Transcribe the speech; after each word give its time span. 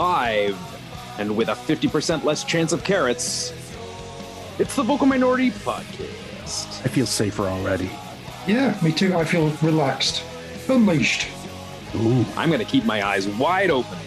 live 0.00 0.56
and 1.18 1.36
with 1.36 1.50
a 1.50 1.52
50% 1.52 2.24
less 2.24 2.42
chance 2.42 2.72
of 2.72 2.82
carrots. 2.84 3.52
It's 4.58 4.74
the 4.74 4.82
Vocal 4.82 5.06
Minority 5.06 5.50
Podcast. 5.50 6.82
I 6.86 6.88
feel 6.88 7.04
safer 7.04 7.42
already. 7.42 7.90
Yeah, 8.46 8.74
me 8.82 8.92
too. 8.92 9.14
I 9.14 9.26
feel 9.26 9.50
relaxed, 9.60 10.24
unleashed. 10.70 11.28
Ooh. 11.96 12.24
I'm 12.34 12.48
going 12.48 12.60
to 12.60 12.64
keep 12.64 12.86
my 12.86 13.06
eyes 13.06 13.28
wide 13.28 13.68
open. 13.70 13.98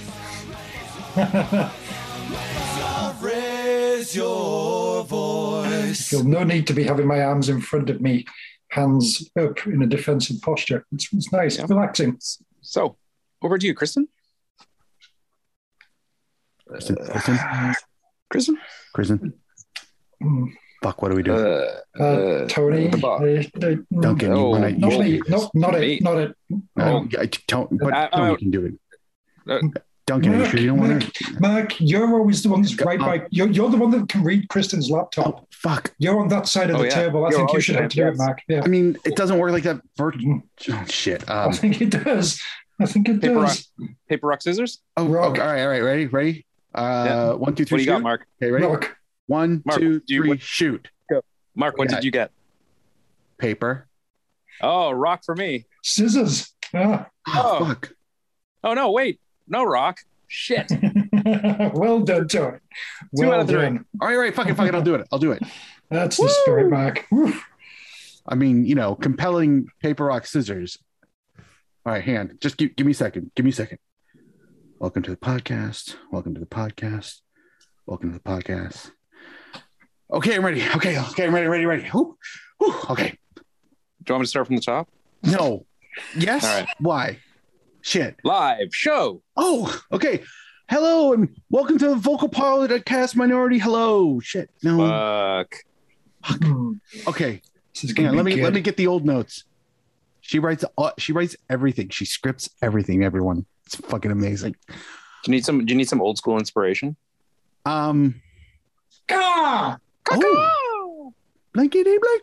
Raise 3.21 4.15
your 4.15 5.03
voice. 5.03 6.07
Feel 6.09 6.23
no 6.23 6.43
need 6.43 6.65
to 6.67 6.73
be 6.73 6.83
having 6.83 7.05
my 7.05 7.21
arms 7.21 7.49
in 7.49 7.61
front 7.61 7.91
of 7.91 8.01
me, 8.01 8.25
hands 8.69 9.29
up 9.39 9.67
in 9.67 9.83
a 9.83 9.87
defensive 9.87 10.41
posture. 10.41 10.87
It's, 10.91 11.13
it's 11.13 11.31
nice, 11.31 11.59
Yeah. 11.59 11.65
relaxing. 11.69 12.17
So, 12.61 12.97
over 13.43 13.59
to 13.59 13.67
you, 13.67 13.75
Kristin. 13.75 14.05
Kristin, 16.69 16.95
Kristin, 17.09 17.73
Kristin? 18.31 18.55
Kristin. 18.95 19.33
Mm. 20.21 20.53
Fuck, 20.81 21.01
what 21.01 21.09
do 21.11 21.15
we 21.15 21.23
do? 21.23 21.33
Uh, 21.33 21.79
Uh, 21.99 22.03
uh, 22.03 22.47
Tony, 22.47 22.87
the 22.87 22.97
bar. 22.97 23.25
uh, 23.25 23.75
Duncan, 24.01 24.29
you 24.29 24.35
no, 24.35 24.49
wanna, 24.49 24.69
you 24.69 24.77
not 24.77 24.91
should 24.91 24.99
me, 25.01 25.21
no, 25.29 25.49
not 25.53 25.73
Me. 25.79 25.93
it, 25.93 26.03
not 26.03 26.17
it. 26.17 26.35
No, 26.75 27.07
I 27.19 27.29
don't, 27.47 27.77
but 27.79 27.93
I- 27.93 28.09
Tony 28.09 28.33
I- 28.33 28.35
can 28.35 28.51
do 28.51 28.65
it. 28.65 28.73
Uh, 29.49 29.59
Duncan, 30.05 30.33
are 30.33 30.39
you 30.39 30.45
sure 30.49 30.59
you 30.59 30.67
don't 30.67 30.79
want 30.79 30.91
Mark, 30.91 31.13
to? 31.13 31.39
Mark, 31.39 31.79
you're 31.79 32.13
always 32.19 32.43
the 32.43 32.49
one 32.49 32.61
that's 32.61 32.77
right 32.81 32.99
by. 32.99 33.25
You're, 33.31 33.47
you're 33.49 33.69
the 33.69 33.77
one 33.77 33.89
that 33.91 34.09
can 34.09 34.21
read 34.21 34.49
Kristin's 34.49 34.89
laptop. 34.89 35.41
Oh, 35.43 35.47
fuck. 35.51 35.93
You're 35.97 36.19
on 36.19 36.27
that 36.27 36.45
side 36.47 36.69
of 36.69 36.75
Oh, 36.75 36.79
the 36.79 36.87
yeah. 36.89 36.95
table. 36.95 37.25
I 37.25 37.29
You're 37.29 37.39
think 37.39 37.53
you 37.53 37.61
should 37.61 37.75
have 37.77 37.87
to 37.89 37.95
do 37.95 38.07
it. 38.09 38.17
Mark. 38.17 38.39
Yeah, 38.49 38.61
I 38.65 38.67
mean, 38.67 38.97
it 39.05 39.15
doesn't 39.15 39.37
work 39.39 39.53
like 39.53 39.63
that. 39.63 39.79
Virt- 39.97 40.15
Mhm. 40.21 40.41
oh, 40.71 40.85
shit. 40.89 41.29
I 41.29 41.45
Um, 41.45 41.53
think 41.53 41.79
it 41.81 41.91
does. 41.91 42.41
I 42.81 42.85
think 42.85 43.07
it 43.07 43.21
Paper, 43.21 43.35
rock, 43.35 43.47
does. 43.47 43.69
paper, 44.09 44.27
rock, 44.27 44.41
scissors? 44.41 44.81
oh, 44.97 45.07
Rock. 45.07 45.31
okay, 45.33 45.41
all 45.41 45.47
right, 45.47 45.61
all 45.61 45.69
right, 45.69 45.79
ready, 45.83 46.07
ready? 46.07 46.45
Uh, 46.73 47.05
Yeah. 47.07 47.33
one, 47.33 47.55
two, 47.55 47.63
What 47.63 47.69
three, 47.69 47.77
do 47.79 47.83
you 47.83 47.89
got. 47.91 48.01
Mark? 48.01 48.25
Okay, 48.41 48.51
ready? 48.51 48.65
Rock. 48.65 48.97
One, 49.27 49.61
Mark, 49.65 49.79
two, 49.79 49.99
do 50.01 50.13
you- 50.13 50.21
three, 50.21 50.29
what- 50.29 50.41
shoot. 50.41 50.89
Mark, 51.55 51.77
what 51.77 51.89
Yeah. 51.89 51.97
did 51.97 52.03
you 52.05 52.11
get? 52.11 52.31
Paper. 53.37 53.87
Oh, 54.61 54.91
rock 54.91 55.23
for 55.23 55.35
me. 55.35 55.65
Scissors. 55.83 56.53
Ah. 56.73 57.07
Oh, 57.27 57.57
Oh. 57.61 57.65
fuck. 57.65 57.91
Oh, 58.63 58.73
no, 58.73 58.91
wait. 58.91 59.19
No 59.47 59.63
rock. 59.63 59.99
Shit. 60.27 60.71
well 61.75 61.99
done, 61.99 62.27
Tony. 62.27 62.57
Well 63.11 63.33
out 63.33 63.41
of 63.41 63.47
three. 63.47 63.61
done. 63.61 63.85
All 64.01 64.07
right, 64.07 64.15
all 64.15 64.21
right, 64.21 64.33
fuck 64.33 64.49
it, 64.49 64.55
fuck 64.55 64.67
it. 64.67 64.73
I'll 64.73 64.81
do 64.81 64.95
it. 64.95 65.07
I'll 65.11 65.19
do 65.19 65.31
it. 65.31 65.43
That's 65.91 66.17
the 66.17 66.27
spirit, 66.29 66.71
Mark. 66.71 67.05
Woo. 67.11 67.33
I 68.27 68.33
mean, 68.35 68.65
you 68.65 68.73
know, 68.73 68.95
compelling 68.95 69.67
paper, 69.81 70.05
rock, 70.05 70.25
scissors. 70.25 70.79
All 71.85 71.93
right, 71.93 72.03
hand. 72.03 72.37
Just 72.41 72.57
give, 72.57 72.75
give 72.75 72.85
me 72.87 72.93
a 72.93 72.95
second. 72.95 73.29
Give 73.35 73.43
me 73.43 73.51
a 73.51 73.53
second. 73.53 73.77
Welcome 74.79 75.03
to 75.03 75.11
the 75.11 75.17
podcast. 75.17 75.95
Welcome 76.11 76.33
to 76.33 76.39
the 76.39 76.45
podcast. 76.45 77.21
Welcome 77.85 78.11
to 78.11 78.17
the 78.17 78.23
podcast. 78.23 78.91
Okay, 80.11 80.35
I'm 80.35 80.45
ready. 80.45 80.61
Okay, 80.75 80.99
okay, 80.99 81.25
I'm 81.25 81.33
ready, 81.33 81.47
ready, 81.47 81.65
ready. 81.65 81.83
Whew, 81.83 82.17
whew, 82.59 82.75
okay. 82.89 83.17
Do 83.35 83.41
you 84.09 84.13
want 84.13 84.21
me 84.21 84.25
to 84.25 84.29
start 84.29 84.47
from 84.47 84.57
the 84.57 84.61
top? 84.61 84.89
No. 85.23 85.65
Yes. 86.17 86.43
All 86.43 86.59
right. 86.59 86.69
Why? 86.79 87.19
Shit. 87.81 88.15
Live 88.23 88.73
show. 88.73 89.21
Oh, 89.37 89.81
okay. 89.91 90.23
Hello 90.69 91.13
and 91.13 91.29
welcome 91.49 91.77
to 91.77 91.89
the 91.89 91.95
Vocal 91.95 92.29
Podcast 92.29 93.15
Minority. 93.15 93.59
Hello. 93.59 94.19
Shit. 94.19 94.49
No. 94.63 94.77
Fuck. 94.77 95.55
Hmm. 96.25 96.73
okay. 97.07 97.41
This 97.73 97.85
is 97.85 97.89
Hang 97.91 98.05
gonna 98.05 98.09
on, 98.09 98.13
be 98.13 98.17
let 98.17 98.25
me 98.25 98.35
good. 98.35 98.43
let 98.43 98.53
me 98.53 98.61
get 98.61 98.77
the 98.77 98.87
old 98.87 99.05
notes. 99.05 99.43
She 100.25 100.39
writes 100.39 100.63
all, 100.77 100.91
she 100.97 101.11
writes 101.11 101.35
everything. 101.49 101.89
She 101.89 102.05
scripts 102.05 102.49
everything, 102.61 103.03
everyone. 103.03 103.45
It's 103.65 103.75
fucking 103.75 104.09
amazing. 104.09 104.55
Do 104.69 104.73
you 105.27 105.31
need 105.31 105.45
some? 105.45 105.65
Do 105.65 105.71
you 105.71 105.77
need 105.77 105.89
some 105.89 106.01
old 106.01 106.17
school 106.17 106.37
inspiration? 106.37 106.95
Um 107.65 108.21
Ah! 109.11 109.77
oh, 110.11 111.13
Blanky 111.53 111.83
day 111.83 111.97
blank. 112.01 112.21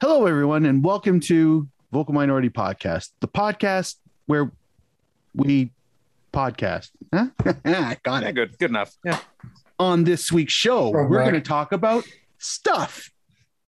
Hello 0.00 0.26
everyone 0.26 0.66
and 0.66 0.84
welcome 0.84 1.20
to 1.20 1.68
Vocal 1.92 2.12
Minority 2.12 2.50
Podcast, 2.50 3.10
the 3.20 3.28
podcast 3.28 3.96
where 4.26 4.50
we 5.34 5.70
podcast. 6.32 6.90
Huh? 7.14 7.28
I 7.64 7.96
got 8.02 8.22
Yeah, 8.24 8.28
it. 8.30 8.32
good. 8.34 8.58
Good 8.58 8.70
enough. 8.70 8.96
Yeah. 9.04 9.20
On 9.78 10.02
this 10.02 10.32
week's 10.32 10.52
show, 10.52 10.86
All 10.86 10.92
we're 11.06 11.22
going 11.22 11.34
to 11.34 11.40
talk 11.40 11.70
about 11.72 12.04
stuff, 12.38 13.10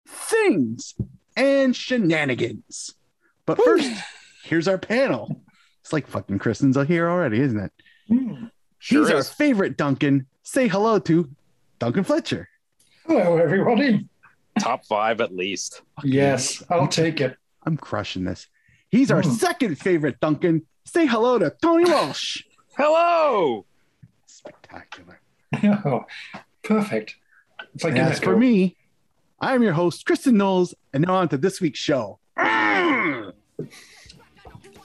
things, 0.08 0.94
and 1.36 1.74
shenanigans. 1.76 2.94
But 3.46 3.58
first, 3.62 3.90
here's 4.44 4.68
our 4.68 4.78
panel. 4.78 5.40
It's 5.82 5.92
like 5.92 6.06
fucking 6.06 6.38
Kristin's 6.38 6.76
here 6.88 7.08
already, 7.08 7.40
isn't 7.40 7.58
it? 7.60 7.72
Hmm. 8.08 8.44
Sure 8.78 9.02
He's 9.06 9.10
our 9.14 9.22
favorite 9.22 9.76
Duncan. 9.76 10.26
Say 10.42 10.68
hello 10.68 10.98
to 11.00 11.30
Duncan 11.78 12.04
Fletcher. 12.04 12.48
Hello, 13.06 13.36
everybody. 13.38 14.08
Top 14.58 14.84
five 14.86 15.20
at 15.20 15.34
least. 15.34 15.82
Yes, 16.02 16.62
I'll 16.70 16.88
take 16.88 17.20
it. 17.20 17.36
I'm 17.66 17.76
crushing 17.76 18.24
this. 18.24 18.46
He's 18.90 19.10
our 19.10 19.22
Hmm. 19.22 19.30
second 19.32 19.78
favorite 19.78 20.20
Duncan. 20.20 20.62
Say 20.84 21.06
hello 21.06 21.38
to 21.38 21.54
Tony 21.62 21.90
Walsh. 21.90 22.42
Hello. 22.76 23.64
Spectacular. 24.26 25.20
Oh, 25.62 26.04
perfect. 26.62 27.16
It's 27.74 27.84
like 27.84 27.92
And 27.94 28.02
as 28.02 28.18
for 28.20 28.36
me, 28.36 28.76
I'm 29.40 29.62
your 29.62 29.72
host, 29.72 30.06
Kristin 30.06 30.34
Knowles, 30.34 30.74
and 30.92 31.04
now 31.06 31.14
on 31.16 31.28
to 31.30 31.36
this 31.36 31.60
week's 31.60 31.78
show. 31.78 32.18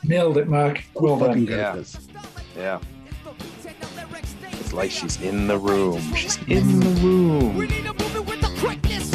Nailed 0.04 0.38
it, 0.38 0.48
Mark. 0.48 0.84
Well 0.94 1.20
done. 1.20 1.46
good 1.46 1.58
Yeah. 1.58 1.84
Yeah. 2.56 2.80
It's 4.54 4.74
like 4.74 4.92
she's 4.92 5.20
in 5.22 5.48
the 5.48 5.58
room. 5.58 6.00
She's 6.14 6.38
in 6.48 6.80
the 6.80 6.90
room. 7.02 7.56
We 7.56 7.68
need 7.68 7.86
to 7.86 7.94
move 7.94 8.28
with 8.28 8.42
the 8.42 8.54
quickness. 8.60 9.12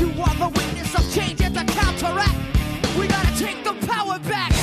You 0.00 0.08
are 0.22 0.34
the 0.34 0.48
witness 0.48 0.94
of 0.94 1.14
change 1.14 1.40
and 1.42 1.54
the 1.54 1.64
counteract. 1.72 2.34
We 2.98 3.06
gotta 3.06 3.38
take 3.38 3.62
the 3.64 3.74
power 3.86 4.18
back. 4.20 4.55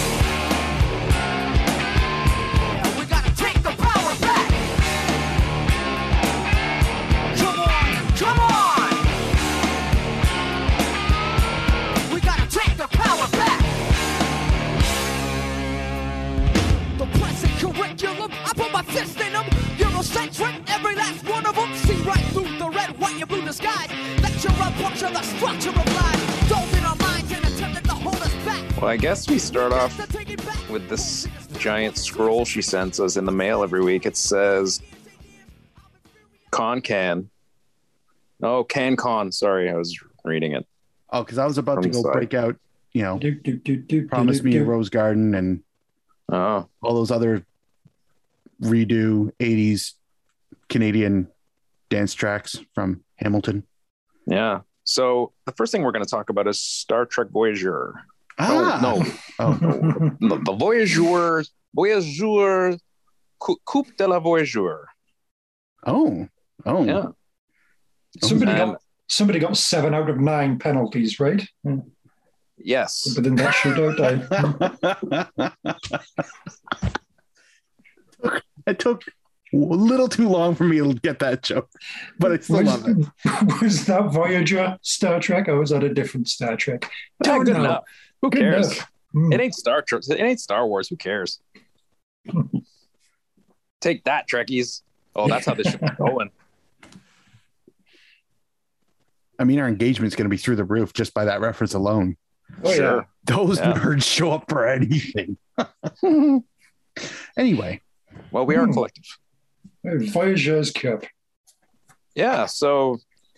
Present 17.97 18.17
curriculum, 18.17 18.31
I 18.45 18.53
put 18.55 18.71
my 18.71 18.81
fist 18.83 19.19
in 19.19 19.33
them. 19.33 19.45
Eurocentric, 19.77 20.69
every 20.69 20.95
last 20.95 21.27
one 21.27 21.45
of 21.45 21.55
them. 21.55 21.73
See 21.75 21.95
right 22.03 22.23
through 22.33 22.57
the 22.57 22.69
red, 22.69 22.97
white, 22.99 23.19
and 23.19 23.27
blue 23.27 23.41
disguise. 23.43 23.89
Lecture 24.21 24.49
a 24.49 24.71
bunch 24.81 25.03
of 25.03 25.13
the 25.13 25.21
structure 25.21 25.69
of 25.69 25.75
life. 25.95 26.49
Dove 26.49 26.77
in 26.77 26.83
our 26.85 26.95
minds 26.97 27.31
and 27.31 27.45
attempted 27.45 27.83
to 27.85 27.91
hold 27.93 28.15
us 28.15 28.33
back. 28.45 28.77
Well, 28.81 28.87
I 28.89 28.97
guess 28.97 29.29
we 29.29 29.37
start 29.39 29.71
off 29.71 29.95
To 29.97 30.07
take 30.11 30.29
it 30.29 30.45
back. 30.45 30.57
with 30.69 30.89
this 30.89 31.27
giant 31.57 31.97
scroll 31.97 32.45
she 32.45 32.61
sends 32.61 32.99
us 32.99 33.15
in 33.17 33.25
the 33.25 33.31
mail 33.31 33.63
every 33.63 33.81
week. 33.83 34.05
It 34.05 34.17
says 34.17 34.81
Con 36.51 36.81
Can. 36.81 37.29
Oh, 38.41 38.63
Can 38.63 38.95
Con. 38.95 39.31
Sorry, 39.31 39.69
I 39.69 39.75
was 39.75 39.97
reading 40.25 40.53
it. 40.53 40.65
Oh, 41.09 41.23
because 41.23 41.37
I 41.37 41.45
was 41.45 41.57
about 41.57 41.83
to 41.83 41.89
go 41.89 42.01
sorry. 42.01 42.13
break 42.25 42.33
out, 42.33 42.55
you 42.91 43.03
know, 43.03 43.19
Do, 43.19 43.31
do, 43.31 43.53
do, 43.55 43.75
do, 43.77 44.07
Promise 44.07 44.39
do, 44.39 44.43
Me 44.43 44.57
a. 44.57 44.63
Rose 44.63 44.89
Garden 44.89 45.35
and 45.35 45.61
Oh, 46.29 46.67
all 46.81 46.95
those 46.95 47.11
other 47.11 47.45
redo 48.63 49.31
80s 49.39 49.93
Canadian 50.69 51.27
dance 51.89 52.13
tracks 52.13 52.57
from 52.73 53.03
Hamilton. 53.17 53.63
yeah. 54.27 54.61
So 54.85 55.31
the 55.45 55.53
first 55.53 55.71
thing 55.71 55.81
we're 55.81 55.93
going 55.93 56.03
to 56.03 56.09
talk 56.09 56.29
about 56.29 56.45
is 56.47 56.59
Star 56.59 57.05
Trek 57.05 57.29
Voyager. 57.31 57.93
Ah, 58.37 58.79
no, 58.81 59.05
Oh, 59.39 59.57
no, 60.19 60.37
the 60.43 60.51
Voyager, 60.53 61.43
Voyager, 61.73 62.77
Coupe 63.39 63.95
de 63.95 64.07
la 64.07 64.19
Voyager. 64.19 64.87
oh, 65.85 66.27
oh. 66.65 66.83
Yeah. 66.85 67.07
Somebody 68.21 68.51
And- 68.51 68.71
got 68.73 68.81
somebody 69.07 69.39
got 69.39 69.55
seven 69.55 69.93
out 69.93 70.09
of 70.09 70.19
nine 70.19 70.59
penalties, 70.59 71.19
right? 71.19 71.47
Hmm. 71.63 71.79
Yes. 72.57 73.13
Within 73.15 73.35
that 73.35 73.53
shootout, 73.53 73.99
I, 73.99 75.51
it 78.67 78.79
took 78.79 79.03
a 79.53 79.55
little 79.57 80.07
too 80.07 80.27
long 80.27 80.55
for 80.55 80.63
me 80.63 80.79
to 80.79 80.93
get 80.95 81.19
that 81.19 81.43
joke, 81.43 81.69
but 82.19 82.31
I 82.31 82.37
still 82.39 82.63
was, 82.63 82.83
love 82.87 82.97
it. 83.25 83.61
was 83.61 83.85
that 83.85 84.11
Voyager 84.11 84.77
Star 84.81 85.19
Trek 85.19 85.47
or 85.47 85.59
was 85.59 85.69
that 85.69 85.83
a 85.83 85.93
different 85.93 86.27
Star 86.27 86.55
Trek? 86.55 86.89
Yeah, 87.23 87.33
Don't 87.33 87.45
good 87.45 87.53
know. 87.57 87.63
enough. 87.63 87.83
Who 88.21 88.29
Good 88.29 88.39
cares? 88.39 88.71
enough. 88.71 88.89
Hmm. 89.11 89.33
It 89.33 89.41
ain't 89.41 89.53
Star 89.55 89.81
Trek. 89.83 90.01
It 90.09 90.19
ain't 90.19 90.39
Star 90.39 90.65
Wars. 90.67 90.87
Who 90.89 90.95
cares? 90.95 91.39
Take 93.81 94.03
that, 94.05 94.27
Trekkies. 94.27 94.81
Oh, 95.15 95.27
that's 95.27 95.45
how 95.45 95.53
this 95.53 95.69
shit's 95.69 95.83
going. 95.97 96.31
I 99.37 99.43
mean, 99.43 99.59
our 99.59 99.67
engagement's 99.67 100.15
going 100.15 100.25
to 100.25 100.29
be 100.29 100.37
through 100.37 100.55
the 100.55 100.63
roof 100.63 100.93
just 100.93 101.13
by 101.13 101.25
that 101.25 101.41
reference 101.41 101.73
alone. 101.73 102.17
Oh, 102.63 102.69
yeah. 102.69 102.75
sure. 102.75 103.07
Those 103.25 103.59
Yeah. 103.59 103.73
nerds 103.73 104.03
show 104.03 104.31
up 104.31 104.49
for 104.49 104.67
anything. 104.67 105.37
anyway, 107.37 107.81
Well, 108.33 108.45
we 108.47 108.55
are 108.55 108.65
Hmm. 108.65 108.73
collective. 108.73 109.05
Voyageurs 109.83 110.71
Cup. 110.71 111.05
Yeah. 112.15 112.47
So, 112.47 112.97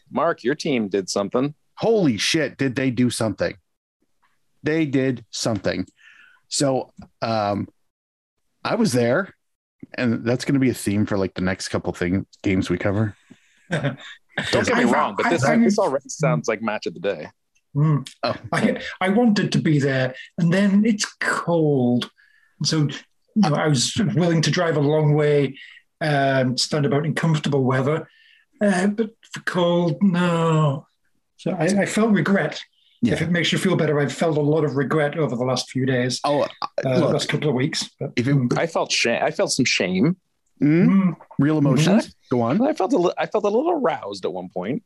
Mark, 0.09 0.43
your 0.43 0.55
team 0.55 0.87
did 0.87 1.09
something. 1.09 1.53
Holy 1.75 2.17
shit, 2.17 2.57
did 2.57 2.75
they 2.75 2.89
do 2.91 3.09
something? 3.09 3.55
They 4.63 4.85
did 4.85 5.25
something. 5.31 5.85
So 6.47 6.91
um 7.21 7.67
I 8.63 8.75
was 8.75 8.93
there, 8.93 9.35
and 9.95 10.23
that's 10.25 10.45
gonna 10.45 10.59
be 10.59 10.69
a 10.69 10.73
theme 10.73 11.05
for 11.05 11.17
like 11.17 11.33
the 11.33 11.41
next 11.41 11.67
couple 11.69 11.91
thing 11.93 12.25
games 12.41 12.69
we 12.69 12.77
cover. 12.77 13.15
Don't 13.69 14.67
get 14.67 14.77
me 14.77 14.83
I- 14.85 14.91
wrong, 14.91 15.15
but 15.17 15.25
I- 15.25 15.29
this, 15.31 15.43
I- 15.43 15.57
this 15.57 15.77
already 15.77 16.09
sounds 16.09 16.47
like 16.47 16.61
match 16.61 16.85
of 16.85 16.93
the 16.93 16.99
day. 17.01 17.27
Mm. 17.75 18.07
Oh, 18.23 18.35
I, 18.53 18.81
I 19.01 19.09
wanted 19.09 19.51
to 19.51 19.59
be 19.59 19.79
there, 19.79 20.15
and 20.37 20.53
then 20.53 20.85
it's 20.85 21.05
cold. 21.19 22.09
So, 22.63 22.87
you 23.35 23.49
know, 23.49 23.55
I 23.55 23.67
was 23.67 23.95
willing 24.15 24.41
to 24.43 24.51
drive 24.51 24.77
a 24.77 24.81
long 24.81 25.13
way, 25.13 25.57
um, 26.01 26.57
stand 26.57 26.85
about 26.85 27.05
in 27.05 27.13
comfortable 27.15 27.63
weather, 27.63 28.07
uh, 28.61 28.87
but 28.87 29.11
for 29.31 29.41
cold, 29.41 29.97
no. 30.01 30.87
So 31.37 31.51
I, 31.51 31.65
I 31.65 31.85
felt 31.85 32.11
regret. 32.11 32.61
If 33.03 33.21
it 33.21 33.29
makes 33.29 33.51
you 33.51 33.59
feel 33.59 33.75
better, 33.75 33.99
I've 33.99 34.11
felt 34.13 34.35
a 34.35 34.41
lot 34.41 34.63
of 34.63 34.75
regret 34.77 35.15
over 35.15 35.35
the 35.35 35.43
last 35.43 35.69
few 35.69 35.85
days, 35.85 36.19
Oh, 36.23 36.41
uh, 36.41 36.47
the 36.81 36.99
look, 37.01 37.13
last 37.13 37.29
couple 37.29 37.49
of 37.49 37.53
weeks. 37.53 37.87
But, 37.99 38.13
if 38.15 38.27
it, 38.27 38.35
I 38.57 38.65
felt 38.65 38.91
shame. 38.91 39.21
I 39.23 39.29
felt 39.29 39.51
some 39.51 39.65
shame. 39.65 40.15
mm, 40.59 40.87
Mm. 40.87 41.15
real 41.37 41.59
emotions, 41.59 42.15
go 42.31 42.41
on. 42.41 42.59
I 42.65 42.73
felt 42.73 42.93
a 42.93 42.97
li- 42.97 43.13
I 43.17 43.27
felt 43.27 43.43
a 43.43 43.49
little 43.49 43.69
aroused 43.73 44.25
at 44.25 44.33
one 44.33 44.49
point. 44.49 44.81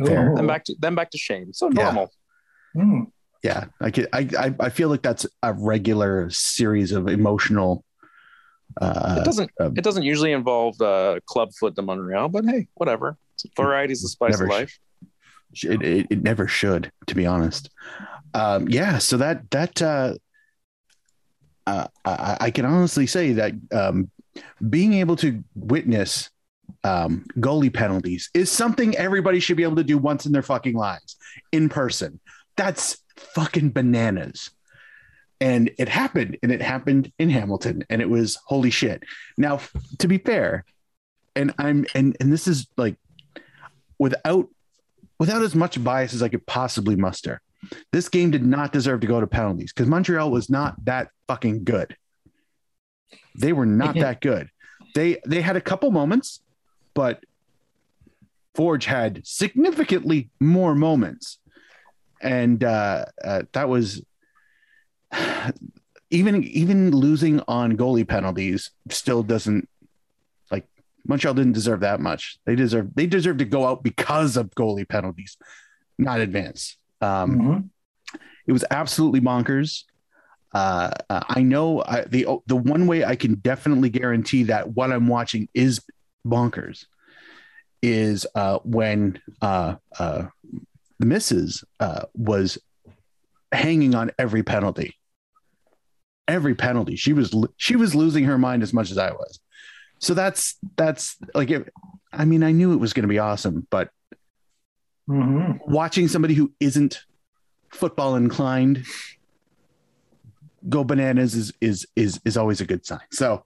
Oh. 0.00 0.04
Then 0.34 0.46
back 0.48 0.64
to 0.64 0.74
then 0.80 0.96
back 0.96 1.10
to 1.12 1.18
shame. 1.18 1.52
So 1.52 1.70
Yeah. 1.72 1.84
normal. 1.84 2.10
Mm. 2.74 3.06
Yeah, 3.44 3.66
I 3.80 3.90
could. 3.92 4.08
I, 4.12 4.28
I 4.36 4.54
I 4.58 4.68
feel 4.70 4.88
like 4.88 5.02
that's 5.02 5.26
a 5.44 5.52
regular 5.52 6.28
series 6.30 6.90
of 6.90 7.06
emotional. 7.06 7.84
Uh, 8.80 9.16
it 9.18 9.24
doesn't 9.24 9.50
um, 9.60 9.74
it 9.76 9.84
doesn't 9.84 10.02
usually 10.02 10.32
involve 10.32 10.80
uh, 10.80 11.18
clubfoot 11.26 11.74
de 11.74 11.82
Montreal, 11.82 12.28
but 12.28 12.44
hey, 12.44 12.66
whatever. 12.74 13.16
Variety 13.56 13.92
is 13.92 14.02
the 14.02 14.08
spice 14.08 14.38
of 14.38 14.46
sh- 14.46 14.50
life. 14.50 14.78
it, 15.62 15.82
it, 15.82 16.06
it 16.10 16.22
never 16.22 16.46
should, 16.46 16.92
to 17.06 17.14
be 17.14 17.26
honest. 17.26 17.70
Um, 18.34 18.68
yeah, 18.68 18.98
so 18.98 19.16
that 19.16 19.50
that 19.50 19.80
uh, 19.82 20.14
uh, 21.66 21.86
I, 22.04 22.36
I 22.40 22.50
can 22.50 22.64
honestly 22.64 23.06
say 23.06 23.32
that 23.32 23.52
um, 23.72 24.10
being 24.68 24.94
able 24.94 25.16
to 25.16 25.42
witness 25.54 26.30
um, 26.84 27.26
goalie 27.38 27.72
penalties 27.72 28.30
is 28.34 28.50
something 28.50 28.96
everybody 28.96 29.40
should 29.40 29.56
be 29.56 29.62
able 29.62 29.76
to 29.76 29.84
do 29.84 29.98
once 29.98 30.26
in 30.26 30.32
their 30.32 30.42
fucking 30.42 30.74
lives 30.74 31.16
in 31.52 31.68
person. 31.68 32.20
That's 32.56 32.98
fucking 33.16 33.70
bananas. 33.70 34.50
And 35.40 35.70
it 35.78 35.88
happened, 35.88 36.36
and 36.42 36.52
it 36.52 36.60
happened 36.60 37.12
in 37.18 37.30
Hamilton, 37.30 37.84
and 37.88 38.02
it 38.02 38.10
was 38.10 38.36
holy 38.44 38.70
shit. 38.70 39.02
Now, 39.38 39.60
to 39.98 40.06
be 40.06 40.18
fair, 40.18 40.66
and 41.34 41.54
I'm 41.58 41.86
and 41.94 42.16
and 42.20 42.32
this 42.32 42.46
is 42.46 42.66
like 42.76 42.96
without 43.98 44.48
without 45.18 45.42
as 45.42 45.54
much 45.54 45.82
bias 45.82 46.12
as 46.12 46.22
I 46.22 46.28
could 46.28 46.46
possibly 46.46 46.96
muster. 46.96 47.40
This 47.92 48.08
game 48.08 48.30
did 48.30 48.44
not 48.44 48.72
deserve 48.72 49.00
to 49.00 49.06
go 49.06 49.20
to 49.20 49.26
penalties 49.26 49.72
because 49.72 49.86
Montreal 49.86 50.30
was 50.30 50.48
not 50.48 50.82
that 50.86 51.10
fucking 51.28 51.64
good. 51.64 51.96
They 53.38 53.52
were 53.52 53.66
not 53.66 53.94
that 53.96 54.20
good. 54.20 54.48
They 54.94 55.20
they 55.26 55.40
had 55.40 55.56
a 55.56 55.60
couple 55.60 55.90
moments, 55.90 56.40
but 56.94 57.22
Forge 58.54 58.86
had 58.86 59.26
significantly 59.26 60.30
more 60.40 60.74
moments, 60.74 61.38
and 62.20 62.64
uh, 62.64 63.04
uh, 63.22 63.42
that 63.52 63.68
was 63.68 64.02
even 66.10 66.42
even 66.44 66.90
losing 66.90 67.40
on 67.46 67.76
goalie 67.76 68.06
penalties 68.06 68.70
still 68.88 69.22
doesn't 69.22 69.68
like 70.50 70.66
Montreal 71.06 71.34
didn't 71.34 71.52
deserve 71.52 71.80
that 71.80 72.00
much. 72.00 72.38
They 72.46 72.54
deserve 72.56 72.94
they 72.94 73.06
deserve 73.06 73.38
to 73.38 73.44
go 73.44 73.66
out 73.66 73.82
because 73.82 74.36
of 74.36 74.50
goalie 74.50 74.88
penalties, 74.88 75.36
not 75.98 76.20
advance. 76.20 76.76
Um, 77.00 77.38
Mhm. 77.38 77.70
it 78.46 78.52
was 78.52 78.64
absolutely 78.70 79.20
bonkers. 79.20 79.84
Uh, 80.52 80.90
I 81.08 81.42
know 81.42 81.82
I, 81.84 82.02
the 82.02 82.26
the 82.46 82.56
one 82.56 82.86
way 82.88 83.04
I 83.04 83.14
can 83.14 83.36
definitely 83.36 83.88
guarantee 83.88 84.44
that 84.44 84.74
what 84.74 84.90
I'm 84.92 85.06
watching 85.06 85.48
is 85.54 85.80
bonkers 86.26 86.86
is 87.82 88.26
uh, 88.34 88.58
when 88.64 89.20
uh, 89.40 89.76
uh, 89.98 90.26
the 90.98 91.06
missus 91.06 91.64
uh, 91.78 92.02
was 92.14 92.58
hanging 93.52 93.94
on 93.94 94.10
every 94.18 94.42
penalty. 94.42 94.96
Every 96.30 96.54
penalty, 96.54 96.94
she 96.94 97.12
was 97.12 97.34
she 97.56 97.74
was 97.74 97.94
losing 97.94 98.24
her 98.24 98.38
mind 98.38 98.62
as 98.62 98.72
much 98.72 98.90
as 98.92 98.98
I 98.98 99.10
was. 99.10 99.40
So 99.98 100.14
that's 100.14 100.56
that's 100.76 101.16
like, 101.34 101.50
it, 101.50 101.68
I 102.12 102.24
mean, 102.24 102.42
I 102.44 102.52
knew 102.52 102.72
it 102.72 102.76
was 102.76 102.92
going 102.92 103.02
to 103.02 103.08
be 103.08 103.18
awesome, 103.18 103.66
but 103.70 103.90
Mhm. 105.08 105.58
watching 105.66 106.06
somebody 106.06 106.34
who 106.34 106.52
isn't 106.60 107.00
football 107.72 108.14
inclined 108.14 108.84
go 110.68 110.84
bananas 110.84 111.34
is 111.34 111.52
is 111.60 111.86
is 111.96 112.20
is 112.24 112.36
always 112.36 112.60
a 112.60 112.66
good 112.66 112.86
sign. 112.86 113.00
So 113.10 113.42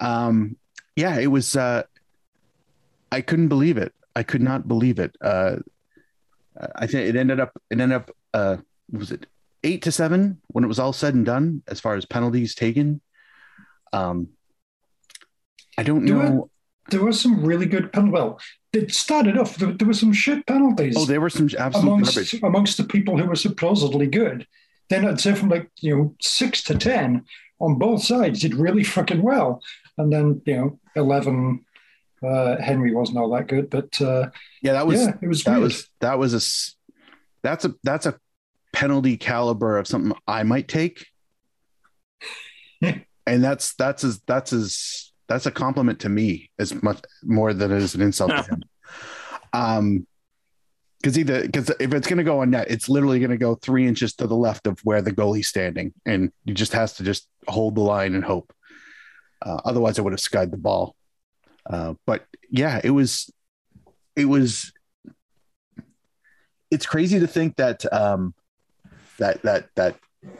um 0.00 0.56
yeah, 0.96 1.16
it 1.18 1.28
was 1.28 1.54
uh 1.54 1.82
I 3.12 3.20
couldn't 3.20 3.48
believe 3.48 3.76
it. 3.78 3.92
I 4.16 4.24
could 4.24 4.42
not 4.42 4.66
believe 4.66 4.98
it. 4.98 5.14
Uh 5.20 5.56
I 6.74 6.86
think 6.88 7.08
it 7.08 7.14
ended 7.16 7.38
up 7.38 7.52
it 7.70 7.78
ended 7.80 7.96
up 8.00 8.10
uh 8.34 8.56
what 8.90 8.98
was 8.98 9.10
it 9.12 9.26
8 9.64 9.82
to 9.82 9.92
7 9.92 10.40
when 10.48 10.64
it 10.64 10.68
was 10.68 10.78
all 10.78 10.92
said 10.92 11.14
and 11.14 11.24
done 11.26 11.62
as 11.66 11.80
far 11.80 11.94
as 11.96 12.04
penalties 12.04 12.54
taken. 12.54 13.00
Um 13.92 14.28
I 15.78 15.82
don't 15.82 16.04
Do 16.06 16.14
know. 16.14 16.50
There 16.90 17.04
was 17.04 17.20
some 17.20 17.44
really 17.44 17.66
good 17.66 17.92
pen. 17.92 18.10
Well, 18.12 18.38
it 18.72 18.94
started 18.94 19.36
off. 19.36 19.56
There, 19.56 19.72
there 19.72 19.88
were 19.88 19.92
some 19.94 20.12
shit 20.12 20.46
penalties. 20.46 20.94
Oh, 20.96 21.04
there 21.04 21.20
were 21.20 21.30
some 21.30 21.48
absolute 21.58 21.86
amongst 21.86 22.14
garbage. 22.14 22.42
amongst 22.42 22.76
the 22.76 22.84
people 22.84 23.18
who 23.18 23.26
were 23.26 23.34
supposedly 23.34 24.06
good. 24.06 24.46
Then 24.88 25.04
I'd 25.04 25.20
say 25.20 25.34
from 25.34 25.48
like 25.48 25.68
you 25.80 25.96
know 25.96 26.14
six 26.20 26.62
to 26.64 26.76
ten 26.76 27.24
on 27.58 27.78
both 27.78 28.02
sides 28.04 28.40
did 28.40 28.54
really 28.54 28.84
fucking 28.84 29.20
well, 29.22 29.60
and 29.98 30.12
then 30.12 30.40
you 30.46 30.56
know 30.56 30.78
eleven. 30.94 31.64
Uh, 32.26 32.56
Henry 32.62 32.94
wasn't 32.94 33.18
all 33.18 33.30
that 33.34 33.46
good, 33.46 33.68
but 33.68 34.00
uh, 34.00 34.30
Yeah, 34.62 34.72
that 34.72 34.86
was 34.86 35.02
yeah, 35.02 35.12
it 35.20 35.28
was 35.28 35.44
that 35.44 35.50
weird. 35.58 35.62
was 35.64 35.90
that 36.00 36.18
was 36.18 36.32
a 36.34 36.40
that's 37.42 37.64
a 37.66 37.74
that's 37.82 38.06
a 38.06 38.18
penalty 38.76 39.16
caliber 39.16 39.78
of 39.78 39.86
something 39.86 40.14
I 40.28 40.42
might 40.42 40.68
take. 40.68 41.06
and 42.82 43.02
that's 43.26 43.74
that's 43.74 44.04
as 44.04 44.20
that's 44.26 44.52
as 44.52 45.12
that's 45.28 45.46
a 45.46 45.50
compliment 45.50 46.00
to 46.00 46.10
me 46.10 46.50
as 46.58 46.82
much 46.82 47.00
more 47.24 47.54
than 47.54 47.72
it 47.72 47.78
is 47.80 47.94
an 47.94 48.02
insult 48.02 48.32
to 48.32 48.42
him. 48.42 48.62
Um 49.54 50.06
because 51.00 51.18
either 51.18 51.40
because 51.40 51.70
if 51.80 51.94
it's 51.94 52.06
going 52.06 52.18
to 52.18 52.24
go 52.24 52.40
on 52.40 52.50
net, 52.50 52.70
it's 52.70 52.88
literally 52.88 53.20
going 53.20 53.30
to 53.30 53.36
go 53.36 53.54
three 53.54 53.86
inches 53.86 54.14
to 54.14 54.26
the 54.26 54.34
left 54.34 54.66
of 54.66 54.80
where 54.80 55.02
the 55.02 55.12
goalie's 55.12 55.46
standing, 55.46 55.92
and 56.04 56.32
you 56.44 56.52
just 56.52 56.72
has 56.72 56.94
to 56.94 57.04
just 57.04 57.28
hold 57.46 57.76
the 57.76 57.82
line 57.82 58.14
and 58.14 58.24
hope. 58.24 58.52
Uh, 59.40 59.60
otherwise, 59.64 59.98
I 59.98 60.02
would 60.02 60.14
have 60.14 60.20
skied 60.20 60.50
the 60.50 60.56
ball. 60.56 60.96
Uh, 61.68 61.94
but 62.06 62.24
yeah, 62.50 62.80
it 62.82 62.90
was, 62.90 63.30
it 64.16 64.24
was. 64.24 64.72
It's 66.72 66.86
crazy 66.86 67.20
to 67.20 67.28
think 67.28 67.56
that 67.56 67.84
um, 67.92 68.34
that 69.18 69.42
that 69.42 69.68
that 69.76 69.96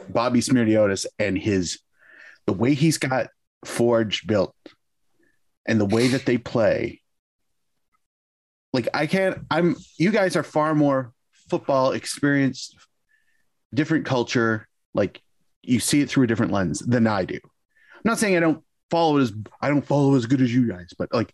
Bobby 0.09 0.39
Smyrniotis 0.39 1.05
and 1.19 1.37
his 1.37 1.79
the 2.45 2.53
way 2.53 2.73
he's 2.73 2.97
got 2.97 3.27
Forge 3.65 4.27
built 4.27 4.55
and 5.65 5.79
the 5.79 5.85
way 5.85 6.07
that 6.07 6.25
they 6.25 6.37
play 6.37 7.01
like 8.73 8.87
I 8.93 9.07
can't 9.07 9.39
I'm 9.49 9.75
you 9.97 10.11
guys 10.11 10.35
are 10.35 10.43
far 10.43 10.75
more 10.75 11.13
football 11.49 11.93
experienced 11.93 12.75
different 13.73 14.05
culture 14.05 14.67
like 14.93 15.21
you 15.63 15.79
see 15.79 16.01
it 16.01 16.09
through 16.09 16.23
a 16.23 16.27
different 16.27 16.51
lens 16.51 16.79
than 16.79 17.07
I 17.07 17.25
do. 17.25 17.39
I'm 17.43 18.01
not 18.03 18.19
saying 18.19 18.37
I 18.37 18.39
don't 18.39 18.63
follow 18.89 19.17
as 19.17 19.33
I 19.61 19.69
don't 19.69 19.85
follow 19.85 20.15
as 20.15 20.25
good 20.25 20.41
as 20.41 20.53
you 20.53 20.67
guys, 20.67 20.93
but 20.97 21.13
like 21.13 21.33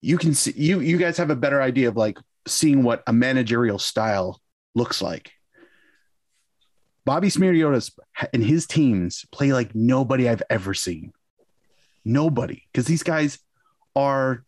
you 0.00 0.18
can 0.18 0.34
see 0.34 0.52
you 0.56 0.80
you 0.80 0.96
guys 0.96 1.16
have 1.18 1.30
a 1.30 1.36
better 1.36 1.60
idea 1.60 1.88
of 1.88 1.96
like 1.96 2.18
seeing 2.46 2.82
what 2.82 3.02
a 3.06 3.12
managerial 3.12 3.78
style 3.78 4.40
looks 4.74 5.02
like. 5.02 5.32
Bobby 7.08 7.28
Smyrniotis 7.28 7.98
and 8.34 8.44
his 8.44 8.66
teams 8.66 9.24
play 9.32 9.54
like 9.54 9.74
nobody 9.74 10.28
I've 10.28 10.42
ever 10.50 10.74
seen. 10.74 11.14
Nobody, 12.04 12.64
because 12.70 12.84
these 12.84 13.02
guys 13.02 13.38
are 13.96 14.44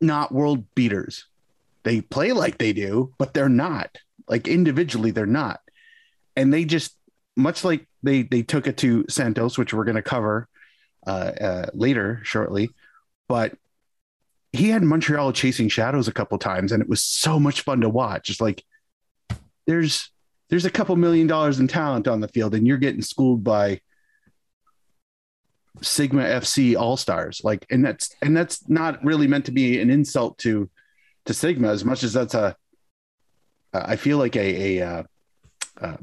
not 0.00 0.30
world 0.30 0.72
beaters. 0.76 1.26
They 1.82 2.00
play 2.00 2.30
like 2.30 2.58
they 2.58 2.72
do, 2.72 3.12
but 3.18 3.34
they're 3.34 3.48
not. 3.48 3.98
Like 4.28 4.46
individually, 4.46 5.10
they're 5.10 5.26
not. 5.26 5.58
And 6.36 6.54
they 6.54 6.64
just 6.64 6.96
much 7.36 7.64
like 7.64 7.88
they 8.04 8.22
they 8.22 8.42
took 8.42 8.68
it 8.68 8.76
to 8.76 9.04
Santos, 9.08 9.58
which 9.58 9.74
we're 9.74 9.82
going 9.82 9.96
to 9.96 10.02
cover 10.02 10.48
uh, 11.08 11.32
uh, 11.40 11.66
later 11.74 12.20
shortly. 12.22 12.70
But 13.26 13.56
he 14.52 14.68
had 14.68 14.84
Montreal 14.84 15.32
chasing 15.32 15.70
shadows 15.70 16.06
a 16.06 16.12
couple 16.12 16.38
times, 16.38 16.70
and 16.70 16.80
it 16.80 16.88
was 16.88 17.02
so 17.02 17.40
much 17.40 17.62
fun 17.62 17.80
to 17.80 17.88
watch. 17.88 18.30
It's 18.30 18.40
like 18.40 18.62
there's 19.66 20.08
there's 20.50 20.64
a 20.64 20.70
couple 20.70 20.94
million 20.96 21.26
dollars 21.26 21.60
in 21.60 21.68
talent 21.68 22.06
on 22.08 22.20
the 22.20 22.28
field, 22.28 22.54
and 22.54 22.66
you're 22.66 22.76
getting 22.76 23.02
schooled 23.02 23.42
by 23.42 23.80
Sigma 25.80 26.22
FC 26.22 26.76
All 26.76 26.96
Stars. 26.96 27.40
Like, 27.44 27.64
and 27.70 27.84
that's 27.84 28.14
and 28.20 28.36
that's 28.36 28.68
not 28.68 29.02
really 29.04 29.26
meant 29.26 29.46
to 29.46 29.52
be 29.52 29.80
an 29.80 29.90
insult 29.90 30.38
to 30.38 30.68
to 31.26 31.34
Sigma 31.34 31.68
as 31.68 31.84
much 31.84 32.02
as 32.02 32.12
that's 32.12 32.34
a. 32.34 32.56
I 33.72 33.96
feel 33.96 34.18
like 34.18 34.36
a 34.36 34.78
a 34.80 34.86
uh, 34.86 35.02
uh, 35.80 35.96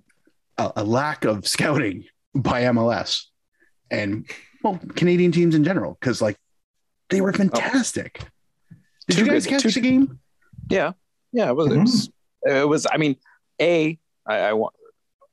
a, 0.58 0.72
a 0.78 0.84
lack 0.84 1.26
of 1.26 1.46
scouting 1.48 2.06
by 2.34 2.64
MLS 2.64 3.26
and 3.92 4.26
well 4.64 4.80
Canadian 4.96 5.32
teams 5.32 5.56
in 5.56 5.64
general 5.64 5.98
because 6.00 6.22
like 6.22 6.38
they 7.10 7.20
were 7.22 7.34
fantastic. 7.34 8.22
Did 9.08 9.18
Too 9.18 9.26
you 9.26 9.32
guys 9.32 9.46
good. 9.46 9.52
catch 9.62 9.64
Too- 9.64 9.72
the 9.72 9.82
game? 9.82 10.20
Yeah, 10.70 10.94
yeah. 11.32 11.50
It 11.50 11.56
was. 11.56 11.72
It 11.72 11.78
was, 11.80 12.10
it 12.46 12.68
was 12.68 12.88
I 12.92 12.98
mean, 12.98 13.16
a 13.62 13.98
I, 14.28 14.38
I 14.38 14.54
want 14.54 14.74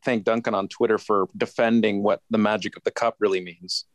thank 0.05 0.25
Duncan 0.25 0.55
on 0.55 0.69
Twitter 0.69 0.99
for 0.99 1.29
defending 1.37 2.03
what 2.03 2.21
the 2.31 2.39
magic 2.39 2.77
of 2.77 2.85
the 2.85 2.91
cup 2.91 3.17
really 3.21 3.41
means. 3.41 3.87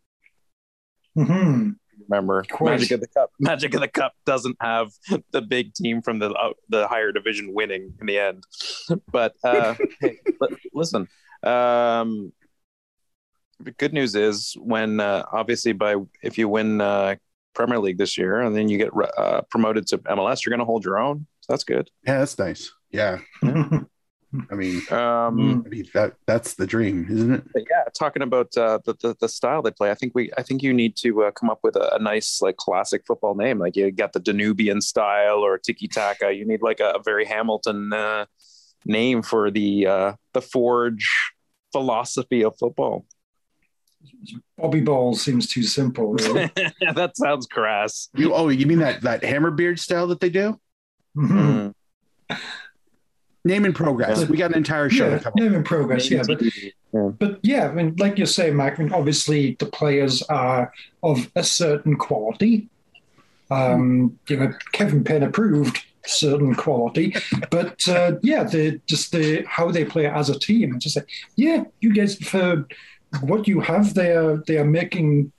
Mhm. 1.18 1.75
Remember, 2.08 2.44
course. 2.44 2.72
magic 2.72 2.91
of 2.91 3.01
the 3.01 3.08
cup. 3.08 3.32
Magic 3.39 3.74
of 3.74 3.82
the 3.82 3.88
cup 3.88 4.13
doesn't 4.25 4.56
have 4.62 4.89
the 5.32 5.41
big 5.41 5.74
team 5.74 6.01
from 6.01 6.20
the 6.20 6.32
uh, 6.32 6.53
the 6.70 6.88
higher 6.88 7.12
division 7.12 7.53
winning 7.53 7.94
in 8.00 8.08
the 8.08 8.18
end. 8.18 8.44
But 9.12 9.36
uh, 9.44 9.75
hey, 10.01 10.20
but 10.39 10.51
listen, 10.74 11.08
um, 11.44 12.32
the 13.60 13.72
good 13.72 13.94
news 13.94 14.15
is 14.15 14.56
when 14.60 15.00
uh, 15.00 15.25
obviously 15.32 15.74
by 15.74 15.96
if 16.24 16.38
you 16.38 16.48
win 16.48 16.79
uh, 16.79 17.15
Premier 17.53 17.79
League 17.79 17.98
this 17.98 18.18
year 18.18 18.39
and 18.39 18.56
then 18.56 18.70
you 18.70 18.77
get 18.77 18.91
uh, 19.18 19.41
promoted 19.50 19.88
to 19.88 19.98
MLS, 20.00 20.46
you're 20.46 20.51
going 20.51 20.60
to 20.60 20.65
hold 20.65 20.86
your 20.86 20.98
own. 20.98 21.27
So 21.41 21.53
that's 21.53 21.63
good. 21.63 21.89
Yeah, 22.06 22.20
that's 22.20 22.39
nice. 22.39 22.72
Yeah, 22.91 23.20
I 24.51 24.55
mean, 24.55 24.81
Um. 24.91 25.63
I 25.65 25.69
mean 25.69 25.86
that 25.93 26.13
that's 26.27 26.53
the 26.53 26.67
dream, 26.67 27.07
isn't 27.09 27.33
it? 27.33 27.43
yeah, 27.55 27.86
talking 27.98 28.21
about 28.21 28.55
uh, 28.55 28.79
the, 28.86 28.93
the 29.01 29.15
the 29.19 29.27
style 29.29 29.63
they 29.63 29.71
play, 29.71 29.89
I 29.89 29.95
think 29.95 30.13
we 30.13 30.31
I 30.38 30.43
think 30.43 30.62
you 30.62 30.71
need 30.74 30.95
to 30.98 31.24
uh, 31.24 31.31
come 31.31 31.50
up 31.50 31.59
with 31.63 31.75
a, 31.75 31.95
a 31.95 32.00
nice 32.00 32.39
like 32.41 32.57
classic 32.57 33.03
football 33.07 33.33
name. 33.33 33.57
Like 33.57 33.75
you 33.75 33.89
got 33.91 34.13
the 34.13 34.19
Danubian 34.19 34.83
style 34.83 35.39
or 35.39 35.57
tiki 35.57 35.88
taka. 35.88 36.31
You 36.31 36.45
need 36.45 36.62
like 36.62 36.79
a, 36.79 36.91
a 36.91 37.01
very 37.03 37.25
Hamilton 37.25 37.91
uh, 37.91 38.25
name 38.86 39.24
for 39.24 39.50
the 39.50 39.88
uh, 39.88 40.13
the 40.33 40.41
Forge 40.41 41.33
philosophy 41.71 42.43
of 42.43 42.55
football. 42.59 43.05
Bobby 44.57 44.81
Ball 44.81 45.13
seems 45.15 45.48
too 45.48 45.63
simple. 45.63 46.13
Really. 46.13 46.51
that 46.93 47.17
sounds 47.17 47.48
crass. 47.48 48.09
You 48.13 48.33
oh, 48.33 48.50
you 48.50 48.65
mean 48.67 48.79
that 48.79 49.01
that 49.01 49.24
hammer 49.24 49.51
beard 49.51 49.79
style 49.79 50.07
that 50.07 50.19
they 50.19 50.29
do? 50.29 50.59
Mhm. 51.17 51.74
Mm. 52.29 52.38
Name 53.46 53.65
and 53.65 53.75
progress. 53.75 54.22
Yeah. 54.22 54.27
We 54.27 54.38
got 54.38 54.51
an 54.51 54.58
entire 54.58 54.89
show 54.89 55.10
Yeah, 55.10 55.17
to 55.17 55.24
cover. 55.24 55.36
name 55.38 55.53
in 55.53 55.63
progress. 55.63 56.10
Yeah, 56.12 56.24
but 56.27 56.41
Yeah. 56.93 57.10
But 57.19 57.39
yeah, 57.43 57.69
I 57.69 57.74
mean, 57.74 57.96
like 57.98 58.17
you 58.17 58.25
say, 58.25 58.51
Mac, 58.51 58.79
I 58.79 58.84
mean, 58.84 58.93
obviously 58.93 59.55
the 59.60 59.67
players 59.67 60.22
are 60.24 60.74
of 61.03 61.29
a 61.36 61.43
certain 61.43 61.96
quality. 61.96 62.67
Um, 63.51 64.19
you 64.27 64.38
know, 64.38 64.53
Kevin 64.74 65.03
Payne 65.03 65.24
approved 65.24 65.84
certain 66.05 66.55
quality, 66.55 67.15
but 67.51 67.88
uh, 67.88 68.13
yeah, 68.22 68.43
the 68.43 68.79
just 68.88 69.12
the 69.12 69.43
how 69.48 69.72
they 69.72 69.86
play 69.86 70.05
as 70.08 70.29
a 70.29 70.38
team. 70.38 70.79
Just 70.79 70.96
like, 70.96 71.10
yeah, 71.36 71.63
you 71.79 71.93
guys 71.93 72.15
for 72.15 72.67
what 73.22 73.48
you 73.48 73.60
have, 73.62 73.93
they 73.93 74.12
are 74.12 74.38
they 74.48 74.58
are 74.58 74.65
making 74.65 75.31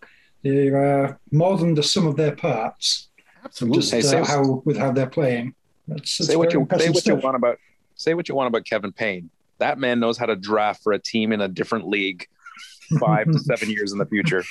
they 0.42 0.68
are 0.68 1.18
more 1.30 1.56
than 1.58 1.74
the 1.74 1.82
sum 1.82 2.06
of 2.06 2.16
their 2.16 2.34
parts. 2.34 3.08
Absolutely. 3.44 3.80
Just 3.80 4.12
Hey, 4.12 4.18
uh, 4.18 4.24
how 4.24 4.62
with 4.64 4.76
how 4.76 4.90
they're 4.92 5.06
playing. 5.08 5.54
That's, 5.86 6.12
say 6.12 6.36
what 6.36 6.52
you 6.52 6.66
say 6.78 6.90
what 6.90 7.06
you 7.06 7.16
want 7.16 7.36
about 7.36 7.58
say 8.00 8.14
what 8.14 8.28
you 8.28 8.34
want 8.34 8.48
about 8.48 8.64
Kevin 8.64 8.92
Payne. 8.92 9.30
That 9.58 9.78
man 9.78 10.00
knows 10.00 10.16
how 10.16 10.26
to 10.26 10.36
draft 10.36 10.82
for 10.82 10.92
a 10.92 10.98
team 10.98 11.32
in 11.32 11.40
a 11.42 11.48
different 11.48 11.86
league 11.86 12.26
five 12.98 13.26
to 13.30 13.38
seven 13.38 13.68
years 13.76 13.92
in 13.92 13.98
the 13.98 14.06
future. 14.06 14.42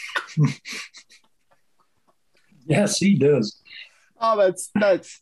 Yes, 2.65 2.97
he 2.97 3.15
does. 3.15 3.59
Oh, 4.21 4.37
that's 4.37 4.69
that's 4.75 5.21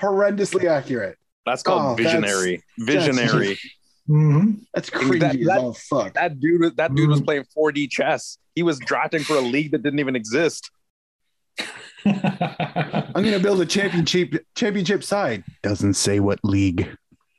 horrendously 0.00 0.64
accurate. 0.68 1.16
That's 1.46 1.62
called 1.62 1.82
Oh, 2.00 2.02
that's- 2.02 2.20
visionary. 2.20 2.62
Visionary. 2.78 3.58
hmm 4.06 4.52
That's 4.74 4.90
crazy 4.90 5.18
That- 5.18 5.38
that- 5.44 5.58
all 5.58 5.74
fuck. 5.74 6.14
that 6.14 6.40
dude 6.40 6.76
that 6.76 6.94
dude 6.94 7.08
was 7.10 7.20
Mm. 7.20 7.24
playing 7.24 7.44
4D 7.56 7.88
chess. 7.90 8.38
He 8.54 8.62
was 8.64 8.78
drafting 8.80 9.22
for 9.22 9.36
a 9.36 9.40
league 9.40 9.70
that 9.70 9.82
didn't 9.82 10.00
even 10.00 10.16
exist. 10.16 10.70
I'm 12.04 13.12
gonna 13.24 13.38
build 13.38 13.60
a 13.60 13.66
championship 13.66 14.44
championship 14.56 15.04
side. 15.04 15.44
Doesn't 15.62 15.94
say 15.94 16.18
what 16.20 16.40
league. 16.42 16.88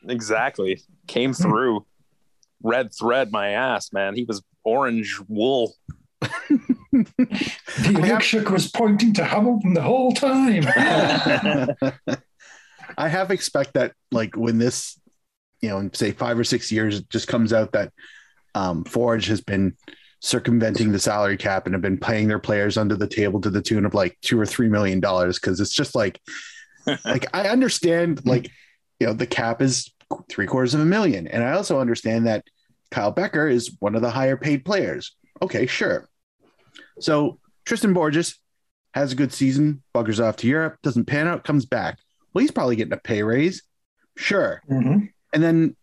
Exactly. 0.07 0.81
Came 1.07 1.33
through. 1.33 1.85
Red 2.61 2.93
thread 2.93 3.31
my 3.31 3.49
ass, 3.49 3.93
man. 3.93 4.15
He 4.15 4.23
was 4.23 4.41
orange 4.63 5.19
wool. 5.27 5.73
The 6.91 7.95
electric 7.95 8.49
was 8.49 8.69
pointing 8.69 9.13
to 9.13 9.23
Hamilton 9.23 9.73
the 9.73 9.81
whole 9.81 10.11
time. 10.11 10.65
I 12.97 13.07
have 13.07 13.31
expect 13.31 13.75
that 13.75 13.93
like 14.11 14.35
when 14.35 14.57
this, 14.57 14.99
you 15.61 15.69
know, 15.69 15.79
in 15.79 15.93
say 15.93 16.11
five 16.11 16.37
or 16.37 16.43
six 16.43 16.71
years, 16.71 16.99
it 16.99 17.09
just 17.09 17.27
comes 17.27 17.53
out 17.53 17.71
that 17.73 17.93
um, 18.55 18.83
Forge 18.83 19.27
has 19.27 19.41
been 19.41 19.75
circumventing 20.19 20.91
the 20.91 20.99
salary 20.99 21.37
cap 21.37 21.65
and 21.65 21.73
have 21.73 21.81
been 21.81 21.97
paying 21.97 22.27
their 22.27 22.39
players 22.39 22.77
under 22.77 22.95
the 22.95 23.07
table 23.07 23.39
to 23.41 23.49
the 23.49 23.61
tune 23.61 23.85
of 23.85 23.93
like 23.93 24.17
two 24.21 24.39
or 24.39 24.45
three 24.45 24.67
million 24.67 24.99
dollars 24.99 25.39
because 25.39 25.59
it's 25.59 25.73
just 25.73 25.95
like, 25.95 26.19
like 27.05 27.25
I 27.33 27.47
understand 27.47 28.25
like, 28.25 28.51
you 28.99 29.07
know, 29.07 29.13
the 29.13 29.27
cap 29.27 29.61
is 29.61 29.91
three 30.29 30.47
quarters 30.47 30.73
of 30.73 30.81
a 30.81 30.85
million, 30.85 31.27
and 31.27 31.43
I 31.43 31.53
also 31.53 31.79
understand 31.79 32.27
that 32.27 32.45
Kyle 32.91 33.13
Bekker 33.13 33.51
is 33.51 33.75
one 33.79 33.95
of 33.95 34.01
the 34.01 34.09
higher 34.09 34.37
paid 34.37 34.65
players. 34.65 35.15
Okay, 35.41 35.65
sure. 35.65 36.09
So 36.99 37.39
Tristan 37.65 37.93
Borges 37.93 38.39
has 38.93 39.11
a 39.11 39.15
good 39.15 39.31
season, 39.31 39.83
buggers 39.93 40.23
off 40.23 40.37
to 40.37 40.47
Europe, 40.47 40.77
doesn't 40.81 41.05
pan 41.05 41.27
out, 41.27 41.43
comes 41.43 41.65
back. 41.65 41.99
Well, 42.33 42.41
he's 42.41 42.51
probably 42.51 42.75
getting 42.75 42.93
a 42.93 42.97
pay 42.97 43.23
raise. 43.23 43.63
Sure. 44.17 44.61
Mhm. 44.69 45.11
And 45.33 45.43
then 45.43 45.75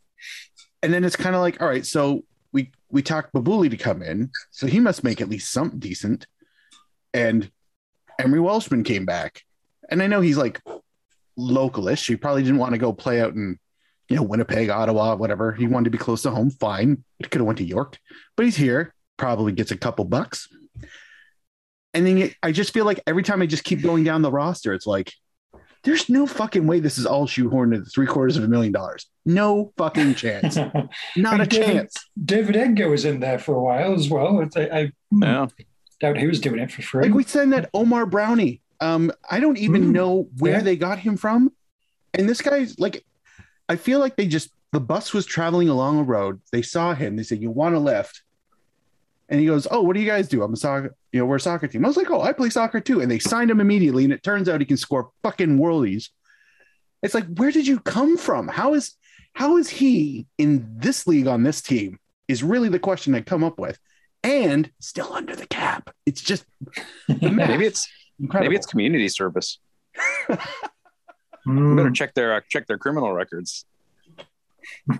and 0.82 0.92
then 0.92 1.04
it's 1.04 1.16
kind 1.16 1.34
of 1.34 1.40
like, 1.40 1.60
all 1.62 1.68
right, 1.68 1.86
so 1.86 2.24
we 2.52 2.70
we 2.90 3.02
talked 3.02 3.32
Babouli 3.32 3.70
to 3.70 3.76
come 3.76 4.02
in, 4.02 4.30
so 4.50 4.66
he 4.66 4.80
must 4.80 5.04
make 5.04 5.20
at 5.20 5.28
least 5.28 5.52
something 5.52 5.78
decent. 5.78 6.26
And 7.14 7.50
Emery 8.18 8.40
Welshman 8.40 8.84
came 8.84 9.04
back. 9.04 9.42
And 9.88 10.02
I 10.02 10.06
know 10.06 10.20
he's 10.20 10.36
like 10.36 10.60
localish. 11.38 12.06
He 12.08 12.16
probably 12.16 12.42
didn't 12.42 12.58
want 12.58 12.72
to 12.72 12.78
go 12.78 12.92
play 12.92 13.20
out 13.20 13.34
in, 13.34 13.58
you 14.08 14.16
know, 14.16 14.22
Winnipeg, 14.22 14.68
Ottawa, 14.70 15.16
whatever. 15.16 15.52
He 15.52 15.66
wanted 15.66 15.84
to 15.84 15.90
be 15.90 15.98
close 15.98 16.22
to 16.22 16.30
home. 16.30 16.50
Fine. 16.50 17.04
He 17.18 17.24
could 17.24 17.40
have 17.40 17.46
went 17.46 17.58
to 17.58 17.64
York, 17.64 17.98
but 18.36 18.44
he's 18.44 18.56
here. 18.56 18.94
Probably 19.16 19.52
gets 19.52 19.70
a 19.70 19.76
couple 19.76 20.04
bucks. 20.04 20.48
And 21.94 22.06
then 22.06 22.30
I 22.42 22.52
just 22.52 22.72
feel 22.74 22.84
like 22.84 23.00
every 23.06 23.22
time 23.22 23.40
I 23.40 23.46
just 23.46 23.64
keep 23.64 23.80
going 23.82 24.04
down 24.04 24.20
the 24.22 24.30
roster, 24.30 24.74
it's 24.74 24.86
like, 24.86 25.12
there's 25.82 26.08
no 26.10 26.26
fucking 26.26 26.66
way 26.66 26.80
this 26.80 26.98
is 26.98 27.06
all 27.06 27.26
shoehorned 27.26 27.74
into 27.74 27.88
three 27.88 28.06
quarters 28.06 28.36
of 28.36 28.44
a 28.44 28.48
million 28.48 28.72
dollars. 28.72 29.06
No 29.24 29.72
fucking 29.78 30.14
chance. 30.16 30.56
Not 31.16 31.40
a 31.40 31.46
David- 31.46 31.50
chance. 31.66 31.94
David 32.22 32.56
Edgar 32.56 32.90
was 32.90 33.04
in 33.04 33.20
there 33.20 33.38
for 33.38 33.54
a 33.54 33.62
while 33.62 33.94
as 33.94 34.10
well. 34.10 34.44
I, 34.56 34.60
I 34.60 34.92
Yeah. 35.12 35.46
doubt 36.00 36.18
he 36.18 36.26
was 36.26 36.40
doing 36.40 36.58
it 36.60 36.70
for 36.72 36.82
free. 36.82 37.04
Like 37.04 37.14
we 37.14 37.22
said 37.22 37.50
that 37.52 37.70
Omar 37.72 38.04
Browne. 38.04 38.58
Um, 38.80 39.10
I 39.30 39.40
don't 39.40 39.58
even 39.58 39.84
Mm, 39.84 39.92
know 39.92 40.28
where 40.38 40.54
yeah. 40.58 40.60
they 40.62 40.76
got 40.76 40.98
him 40.98 41.16
from. 41.16 41.52
And 42.14 42.28
this 42.28 42.40
guy's 42.42 42.78
like, 42.78 43.04
I 43.68 43.76
feel 43.76 43.98
like 44.00 44.16
they 44.16 44.26
just 44.26 44.50
the 44.72 44.80
bus 44.80 45.12
was 45.12 45.26
traveling 45.26 45.68
along 45.68 45.98
a 45.98 46.02
road. 46.02 46.40
They 46.52 46.62
saw 46.62 46.94
him. 46.94 47.16
They 47.16 47.22
said, 47.22 47.40
"You 47.40 47.50
want 47.50 47.74
a 47.74 47.78
lift?" 47.78 48.22
And 49.28 49.40
he 49.40 49.46
goes, 49.46 49.66
"Oh, 49.70 49.80
what 49.82 49.94
do 49.94 50.00
you 50.00 50.06
guys 50.06 50.28
do? 50.28 50.42
I'm 50.42 50.52
a 50.52 50.56
soccer. 50.56 50.94
You 51.12 51.20
know, 51.20 51.26
we're 51.26 51.36
a 51.36 51.40
soccer 51.40 51.66
team." 51.66 51.84
I 51.84 51.88
was 51.88 51.96
like, 51.96 52.10
"Oh, 52.10 52.20
I 52.20 52.32
play 52.32 52.50
soccer 52.50 52.80
too." 52.80 53.00
And 53.00 53.10
they 53.10 53.18
signed 53.18 53.50
him 53.50 53.60
immediately. 53.60 54.04
And 54.04 54.12
it 54.12 54.22
turns 54.22 54.48
out 54.48 54.60
he 54.60 54.66
can 54.66 54.76
score 54.76 55.10
fucking 55.22 55.58
worldies. 55.58 56.08
It's 57.02 57.14
like, 57.14 57.26
where 57.36 57.50
did 57.52 57.66
you 57.66 57.78
come 57.80 58.16
from? 58.16 58.48
How 58.48 58.74
is 58.74 58.94
how 59.34 59.56
is 59.56 59.68
he 59.68 60.26
in 60.38 60.66
this 60.78 61.06
league 61.06 61.26
on 61.26 61.42
this 61.42 61.60
team? 61.62 61.98
Is 62.28 62.42
really 62.42 62.68
the 62.68 62.78
question 62.78 63.14
I 63.14 63.20
come 63.20 63.44
up 63.44 63.58
with, 63.58 63.78
and 64.22 64.70
still 64.80 65.12
under 65.12 65.34
the 65.36 65.46
cap. 65.46 65.90
It's 66.06 66.20
just. 66.20 66.44
Maybe 67.08 67.66
it's 67.66 67.88
incredible. 68.20 68.48
maybe 68.48 68.56
it's 68.56 68.66
community 68.66 69.08
service. 69.08 69.58
Mm. 71.46 71.76
Better 71.76 71.90
check 71.92 72.12
their 72.14 72.34
uh, 72.34 72.40
check 72.48 72.66
their 72.66 72.76
criminal 72.76 73.12
records. 73.12 73.66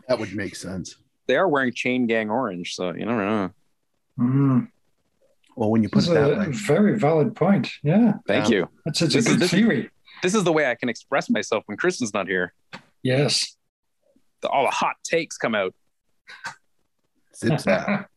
that 0.08 0.16
would 0.16 0.32
make 0.32 0.54
sense. 0.54 0.94
They 1.26 1.35
are 1.37 1.49
wearing 1.49 1.73
chain 1.73 2.06
gang 2.06 2.30
orange, 2.30 2.75
so 2.76 2.92
you 2.94 3.04
never 3.04 3.25
know. 3.25 3.50
Mm. 4.16 4.68
Well, 5.56 5.70
when 5.73 5.82
you 5.82 5.88
put 5.88 6.04
That's 6.04 6.11
it 6.11 6.14
that 6.14 6.32
a 6.32 6.50
way, 6.50 6.52
very 6.52 6.99
valid 7.00 7.35
point. 7.35 7.73
Yeah, 7.82 8.12
Thank 8.28 8.49
Yeah. 8.49 8.58
you. 8.58 8.68
that's 8.85 9.02
it's 9.02 9.14
a 9.14 9.18
This 9.18 9.26
is- 9.26 9.32
good 9.32 9.40
this- 9.40 9.50
theory. 9.50 9.90
This 10.23 10.37
is 10.37 10.44
the 10.44 10.52
way 10.52 10.70
I 10.70 10.76
can 10.76 10.88
express 10.88 11.28
myself 11.28 11.64
when 11.66 11.76
Kristin's 11.76 12.14
not 12.14 12.28
here. 12.28 12.54
Yes. 13.02 13.56
The, 14.40 14.49
all 14.49 14.62
the 14.64 14.70
hot 14.70 14.94
takes 15.02 15.37
come 15.37 15.56
out. 15.56 15.75
it's 17.42 17.64
that. 17.64 18.08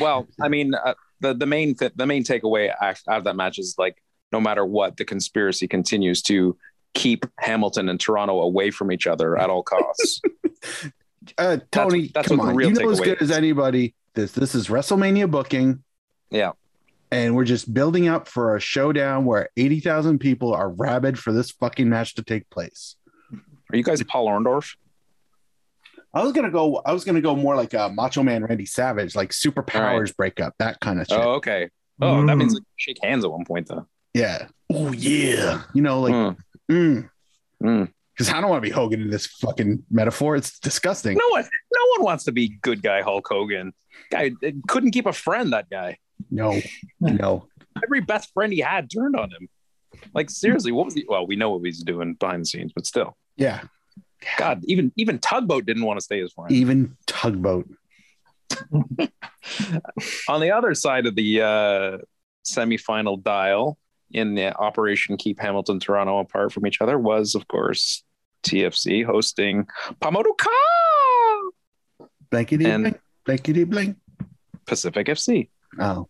Well, 0.00 0.26
I 0.40 0.48
mean, 0.48 0.74
uh, 0.74 0.94
the 1.20 1.34
the 1.34 1.46
main 1.46 1.74
th- 1.74 1.92
the 1.96 2.06
main 2.06 2.24
takeaway 2.24 2.72
out 2.80 2.98
of 3.08 3.24
that 3.24 3.36
match 3.36 3.58
is 3.58 3.74
like, 3.78 4.02
no 4.32 4.40
matter 4.40 4.64
what, 4.64 4.96
the 4.96 5.04
conspiracy 5.04 5.66
continues 5.68 6.22
to 6.22 6.56
keep 6.94 7.26
Hamilton 7.38 7.88
and 7.88 8.00
Toronto 8.00 8.40
away 8.40 8.70
from 8.70 8.90
each 8.92 9.06
other 9.06 9.38
at 9.38 9.50
all 9.50 9.62
costs. 9.62 10.20
Uh, 11.36 11.58
Tony, 11.72 12.10
that's 12.14 12.28
come 12.28 12.38
what 12.38 12.44
the 12.44 12.50
on. 12.50 12.56
real 12.56 12.68
You 12.70 12.74
know 12.82 12.88
as 12.90 13.00
good 13.00 13.20
as 13.20 13.30
anybody. 13.30 13.94
This 14.14 14.32
this 14.32 14.54
is 14.54 14.68
WrestleMania 14.68 15.30
booking. 15.30 15.82
yeah, 16.30 16.52
and 17.10 17.36
we're 17.36 17.44
just 17.44 17.74
building 17.74 18.08
up 18.08 18.26
for 18.28 18.56
a 18.56 18.60
showdown 18.60 19.26
where 19.26 19.50
80,000 19.58 20.20
people 20.20 20.54
are 20.54 20.70
rabid 20.70 21.18
for 21.18 21.32
this 21.32 21.50
fucking 21.50 21.88
match 21.90 22.14
to 22.14 22.22
take 22.22 22.48
place. 22.48 22.96
Are 23.70 23.76
you 23.76 23.82
guys 23.82 24.02
Paul 24.04 24.26
Orndorff? 24.28 24.74
I 26.18 26.22
was 26.22 26.32
gonna 26.32 26.50
go. 26.50 26.82
I 26.84 26.92
was 26.92 27.04
gonna 27.04 27.20
go 27.20 27.34
more 27.36 27.54
like 27.56 27.74
a 27.74 27.88
Macho 27.90 28.22
Man 28.22 28.44
Randy 28.44 28.66
Savage, 28.66 29.14
like 29.14 29.30
superpowers 29.30 30.14
breakup, 30.16 30.54
that 30.58 30.80
kind 30.80 31.00
of 31.00 31.06
shit. 31.06 31.18
Oh, 31.18 31.32
okay. 31.34 31.68
Oh, 32.00 32.24
that 32.26 32.34
Mm. 32.34 32.38
means 32.38 32.54
like, 32.54 32.62
shake 32.76 32.98
hands 33.02 33.24
at 33.24 33.30
one 33.30 33.44
point 33.44 33.68
though. 33.68 33.86
Yeah. 34.14 34.48
Oh 34.72 34.92
yeah. 34.92 35.62
You 35.74 35.82
know, 35.82 36.00
like, 36.00 36.12
Mm. 36.14 36.36
mm. 36.70 37.10
Mm. 37.62 37.92
Because 38.14 38.32
I 38.32 38.40
don't 38.40 38.50
want 38.50 38.62
to 38.62 38.68
be 38.68 38.72
Hogan 38.74 39.00
in 39.00 39.10
this 39.10 39.26
fucking 39.26 39.84
metaphor. 39.90 40.34
It's 40.36 40.58
disgusting. 40.58 41.16
No 41.16 41.28
one, 41.30 41.42
no 41.44 41.80
one 41.96 42.04
wants 42.04 42.24
to 42.24 42.32
be 42.32 42.48
good 42.62 42.82
guy 42.82 43.00
Hulk 43.02 43.26
Hogan. 43.28 43.72
Guy 44.10 44.32
uh, 44.44 44.50
couldn't 44.66 44.90
keep 44.90 45.06
a 45.06 45.12
friend. 45.12 45.52
That 45.52 45.70
guy. 45.70 45.98
No, 46.30 46.60
no. 47.00 47.46
Every 47.84 48.00
best 48.00 48.32
friend 48.34 48.52
he 48.52 48.58
had 48.60 48.90
turned 48.90 49.14
on 49.14 49.30
him. 49.30 49.48
Like 50.14 50.30
seriously, 50.30 50.72
what 50.72 50.84
was 50.86 50.94
he? 50.94 51.04
Well, 51.08 51.26
we 51.26 51.36
know 51.36 51.50
what 51.50 51.64
he's 51.64 51.82
doing 51.82 52.14
behind 52.14 52.42
the 52.42 52.46
scenes, 52.46 52.72
but 52.74 52.86
still, 52.86 53.16
Yeah. 53.36 53.62
God, 54.36 54.62
even 54.64 54.92
even 54.96 55.18
Tugboat 55.18 55.64
didn't 55.66 55.84
want 55.84 55.98
to 55.98 56.04
stay 56.04 56.20
his 56.20 56.32
friend. 56.32 56.50
Even 56.50 56.96
tugboat. 57.06 57.68
On 60.28 60.40
the 60.40 60.50
other 60.50 60.74
side 60.74 61.06
of 61.06 61.14
the 61.14 61.42
uh, 61.42 61.98
semifinal 62.46 63.22
dial, 63.22 63.78
in 64.10 64.34
the 64.34 64.54
Operation 64.56 65.16
Keep 65.16 65.40
Hamilton 65.40 65.80
Toronto 65.80 66.18
apart 66.18 66.52
from 66.52 66.66
each 66.66 66.80
other, 66.80 66.98
was 66.98 67.34
of 67.34 67.46
course 67.48 68.02
TFC 68.44 69.04
hosting 69.04 69.66
Pamoduka 70.00 70.46
Blankety 72.30 72.64
And- 72.66 72.82
blink. 72.84 73.00
Blankety 73.24 73.64
blank. 73.64 73.96
Pacific 74.66 75.06
FC. 75.06 75.48
Oh. 75.78 76.08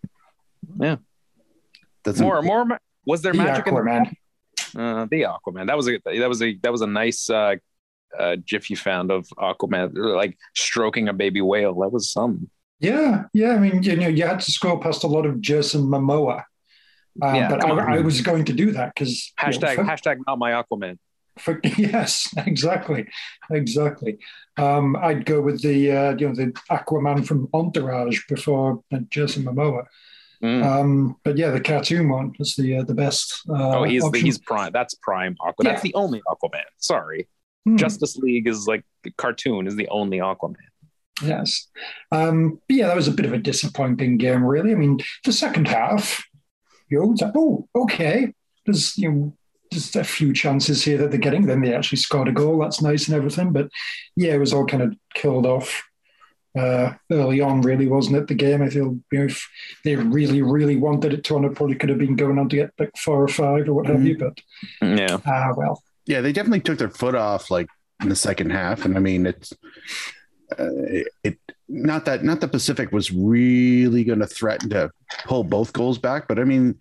Yeah. 0.80 0.96
That's 2.04 2.20
More, 2.20 2.42
more. 2.42 2.66
Was 3.06 3.22
there 3.22 3.32
The 3.32 3.38
magic 3.38 3.66
in 3.66 3.74
the 3.74 3.80
Aquaman. 3.80 4.12
Uh, 4.76 5.06
the 5.10 5.22
Aquaman. 5.22 5.66
That 5.66 5.76
was 5.76 5.88
a 5.88 5.98
that 6.04 6.28
was 6.28 6.42
a 6.42 6.56
that 6.62 6.72
was 6.72 6.80
a 6.82 6.86
nice 6.86 7.28
uh, 7.30 7.56
uh, 8.18 8.36
gif 8.46 8.70
you 8.70 8.76
found 8.76 9.10
of 9.10 9.26
Aquaman 9.38 9.90
like 9.94 10.36
stroking 10.54 11.08
a 11.08 11.12
baby 11.12 11.40
whale. 11.40 11.74
That 11.80 11.90
was 11.90 12.10
some. 12.10 12.50
Yeah, 12.80 13.24
yeah. 13.34 13.52
I 13.54 13.58
mean, 13.58 13.82
you 13.82 13.96
know, 13.96 14.08
you 14.08 14.26
had 14.26 14.40
to 14.40 14.52
scroll 14.52 14.78
past 14.78 15.04
a 15.04 15.08
lot 15.08 15.26
of 15.26 15.40
Jason 15.40 15.82
Momoa. 15.82 16.44
Uh, 17.20 17.32
Yeah, 17.32 17.48
but. 17.48 17.64
I, 17.64 17.96
I 17.96 18.00
was 18.00 18.20
going 18.20 18.44
to 18.44 18.52
do 18.52 18.72
that 18.72 18.94
because 18.94 19.32
Hashtag 19.38 19.76
hashtag 19.76 20.18
not 20.26 20.38
my 20.38 20.52
Aquaman. 20.52 20.98
For, 21.38 21.60
yes, 21.76 22.32
exactly, 22.36 23.08
exactly. 23.50 24.18
Um, 24.56 24.96
I'd 24.96 25.24
go 25.24 25.40
with 25.40 25.62
the 25.62 25.92
uh, 25.92 26.16
you 26.16 26.28
know 26.28 26.34
the 26.34 26.52
Aquaman 26.70 27.26
from 27.26 27.48
Entourage 27.54 28.20
before 28.28 28.82
uh, 28.92 28.98
Jason 29.08 29.44
Momoa. 29.44 29.84
Mm. 30.42 30.64
Um, 30.64 31.16
but 31.24 31.36
yeah, 31.36 31.50
the 31.50 31.60
cartoon 31.60 32.08
one 32.08 32.32
is 32.38 32.54
the 32.54 32.78
uh, 32.78 32.82
the 32.84 32.94
best. 32.94 33.42
Uh, 33.48 33.78
oh, 33.78 33.82
he's 33.84 34.08
the, 34.08 34.18
he's 34.18 34.38
prime. 34.38 34.72
That's 34.72 34.94
prime 34.94 35.36
Aquaman. 35.40 35.64
Yeah. 35.64 35.70
That's 35.70 35.82
the 35.82 35.94
only 35.94 36.22
Aquaman. 36.28 36.62
Sorry, 36.78 37.28
Hmm, 37.68 37.76
Justice 37.76 38.16
League 38.16 38.46
is 38.46 38.66
like 38.66 38.84
the 39.04 39.10
cartoon 39.12 39.66
is 39.66 39.76
the 39.76 39.88
only 39.88 40.18
Aquaman. 40.18 40.56
yes. 41.22 41.68
Um, 42.12 42.60
but 42.68 42.76
yeah, 42.76 42.86
that 42.86 42.96
was 42.96 43.08
a 43.08 43.12
bit 43.12 43.26
of 43.26 43.32
a 43.32 43.38
disappointing 43.38 44.18
game, 44.18 44.44
really. 44.44 44.72
I 44.72 44.76
mean, 44.76 44.98
the 45.24 45.32
second 45.32 45.68
half, 45.68 46.24
you 46.88 46.98
know, 46.98 47.14
like, 47.20 47.34
oh, 47.36 47.68
okay, 47.74 48.32
there's 48.66 48.96
you 48.98 49.10
know. 49.10 49.34
Just 49.70 49.96
a 49.96 50.02
few 50.02 50.32
chances 50.32 50.82
here 50.82 50.96
that 50.96 51.10
they're 51.10 51.20
getting. 51.20 51.44
Then 51.44 51.60
they 51.60 51.74
actually 51.74 51.98
scored 51.98 52.26
a 52.26 52.32
goal. 52.32 52.58
That's 52.58 52.80
nice 52.80 53.06
and 53.06 53.14
everything. 53.14 53.52
But 53.52 53.68
yeah, 54.16 54.32
it 54.32 54.38
was 54.38 54.54
all 54.54 54.64
kind 54.64 54.82
of 54.82 54.96
killed 55.12 55.44
off 55.44 55.82
uh, 56.58 56.94
early 57.10 57.40
on, 57.40 57.60
really, 57.60 57.86
wasn't 57.86 58.16
it? 58.16 58.26
The 58.26 58.34
game. 58.34 58.62
I 58.62 58.70
feel 58.70 58.98
you 59.12 59.18
know, 59.18 59.24
if 59.26 59.46
they 59.84 59.96
really, 59.96 60.42
really 60.42 60.76
wanted 60.76 61.12
it 61.12 61.24
to, 61.24 61.36
on 61.36 61.44
it 61.44 61.54
probably 61.54 61.76
could 61.76 61.90
have 61.90 61.98
been 61.98 62.16
going 62.16 62.38
on 62.38 62.48
to 62.48 62.56
get 62.56 62.70
like 62.78 62.96
four 62.96 63.22
or 63.22 63.28
five 63.28 63.68
or 63.68 63.74
what 63.74 63.86
have 63.86 64.04
you. 64.04 64.16
But 64.16 64.38
Yeah, 64.80 65.18
ah, 65.26 65.52
well, 65.56 65.82
yeah, 66.08 66.20
they 66.20 66.32
definitely 66.32 66.60
took 66.60 66.78
their 66.78 66.90
foot 66.90 67.14
off 67.14 67.50
like 67.50 67.68
in 68.02 68.08
the 68.08 68.16
second 68.16 68.50
half, 68.50 68.84
and 68.84 68.96
I 68.96 69.00
mean 69.00 69.26
it's 69.26 69.52
uh, 70.58 70.70
it, 70.88 71.08
it 71.22 71.38
not 71.68 72.04
that 72.06 72.24
not 72.24 72.40
the 72.40 72.48
Pacific 72.48 72.90
was 72.92 73.12
really 73.12 74.04
going 74.04 74.20
to 74.20 74.26
threaten 74.26 74.70
to 74.70 74.90
pull 75.26 75.44
both 75.44 75.72
goals 75.72 75.98
back, 75.98 76.28
but 76.28 76.38
I 76.38 76.44
mean. 76.44 76.78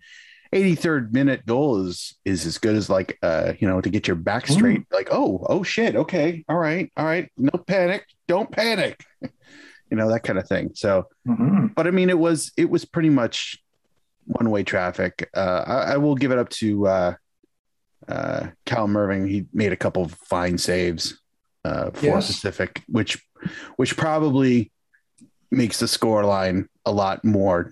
83rd 0.50 1.12
minute 1.12 1.44
goal 1.44 1.84
is 1.84 2.16
is 2.24 2.46
as 2.46 2.56
good 2.56 2.74
as 2.74 2.88
like 2.88 3.18
uh 3.22 3.52
you 3.58 3.68
know 3.68 3.82
to 3.82 3.90
get 3.90 4.06
your 4.06 4.16
back 4.16 4.46
straight 4.46 4.80
like 4.90 5.08
oh 5.10 5.44
oh 5.46 5.62
shit 5.62 5.94
okay 5.94 6.42
all 6.48 6.56
right 6.56 6.90
all 6.96 7.04
right 7.04 7.30
no 7.36 7.50
panic 7.50 8.06
don't 8.28 8.50
panic 8.50 9.04
you 9.20 9.96
know 9.98 10.08
that 10.08 10.22
kind 10.22 10.38
of 10.38 10.48
thing 10.48 10.70
so 10.74 11.06
mhm. 11.26 11.74
but 11.74 11.86
I 11.86 11.90
mean, 11.90 12.10
it 12.10 12.18
was 12.18 12.52
it 12.56 12.68
was 12.68 12.84
pretty 12.84 13.10
much 13.10 13.62
one 14.26 14.50
way 14.50 14.62
traffic. 14.62 15.28
Uh, 15.34 15.64
I, 15.66 15.74
I 15.92 15.96
will 15.96 16.14
give 16.14 16.32
it 16.32 16.38
up 16.38 16.48
to 16.50 16.86
uh, 16.86 17.14
uh, 18.06 18.48
Callum 18.66 18.96
Irving. 18.96 19.26
He 19.26 19.46
made 19.52 19.72
a 19.72 19.76
couple 19.76 20.02
of 20.04 20.12
fine 20.12 20.58
saves 20.58 21.20
uh, 21.64 21.90
for 21.90 22.06
Yes. 22.06 22.26
Pacific, 22.28 22.82
which 22.88 23.22
which 23.76 23.96
probably 23.96 24.70
makes 25.50 25.80
the 25.80 25.88
score 25.88 26.24
line 26.24 26.68
a 26.84 26.92
lot 26.92 27.24
more 27.24 27.70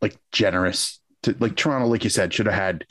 like 0.00 0.16
generous. 0.32 1.00
To 1.24 1.34
like 1.40 1.56
Toronto, 1.56 1.88
like 1.88 2.04
you 2.04 2.10
said, 2.10 2.32
should 2.32 2.46
have 2.46 2.54
had. 2.54 2.84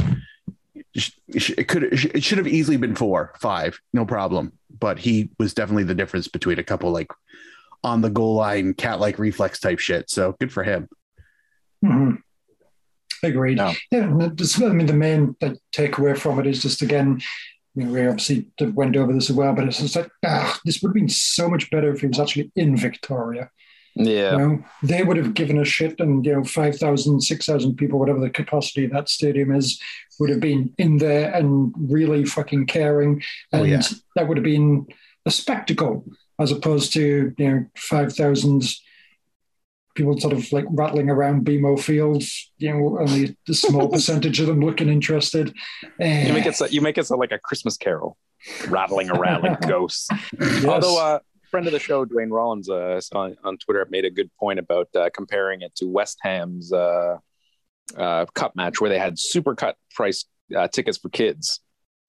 It 1.28 1.68
could 1.68 1.84
it 1.84 2.24
should 2.24 2.38
have 2.40 2.48
easily 2.48 2.78
been 2.78 2.96
four, 2.96 3.34
five, 3.40 3.80
no 3.94 4.06
problem. 4.06 4.54
But 4.80 5.00
he 5.00 5.30
was 5.40 5.54
definitely 5.54 5.84
the 5.86 5.96
difference 5.96 6.28
between 6.28 6.60
a 6.60 6.64
couple 6.64 6.92
like 6.92 7.12
on 7.84 8.02
the 8.02 8.10
goal 8.10 8.36
line, 8.36 8.74
cat 8.74 9.00
like 9.00 9.20
reflex 9.20 9.60
type 9.60 9.80
shit. 9.80 10.10
So 10.10 10.36
good 10.40 10.52
for 10.52 10.64
him. 10.64 10.90
Mhm. 11.86 12.18
Agreed. 13.24 13.58
No. 13.58 13.74
Yeah, 13.92 14.04
and 14.04 14.22
it- 14.22 14.38
this- 14.38 14.62
I 14.62 14.70
mean, 14.70 14.88
the 14.88 14.94
main 14.94 15.36
takeaway 15.76 16.18
from 16.18 16.40
it 16.40 16.48
is 16.48 16.62
just 16.62 16.82
again, 16.82 17.20
you 17.76 17.84
know, 17.86 17.92
we 17.92 18.08
obviously 18.08 18.48
went 18.74 18.96
over 18.96 19.14
this 19.14 19.30
as 19.30 19.36
well, 19.36 19.54
but 19.54 19.66
it's 19.66 19.80
just 19.80 19.96
like, 19.96 20.10
ah, 20.26 20.60
this 20.66 20.82
would 20.82 20.90
have 20.90 20.96
been 20.96 21.10
so 21.10 21.50
much 21.50 21.70
better 21.70 21.92
if 21.92 22.02
he 22.02 22.08
was 22.08 22.20
actually 22.20 22.52
in 22.56 22.76
Victoria. 22.76 23.50
yeah. 23.96 24.32
You 24.34 24.38
know, 24.38 24.64
they 24.84 25.04
would 25.04 25.18
have 25.18 25.34
given 25.34 25.58
a 25.60 25.66
shit, 25.66 26.00
and 26.00 26.24
you 26.26 26.34
know, 26.34 26.44
5,000, 26.44 27.22
6,000 27.22 27.76
people, 27.78 27.98
whatever 28.00 28.20
the 28.20 28.30
capacity 28.30 28.86
of 28.86 28.92
that 28.92 29.10
stadium 29.10 29.52
is, 29.56 29.80
would 30.20 30.30
have 30.30 30.40
been 30.40 30.74
in 30.78 30.98
there 30.98 31.32
and 31.34 31.74
really 31.78 32.24
fucking 32.26 32.66
caring, 32.68 33.22
Oh, 33.54 33.60
and 33.64 33.70
yeah. 33.70 33.82
that 34.16 34.28
would 34.28 34.38
have 34.38 34.44
been 34.44 34.86
a 35.26 35.32
spectacle 35.32 36.06
as 36.40 36.52
opposed 36.52 36.94
to 36.94 37.34
you 37.38 37.50
know 37.50 37.66
5,000 37.76 38.62
people 39.98 40.18
sort 40.20 40.32
of 40.34 40.50
like 40.54 40.66
rattling 40.70 41.10
around 41.10 41.46
BMO 41.46 41.78
Fields, 41.80 42.52
you 42.58 42.72
know, 42.72 43.00
only 43.00 43.36
a 43.50 43.54
small 43.54 43.88
percentage 43.92 44.40
of 44.40 44.48
them 44.48 44.62
looking 44.62 44.88
interested. 44.88 45.50
You 46.00 46.34
make 46.34 46.46
Eh, 46.46 46.50
it 46.50 46.56
so, 46.56 46.68
you 46.68 46.80
make 46.82 46.98
it 46.98 47.06
sound 47.08 47.20
like 47.20 47.32
a 47.34 47.40
Christmas 47.40 47.76
carol, 47.76 48.18
rattling 48.70 49.10
around 49.10 49.42
like 49.44 49.62
ghosts. 49.68 50.08
yes. 50.40 50.64
Although, 50.66 51.00
uh, 51.00 51.20
friend 51.52 51.66
of 51.68 51.74
the 51.74 51.80
show, 51.80 52.06
Dwayne 52.06 52.32
Rollins, 52.32 52.70
uh, 52.70 53.02
on, 53.14 53.36
on 53.44 53.58
Twitter, 53.58 53.86
made 53.90 54.06
a 54.06 54.10
good 54.12 54.30
point 54.40 54.60
about 54.60 54.88
uh, 54.96 55.10
comparing 55.14 55.62
it 55.62 55.76
to 55.76 55.86
West 55.88 56.18
Ham's 56.22 56.72
uh, 56.72 57.18
uh, 57.98 58.26
cup 58.36 58.56
match 58.56 58.80
where 58.80 58.90
they 58.90 59.00
had 59.00 59.18
super 59.20 59.56
cut 59.56 59.76
price 59.96 60.26
uh, 60.56 60.68
tickets 60.68 60.98
for 60.98 61.10
kids 61.10 61.60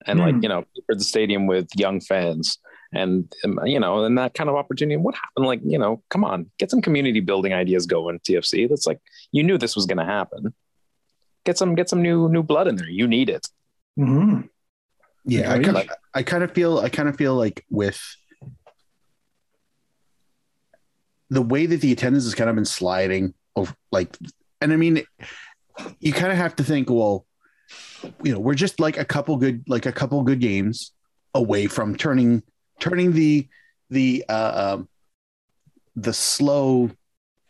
and, 0.05 0.19
like, 0.19 0.35
Hmm. 0.35 0.43
you 0.43 0.49
know, 0.49 0.63
for 0.85 0.95
the 0.95 1.03
stadium 1.03 1.47
with 1.47 1.67
young 1.75 1.99
fans. 1.99 2.57
And, 2.91 3.31
um, 3.43 3.59
you 3.65 3.79
know, 3.79 4.03
and 4.03 4.17
that 4.17 4.33
kind 4.33 4.49
of 4.49 4.55
opportunity. 4.55 4.97
What 4.97 5.15
happened? 5.15 5.45
Like, 5.45 5.61
you 5.63 5.77
know, 5.77 6.01
come 6.09 6.25
on, 6.25 6.49
get 6.57 6.71
some 6.71 6.81
community 6.81 7.19
building 7.19 7.53
ideas 7.53 7.85
going, 7.85 8.19
TFC. 8.19 8.67
That's 8.67 8.87
like, 8.87 8.99
you 9.31 9.43
knew 9.43 9.57
this 9.57 9.75
was 9.75 9.85
going 9.85 9.99
to 9.99 10.05
happen. 10.05 10.53
Get 11.45 11.57
some, 11.57 11.75
get 11.75 11.87
some 11.87 12.01
new, 12.01 12.29
new 12.29 12.41
blood 12.41 12.67
in 12.67 12.75
there. 12.75 12.89
You 12.89 13.07
need 13.07 13.29
it. 13.29 13.47
Mhm. 13.97 14.49
Yeah, 15.25 15.51
I 15.53 15.59
kind 15.59 15.77
of, 15.77 15.89
I 16.13 16.23
kind 16.23 16.43
of 16.43 16.51
feel, 16.51 16.79
I 16.79 16.89
kind 16.89 17.07
of 17.07 17.15
feel 17.15 17.35
like 17.35 17.63
with 17.69 18.01
the 21.29 21.41
way 21.41 21.67
that 21.67 21.81
the 21.81 21.91
attendance 21.91 22.23
has 22.23 22.33
kind 22.33 22.49
of 22.49 22.55
been 22.55 22.65
sliding, 22.65 23.33
over, 23.55 23.75
like, 23.91 24.17
and 24.61 24.73
I 24.73 24.77
mean, 24.77 25.03
you 25.99 26.13
kind 26.13 26.31
of 26.31 26.37
have 26.37 26.55
to 26.55 26.63
think, 26.63 26.89
well, 26.89 27.25
you 28.23 28.33
know, 28.33 28.39
we're 28.39 28.55
just 28.55 28.79
like 28.79 28.97
a 28.97 29.05
couple 29.05 29.37
good, 29.37 29.63
like 29.67 29.85
a 29.85 29.91
couple 29.91 30.23
good 30.23 30.39
games 30.39 30.91
away 31.35 31.67
from 31.67 31.95
turning, 31.95 32.41
turning 32.79 33.11
the, 33.13 33.47
the, 33.89 34.23
uh, 34.29 34.75
um, 34.75 34.89
the 35.95 36.13
slow 36.13 36.91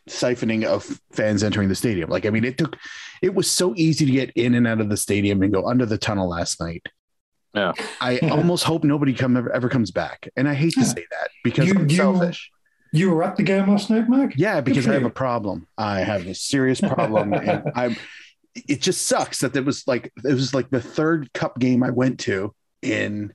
siphoning 0.10 0.64
of 0.64 1.00
fans 1.12 1.44
entering 1.44 1.70
the 1.70 1.76
stadium. 1.76 2.10
Like, 2.10 2.26
I 2.26 2.30
mean, 2.30 2.44
it 2.44 2.58
took, 2.58 2.78
it 3.22 3.34
was 3.36 3.50
so 3.50 3.74
easy 3.76 4.06
to 4.06 4.12
get 4.12 4.32
in 4.32 4.56
and 4.56 4.66
out 4.68 4.82
of 4.82 4.90
the 4.90 4.98
stadium 4.98 5.42
and 5.44 5.54
go 5.54 5.68
under 5.68 5.86
the 5.86 5.98
tunnel 5.98 6.30
last 6.30 6.60
night. 6.60 6.86
Yeah. 7.54 7.74
I 8.02 8.20
Yeah. 8.22 8.30
almost 8.30 8.64
hope 8.64 8.84
nobody 8.84 9.14
come 9.14 9.36
ever, 9.38 9.52
ever 9.52 9.70
comes 9.70 9.92
back. 9.92 10.28
And 10.36 10.48
I 10.48 10.54
hate 10.54 10.74
to 10.74 10.82
Yeah. 10.82 10.86
say 10.86 11.06
that 11.12 11.30
because 11.44 11.68
You- 11.68 11.76
I'm 11.76 11.90
you- 11.90 11.96
selfish. 11.98 12.52
You 12.92 13.12
were 13.12 13.24
at 13.24 13.36
the 13.36 13.44
game 13.44 13.70
last 13.70 13.92
night, 13.92 14.10
Mark? 14.10 14.34
Yeah, 14.36 14.62
because 14.62 14.88
I 14.88 14.94
have 14.94 15.04
a 15.04 15.12
problem. 15.12 15.68
I 15.78 16.00
have 16.00 16.26
a 16.26 16.34
serious 16.34 16.82
problem. 16.82 17.34
and 17.36 17.64
I'm 17.76 17.96
it 18.68 18.82
just 18.82 19.06
sucks 19.08 19.42
that 19.42 19.56
it 19.56 19.64
was 19.64 19.88
like 19.88 20.12
it 20.26 20.34
was 20.34 20.56
like 20.56 20.72
the 20.72 20.82
third 20.82 21.32
cup 21.34 21.60
game 21.60 21.84
I 21.84 21.92
went 21.92 22.20
to 22.22 22.54
in 22.82 23.32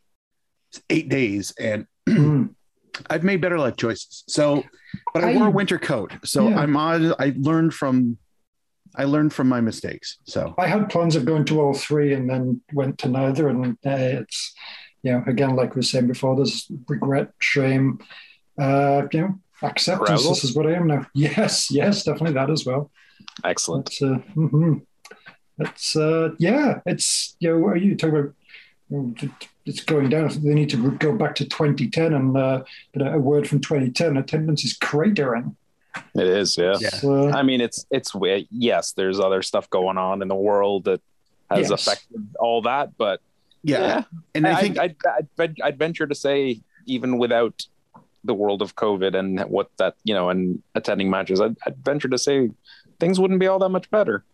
eight 0.91 1.09
days 1.09 1.53
and 1.59 1.87
Mm. 2.09 2.55
I've 3.11 3.25
made 3.25 3.41
better 3.41 3.59
life 3.59 3.77
choices. 3.77 4.23
So 4.29 4.63
but 5.15 5.25
I, 5.25 5.33
I- 5.33 5.37
wore 5.37 5.49
a 5.49 5.51
winter 5.51 5.79
coat. 5.79 6.13
So 6.25 6.49
Yeah. 6.49 6.59
I'm 6.61 6.77
on 6.77 7.15
I 7.19 7.35
learned 7.37 7.75
from 7.75 8.19
I 8.97 9.05
learned 9.05 9.33
from 9.33 9.49
my 9.49 9.61
mistakes. 9.61 10.19
So 10.25 10.55
I 10.59 10.67
had 10.69 10.89
plans 10.91 11.17
of 11.17 11.25
going 11.25 11.45
to 11.47 11.61
all 11.61 11.75
three 11.75 12.15
and 12.15 12.31
then 12.31 12.61
went 12.73 12.99
to 12.99 13.09
neither. 13.09 13.49
And 13.49 13.73
uh, 13.85 13.91
it's, 14.21 14.55
you 15.03 15.11
know, 15.13 15.25
again, 15.27 15.57
like 15.57 15.75
we 15.75 15.81
were 15.81 15.83
saying 15.83 16.07
before, 16.07 16.37
there's 16.37 16.71
regret, 16.89 17.33
shame, 17.41 17.99
uh, 18.61 19.03
you 19.13 19.21
know, 19.23 19.41
acceptance. 19.63 20.11
Arousal? 20.11 20.35
This 20.35 20.45
is 20.45 20.55
what 20.55 20.69
I 20.69 20.75
am 20.75 20.87
now. 20.87 21.07
Yes, 21.15 21.73
yes, 21.73 22.05
definitely 22.05 22.35
that 22.35 22.51
as 22.51 22.65
well. 22.65 22.93
Excellent. 23.43 23.89
It's, 23.89 24.01
uh, 24.03 24.19
mhm. 24.37 24.83
it's 25.59 25.97
uh, 25.97 26.29
yeah, 26.39 26.79
it's, 26.87 27.35
you 27.41 27.49
know, 27.51 27.67
are 27.67 27.77
you 27.77 27.97
talking 27.97 28.15
about, 28.17 28.35
you 28.91 28.97
know, 29.21 29.29
it's 29.67 29.83
going 29.83 30.09
down. 30.11 30.29
They 30.43 30.55
need 30.55 30.71
to 30.71 30.91
go 30.93 31.13
back 31.15 31.35
to 31.37 31.45
2010 31.45 32.13
and 32.13 32.37
uh, 32.37 32.65
but 32.93 33.15
a 33.15 33.19
word 33.19 33.49
from 33.49 33.61
2010 33.61 34.17
attendance 34.17 34.65
is 34.65 34.77
cratering. 34.79 35.57
It 36.15 36.27
is, 36.27 36.57
yeah. 36.59 36.77
Yeah. 36.81 36.89
So, 36.91 37.31
I 37.31 37.43
mean, 37.43 37.61
it's 37.61 37.87
it's 37.91 38.15
weird. 38.15 38.47
Yes, 38.51 38.93
there's 38.93 39.21
other 39.21 39.43
stuff 39.43 39.71
going 39.71 39.97
on 39.97 40.23
in 40.23 40.29
the 40.29 40.35
world 40.35 40.85
that 40.85 41.01
has 41.51 41.71
Yes. 41.71 41.87
affected 41.87 42.29
all 42.39 42.63
that, 42.63 42.97
but 42.99 43.21
yeah, 43.63 44.03
and 44.35 44.47
I, 44.47 44.59
I 44.59 44.61
think 44.61 44.79
I'd, 44.79 44.97
I'd, 45.07 45.29
I'd, 45.39 45.61
I'd 45.63 45.79
venture 45.79 46.07
to 46.07 46.15
say 46.15 46.61
even 46.87 47.17
without 47.19 47.67
the 48.25 48.35
world 48.35 48.61
of 48.61 48.75
COVID 48.77 49.15
and 49.15 49.41
what 49.43 49.71
that 49.79 49.95
you 50.05 50.15
know 50.15 50.31
and 50.31 50.63
attending 50.75 51.11
matches, 51.11 51.41
I'd, 51.41 51.57
I'd 51.67 51.77
venture 51.85 52.09
to 52.09 52.19
say 52.19 52.51
things 53.01 53.19
wouldn't 53.21 53.41
be 53.41 53.47
all 53.47 53.59
that 53.61 53.69
much 53.71 53.91
better. 53.91 54.25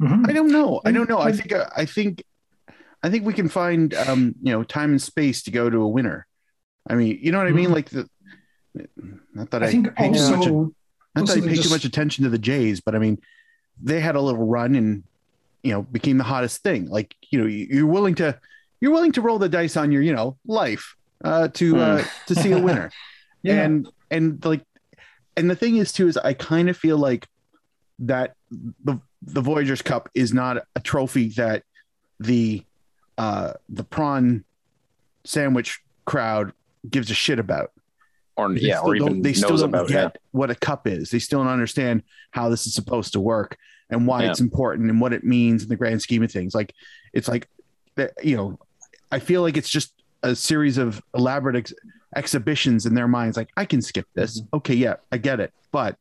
mhm. 0.00 0.28
I 0.28 0.32
don't 0.32 0.52
know. 0.52 0.80
I 0.84 0.92
don't 0.92 1.08
know. 1.08 1.18
I 1.18 1.32
think 1.32 1.52
I 1.76 1.84
think 1.84 2.22
I 3.02 3.10
think 3.10 3.24
we 3.24 3.32
can 3.32 3.48
find 3.48 3.94
um, 3.94 4.34
you 4.42 4.52
know 4.52 4.62
time 4.64 4.90
and 4.90 5.00
space 5.02 5.42
to 5.44 5.50
go 5.50 5.70
to 5.70 5.78
a 5.82 5.88
winner. 5.88 6.26
I 6.88 6.94
mean, 6.94 7.18
you 7.20 7.32
know 7.32 7.38
what 7.38 7.46
I 7.46 7.52
mean? 7.52 7.70
Mhm. 7.70 7.74
Like 7.74 7.90
the 7.90 8.08
not 9.34 9.50
that 9.50 9.62
I, 9.62 9.66
I 9.66 9.70
think 9.70 9.94
pay 9.94 10.06
too 10.12 10.12
much, 10.12 10.30
also, 10.38 10.72
not 11.14 11.26
that 11.26 11.38
I 11.38 11.40
pay 11.40 11.54
just- 11.54 11.68
too 11.68 11.74
much 11.74 11.84
attention 11.84 12.24
to 12.24 12.30
the 12.30 12.38
Jays, 12.38 12.80
but 12.80 12.94
I 12.94 12.98
mean, 12.98 13.18
they 13.82 14.00
had 14.00 14.16
a 14.16 14.20
little 14.20 14.46
run 14.46 14.74
and 14.74 15.04
you 15.62 15.72
know 15.72 15.82
became 15.82 16.18
the 16.18 16.24
hottest 16.24 16.62
thing. 16.62 16.88
Like 16.88 17.14
you 17.30 17.40
know, 17.40 17.46
you- 17.46 17.66
you're 17.70 17.86
willing 17.86 18.14
to 18.16 18.38
you're 18.80 18.92
willing 18.92 19.12
to 19.12 19.20
roll 19.20 19.38
the 19.38 19.48
dice 19.48 19.76
on 19.76 19.92
your 19.92 20.02
you 20.02 20.14
know 20.14 20.36
life 20.46 20.96
uh, 21.24 21.48
to 21.48 21.76
uh, 21.78 22.04
to 22.26 22.34
see 22.34 22.52
a 22.52 22.58
winner. 22.60 22.90
yeah, 23.42 23.62
and 23.64 23.88
and 24.10 24.44
like 24.44 24.62
and 25.36 25.48
the 25.50 25.56
thing 25.56 25.76
is 25.76 25.92
too 25.92 26.08
is 26.08 26.16
i 26.16 26.32
kind 26.32 26.68
of 26.68 26.76
feel 26.76 26.96
like 26.98 27.28
that 28.00 28.34
the 28.50 28.98
the 29.22 29.40
voyageurs 29.40 29.82
cup 29.82 30.08
is 30.14 30.32
not 30.34 30.64
a 30.74 30.80
trophy 30.80 31.28
that 31.36 31.62
the 32.18 32.64
uh 33.18 33.52
the 33.68 33.84
prawn 33.84 34.44
sandwich 35.24 35.80
crowd 36.06 36.52
gives 36.88 37.10
a 37.10 37.14
shit 37.14 37.38
about 37.38 37.72
Or 38.36 38.52
They 38.54 38.60
yeah, 38.60 38.78
still 38.78 38.90
or 38.90 38.96
even 38.96 39.22
they 39.22 39.32
still 39.34 39.56
don't 39.56 39.68
about 39.68 39.88
get 39.88 40.14
it. 40.14 40.20
what 40.30 40.50
a 40.50 40.54
cup 40.54 40.86
is 40.86 41.10
they 41.10 41.18
still 41.18 41.40
don't 41.42 41.52
understand 41.52 42.02
how 42.30 42.48
this 42.48 42.66
is 42.66 42.74
supposed 42.74 43.12
to 43.14 43.20
work 43.20 43.56
and 43.90 44.06
why 44.06 44.22
Yeah. 44.22 44.30
it's 44.30 44.40
important 44.40 44.90
and 44.90 45.00
what 45.00 45.12
it 45.12 45.24
means 45.24 45.62
in 45.64 45.68
the 45.68 45.76
grand 45.76 46.00
scheme 46.00 46.22
of 46.22 46.30
things 46.30 46.54
like 46.54 46.72
it's 47.12 47.28
like 47.28 47.48
you 48.22 48.36
know 48.36 48.58
i 49.10 49.18
feel 49.18 49.42
like 49.42 49.56
it's 49.56 49.68
just 49.68 49.92
a 50.22 50.34
series 50.34 50.78
of 50.78 51.02
elaborate 51.14 51.56
ex- 51.56 51.74
exhibitions 52.16 52.86
in 52.86 52.94
their 52.94 53.08
minds 53.08 53.36
like 53.36 53.48
i 53.56 53.64
can 53.64 53.82
skip 53.82 54.06
this 54.14 54.40
Mm-hmm. 54.40 54.56
okay 54.58 54.74
yeah 54.74 54.94
i 55.12 55.18
get 55.18 55.40
it 55.40 55.52
but 55.72 55.96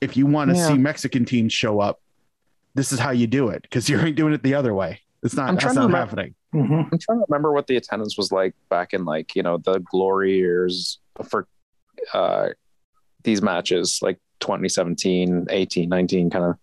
if 0.00 0.16
you 0.16 0.26
want 0.26 0.50
to 0.50 0.56
Yeah. 0.56 0.68
see 0.68 0.74
mexican 0.78 1.24
teams 1.24 1.52
show 1.52 1.80
up 1.80 2.00
this 2.74 2.92
is 2.92 2.98
how 2.98 3.10
you 3.12 3.26
do 3.26 3.48
it 3.48 3.62
because 3.62 3.88
you 3.90 3.98
ain't 4.00 4.16
doing 4.16 4.34
it 4.34 4.42
the 4.42 4.54
other 4.54 4.74
way 4.74 5.00
it's 5.24 5.34
not 5.34 5.48
I'm 5.48 5.54
that's 5.54 5.64
trying 5.64 5.74
to 5.74 5.80
not 5.80 5.86
remember- 5.86 6.06
happening 6.06 6.34
Mhm. 6.54 6.88
I'm 6.92 6.98
trying 6.98 7.18
to 7.18 7.24
remember 7.28 7.50
what 7.52 7.66
the 7.66 7.76
attendance 7.76 8.16
was 8.16 8.30
like 8.30 8.54
back 8.70 8.92
in 8.94 9.04
like 9.04 9.34
you 9.34 9.42
know 9.42 9.58
the 9.58 9.78
glory 9.80 10.36
years 10.36 11.00
for 11.28 11.48
uh 12.12 12.48
these 13.24 13.42
matches 13.42 13.98
like 14.02 14.18
2017 14.40 15.46
18 15.50 15.88
19 15.88 16.30
kind 16.30 16.44
of 16.44 16.54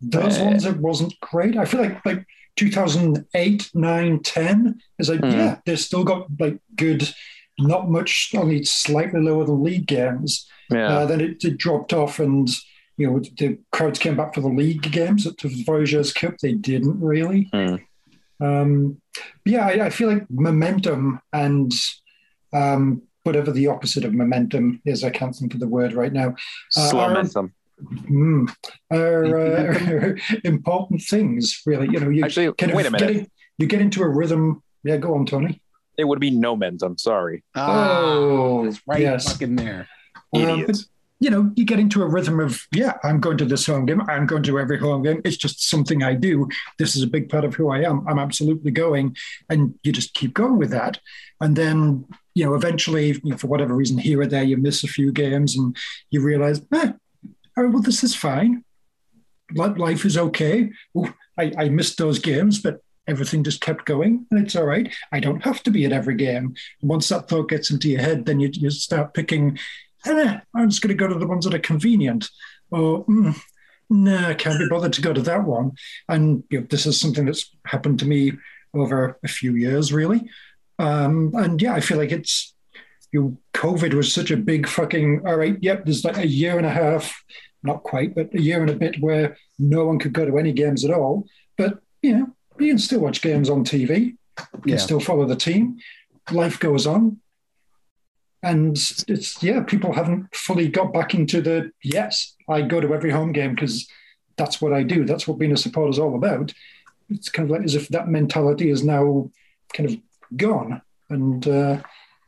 those 0.00 0.38
Uh, 0.38 0.44
ones 0.44 0.64
it 0.64 0.76
wasn't 0.78 1.14
great. 1.20 1.56
I 1.56 1.64
feel 1.64 1.80
like 1.82 2.04
like 2.06 2.26
2008, 2.56 3.70
9, 3.74 4.20
10 4.22 4.80
is 4.98 5.08
like 5.08 5.20
Mhm. 5.20 5.32
yeah, 5.32 5.58
they've 5.64 5.78
still 5.78 6.04
got 6.04 6.26
like 6.38 6.58
good, 6.76 7.08
not 7.58 7.88
much, 7.90 8.32
only 8.36 8.62
slightly 8.64 9.20
lower 9.20 9.44
than 9.44 9.62
league 9.62 9.86
games. 9.86 10.46
yeah 10.70 10.88
Uh, 10.98 11.06
then 11.06 11.20
it, 11.20 11.42
it 11.44 11.56
dropped 11.58 11.92
off, 11.92 12.18
and 12.20 12.48
you 12.98 13.06
know 13.10 13.20
the 13.38 13.58
crowds 13.72 13.98
came 13.98 14.16
back 14.16 14.34
for 14.34 14.40
the 14.42 14.48
league 14.48 14.82
games 14.92 15.26
at 15.26 15.36
the 15.38 15.48
Voyageurs 15.66 16.12
Cup. 16.12 16.34
They 16.38 16.52
didn't 16.54 17.00
really. 17.00 17.48
Hmm. 17.52 17.76
Um, 18.42 19.00
yeah, 19.44 19.66
I, 19.66 19.86
I 19.86 19.90
feel 19.90 20.08
like 20.12 20.26
momentum 20.30 21.20
and 21.32 21.72
um, 22.52 23.02
whatever 23.22 23.52
the 23.52 23.68
opposite 23.68 24.04
of 24.04 24.12
momentum 24.14 24.80
is, 24.84 25.04
I 25.04 25.10
can't 25.10 25.34
think 25.34 25.54
of 25.54 25.60
the 25.60 25.68
word 25.68 25.92
right 25.92 26.12
now. 26.12 26.34
Uh, 26.76 26.88
slow 26.90 27.00
our- 27.00 27.08
momentum 27.10 27.54
Mm, 28.08 28.48
are 28.92 29.36
uh, 29.38 30.14
important 30.44 31.02
things, 31.02 31.62
really. 31.66 31.88
You 31.90 31.98
know, 31.98 32.10
you 32.10 32.22
actually 32.24 32.52
kind 32.52 32.70
of 32.70 32.76
wait 32.76 32.86
a 32.86 32.90
minute 32.92 33.12
Get 33.14 33.30
you 33.58 33.66
get 33.66 33.80
into 33.80 34.02
a 34.02 34.08
rhythm. 34.08 34.62
Yeah, 34.84 34.98
go 34.98 35.14
on, 35.16 35.26
Tony. 35.26 35.60
it 35.98 36.04
would 36.04 36.20
be 36.20 36.30
no 36.30 36.54
momentum 36.54 36.96
sorry 36.98 37.42
Oh, 37.56 38.64
it's 38.66 38.80
right 38.86 39.00
yes. 39.00 39.32
fucking 39.32 39.56
there 39.56 39.88
Um, 40.32 40.40
idiot 40.42 40.66
but, 40.68 40.76
you 41.22 41.30
know, 41.30 41.52
you 41.54 41.64
get 41.64 41.78
into 41.78 42.02
a 42.02 42.08
rhythm 42.08 42.40
of, 42.40 42.66
yeah, 42.72 42.94
I'm 43.04 43.20
going 43.20 43.38
to 43.38 43.44
this 43.44 43.66
home 43.66 43.86
game. 43.86 44.02
I'm 44.08 44.26
going 44.26 44.42
to 44.42 44.58
every 44.58 44.76
home 44.76 45.04
game. 45.04 45.22
It's 45.24 45.36
just 45.36 45.70
something 45.70 46.02
I 46.02 46.14
do. 46.14 46.48
This 46.80 46.96
is 46.96 47.04
a 47.04 47.06
big 47.06 47.28
part 47.28 47.44
of 47.44 47.54
who 47.54 47.70
I 47.70 47.82
am. 47.82 48.04
I'm 48.08 48.18
absolutely 48.18 48.72
going. 48.72 49.16
And 49.48 49.78
you 49.84 49.92
just 49.92 50.14
keep 50.14 50.34
going 50.34 50.58
with 50.58 50.70
that. 50.70 50.98
And 51.40 51.54
then, 51.54 52.06
you 52.34 52.44
know, 52.44 52.54
eventually, 52.54 53.12
you 53.22 53.30
know, 53.30 53.36
for 53.36 53.46
whatever 53.46 53.72
reason, 53.72 53.98
here 53.98 54.20
or 54.20 54.26
there, 54.26 54.42
you 54.42 54.56
miss 54.56 54.82
a 54.82 54.88
few 54.88 55.12
games 55.12 55.56
and 55.56 55.76
you 56.10 56.20
realize, 56.20 56.60
eh, 56.74 56.90
oh, 57.56 57.68
well, 57.68 57.82
this 57.82 58.02
is 58.02 58.16
fine. 58.16 58.64
Life 59.54 60.04
is 60.04 60.18
okay. 60.18 60.70
Ooh, 60.98 61.14
I, 61.38 61.52
I 61.56 61.68
missed 61.68 61.98
those 61.98 62.18
games, 62.18 62.60
but 62.60 62.80
everything 63.06 63.44
just 63.44 63.60
kept 63.60 63.84
going 63.84 64.26
and 64.32 64.44
it's 64.44 64.56
all 64.56 64.66
right. 64.66 64.92
I 65.12 65.20
don't 65.20 65.44
have 65.44 65.62
to 65.64 65.70
be 65.70 65.84
at 65.84 65.92
every 65.92 66.16
game. 66.16 66.56
Once 66.80 67.08
that 67.10 67.28
thought 67.28 67.48
gets 67.48 67.70
into 67.70 67.88
your 67.88 68.00
head, 68.00 68.26
then 68.26 68.40
you, 68.40 68.50
you 68.52 68.70
start 68.70 69.14
picking 69.14 69.60
eh, 70.06 70.40
I'm 70.54 70.70
just 70.70 70.82
going 70.82 70.96
to 70.96 71.00
go 71.00 71.08
to 71.12 71.18
the 71.18 71.26
ones 71.26 71.44
that 71.44 71.54
are 71.54 71.58
convenient. 71.58 72.28
Or, 72.70 73.04
mm, 73.06 73.38
no, 73.90 74.16
I 74.16 74.34
can't 74.34 74.58
be 74.58 74.68
bothered 74.68 74.92
to 74.94 75.02
go 75.02 75.12
to 75.12 75.22
that 75.22 75.44
one. 75.44 75.72
And 76.08 76.44
you 76.50 76.60
know, 76.60 76.66
this 76.68 76.86
is 76.86 76.98
something 77.00 77.26
that's 77.26 77.50
happened 77.66 77.98
to 78.00 78.06
me 78.06 78.32
over 78.74 79.18
a 79.22 79.28
few 79.28 79.54
years, 79.54 79.92
really. 79.92 80.28
Um, 80.78 81.32
and 81.34 81.60
yeah, 81.60 81.74
I 81.74 81.80
feel 81.80 81.98
like 81.98 82.12
it's, 82.12 82.54
you 83.12 83.20
know, 83.20 83.36
COVID 83.54 83.92
was 83.94 84.12
such 84.12 84.30
a 84.30 84.36
big 84.36 84.66
fucking, 84.66 85.26
all 85.26 85.36
right, 85.36 85.58
yep, 85.60 85.84
there's 85.84 86.04
like 86.04 86.16
a 86.16 86.26
year 86.26 86.56
and 86.56 86.66
a 86.66 86.70
half, 86.70 87.22
not 87.62 87.82
quite, 87.82 88.14
but 88.14 88.32
a 88.34 88.40
year 88.40 88.62
and 88.62 88.70
a 88.70 88.74
bit 88.76 88.96
where 89.00 89.36
no 89.58 89.84
one 89.84 89.98
could 89.98 90.14
go 90.14 90.24
to 90.24 90.38
any 90.38 90.52
games 90.52 90.84
at 90.84 90.90
all. 90.90 91.26
But, 91.58 91.80
you 92.00 92.16
know, 92.16 92.26
you 92.58 92.68
can 92.68 92.78
still 92.78 93.00
watch 93.00 93.20
games 93.20 93.50
on 93.50 93.64
TV, 93.64 93.98
you 93.98 94.16
can 94.62 94.70
Yeah. 94.70 94.76
still 94.78 95.00
follow 95.00 95.26
the 95.26 95.36
team. 95.36 95.76
Life 96.30 96.58
goes 96.58 96.86
on 96.86 97.18
and 98.42 98.76
it's 99.08 99.42
yeah 99.42 99.60
people 99.62 99.92
haven't 99.92 100.34
fully 100.34 100.68
got 100.68 100.92
back 100.92 101.14
into 101.14 101.40
the 101.40 101.70
yes 101.82 102.34
i 102.48 102.60
go 102.60 102.80
to 102.80 102.92
every 102.94 103.10
home 103.10 103.32
game 103.32 103.54
because 103.54 103.86
that's 104.36 104.60
what 104.60 104.72
i 104.72 104.82
do 104.82 105.04
that's 105.04 105.28
what 105.28 105.38
being 105.38 105.52
a 105.52 105.56
supporter 105.56 105.90
is 105.90 105.98
all 105.98 106.16
about 106.16 106.52
it's 107.10 107.28
kind 107.28 107.48
of 107.48 107.56
like 107.56 107.64
as 107.64 107.74
if 107.74 107.88
that 107.88 108.08
mentality 108.08 108.70
is 108.70 108.82
now 108.82 109.30
kind 109.72 109.88
of 109.90 109.96
gone 110.36 110.80
and 111.10 111.46
uh, 111.46 111.78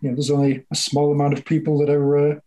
you 0.01 0.09
know 0.09 0.15
there's 0.15 0.31
only 0.31 0.65
a 0.71 0.77
small 0.77 1.11
amount 1.13 1.33
of 1.33 1.45
people 1.45 1.79
that 1.79 1.91
are 1.91 2.33
uh, 2.33 2.39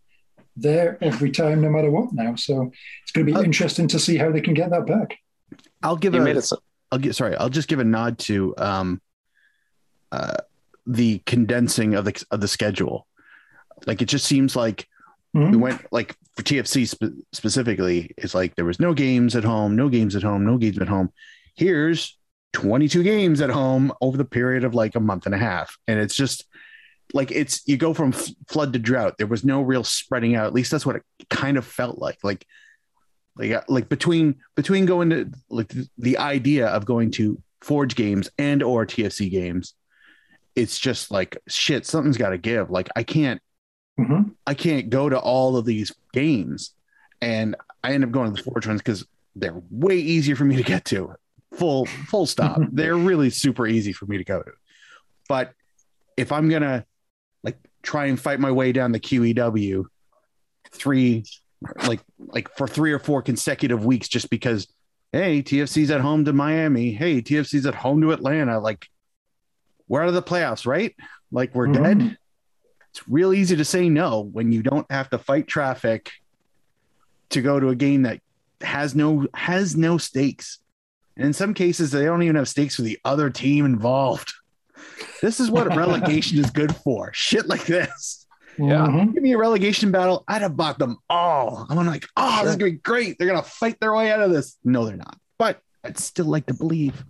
there 0.56 0.96
every 1.02 1.30
time 1.30 1.60
no 1.60 1.68
matter 1.70 1.90
what 1.90 2.12
now 2.12 2.34
so 2.36 2.70
it's 3.02 3.12
going 3.12 3.26
to 3.26 3.32
be 3.32 3.38
Uh, 3.38 3.42
interesting 3.42 3.86
to 3.88 3.98
see 3.98 4.16
how 4.16 4.30
they 4.30 4.40
can 4.40 4.54
get 4.54 4.70
that 4.70 4.86
back 4.86 5.18
i'll 5.82 5.96
give 5.96 6.14
you 6.14 6.20
a 6.20 6.24
made 6.24 6.36
it 6.36 6.42
so- 6.42 6.62
I'll 6.90 6.98
get 6.98 7.14
sorry. 7.14 7.36
I'll 7.36 7.50
just 7.50 7.68
give 7.68 7.80
a 7.80 7.84
nod 7.84 8.16
to 8.20 8.54
um, 8.56 9.02
uh, 10.10 10.36
the 10.86 11.18
condensing 11.26 11.94
of 11.94 12.06
the 12.06 12.24
of 12.30 12.40
the 12.40 12.48
schedule. 12.48 13.06
Like 13.86 14.02
it 14.02 14.06
just 14.08 14.24
seems 14.26 14.54
like 14.56 14.86
Mhm. 15.36 15.50
we 15.52 15.56
went 15.58 15.82
like 15.92 16.16
for 16.36 16.42
TFC 16.42 16.86
spe- 16.86 17.20
specifically. 17.32 18.12
It's 18.16 18.34
like 18.34 18.54
there 18.56 18.64
was 18.64 18.80
no 18.80 18.94
games 18.94 19.36
at 19.36 19.44
home, 19.44 19.76
no 19.76 19.88
games 19.88 20.16
at 20.16 20.22
home, 20.22 20.44
no 20.46 20.56
games 20.56 20.78
at 20.78 20.88
home. 20.88 21.12
Here's 21.54 22.16
22 22.54 23.02
games 23.02 23.40
at 23.42 23.50
home 23.50 23.92
over 24.00 24.16
the 24.16 24.24
period 24.24 24.64
of 24.64 24.74
like 24.74 24.94
a 24.94 25.00
month 25.00 25.26
and 25.26 25.34
a 25.34 25.38
half, 25.38 25.76
and 25.86 26.00
it's 26.00 26.14
just 26.16 26.46
like 27.12 27.30
it's 27.30 27.66
you 27.68 27.76
go 27.76 27.92
from 27.94 28.12
f- 28.14 28.28
flood 28.48 28.72
to 28.72 28.78
drought. 28.78 29.16
There 29.18 29.26
was 29.26 29.44
no 29.44 29.60
real 29.62 29.84
spreading 29.84 30.34
out. 30.34 30.46
At 30.46 30.54
least 30.54 30.70
that's 30.70 30.86
what 30.86 30.96
it 30.96 31.02
kind 31.28 31.56
of 31.58 31.64
felt 31.66 31.98
like. 31.98 32.18
Like 32.22 32.46
like 33.36 33.52
uh, 33.52 33.62
like 33.68 33.88
between 33.88 34.36
between 34.56 34.86
going 34.86 35.10
to 35.10 35.30
like 35.50 35.72
the 35.98 36.18
idea 36.18 36.68
of 36.68 36.84
going 36.86 37.10
to 37.12 37.40
forge 37.60 37.94
games 37.96 38.30
and 38.38 38.62
or 38.62 38.86
tfc 38.86 39.28
games 39.32 39.74
it's 40.54 40.78
just 40.78 41.10
like 41.10 41.36
shit 41.48 41.84
something's 41.84 42.16
got 42.16 42.30
to 42.30 42.38
give 42.38 42.70
like 42.70 42.88
i 42.94 43.02
can't 43.02 43.40
Mhm. 43.98 44.34
i 44.46 44.54
can't 44.54 44.90
go 44.90 45.08
to 45.08 45.18
all 45.18 45.56
of 45.56 45.64
these 45.64 45.92
games 46.12 46.72
and 47.20 47.56
i 47.82 47.92
end 47.92 48.04
up 48.04 48.10
going 48.10 48.32
to 48.32 48.36
the 48.36 48.42
forge 48.50 48.66
ones 48.66 48.80
because 48.80 49.04
they're 49.34 49.60
way 49.70 49.96
easier 49.96 50.36
for 50.36 50.44
me 50.44 50.56
to 50.56 50.62
get 50.62 50.84
to 50.86 51.14
full 51.54 51.86
full 51.86 52.26
stop 52.26 52.60
they're 52.72 52.96
really 52.96 53.30
super 53.30 53.66
easy 53.66 53.92
for 53.92 54.06
me 54.06 54.16
to 54.18 54.24
go 54.24 54.40
to 54.42 54.52
but 55.28 55.52
if 56.16 56.30
i'm 56.32 56.48
gonna 56.48 56.84
like 57.42 57.58
try 57.82 58.06
and 58.06 58.20
fight 58.20 58.38
my 58.40 58.50
way 58.52 58.70
down 58.72 58.92
the 58.92 59.00
qew 59.00 59.84
three 60.70 61.24
like 61.86 62.00
like 62.18 62.48
for 62.56 62.68
three 62.68 62.92
or 62.92 62.98
four 62.98 63.20
consecutive 63.22 63.84
weeks 63.84 64.06
just 64.08 64.30
because 64.30 64.68
hey, 65.10 65.42
TFC's 65.42 65.90
at 65.90 66.02
home 66.02 66.26
to 66.26 66.34
Miami. 66.34 66.92
Hey, 66.92 67.22
TFC's 67.22 67.64
at 67.64 67.74
home 67.74 68.02
to 68.02 68.12
Atlanta. 68.12 68.60
Like 68.60 68.86
we're 69.88 70.02
out 70.02 70.08
of 70.08 70.14
the 70.14 70.22
playoffs, 70.22 70.66
right? 70.66 70.94
Like 71.32 71.54
we're 71.54 71.68
Mhm. 71.68 71.82
dead. 71.82 72.18
It's 72.98 73.08
real 73.08 73.32
easy 73.32 73.54
to 73.56 73.64
say 73.64 73.88
no 73.88 74.22
when 74.32 74.50
you 74.50 74.62
don't 74.62 74.90
have 74.90 75.08
to 75.10 75.18
fight 75.18 75.46
traffic 75.46 76.10
to 77.30 77.40
go 77.40 77.60
to 77.60 77.68
a 77.68 77.76
game 77.76 78.02
that 78.02 78.20
has 78.60 78.94
no 78.94 79.26
has 79.34 79.76
no 79.76 79.98
stakes. 79.98 80.58
And 81.16 81.26
in 81.26 81.32
some 81.32 81.54
cases, 81.54 81.92
they 81.92 82.04
don't 82.04 82.22
even 82.22 82.36
have 82.36 82.48
stakes 82.48 82.76
for 82.76 82.82
the 82.82 82.98
other 83.04 83.30
team 83.30 83.64
involved. 83.64 84.32
This 85.20 85.40
is 85.40 85.50
what 85.50 85.66
relegation 85.76 86.38
is 86.38 86.50
good 86.50 86.74
for. 86.74 87.10
Shit 87.12 87.46
like 87.48 87.64
this. 87.66 88.26
Yeah. 88.56 88.86
Mhm. 88.86 89.12
Give 89.14 89.22
me 89.22 89.32
a 89.32 89.38
relegation 89.38 89.90
battle. 89.90 90.22
I'd 90.28 90.42
have 90.42 90.56
bought 90.56 90.78
them 90.78 90.96
all. 91.10 91.66
I'm 91.68 91.84
like, 91.86 92.06
oh, 92.16 92.42
this 92.44 92.50
is 92.52 92.56
gonna 92.56 92.70
be 92.72 92.78
great. 92.78 93.18
They're 93.18 93.26
gonna 93.26 93.42
fight 93.42 93.80
their 93.80 93.92
way 93.94 94.12
out 94.12 94.20
of 94.20 94.30
this. 94.30 94.56
No, 94.64 94.84
they're 94.84 94.96
not. 94.96 95.16
But 95.36 95.60
I'd 95.82 95.98
still 95.98 96.26
like 96.26 96.46
to 96.46 96.54
believe. 96.54 97.04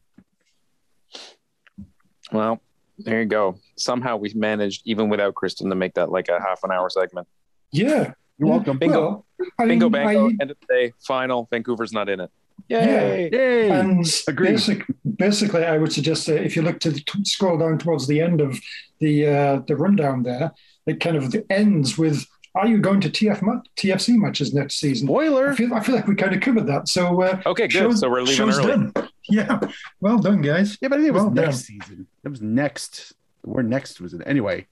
Well, 2.33 2.61
there 2.99 3.21
you 3.21 3.27
go. 3.27 3.59
Somehow 3.77 4.17
we 4.17 4.33
managed, 4.35 4.83
even 4.85 5.09
without 5.09 5.35
Kristin, 5.35 5.69
to 5.71 5.75
make 5.77 5.95
that 5.95 6.11
like 6.11 6.29
a 6.29 6.41
half 6.41 6.65
an 6.65 6.71
hour 6.73 6.89
segment. 6.91 7.29
Yeah. 7.73 8.13
You're 8.39 8.49
welcome. 8.51 8.79
Bingo. 8.79 9.01
Well, 9.01 9.27
I 9.59 9.67
Bingo, 9.67 9.87
mean, 9.89 10.05
bango. 10.05 10.27
I- 10.29 10.37
End 10.41 10.51
of 10.51 10.57
the 10.61 10.67
day. 10.75 10.93
Final. 11.07 11.49
Vancouver's 11.51 11.93
not 11.93 12.09
in 12.09 12.21
it. 12.21 12.31
Yeah. 12.69 12.85
Yay! 12.87 13.31
Yay. 13.33 13.71
And 13.71 14.05
Agreed. 14.29 14.51
basic, 14.53 14.85
basically, 15.17 15.65
I 15.65 15.79
would 15.79 15.93
suggest 15.93 16.27
that 16.27 16.45
if 16.45 16.55
you 16.57 16.63
look 16.63 16.81
to 16.81 16.91
the, 16.91 17.03
scroll 17.25 17.57
down 17.57 17.79
towards 17.79 18.07
the 18.07 18.21
end 18.21 18.41
of 18.41 18.59
the 19.01 19.27
uh, 19.27 19.61
the 19.67 19.77
rundown 19.77 20.23
there, 20.25 20.53
it 20.87 20.99
kind 21.01 21.17
of 21.17 21.35
ends 21.51 21.97
with, 21.97 22.27
"Are 22.57 22.67
you 22.67 22.79
going 22.79 23.01
to 23.03 23.09
TF 23.11 23.43
ma- 23.43 23.61
TFC 23.77 24.17
matches 24.19 24.53
next 24.53 24.81
season?" 24.81 25.09
I 25.09 25.55
feel, 25.55 25.73
I 25.73 25.81
feel 25.81 25.95
like 25.95 26.09
we 26.09 26.17
kind 26.17 26.35
of 26.35 26.41
covered 26.41 26.67
that. 26.67 26.89
So 26.89 27.23
uh, 27.23 27.41
Okay, 27.47 27.69
good. 27.69 27.73
show's- 27.73 28.01
so 28.01 28.11
we're 28.11 28.23
leaving 28.23 28.49
early. 28.51 28.67
done. 28.67 28.93
Yeah, 29.31 29.61
well 30.01 30.19
done, 30.19 30.41
guys. 30.41 30.79
Yeah, 30.81 30.89
but 30.89 31.01
it 31.01 31.13
was 31.13 31.23
Well 31.25 31.31
next 31.31 31.59
season. 31.67 32.07
It 32.25 32.29
was 32.29 32.41
next. 32.43 33.13
Where 33.43 33.63
next 33.63 34.01
was 34.01 34.15
it? 34.15 34.23
Anyway. 34.27 34.67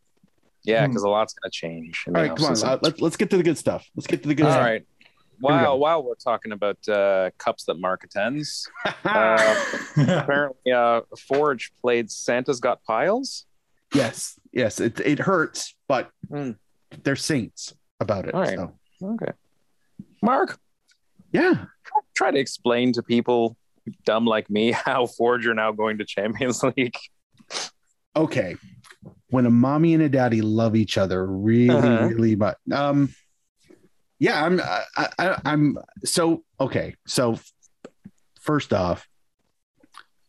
Yeah, 0.64 0.84
Hmm. 0.84 0.90
because 0.90 1.02
a 1.04 1.08
lot's 1.08 1.32
going 1.34 1.50
to 1.50 1.54
change. 1.56 2.04
in 2.06 2.16
All 2.16 2.22
the 2.22 2.28
right, 2.28 2.36
come 2.36 2.46
on. 2.46 2.52
offseason. 2.54 2.66
Uh, 2.68 2.78
let's 2.82 3.00
let's 3.00 3.16
get 3.16 3.30
to 3.30 3.36
the 3.36 3.42
good 3.44 3.56
stuff. 3.58 3.88
Let's 3.94 4.06
get 4.08 4.22
to 4.22 4.28
the 4.28 4.34
good 4.34 4.46
All 4.46 4.52
stuff. 4.52 4.64
right. 4.64 4.86
we 5.40 5.48
go. 5.48 5.54
While 5.54 5.78
while 5.78 6.02
we're 6.02 6.14
talking 6.16 6.52
about 6.52 6.76
uh, 6.88 7.30
cups 7.38 7.64
that 7.66 7.74
Mark 7.78 8.02
attends, 8.04 8.68
uh, 9.04 9.64
apparently 9.96 10.72
uh, 10.72 11.02
Forge 11.28 11.72
played 11.80 12.10
Santa's 12.10 12.58
Got 12.58 12.82
Piles. 12.84 13.46
yes, 13.94 14.38
yes. 14.52 14.80
It 14.80 14.98
it 15.00 15.18
hurts, 15.20 15.76
but 15.86 16.10
Hmm. 16.28 16.52
they're 17.04 17.14
saints 17.16 17.74
about 18.00 18.26
it. 18.26 18.34
All 18.34 18.40
right. 18.40 18.58
So 18.58 18.72
Okay. 19.02 19.32
Mark, 20.22 20.58
yeah. 21.32 21.66
try 22.14 22.30
to 22.30 22.38
explain 22.38 22.92
to 22.94 23.02
people 23.02 23.56
dumb 24.04 24.24
like 24.26 24.50
me 24.50 24.72
how 24.86 25.06
Forge 25.06 25.46
are 25.46 25.54
now 25.54 25.70
going 25.70 25.98
to 25.98 26.04
Champions 26.04 26.62
League. 26.76 26.96
Okay 28.16 28.56
when 29.28 29.44
a 29.46 29.50
mommy 29.50 29.92
and 29.94 30.02
a 30.02 30.08
daddy 30.08 30.40
love 30.40 30.74
each 30.74 30.96
other 30.98 31.24
really 31.26 31.68
Uh-huh. 31.74 32.06
really 32.08 32.34
much 32.36 32.56
um 32.72 33.14
yeah 34.18 34.42
i'm 34.44 34.60
I, 34.60 35.08
I 35.18 35.40
i'm 35.44 35.78
so 36.04 36.42
okay 36.58 36.94
so 37.06 37.38
first 38.40 38.72
off 38.72 39.06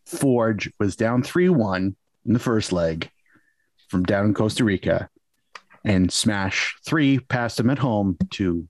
forge 0.05 0.71
was 0.79 0.95
down 0.95 1.21
3-1 1.23 1.95
in 2.25 2.33
the 2.33 2.39
first 2.39 2.71
leg 2.71 3.09
from 3.89 4.03
down 4.03 4.25
in 4.25 4.33
costa 4.33 4.63
rica 4.63 5.09
and 5.83 6.11
smash 6.11 6.75
3 6.85 7.19
passed 7.19 7.57
them 7.57 7.69
at 7.69 7.79
home 7.79 8.17
to 8.31 8.67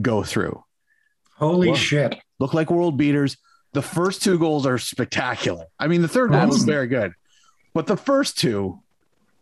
go 0.00 0.22
through 0.22 0.62
Holy 1.38 1.68
Whoa. 1.68 1.74
shit! 1.74 2.16
look 2.38 2.54
like 2.54 2.70
world 2.70 2.96
beaters. 2.96 3.36
The 3.74 3.82
first 3.82 4.22
two 4.22 4.38
goals 4.38 4.64
are 4.64 4.78
spectacular. 4.78 5.66
I 5.78 5.86
mean, 5.86 6.00
the 6.00 6.08
third 6.08 6.30
goal 6.30 6.46
was 6.46 6.64
very 6.64 6.86
good, 6.86 7.12
but 7.76 7.86
the 7.86 7.96
first 7.96 8.38
two, 8.38 8.80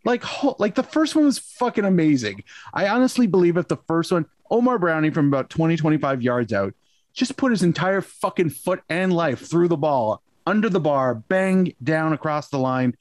like, 0.04 0.24
like 0.58 0.74
the 0.74 0.82
first 0.82 1.14
one 1.14 1.24
was 1.24 1.38
fucking 1.38 1.84
amazing. 1.84 2.42
I 2.72 2.88
honestly 2.88 3.28
believe 3.28 3.56
if 3.56 3.68
the 3.68 3.76
first 3.86 4.10
one, 4.10 4.26
Omar 4.50 4.76
Browne 4.80 5.08
from 5.12 5.28
about 5.28 5.50
20, 5.50 5.76
25 5.76 6.20
yards 6.20 6.52
out, 6.52 6.74
just 7.12 7.36
put 7.36 7.52
his 7.52 7.62
entire 7.62 8.00
fucking 8.00 8.50
foot 8.50 8.82
and 8.88 9.12
life 9.12 9.38
through 9.48 9.68
the 9.68 9.76
ball 9.76 10.20
under 10.48 10.68
the 10.68 10.80
bar, 10.80 11.14
bang 11.14 11.74
down 11.80 12.12
across 12.12 12.48
the 12.48 12.58
line. 12.58 12.96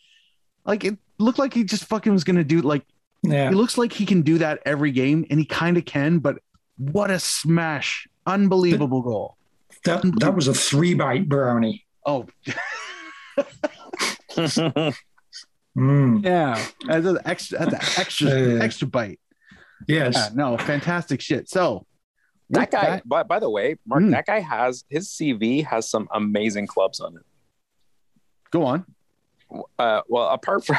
Like 0.66 0.84
it 0.84 1.00
looked 1.18 1.40
like 1.40 1.56
he 1.56 1.64
just 1.64 1.86
fucking 1.86 2.14
was 2.14 2.24
gonna 2.24 2.44
do 2.44 2.62
like 2.62 2.86
Yeah, 3.24 3.50
he 3.50 3.56
looks 3.56 3.76
like 3.76 3.92
he 3.92 4.06
can 4.06 4.22
do 4.22 4.38
that 4.38 4.60
every 4.68 4.92
game, 4.92 5.26
and 5.32 5.40
he 5.40 5.48
kind 5.48 5.78
of 5.78 5.86
can. 5.86 6.20
But 6.20 6.44
what 6.78 7.10
a 7.10 7.18
smash! 7.20 8.08
Unbelievable 8.28 9.02
goal. 9.02 9.38
that 9.86 10.04
that 10.20 10.36
was 10.36 10.48
a 10.48 10.54
three 10.54 10.94
bite 10.94 11.28
brownie. 11.28 11.88
Oh 12.06 12.28
Mm. 15.78 16.24
Yeah, 16.24 16.64
as 16.90 17.06
an 17.06 17.18
extra, 17.26 17.60
as 17.62 17.68
an 17.68 17.80
extra, 17.98 18.30
Yeah. 18.56 18.64
extra 18.64 18.88
bite. 18.88 19.20
Yes. 19.88 20.14
Yeah, 20.16 20.30
no, 20.36 20.58
fantastic 20.58 21.20
shit. 21.22 21.50
So 21.50 21.86
that 22.52 22.72
with 22.72 22.72
guy, 22.72 23.02
by, 23.06 23.24
by 23.24 23.40
the 23.40 23.50
way, 23.50 23.76
Mark, 23.86 24.04
Hmm. 24.04 24.12
that 24.12 24.26
guy 24.26 24.40
has 24.40 24.84
his 24.90 25.10
CV 25.10 25.66
has 25.66 25.90
some 25.90 26.08
amazing 26.14 26.68
clubs 26.68 27.00
on 27.00 27.16
it. 27.16 27.24
go 28.52 28.64
on. 28.66 28.86
Uh, 29.78 30.02
well, 30.08 30.30
apart 30.30 30.66
from, 30.66 30.78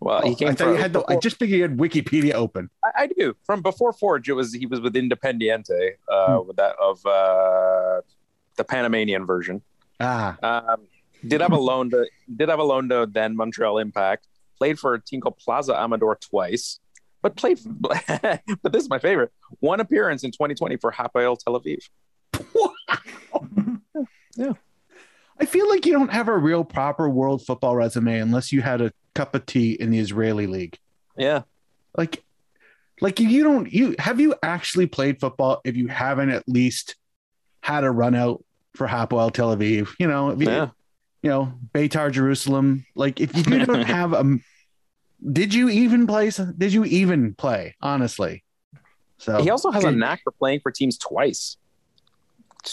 well, 0.00 0.20
Oh, 0.24 0.28
he 0.28 0.36
came 0.36 0.48
I 0.50 0.54
from. 0.54 0.68
you 0.70 0.74
had 0.76 0.92
the. 0.92 1.02
I 1.08 1.16
just 1.16 1.36
figured 1.36 1.56
you 1.58 1.62
had 1.62 1.76
Wikipedia 1.76 2.34
open. 2.34 2.70
I, 2.84 2.90
I 3.02 3.06
do. 3.08 3.34
From 3.44 3.60
before 3.60 3.92
Forge, 3.92 4.28
it 4.28 4.34
was 4.34 4.52
he 4.52 4.66
was 4.66 4.80
with 4.80 4.94
Independiente, 4.94 5.92
uh, 6.12 6.40
with 6.46 6.56
that 6.56 6.76
of 6.80 7.04
uh, 7.06 8.02
the 8.56 8.62
Panamanian 8.64 9.26
version. 9.26 9.62
Ah, 10.00 10.36
Um, 10.44 10.86
did 11.28 11.40
have 11.40 11.52
a 11.52 11.58
loan 11.58 11.90
to 11.90 12.06
did 12.34 12.48
have 12.48 12.58
a 12.58 12.64
loan 12.64 12.88
to 12.90 13.08
then 13.10 13.36
Montreal 13.36 13.78
Impact. 13.78 14.26
Played 14.58 14.78
for 14.78 14.94
a 14.94 15.02
team 15.02 15.20
called 15.20 15.36
Plaza 15.38 15.74
Amador 15.74 16.16
twice, 16.16 16.78
but 17.22 17.36
played. 17.36 17.58
but 17.80 18.72
this 18.72 18.84
is 18.84 18.88
my 18.88 18.98
favorite. 18.98 19.32
One 19.60 19.80
appearance 19.80 20.22
in 20.22 20.30
2020 20.30 20.76
for 20.76 20.92
Hapoel 20.92 21.36
Tel 21.38 21.60
Aviv. 21.60 21.88
Yeah. 24.36 24.52
I 25.40 25.46
feel 25.46 25.68
like 25.68 25.84
you 25.84 25.92
don't 25.92 26.12
have 26.12 26.28
a 26.28 26.36
real 26.36 26.64
proper 26.64 27.08
world 27.08 27.44
football 27.44 27.76
resume 27.76 28.18
unless 28.18 28.52
you 28.52 28.62
had 28.62 28.80
a 28.80 28.92
cup 29.14 29.34
of 29.34 29.46
tea 29.46 29.72
in 29.72 29.90
the 29.90 29.98
Israeli 29.98 30.46
league. 30.46 30.78
Yeah, 31.16 31.42
Like, 31.96 32.24
like 33.00 33.20
you 33.20 33.42
don't. 33.42 33.72
You 33.72 33.94
have 33.98 34.20
you 34.20 34.34
actually 34.42 34.86
played 34.86 35.20
football 35.20 35.60
if 35.64 35.76
you 35.76 35.88
haven't 35.88 36.30
at 36.30 36.48
least 36.48 36.96
had 37.60 37.84
a 37.84 37.90
run 37.90 38.14
out 38.14 38.44
for 38.74 38.86
Hapoel 38.86 39.32
Tel 39.32 39.54
Aviv. 39.54 39.90
You 39.98 40.06
know, 40.06 40.30
if 40.30 40.40
you, 40.40 40.48
yeah. 40.48 40.70
You 41.24 41.30
know, 41.30 41.54
Beitar 41.74 42.12
Jerusalem. 42.12 42.84
Like 42.94 43.18
if 43.18 43.34
you 43.34 43.64
don't 43.64 43.82
have 43.86 44.12
a, 44.12 44.36
did 45.32 45.54
you 45.54 45.70
even 45.70 46.06
play? 46.06 46.30
Did 46.58 46.74
you 46.74 46.84
even 46.84 47.32
play? 47.34 47.74
Honestly, 47.80 48.44
so 49.16 49.42
He 49.42 49.48
also 49.48 49.70
has 49.70 49.84
a 49.84 49.90
knack 49.90 50.20
for 50.22 50.32
playing 50.32 50.60
for 50.60 50.70
teams 50.70 50.98
twice. 50.98 51.56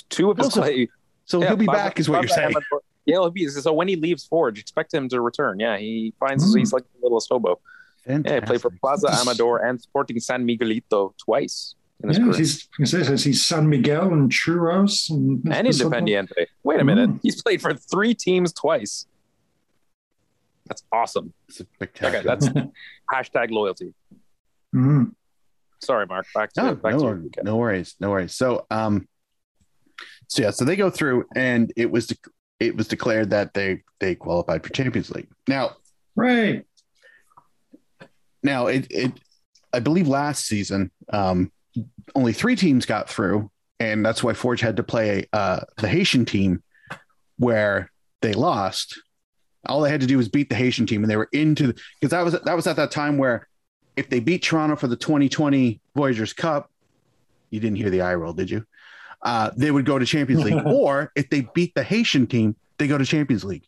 Two 0.10 0.32
of 0.32 0.38
his 0.38 0.48
Also, 0.48 0.62
play. 0.62 0.90
So 1.24 1.40
yeah, 1.42 1.48
he'll 1.48 1.56
be 1.56 1.66
back, 1.66 1.98
is 1.98 2.10
what 2.10 2.22
you're 2.22 2.28
saying. 2.28 2.54
Yeah, 3.06 3.16
he'll 3.16 3.30
be. 3.32 3.48
So 3.48 3.72
when 3.72 3.88
he 3.88 3.96
leaves 3.96 4.26
Forge, 4.26 4.60
expect 4.60 4.94
him 4.94 5.08
to 5.10 5.22
return. 5.22 5.60
Yeah, 5.60 5.78
he 5.78 6.14
finds 6.20 6.44
Mm. 6.54 6.60
he's 6.60 6.74
like 6.74 6.84
a 6.84 7.04
little 7.04 7.22
Stobo. 7.22 7.56
Yeah, 8.06 8.36
he 8.36 8.42
played 8.42 8.62
for 8.62 8.70
Plaza 8.82 9.08
Amador 9.12 9.60
and 9.66 9.80
Sporting 9.80 10.20
San 10.20 10.46
Miguelito 10.46 11.14
twice 11.18 11.76
his 12.10 12.18
Yeah, 12.18 12.24
career. 12.26 12.38
he's, 12.38 12.68
he 12.78 12.86
says 12.86 13.24
he's 13.24 13.46
San 13.46 13.70
Miguel 13.70 14.12
and 14.14 14.32
Churros 14.32 15.10
and, 15.10 15.42
and 15.54 15.68
Independiente. 15.68 16.46
Wait 16.64 16.80
a 16.80 16.84
minute. 16.84 17.10
Mm. 17.10 17.20
He's 17.24 17.42
played 17.42 17.62
for 17.62 17.74
three 17.74 18.14
teams 18.14 18.54
twice. 18.54 19.06
That's 20.68 20.84
awesome. 20.92 21.34
Spectacular. 21.50 22.18
Okay, 22.20 22.28
that's 22.28 22.48
hashtag 23.12 23.52
loyalty. 23.52 23.94
Mm. 24.74 25.14
Sorry, 25.82 26.06
Mark. 26.06 26.28
Back 26.34 26.54
to 26.54 26.62
no, 26.64 26.76
back 26.76 26.94
no, 26.96 27.02
your 27.04 27.16
weekend. 27.16 27.46
no 27.46 27.58
worries, 27.58 27.96
no 28.00 28.12
worries. 28.12 28.34
So, 28.34 28.66
um, 28.70 29.08
so 30.28 30.44
yeah, 30.44 30.52
so 30.52 30.64
they 30.64 30.76
go 30.76 30.90
through, 30.90 31.26
and 31.36 31.74
it 31.76 31.90
was 31.92 32.08
de- 32.08 32.16
it 32.60 32.78
was 32.78 32.88
declared 32.88 33.32
that 33.32 33.54
they 33.54 33.84
they 34.00 34.16
qualified 34.16 34.64
for 34.64 34.72
Champions 34.72 35.10
League. 35.10 35.28
Now, 35.48 35.72
Right. 36.16 36.66
now 38.44 38.68
it 38.68 38.88
it 38.90 39.12
I 39.74 39.80
believe 39.80 40.08
last 40.08 40.46
season, 40.46 40.92
um, 41.12 41.52
only 42.16 42.34
three 42.34 42.56
teams 42.56 42.86
got 42.86 43.10
through, 43.10 43.50
and 43.80 44.06
that's 44.06 44.24
why 44.24 44.34
Forge 44.34 44.62
had 44.62 44.78
to 44.78 44.84
play 44.84 45.28
uh, 45.34 45.62
the 45.78 45.88
Haitian 45.88 46.26
team, 46.26 46.64
where 47.38 47.90
they 48.22 48.34
lost. 48.34 49.02
All 49.68 49.82
they 49.82 49.92
had 49.92 50.02
to 50.02 50.08
do 50.08 50.18
was 50.18 50.30
beat 50.30 50.50
the 50.50 50.56
Haitian 50.56 50.86
team, 50.86 51.04
and 51.04 51.12
they 51.12 51.18
were 51.18 51.30
into 51.32 51.74
because 52.00 52.12
that 52.12 52.24
was 52.24 52.34
that 52.34 52.56
was 52.56 52.68
at 52.68 52.76
that 52.78 52.92
time 52.92 53.18
where 53.18 53.48
if 53.96 54.10
they 54.10 54.20
beat 54.20 54.44
Toronto 54.44 54.76
for 54.76 54.88
the 54.88 54.96
2020 54.96 55.80
Voyageurs 55.96 56.34
Cup, 56.34 56.72
you 57.50 57.60
didn't 57.60 57.78
hear 57.78 57.90
the 57.90 58.02
eye 58.02 58.16
roll, 58.16 58.34
did 58.34 58.50
you? 58.50 58.66
Uh, 59.22 59.52
they 59.56 59.70
would 59.70 59.86
go 59.86 60.00
to 60.00 60.06
Champions 60.06 60.44
League, 60.44 60.62
or 60.66 61.12
if 61.16 61.30
they 61.30 61.42
beat 61.54 61.76
the 61.76 61.84
Haitian 61.84 62.26
team, 62.26 62.56
they 62.78 62.88
go 62.88 62.98
to 62.98 63.06
Champions 63.06 63.44
League. 63.44 63.68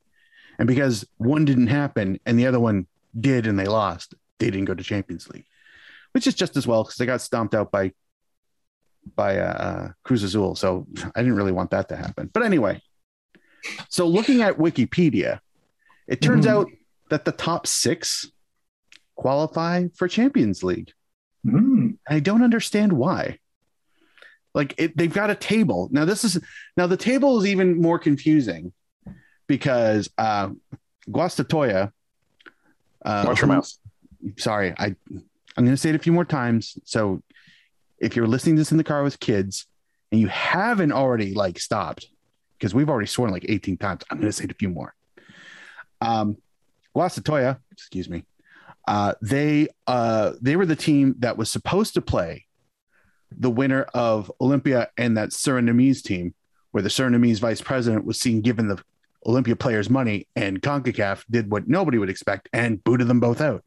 And 0.58 0.68
because 0.68 1.06
one 1.18 1.46
didn't 1.46 1.68
happen 1.68 2.20
and 2.26 2.40
the 2.40 2.48
other 2.48 2.60
one 2.60 2.88
did, 3.20 3.48
and 3.48 3.60
they 3.60 3.66
lost, 3.66 4.16
they 4.40 4.50
didn't 4.50 4.66
go 4.66 4.74
to 4.74 4.84
Champions 4.84 5.28
League, 5.30 5.46
which 6.14 6.26
is 6.28 6.34
just 6.34 6.56
as 6.58 6.66
well 6.66 6.84
because 6.84 6.98
they 6.98 7.06
got 7.06 7.22
stomped 7.22 7.54
out 7.54 7.72
by 7.72 7.92
by 9.16 9.38
uh, 9.38 9.90
Cruz 10.04 10.24
Azul. 10.24 10.56
So 10.56 10.88
I 11.14 11.22
didn't 11.22 11.36
really 11.36 11.52
want 11.52 11.72
that 11.72 11.90
to 11.90 11.98
happen. 11.98 12.30
But 12.34 12.44
anyway, 12.44 12.82
so 13.90 14.08
looking 14.08 14.42
at 14.42 14.58
Wikipedia, 14.58 15.40
it 16.08 16.22
turns 16.22 16.46
Mhm. 16.46 16.50
out 16.50 16.68
that 17.10 17.26
the 17.26 17.34
top 17.34 17.68
six 17.68 18.32
qualify 19.16 19.88
for 19.96 20.08
Champions 20.08 20.64
League. 20.64 20.92
Mm. 21.46 21.98
I 22.08 22.20
don't 22.22 22.42
understand 22.44 22.94
why. 22.94 23.40
Like 24.56 24.74
it, 24.78 24.96
they've 24.96 25.14
got 25.14 25.30
a 25.30 25.36
table 25.36 25.90
now. 25.92 26.06
This 26.06 26.24
is 26.24 26.40
now 26.78 26.88
the 26.88 26.96
table 26.98 27.40
is 27.42 27.46
even 27.48 27.82
more 27.82 28.00
confusing 28.00 28.72
because 29.48 30.10
uh, 30.18 30.50
Guastatoya. 31.10 31.92
Uh, 33.04 33.24
Watch 33.28 33.42
your 33.42 33.48
mouth. 33.50 33.70
Sorry, 34.38 34.74
I 34.78 34.96
I'm 35.56 35.66
going 35.66 35.76
to 35.76 35.82
say 35.82 35.90
it 35.90 35.96
a 35.96 36.00
few 36.00 36.14
more 36.14 36.26
times. 36.26 36.78
So 36.86 37.22
if 38.00 38.16
you're 38.16 38.28
listening 38.28 38.56
to 38.56 38.62
this 38.62 38.72
in 38.72 38.78
the 38.78 38.84
car 38.84 39.04
with 39.04 39.20
kids 39.20 39.68
and 40.12 40.20
you 40.20 40.28
haven't 40.28 40.92
already 40.92 41.34
like 41.34 41.60
stopped 41.60 42.08
because 42.58 42.74
we've 42.74 42.90
already 42.90 43.08
sworn 43.08 43.32
like 43.32 43.46
18 43.48 43.78
times, 43.78 44.04
I'm 44.10 44.18
going 44.18 44.30
to 44.30 44.34
say 44.34 44.46
it 44.46 44.52
a 44.52 44.56
few 44.56 44.70
more. 44.70 44.94
Um, 46.02 46.38
Guastatoya, 46.96 47.60
excuse 47.72 48.10
me, 48.10 48.24
uh, 48.88 49.14
they 49.22 49.68
uh, 49.88 50.34
they 50.42 50.56
were 50.56 50.66
the 50.66 50.76
team 50.76 51.16
that 51.20 51.38
was 51.38 51.50
supposed 51.50 51.94
to 51.96 52.02
play 52.02 52.46
the 53.32 53.50
winner 53.50 53.84
of 53.94 54.32
Olimpia 54.42 54.88
and 54.98 55.18
that 55.18 55.30
Surinamese 55.30 56.04
team, 56.04 56.34
where 56.72 56.84
the 56.84 56.90
Surinamese 56.90 57.40
vice 57.40 57.62
president 57.62 58.06
was 58.06 58.20
seen 58.20 58.42
giving 58.42 58.68
the 58.68 58.84
Olimpia 59.26 59.58
players 59.58 59.90
money, 59.90 60.28
and 60.36 60.62
CONCACAF 60.62 61.24
did 61.30 61.50
what 61.50 61.68
nobody 61.68 61.98
would 61.98 62.10
expect 62.10 62.50
and 62.52 62.84
booted 62.84 63.08
them 63.08 63.20
both 63.20 63.42
out. 63.42 63.64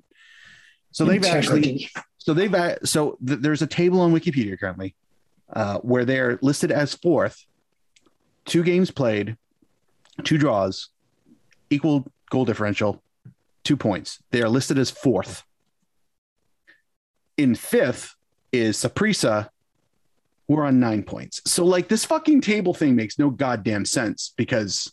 So 0.97 1.05
they've 1.05 1.27
actually 1.27 1.91
so 2.17 2.33
they've 2.33 2.55
so 2.85 3.19
th- 3.27 3.41
there's 3.41 3.61
a 3.61 3.67
table 3.67 4.01
on 4.01 4.15
Wikipedia 4.15 4.59
currently 4.59 4.95
uh, 5.53 5.77
where 5.81 6.07
they're 6.07 6.39
listed 6.41 6.73
as 6.73 6.95
fourth, 6.95 7.45
two 8.47 8.63
games 8.63 8.91
played, 8.91 9.37
two 10.25 10.39
draws, 10.39 10.89
equal 11.69 12.11
goal 12.31 12.47
differential, 12.47 13.03
two 13.63 13.77
points. 13.77 14.23
They 14.31 14.41
are 14.41 14.49
listed 14.49 14.79
as 14.79 14.91
fourth. 14.91 15.43
In 17.37 17.55
fifth 17.55 18.15
is 18.51 18.79
Saprissa. 18.79 19.51
We're 20.49 20.65
on 20.65 20.81
nine 20.81 21.03
points. 21.03 21.43
So 21.45 21.67
like 21.67 21.89
this 21.89 22.07
fucking 22.07 22.41
table 22.41 22.73
thing 22.73 22.97
makes 22.97 23.19
no 23.19 23.29
goddamn 23.29 23.85
sense 23.85 24.33
because 24.35 24.91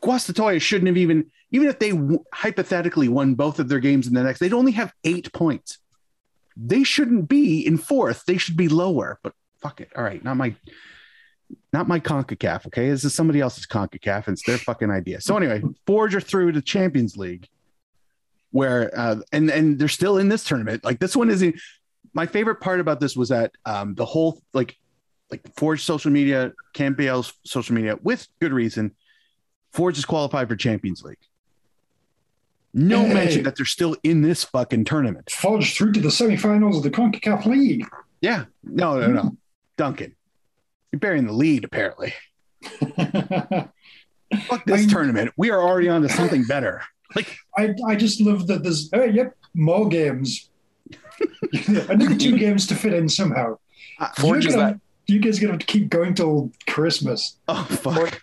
Guastatoya 0.00 0.60
shouldn't 0.60 0.86
have 0.86 0.96
even 0.96 1.32
even 1.52 1.68
if 1.68 1.78
they 1.78 1.90
w- 1.90 2.24
hypothetically 2.32 3.08
won 3.08 3.34
both 3.34 3.58
of 3.58 3.68
their 3.68 3.78
games 3.78 4.06
in 4.06 4.14
the 4.14 4.22
next, 4.22 4.38
they'd 4.38 4.52
only 4.52 4.72
have 4.72 4.92
eight 5.04 5.32
points. 5.32 5.78
They 6.56 6.84
shouldn't 6.84 7.28
be 7.28 7.66
in 7.66 7.78
fourth. 7.78 8.24
They 8.26 8.36
should 8.36 8.56
be 8.56 8.68
lower. 8.68 9.18
But 9.22 9.34
fuck 9.60 9.80
it. 9.80 9.90
All 9.96 10.04
right, 10.04 10.22
not 10.22 10.36
my, 10.36 10.54
not 11.72 11.88
my 11.88 12.00
Concacaf. 12.00 12.66
Okay, 12.66 12.90
this 12.90 13.04
is 13.04 13.14
somebody 13.14 13.40
else's 13.40 13.66
Concacaf, 13.66 14.26
and 14.26 14.34
it's 14.34 14.44
their 14.44 14.58
fucking 14.58 14.90
idea. 14.90 15.20
So 15.20 15.36
anyway, 15.36 15.62
Forge 15.86 16.14
are 16.14 16.20
through 16.20 16.52
to 16.52 16.62
Champions 16.62 17.16
League, 17.16 17.48
where 18.50 18.90
uh, 18.98 19.16
and 19.32 19.50
and 19.50 19.78
they're 19.78 19.88
still 19.88 20.18
in 20.18 20.28
this 20.28 20.44
tournament. 20.44 20.84
Like 20.84 21.00
this 21.00 21.16
one 21.16 21.30
is. 21.30 21.44
My 22.12 22.26
favorite 22.26 22.56
part 22.56 22.80
about 22.80 22.98
this 22.98 23.14
was 23.14 23.28
that 23.28 23.52
um, 23.64 23.94
the 23.94 24.04
whole 24.04 24.42
like 24.52 24.76
like 25.30 25.42
Forge 25.56 25.82
social 25.82 26.10
media, 26.10 26.52
CanPL's 26.74 27.32
social 27.44 27.74
media, 27.74 27.96
with 28.02 28.26
good 28.40 28.52
reason. 28.52 28.96
Forge 29.72 29.98
is 29.98 30.04
qualified 30.04 30.48
for 30.48 30.56
Champions 30.56 31.02
League. 31.02 31.18
No 32.72 33.04
Hey. 33.04 33.14
mention 33.14 33.42
that 33.44 33.56
they're 33.56 33.66
still 33.66 33.96
in 34.02 34.22
this 34.22 34.44
fucking 34.44 34.84
tournament. 34.84 35.30
Forged 35.30 35.76
through 35.76 35.92
to 35.92 36.00
the 36.00 36.10
semi-finals 36.10 36.76
of 36.76 36.82
the 36.82 36.90
CONCACAF 36.90 37.44
League. 37.46 37.84
Yeah. 38.20 38.44
No, 38.62 38.98
no, 39.00 39.06
no. 39.08 39.20
Hmm. 39.22 39.28
Duncan, 39.76 40.14
you're 40.92 41.00
burying 41.00 41.26
the 41.26 41.32
lead, 41.32 41.64
apparently. 41.64 42.14
Fuck 44.46 44.64
this 44.66 44.86
I- 44.86 44.88
tournament. 44.88 45.32
We 45.36 45.50
are 45.50 45.60
already 45.60 45.88
on 45.88 46.02
to 46.02 46.08
something 46.08 46.44
better. 46.44 46.82
Like, 47.16 47.38
I, 47.58 47.74
I 47.88 47.96
just 47.96 48.20
love 48.20 48.46
that 48.46 48.62
there's 48.62 48.88
oh 48.92 49.02
yep 49.02 49.34
more 49.52 49.88
games. 49.88 50.48
Another 51.66 52.14
two 52.16 52.38
games 52.38 52.68
to 52.68 52.76
fit 52.76 52.92
in 52.92 53.08
somehow. 53.08 53.58
Forge 54.16 54.44
You're 54.44 54.50
is 54.50 54.54
gonna- 54.54 54.72
that 54.74 54.80
You 55.08 55.18
guys 55.18 55.38
are 55.38 55.40
gonna 55.40 55.54
have 55.54 55.58
to 55.58 55.66
keep 55.66 55.88
going 55.88 56.14
till 56.14 56.52
Christmas. 56.68 57.36
oh, 57.48 57.64
fuck. 57.64 57.94
Forge 57.96 58.20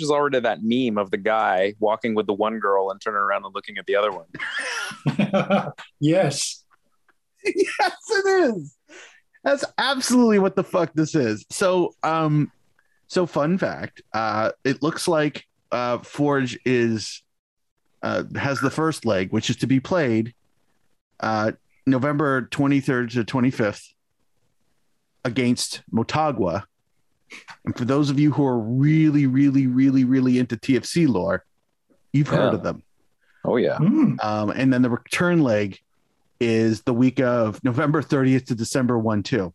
is 0.00 0.10
already 0.10 0.40
that 0.40 0.62
meme 0.62 0.98
of 0.98 1.10
the 1.10 1.16
guy 1.16 1.74
walking 1.78 2.14
with 2.14 2.26
the 2.26 2.34
one 2.34 2.58
girl 2.58 2.90
and 2.90 3.00
turning 3.00 3.18
around 3.18 3.44
and 3.44 3.54
looking 3.54 3.78
at 3.78 3.86
the 3.86 3.96
other 3.96 4.10
one. 4.12 4.26
yes. 6.00 6.64
yes, 7.44 7.96
it 8.10 8.26
is. 8.26 8.76
That's 9.42 9.64
absolutely 9.78 10.38
what 10.38 10.56
the 10.56 10.64
fuck 10.64 10.92
this 10.94 11.14
is. 11.14 11.46
So, 11.50 11.94
um, 12.02 12.52
so 13.08 13.26
fun 13.26 13.58
fact, 13.58 14.02
uh, 14.12 14.52
it 14.64 14.82
looks 14.82 15.08
like 15.08 15.46
uh, 15.72 15.98
Forge 15.98 16.58
is 16.64 17.22
uh, 18.02 18.24
has 18.36 18.60
the 18.60 18.70
first 18.70 19.04
leg, 19.04 19.32
which 19.32 19.50
is 19.50 19.56
to 19.56 19.66
be 19.66 19.80
played 19.80 20.34
uh, 21.20 21.52
November 21.86 22.42
23rd 22.50 23.12
to 23.12 23.24
25th 23.24 23.88
against 25.24 25.82
Motagua. 25.92 26.64
And 27.64 27.76
for 27.76 27.84
those 27.84 28.10
of 28.10 28.18
you 28.18 28.32
who 28.32 28.44
are 28.44 28.58
really, 28.58 29.26
really, 29.26 29.66
really, 29.66 30.04
really 30.04 30.38
into 30.38 30.56
TFC 30.56 31.08
lore, 31.08 31.44
you've 32.12 32.28
heard 32.28 32.54
of 32.54 32.62
them. 32.62 32.82
Oh 33.44 33.56
yeah. 33.56 33.78
Mm. 33.78 34.22
Um, 34.24 34.50
and 34.50 34.72
then 34.72 34.82
the 34.82 34.90
return 34.90 35.40
leg 35.40 35.78
is 36.40 36.82
the 36.82 36.94
week 36.94 37.20
of 37.20 37.62
November 37.62 38.02
30th 38.02 38.46
to 38.46 38.54
December 38.54 38.98
1 38.98 39.22
2, 39.22 39.52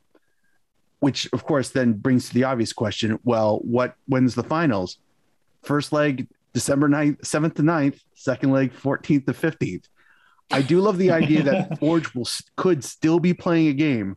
which 0.99 1.27
of 1.33 1.43
course 1.43 1.69
then 1.69 1.93
brings 1.93 2.27
to 2.27 2.33
the 2.33 2.43
obvious 2.43 2.73
question 2.73 3.19
well, 3.23 3.59
what 3.59 3.95
when's 4.07 4.35
the 4.35 4.43
finals? 4.43 4.97
First 5.63 5.91
leg, 5.91 6.27
December 6.53 6.87
9th, 6.87 7.19
7th 7.21 7.55
to 7.55 7.63
9th, 7.63 7.99
second 8.13 8.51
leg, 8.51 8.71
14th 8.73 9.25
to 9.25 9.33
15th. 9.33 9.85
I 10.51 10.61
do 10.61 10.79
love 10.79 10.97
the 10.97 11.11
idea 11.11 11.41
that 11.43 11.79
Forge 11.79 12.13
will 12.13 12.27
could 12.55 12.83
still 12.83 13.19
be 13.19 13.33
playing 13.33 13.67
a 13.67 13.73
game 13.73 14.15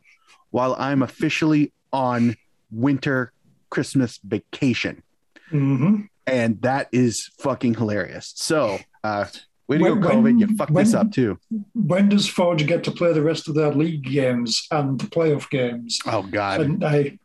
while 0.51 0.75
I'm 0.77 1.01
officially 1.01 1.73
on 1.91 2.35
winter 2.71 3.33
Christmas 3.69 4.19
vacation. 4.23 5.03
hmm 5.49 6.01
And 6.27 6.61
that 6.61 6.89
is 6.91 7.29
fucking 7.39 7.75
hilarious. 7.75 8.33
So, 8.35 8.77
uh, 9.03 9.25
way 9.67 9.77
to 9.77 9.83
When- 9.83 9.99
go, 10.01 10.09
COVID. 10.09 10.23
when- 10.23 10.39
you 10.39 10.47
fucked 10.57 10.73
this 10.75 10.93
up 10.93 11.11
too. 11.11 11.37
When 11.73 12.09
does 12.09 12.27
Forge 12.27 12.65
get 12.67 12.83
to 12.85 12.91
play 12.91 13.13
the 13.13 13.21
rest 13.23 13.47
of 13.47 13.55
their 13.55 13.71
league 13.73 14.03
games 14.03 14.67
and 14.71 14.99
the 14.99 15.05
playoff 15.07 15.49
games? 15.49 15.97
Oh 16.05 16.23
God. 16.23 16.61
And 16.61 16.83
I 16.83 17.17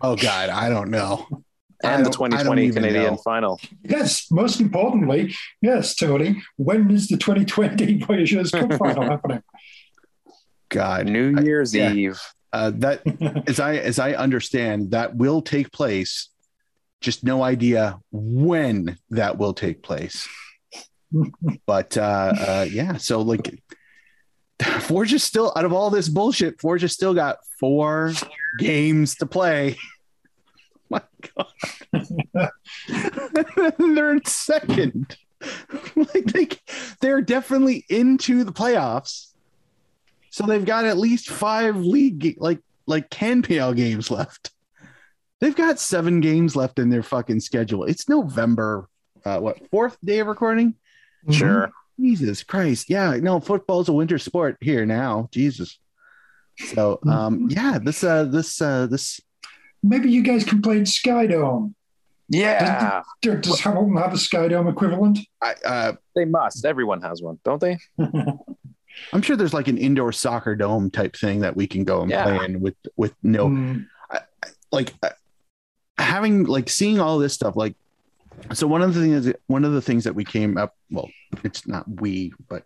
Oh 0.00 0.16
God. 0.16 0.48
I 0.48 0.68
don't 0.68 0.90
know. 0.90 1.26
And 1.84 2.04
the 2.06 2.10
don't- 2.10 2.32
I 2.32 2.42
don't 2.42 2.56
2020 2.56 2.70
Canadian 2.72 3.14
know. 3.14 3.16
final. 3.18 3.60
yes, 3.84 4.30
most 4.30 4.60
importantly, 4.60 5.34
yes, 5.60 5.94
Tony. 5.94 6.42
When 6.56 6.90
is 6.90 7.08
the 7.08 7.18
2020 7.18 7.98
Voyageurs 8.06 8.50
Cup 8.50 8.72
final 8.74 9.02
happening? 9.12 9.42
God. 10.70 11.06
New 11.06 11.34
I- 11.36 11.42
Year's 11.42 11.74
yeah. 11.74 11.92
Eve. 11.92 12.18
Uh, 12.56 12.70
that 12.74 13.02
as 13.46 13.60
I 13.60 13.74
as 13.76 13.98
I 13.98 14.14
understand 14.14 14.92
that 14.92 15.14
will 15.14 15.42
take 15.42 15.70
place. 15.70 16.30
Just 17.02 17.22
no 17.22 17.42
idea 17.42 18.00
when 18.10 18.96
that 19.10 19.38
will 19.38 19.54
take 19.54 19.82
place. 19.82 20.26
But 21.66 21.96
uh, 21.96 22.32
uh, 22.36 22.66
yeah, 22.68 22.96
so 22.96 23.22
like 23.22 23.62
Forge 24.80 25.12
is 25.14 25.22
still 25.22 25.52
out 25.54 25.64
of 25.64 25.72
all 25.72 25.88
this 25.88 26.08
bullshit. 26.08 26.60
Forge 26.60 26.82
has 26.82 26.92
still 26.92 27.14
got 27.14 27.38
four 27.60 28.12
games 28.58 29.14
to 29.16 29.26
play. 29.26 29.78
My 30.90 31.00
God, 31.36 32.50
they're 33.78 34.12
in 34.12 34.24
second. 34.26 35.16
like 35.94 36.24
they 36.24 36.48
they're 37.00 37.22
definitely 37.22 37.84
into 37.88 38.42
the 38.42 38.52
playoffs. 38.52 39.32
So 40.36 40.44
they've 40.44 40.66
got 40.66 40.84
at 40.84 40.98
least 40.98 41.30
five 41.30 41.76
league 41.78 42.18
ga- 42.18 42.36
like 42.38 42.58
like 42.86 43.08
CanPL 43.08 43.74
games 43.74 44.10
left. 44.10 44.50
They've 45.40 45.56
got 45.56 45.78
seven 45.80 46.20
games 46.20 46.54
left 46.54 46.78
in 46.78 46.90
their 46.90 47.02
fucking 47.02 47.40
schedule. 47.40 47.84
It's 47.84 48.06
November, 48.06 48.86
uh, 49.24 49.40
what 49.40 49.66
fourth 49.70 49.96
day 50.04 50.18
of 50.18 50.26
recording? 50.26 50.74
Sure. 51.30 51.70
Jesus 51.98 52.42
Christ. 52.42 52.90
Yeah, 52.90 53.16
no, 53.16 53.40
football's 53.40 53.88
a 53.88 53.94
winter 53.94 54.18
sport 54.18 54.58
here 54.60 54.84
now. 54.84 55.30
Jesus. 55.32 55.78
So 56.74 56.98
um 57.08 57.48
yeah, 57.48 57.78
this 57.82 58.04
uh 58.04 58.24
this 58.24 58.60
uh 58.60 58.88
this 58.88 59.18
Maybe 59.82 60.10
you 60.10 60.22
guys 60.22 60.44
can 60.44 60.60
play 60.60 60.76
in 60.76 60.84
Skydome. 60.84 61.72
Yeah. 62.28 63.00
Do- 63.22 63.38
Does 63.38 63.60
Hamilton 63.60 63.96
have 63.96 64.12
a 64.12 64.16
Skydome 64.16 64.70
equivalent? 64.70 65.18
I 65.40 65.54
uh 65.64 65.92
They 66.14 66.26
must. 66.26 66.66
Everyone 66.66 67.00
has 67.00 67.22
one, 67.22 67.38
don't 67.42 67.60
they? 67.62 67.78
I'm 69.12 69.22
sure 69.22 69.36
there's 69.36 69.54
like 69.54 69.68
an 69.68 69.78
indoor 69.78 70.12
soccer 70.12 70.54
dome 70.56 70.90
type 70.90 71.16
thing 71.16 71.40
that 71.40 71.56
we 71.56 71.66
can 71.66 71.84
go 71.84 72.02
and 72.02 72.10
Yeah. 72.10 72.24
play 72.24 72.44
in 72.44 72.60
with 72.60 72.76
with 72.96 73.14
no 73.22 73.48
Mm. 73.48 73.86
like 74.72 74.94
uh, 75.02 75.10
having 75.98 76.44
like 76.44 76.68
seeing 76.68 77.00
all 77.00 77.18
this 77.18 77.32
stuff 77.34 77.56
like 77.56 77.74
so 78.52 78.66
one 78.66 78.82
of 78.82 78.94
the 78.94 79.00
things 79.00 79.32
one 79.46 79.64
of 79.64 79.72
the 79.72 79.80
things 79.80 80.04
that 80.04 80.14
we 80.14 80.24
came 80.24 80.58
up 80.58 80.74
well 80.90 81.08
it's 81.44 81.66
not 81.66 81.84
we 82.00 82.32
but 82.48 82.64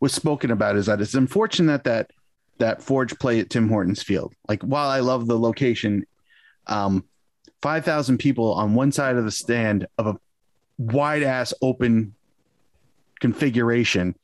was 0.00 0.12
spoken 0.12 0.50
about 0.50 0.76
is 0.76 0.86
that 0.86 1.00
it's 1.00 1.14
unfortunate 1.14 1.84
that 1.84 2.10
that 2.58 2.82
Forge 2.82 3.18
play 3.18 3.38
at 3.40 3.50
Tim 3.50 3.68
Hortons 3.68 4.02
Field. 4.02 4.32
Like 4.48 4.62
while 4.62 4.88
I 4.88 5.00
love 5.00 5.26
the 5.26 5.38
location, 5.38 6.06
um, 6.66 7.04
five 7.60 7.84
thousand 7.84 8.16
people 8.18 8.54
on 8.54 8.74
one 8.74 8.92
side 8.92 9.16
of 9.16 9.24
the 9.26 9.30
stand 9.30 9.86
of 9.98 10.06
a 10.06 10.16
wide 10.78 11.22
ass 11.22 11.52
open 11.60 12.14
configuration 13.20 14.14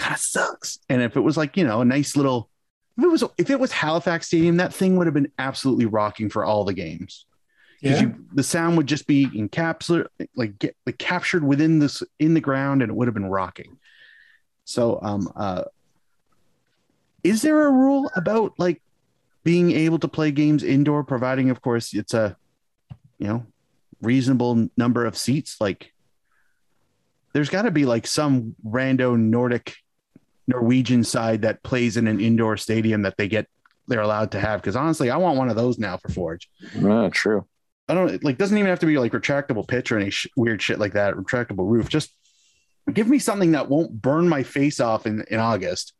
kind 0.00 0.14
of 0.14 0.20
sucks. 0.20 0.78
And 0.88 1.02
if 1.02 1.16
it 1.16 1.20
was 1.20 1.36
like 1.36 1.56
you 1.56 1.64
know 1.64 1.80
a 1.80 1.84
nice 1.84 2.16
little, 2.16 2.50
if 2.98 3.04
it 3.04 3.08
was 3.08 3.24
if 3.38 3.50
it 3.50 3.60
was 3.60 3.72
Halifax 3.72 4.26
Stadium, 4.26 4.56
that 4.58 4.74
thing 4.74 4.96
would 4.96 5.06
have 5.06 5.14
been 5.14 5.30
absolutely 5.38 5.86
rocking 5.86 6.28
for 6.30 6.44
all 6.44 6.64
the 6.64 6.74
games 6.74 7.26
because 7.80 8.00
Yeah. 8.00 8.08
you 8.08 8.26
the 8.32 8.42
sound 8.42 8.76
would 8.76 8.86
just 8.86 9.06
be 9.06 9.26
encapsulated 9.26 10.08
like 10.36 10.58
get 10.58 10.76
like 10.86 10.98
captured 10.98 11.42
within 11.44 11.78
this 11.78 12.02
in 12.18 12.34
the 12.34 12.40
ground 12.40 12.82
and 12.82 12.90
it 12.90 12.94
would 12.94 13.08
have 13.08 13.14
been 13.14 13.24
rocking 13.30 13.78
so 14.64 14.98
um 15.02 15.32
uh 15.34 15.64
is 17.24 17.40
there 17.42 17.66
a 17.66 17.70
rule 17.72 18.10
about 18.16 18.52
like 18.58 18.82
being 19.44 19.72
able 19.72 19.98
to 19.98 20.08
play 20.08 20.30
games 20.30 20.62
indoor 20.62 21.02
providing 21.04 21.48
of 21.48 21.62
course 21.62 21.94
it's 21.94 22.12
a 22.12 22.36
you 23.18 23.26
know 23.28 23.46
reasonable 24.02 24.68
number 24.76 25.06
of 25.06 25.16
seats 25.16 25.56
like 25.58 25.92
there's 27.32 27.48
got 27.48 27.62
to 27.62 27.70
be 27.70 27.86
like 27.86 28.06
some 28.06 28.54
rando 28.62 29.18
nordic 29.18 29.76
norwegian 30.50 31.02
side 31.04 31.42
that 31.42 31.62
plays 31.62 31.96
in 31.96 32.06
an 32.06 32.20
indoor 32.20 32.56
stadium 32.56 33.02
that 33.02 33.16
they 33.16 33.28
get 33.28 33.46
they're 33.88 34.00
allowed 34.02 34.30
to 34.32 34.38
have 34.40 34.60
because 34.60 34.76
honestly 34.76 35.08
i 35.10 35.16
want 35.16 35.36
one 35.38 35.48
of 35.50 35.56
those 35.56 35.78
now 35.78 35.96
for 35.96 36.08
forge 36.10 36.48
Yeah, 36.74 37.08
true. 37.12 37.46
I 37.88 37.94
don't 37.94 38.22
like 38.22 38.38
doesn't 38.38 38.56
even 38.56 38.68
have 38.70 38.78
to 38.80 38.86
be 38.86 38.98
like 38.98 39.10
retractable 39.12 39.66
pitch 39.66 39.90
or 39.90 39.98
any 39.98 40.10
sh- 40.10 40.28
weird 40.36 40.62
shit 40.62 40.78
like 40.78 40.92
that. 40.92 41.14
Retractable 41.14 41.68
roof. 41.68 41.88
Just 41.88 42.14
give 42.92 43.08
me 43.08 43.18
something 43.18 43.50
that 43.52 43.68
won't 43.68 44.00
burn 44.00 44.28
my 44.28 44.44
face 44.44 44.78
off 44.78 45.06
in, 45.06 45.24
in 45.28 45.40
August 45.40 45.92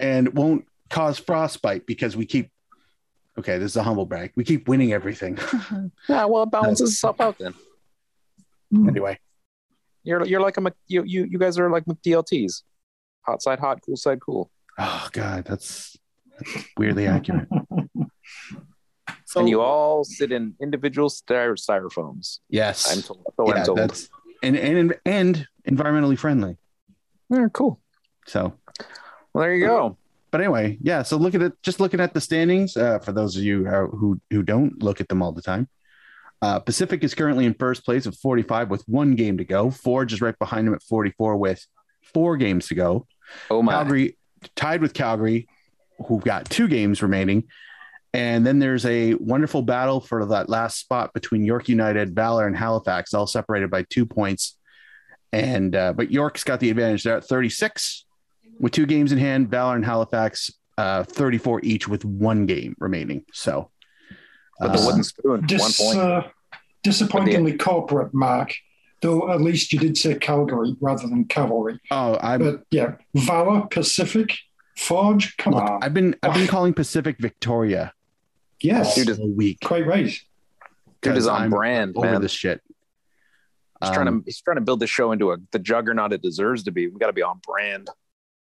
and 0.00 0.34
won't 0.34 0.64
cause 0.88 1.18
frostbite 1.20 1.86
because 1.86 2.16
we 2.16 2.26
keep 2.26 2.50
okay, 3.38 3.58
this 3.58 3.70
is 3.70 3.76
a 3.76 3.84
humble 3.84 4.06
brag. 4.06 4.32
We 4.34 4.42
keep 4.42 4.66
winning 4.66 4.92
everything. 4.92 5.38
Yeah, 6.08 6.24
well, 6.24 6.42
it 6.42 6.50
balances 6.50 6.90
itself 6.94 7.20
out 7.20 7.38
then. 7.38 7.54
anyway, 8.88 9.16
You're 10.02 10.26
you're 10.26 10.40
like 10.40 10.56
a 10.58 10.72
you 10.88 11.04
you 11.04 11.24
you 11.30 11.38
guys 11.38 11.58
are 11.60 11.70
like 11.70 11.84
McDLTs. 11.84 12.62
Hot 13.22 13.42
side 13.42 13.58
hot, 13.58 13.80
cool 13.84 13.96
side 13.96 14.20
cool. 14.20 14.50
oh 14.78 15.08
god, 15.12 15.44
that's, 15.44 15.96
that's 16.38 16.64
weirdly 16.76 17.06
accurate. 17.06 17.48
So 19.26 19.38
and 19.40 19.48
you 19.48 19.60
all 19.60 20.02
sit 20.02 20.32
in 20.32 20.54
individual 20.60 21.08
styro- 21.08 21.54
styrofoams. 21.56 22.40
yes, 22.48 22.90
I'm 22.92 23.00
told. 23.02 23.22
So 23.36 23.46
yeah, 23.48 23.54
I'm 23.60 23.64
told. 23.66 23.78
that's 23.78 24.08
and 24.42 24.56
and 24.56 24.94
and 25.06 25.46
environmentally 25.68 26.18
friendly. 26.18 26.56
Yeah, 27.28 27.46
cool. 27.52 27.80
So 28.26 28.54
Well, 29.32 29.42
there 29.42 29.54
you 29.54 29.64
go. 29.66 29.96
but 30.32 30.40
anyway, 30.40 30.78
yeah. 30.82 31.02
So 31.02 31.16
look 31.16 31.36
at 31.36 31.42
it. 31.42 31.52
Just 31.62 31.78
looking 31.78 32.00
at 32.00 32.12
the 32.12 32.20
standings 32.20 32.76
uh, 32.76 32.98
for 32.98 33.12
those 33.12 33.36
of 33.36 33.44
you 33.44 33.64
who 33.66 33.86
who, 33.96 34.20
who 34.30 34.42
don't 34.42 34.82
look 34.82 35.00
at 35.00 35.08
them 35.08 35.22
all 35.22 35.30
the 35.30 35.42
time. 35.42 35.68
Uh, 36.42 36.58
Pacific 36.58 37.04
is 37.04 37.14
currently 37.14 37.44
in 37.46 37.54
first 37.54 37.84
place 37.84 38.06
with 38.06 38.16
45 38.18 38.68
with 38.68 38.82
one 38.88 39.14
game 39.14 39.38
to 39.38 39.44
go. 39.44 39.70
Forge 39.70 40.12
is 40.12 40.20
right 40.20 40.38
behind 40.40 40.66
him 40.66 40.74
at 40.74 40.82
44 40.82 41.36
with 41.36 41.64
four 42.12 42.36
games 42.36 42.68
to 42.68 42.74
go. 42.74 43.06
Oh 43.50 43.62
my. 43.62 43.72
Calgary 43.72 44.16
tied 44.56 44.80
with 44.80 44.94
Calgary, 44.94 45.48
who've 46.06 46.24
got 46.24 46.48
two 46.48 46.68
games 46.68 47.02
remaining. 47.02 47.44
And 48.12 48.44
then 48.44 48.58
there's 48.58 48.84
a 48.86 49.14
wonderful 49.14 49.62
battle 49.62 50.00
for 50.00 50.26
that 50.26 50.48
last 50.48 50.78
spot 50.78 51.14
between 51.14 51.44
York 51.44 51.68
United, 51.68 52.14
Valor, 52.14 52.46
and 52.46 52.56
Halifax, 52.56 53.14
all 53.14 53.26
separated 53.26 53.70
by 53.70 53.84
two 53.88 54.04
points. 54.04 54.56
And 55.32 55.76
uh, 55.76 55.92
but 55.92 56.10
York's 56.10 56.42
got 56.42 56.58
the 56.58 56.70
advantage 56.70 57.04
They're 57.04 57.18
at 57.18 57.24
36 57.24 58.04
with 58.58 58.72
two 58.72 58.86
games 58.86 59.12
in 59.12 59.18
hand. 59.18 59.48
Valor 59.48 59.76
and 59.76 59.84
Halifax, 59.84 60.50
uh, 60.76 61.04
34 61.04 61.60
each 61.62 61.86
with 61.86 62.04
one 62.04 62.46
game 62.46 62.74
remaining. 62.80 63.24
So, 63.32 63.70
With 64.58 64.72
the 64.72 64.78
uh, 64.78 64.86
wooden 64.86 65.04
spoon, 65.04 65.46
Dis- 65.46 65.78
one 65.78 65.94
point. 65.94 65.98
uh, 66.00 66.22
disappointingly 66.82 67.56
corporate, 67.56 68.12
Mark. 68.12 68.52
Though 69.02 69.30
at 69.32 69.40
least 69.40 69.72
you 69.72 69.78
did 69.78 69.96
say 69.96 70.14
Calgary 70.16 70.76
rather 70.80 71.06
than 71.08 71.24
cavalry. 71.24 71.80
oh, 71.90 72.18
I'm 72.20 72.40
But 72.42 72.64
yeah, 72.70 72.96
Valor, 73.14 73.66
Pacific, 73.70 74.36
Forge, 74.76 75.36
come 75.38 75.54
look, 75.54 75.62
on. 75.62 75.82
I've 75.82 75.94
been 75.94 76.14
I've 76.22 76.34
been 76.34 76.46
calling 76.46 76.74
Pacific 76.74 77.16
Victoria 77.18 77.94
yes, 78.60 78.94
Dude 78.94 79.08
is- 79.08 79.18
all 79.18 79.30
week. 79.30 79.58
quite 79.64 79.86
right. 79.86 80.12
Dude 81.02 81.16
is 81.16 81.24
'cause 81.24 81.28
on 81.28 81.42
I'm 81.42 81.50
brand, 81.50 81.96
over 81.96 82.10
man. 82.12 82.20
this 82.20 82.32
shit. 82.32 82.60
He's 83.82 83.90
trying 83.90 84.08
Um, 84.08 84.20
to 84.20 84.24
he's 84.26 84.40
trying 84.42 84.56
to 84.58 84.60
build 84.60 84.80
the 84.80 84.86
show 84.86 85.12
into 85.12 85.32
a 85.32 85.38
the 85.52 85.58
juggernaut 85.58 86.12
it 86.12 86.20
deserves 86.20 86.64
to 86.64 86.70
be. 86.70 86.86
We 86.88 86.98
got 86.98 87.06
to 87.06 87.14
be 87.14 87.22
on 87.22 87.40
brand. 87.42 87.88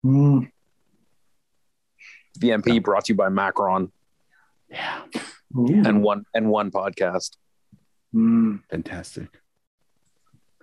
Mm. 0.05 0.49
VMP 2.39 2.81
brought 2.81 3.05
to 3.05 3.13
you 3.13 3.17
by 3.17 3.27
Macron 3.29 3.91
yeah, 4.69 5.01
Ooh. 5.57 5.67
and 5.85 6.01
one 6.03 6.25
and 6.33 6.49
one 6.49 6.71
podcast. 6.71 7.31
Mm. 8.13 8.61
fantastic, 8.69 9.27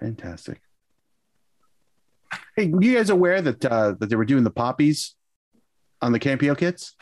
fantastic. 0.03 0.61
Hey, 2.57 2.69
were 2.69 2.83
you 2.83 2.97
guys 2.97 3.11
aware 3.11 3.41
that 3.41 3.65
uh, 3.65 3.95
that 4.01 4.09
they 4.11 4.17
were 4.17 4.25
doing 4.25 4.45
the 4.45 4.51
poppies 4.51 5.15
on 6.01 6.13
the 6.13 6.19
Campio 6.19 6.55
kits? 6.55 6.97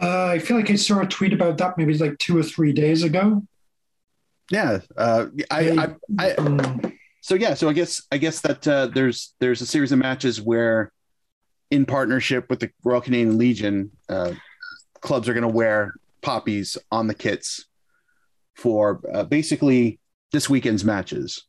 Uh, 0.00 0.26
I 0.26 0.38
feel 0.38 0.56
like 0.56 0.70
I 0.70 0.76
saw 0.76 1.00
a 1.00 1.06
tweet 1.06 1.32
about 1.32 1.58
that 1.58 1.78
maybe 1.78 1.96
like 1.98 2.18
two 2.18 2.36
or 2.36 2.42
three 2.42 2.72
days 2.72 3.02
ago. 3.02 3.46
Yeah, 4.50 4.80
uh, 4.96 5.26
I, 5.50 5.70
I, 5.70 5.94
I 6.18 6.30
Mm. 6.32 6.96
so 7.20 7.34
yeah, 7.34 7.54
so 7.54 7.68
I 7.68 7.72
guess 7.72 8.02
I 8.10 8.18
guess 8.18 8.40
that 8.40 8.66
uh, 8.66 8.86
there's 8.86 9.34
there's 9.40 9.60
a 9.60 9.66
series 9.66 9.92
of 9.92 9.98
matches 9.98 10.40
where, 10.40 10.92
in 11.70 11.84
partnership 11.86 12.48
with 12.50 12.60
the 12.60 12.70
Royal 12.82 13.00
Canadian 13.00 13.38
Legion, 13.38 13.90
uh, 14.08 14.32
clubs 15.00 15.28
are 15.28 15.34
going 15.34 15.42
to 15.42 15.48
wear 15.48 15.94
poppies 16.22 16.78
on 16.90 17.06
the 17.06 17.14
kits 17.14 17.66
for 18.56 19.00
uh, 19.12 19.24
basically 19.24 19.98
this 20.32 20.48
weekend's 20.48 20.84
matches. 20.84 21.44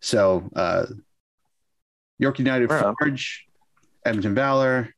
So 0.00 0.48
uh, 0.54 0.86
York 2.18 2.38
United 2.38 2.70
on. 2.70 2.94
Forge, 2.98 3.46
Edmonton 4.04 4.34
Valor. 4.34 4.94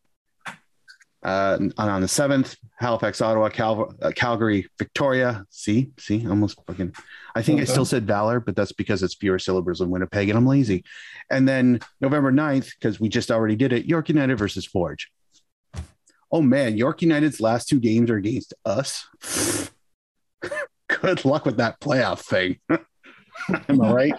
Uh, 1.23 1.59
and 1.61 1.75
on 1.79 2.01
the 2.01 2.09
seventh, 2.09 2.57
Halifax, 2.79 3.21
Ottawa, 3.21 3.51
Cal- 3.51 3.95
uh, 4.01 4.11
Calgary, 4.15 4.67
Victoria. 4.79 5.45
See, 5.51 5.91
see, 5.99 6.27
almost 6.27 6.59
fucking. 6.67 6.95
I 7.35 7.43
think 7.43 7.61
I 7.61 7.65
still 7.65 7.85
said 7.85 8.07
Valor, 8.07 8.41
but 8.41 8.57
that's 8.57 8.73
because 8.73 9.03
it's 9.03 9.15
fewer 9.15 9.39
syllables 9.39 9.81
than 9.81 9.91
Winnipeg, 9.91 10.31
and 10.31 10.39
I'm 10.39 10.47
lazy. 10.47 10.83
And 11.31 11.47
then 11.47 11.81
November 12.01 12.33
9th, 12.33 12.73
because 12.75 12.99
we 12.99 13.11
just 13.11 13.31
already 13.31 13.55
did 13.55 13.75
it, 13.75 13.85
York 13.85 14.09
United 14.09 14.37
versus 14.37 14.65
Forge. 14.65 15.11
Oh 16.33 16.41
man, 16.41 16.79
York 16.79 17.03
United's 17.03 17.41
last 17.41 17.69
two 17.69 17.81
games 17.81 18.11
are 18.11 18.17
against 18.17 18.55
us. 18.65 19.07
Good 20.89 21.25
luck 21.25 21.45
with 21.45 21.59
that 21.59 21.81
playoff 21.81 22.21
thing. 22.21 22.61
Am 23.69 23.81
I 23.81 23.93
right? 23.93 24.15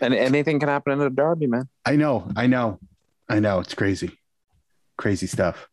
And 0.00 0.14
anything 0.14 0.60
can 0.60 0.68
happen 0.68 0.92
in 0.92 1.00
a 1.00 1.10
derby, 1.10 1.46
man. 1.46 1.68
I 1.84 1.96
know, 1.96 2.30
I 2.36 2.46
know, 2.46 2.78
I 3.28 3.40
know. 3.40 3.58
It's 3.58 3.74
crazy, 3.74 4.18
crazy 4.96 5.26
stuff. 5.26 5.68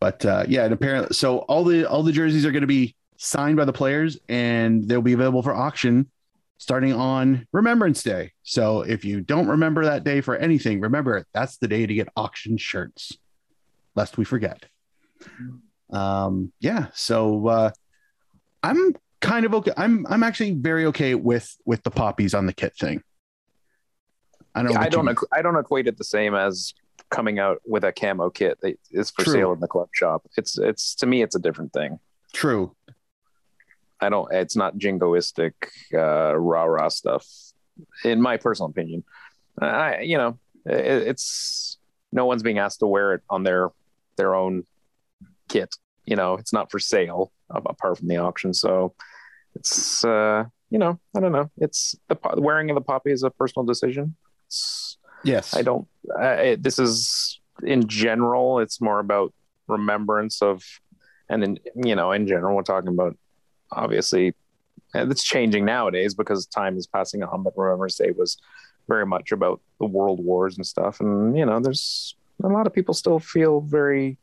But 0.00 0.24
uh, 0.26 0.44
yeah, 0.48 0.64
and 0.64 0.74
apparently, 0.74 1.14
so 1.14 1.38
all 1.38 1.64
the 1.64 1.88
all 1.88 2.02
the 2.02 2.12
jerseys 2.12 2.44
are 2.44 2.52
going 2.52 2.60
to 2.60 2.66
be 2.66 2.94
signed 3.16 3.56
by 3.56 3.64
the 3.64 3.72
players, 3.72 4.18
and 4.28 4.86
they'll 4.86 5.00
be 5.00 5.14
available 5.14 5.42
for 5.42 5.54
auction 5.54 6.10
starting 6.58 6.92
on 6.92 7.46
Remembrance 7.52 8.02
Day. 8.02 8.32
So 8.42 8.82
if 8.82 9.04
you 9.04 9.20
don't 9.20 9.48
remember 9.48 9.84
that 9.84 10.04
day 10.04 10.20
for 10.20 10.36
anything, 10.36 10.80
remember. 10.80 11.26
That's 11.32 11.56
the 11.58 11.68
day 11.68 11.86
to 11.86 11.94
get 11.94 12.08
auction 12.16 12.56
shirts, 12.56 13.16
lest 13.94 14.18
we 14.18 14.24
forget. 14.24 14.64
Um, 15.90 16.52
yeah. 16.60 16.86
So 16.94 17.46
uh, 17.48 17.70
I'm 18.62 18.94
kind 19.20 19.46
of 19.46 19.54
okay. 19.54 19.72
I'm 19.76 20.06
I'm 20.08 20.22
actually 20.22 20.52
very 20.52 20.86
okay 20.86 21.14
with 21.14 21.54
with 21.64 21.82
the 21.82 21.90
poppies 21.90 22.34
on 22.34 22.46
the 22.46 22.52
kit 22.52 22.74
thing. 22.76 23.02
I 24.54 24.62
don't. 24.62 24.72
Yeah, 24.72 24.80
I 24.80 24.88
don't. 24.88 25.06
equ- 25.06 25.28
I 25.32 25.42
don't 25.42 25.56
equate 25.56 25.86
it 25.86 25.98
the 25.98 26.04
same 26.04 26.34
as 26.34 26.74
coming 27.10 27.38
out 27.38 27.60
with 27.66 27.84
a 27.84 27.92
camo 27.92 28.30
kit 28.30 28.58
that 28.62 28.78
is 28.90 29.10
for 29.10 29.24
True. 29.24 29.32
sale 29.32 29.52
in 29.52 29.60
the 29.60 29.68
club 29.68 29.88
shop. 29.92 30.26
It's 30.36 30.58
it's 30.58 30.94
to 30.96 31.06
me, 31.06 31.22
it's 31.22 31.34
a 31.34 31.40
different 31.40 31.72
thing. 31.72 31.98
True. 32.32 32.74
I 34.00 34.08
don't. 34.08 34.32
It's 34.32 34.56
not 34.56 34.76
jingoistic 34.76 35.52
uh, 35.92 36.36
rah 36.36 36.64
rah 36.64 36.88
stuff, 36.88 37.26
in 38.04 38.20
my 38.20 38.36
personal 38.36 38.70
opinion. 38.70 39.04
I 39.60 40.00
you 40.00 40.18
know 40.18 40.38
it, 40.66 41.08
it's 41.08 41.78
no 42.12 42.26
one's 42.26 42.42
being 42.42 42.58
asked 42.58 42.80
to 42.80 42.86
wear 42.86 43.14
it 43.14 43.22
on 43.30 43.42
their 43.42 43.70
their 44.16 44.34
own 44.34 44.64
kit. 45.48 45.74
You 46.04 46.16
know, 46.16 46.34
it's 46.34 46.52
not 46.52 46.70
for 46.70 46.78
sale 46.78 47.32
apart 47.50 47.98
from 47.98 48.08
the 48.08 48.18
auction. 48.18 48.52
So 48.52 48.94
it's 49.54 50.04
uh, 50.04 50.44
you 50.70 50.78
know 50.78 50.98
I 51.16 51.20
don't 51.20 51.32
know. 51.32 51.50
It's 51.58 51.96
the 52.08 52.18
wearing 52.36 52.70
of 52.70 52.74
the 52.74 52.82
poppy 52.82 53.10
is 53.10 53.22
a 53.22 53.30
personal 53.30 53.64
decision. 53.64 54.16
Yes. 55.22 55.54
I 55.54 55.62
don't. 55.62 55.88
Uh, 56.18 56.36
it, 56.48 56.62
this 56.62 56.78
is 56.78 57.40
in 57.62 57.88
general. 57.88 58.58
It's 58.58 58.80
more 58.80 58.98
about 58.98 59.32
remembrance 59.66 60.42
of, 60.42 60.62
and 61.28 61.42
in 61.42 61.58
you 61.74 61.94
know, 61.94 62.12
in 62.12 62.26
general, 62.26 62.56
we're 62.56 62.62
talking 62.62 62.88
about 62.88 63.16
obviously, 63.72 64.34
and 64.92 65.10
it's 65.10 65.24
changing 65.24 65.64
nowadays 65.64 66.14
because 66.14 66.46
time 66.46 66.76
is 66.76 66.86
passing 66.86 67.22
on. 67.22 67.42
But 67.42 67.54
Remembrance 67.56 67.96
Day 67.96 68.10
was 68.10 68.36
very 68.88 69.06
much 69.06 69.32
about 69.32 69.60
the 69.80 69.86
world 69.86 70.22
wars 70.22 70.56
and 70.56 70.66
stuff, 70.66 71.00
and 71.00 71.36
you 71.36 71.46
know, 71.46 71.60
there's 71.60 72.16
a 72.42 72.48
lot 72.48 72.66
of 72.66 72.74
people 72.74 72.94
still 72.94 73.18
feel 73.18 73.60
very 73.60 74.18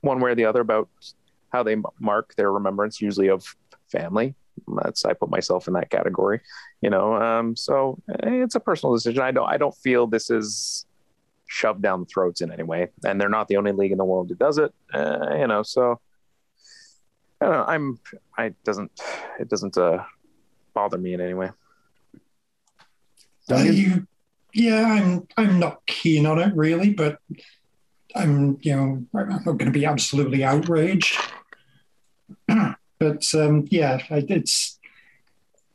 one 0.00 0.20
way 0.20 0.32
or 0.32 0.34
the 0.34 0.44
other 0.44 0.60
about 0.60 0.88
how 1.52 1.62
they 1.62 1.76
mark 2.00 2.34
their 2.34 2.52
remembrance, 2.52 3.00
usually 3.00 3.28
of 3.28 3.56
family. 3.90 4.34
That's 4.82 5.04
I 5.04 5.12
put 5.12 5.30
myself 5.30 5.68
in 5.68 5.74
that 5.74 5.90
category, 5.90 6.40
you 6.80 6.90
know. 6.90 7.14
Um, 7.14 7.56
so 7.56 8.00
eh, 8.22 8.42
it's 8.42 8.54
a 8.54 8.60
personal 8.60 8.94
decision. 8.94 9.22
I 9.22 9.30
don't 9.30 9.48
I 9.48 9.56
don't 9.56 9.76
feel 9.76 10.06
this 10.06 10.30
is 10.30 10.86
shoved 11.46 11.82
down 11.82 12.00
the 12.00 12.06
throats 12.06 12.40
in 12.40 12.52
any 12.52 12.62
way, 12.62 12.88
and 13.04 13.20
they're 13.20 13.28
not 13.28 13.48
the 13.48 13.56
only 13.56 13.72
league 13.72 13.92
in 13.92 13.98
the 13.98 14.04
world 14.04 14.28
that 14.28 14.38
does 14.38 14.58
it. 14.58 14.72
Uh, 14.92 15.36
you 15.38 15.46
know, 15.46 15.62
so 15.62 16.00
I 17.40 17.46
don't 17.46 17.54
know. 17.54 17.64
I'm 17.64 17.98
I 18.38 18.54
doesn't 18.64 18.90
it 19.38 19.48
doesn't 19.48 19.76
uh, 19.76 20.04
bother 20.72 20.98
me 20.98 21.14
in 21.14 21.20
any 21.20 21.34
way. 21.34 21.50
Duncan? 23.48 23.74
you, 23.74 24.06
yeah, 24.54 24.86
I'm 24.86 25.26
I'm 25.36 25.58
not 25.58 25.84
keen 25.86 26.26
on 26.26 26.38
it 26.38 26.54
really, 26.54 26.90
but 26.94 27.18
I'm 28.14 28.58
you 28.62 28.74
know 28.74 29.04
I'm 29.14 29.28
not 29.28 29.44
going 29.44 29.66
to 29.66 29.70
be 29.70 29.84
absolutely 29.84 30.44
outraged. 30.44 31.18
But 33.04 33.34
um, 33.34 33.66
yeah, 33.70 33.98
I, 34.10 34.24
it's 34.28 34.78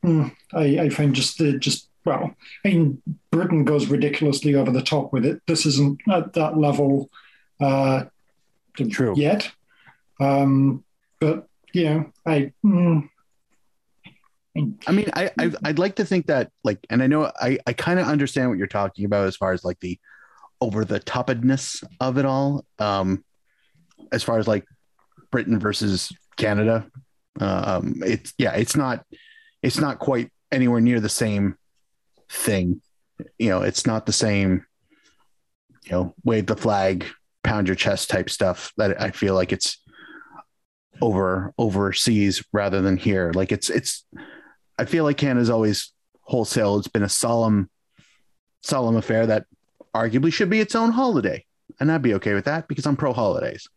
mm, 0.03 0.36
I, 0.53 0.80
I 0.80 0.89
find 0.89 1.13
just 1.13 1.38
the 1.38 1.59
just 1.59 1.88
well, 2.05 2.36
I 2.65 2.69
mean 2.69 3.01
Britain 3.32 3.65
goes 3.65 3.88
ridiculously 3.88 4.55
over 4.55 4.71
the 4.71 4.82
top 4.82 5.13
with 5.13 5.25
it. 5.25 5.41
This 5.45 5.65
isn't 5.67 6.01
at 6.11 6.34
that 6.34 6.57
level 6.57 7.09
uh, 7.61 8.05
True. 8.89 9.13
yet, 9.15 9.51
um, 10.19 10.84
but 11.19 11.47
you 11.73 11.84
know 11.86 12.11
I. 12.25 12.51
Mm, 12.65 13.09
I 14.88 14.91
mean, 14.91 15.09
I, 15.13 15.32
I 15.39 15.51
I'd 15.63 15.80
like 15.80 15.95
to 15.97 16.05
think 16.05 16.25
that 16.25 16.51
like, 16.63 16.80
and 16.89 17.01
I 17.01 17.07
know 17.07 17.32
I 17.39 17.59
I 17.65 17.73
kind 17.73 17.99
of 17.99 18.07
understand 18.07 18.49
what 18.49 18.57
you're 18.57 18.67
talking 18.67 19.05
about 19.05 19.27
as 19.27 19.38
far 19.38 19.53
as 19.53 19.63
like 19.63 19.80
the 19.80 19.97
over 20.59 20.84
the 20.84 20.99
topedness 20.99 21.84
of 22.01 22.17
it 22.17 22.25
all. 22.25 22.65
Um, 22.80 23.23
as 24.11 24.23
far 24.23 24.39
as 24.39 24.47
like 24.47 24.65
Britain 25.32 25.59
versus 25.59 26.11
Canada, 26.36 26.88
um, 27.39 27.95
it's 28.05 28.34
yeah, 28.38 28.53
it's 28.53 28.75
not 28.75 29.05
it's 29.61 29.80
not 29.80 29.99
quite 29.99 30.32
anywhere 30.51 30.82
near 30.82 30.99
the 30.99 31.09
same 31.09 31.55
thing. 32.30 32.82
You 33.38 33.49
know, 33.49 33.61
it's 33.61 33.86
not 33.86 34.05
the 34.05 34.13
same. 34.13 34.65
You 35.86 35.91
know, 35.91 36.15
wave 36.23 36.45
the 36.45 36.55
flag, 36.55 37.05
pound 37.43 37.67
your 37.67 37.75
chest 37.75 38.09
type 38.09 38.30
stuff. 38.30 38.73
That 38.77 39.01
I 39.01 39.11
feel 39.11 39.36
like 39.36 39.51
it's 39.51 39.82
over 41.01 41.53
overseas 41.57 42.43
rather 42.51 42.82
than 42.82 42.97
here. 42.97 43.32
Like 43.34 43.51
it's 43.51 43.69
it's 43.69 44.05
I 44.77 44.86
feel 44.86 45.03
like 45.03 45.17
Canada's 45.17 45.49
always 45.49 45.91
wholesale. 46.21 46.77
It's 46.77 46.88
been 46.88 47.03
a 47.03 47.09
solemn, 47.09 47.69
solemn 48.61 48.95
affair 48.95 49.25
that 49.27 49.45
arguably 49.93 50.32
should 50.32 50.49
be 50.49 50.59
its 50.59 50.75
own 50.75 50.91
holiday, 50.91 51.45
and 51.80 51.91
I'd 51.91 52.01
be 52.01 52.13
okay 52.15 52.34
with 52.34 52.45
that 52.45 52.67
because 52.67 52.86
I'm 52.86 52.97
pro 52.97 53.13
holidays. 53.13 53.67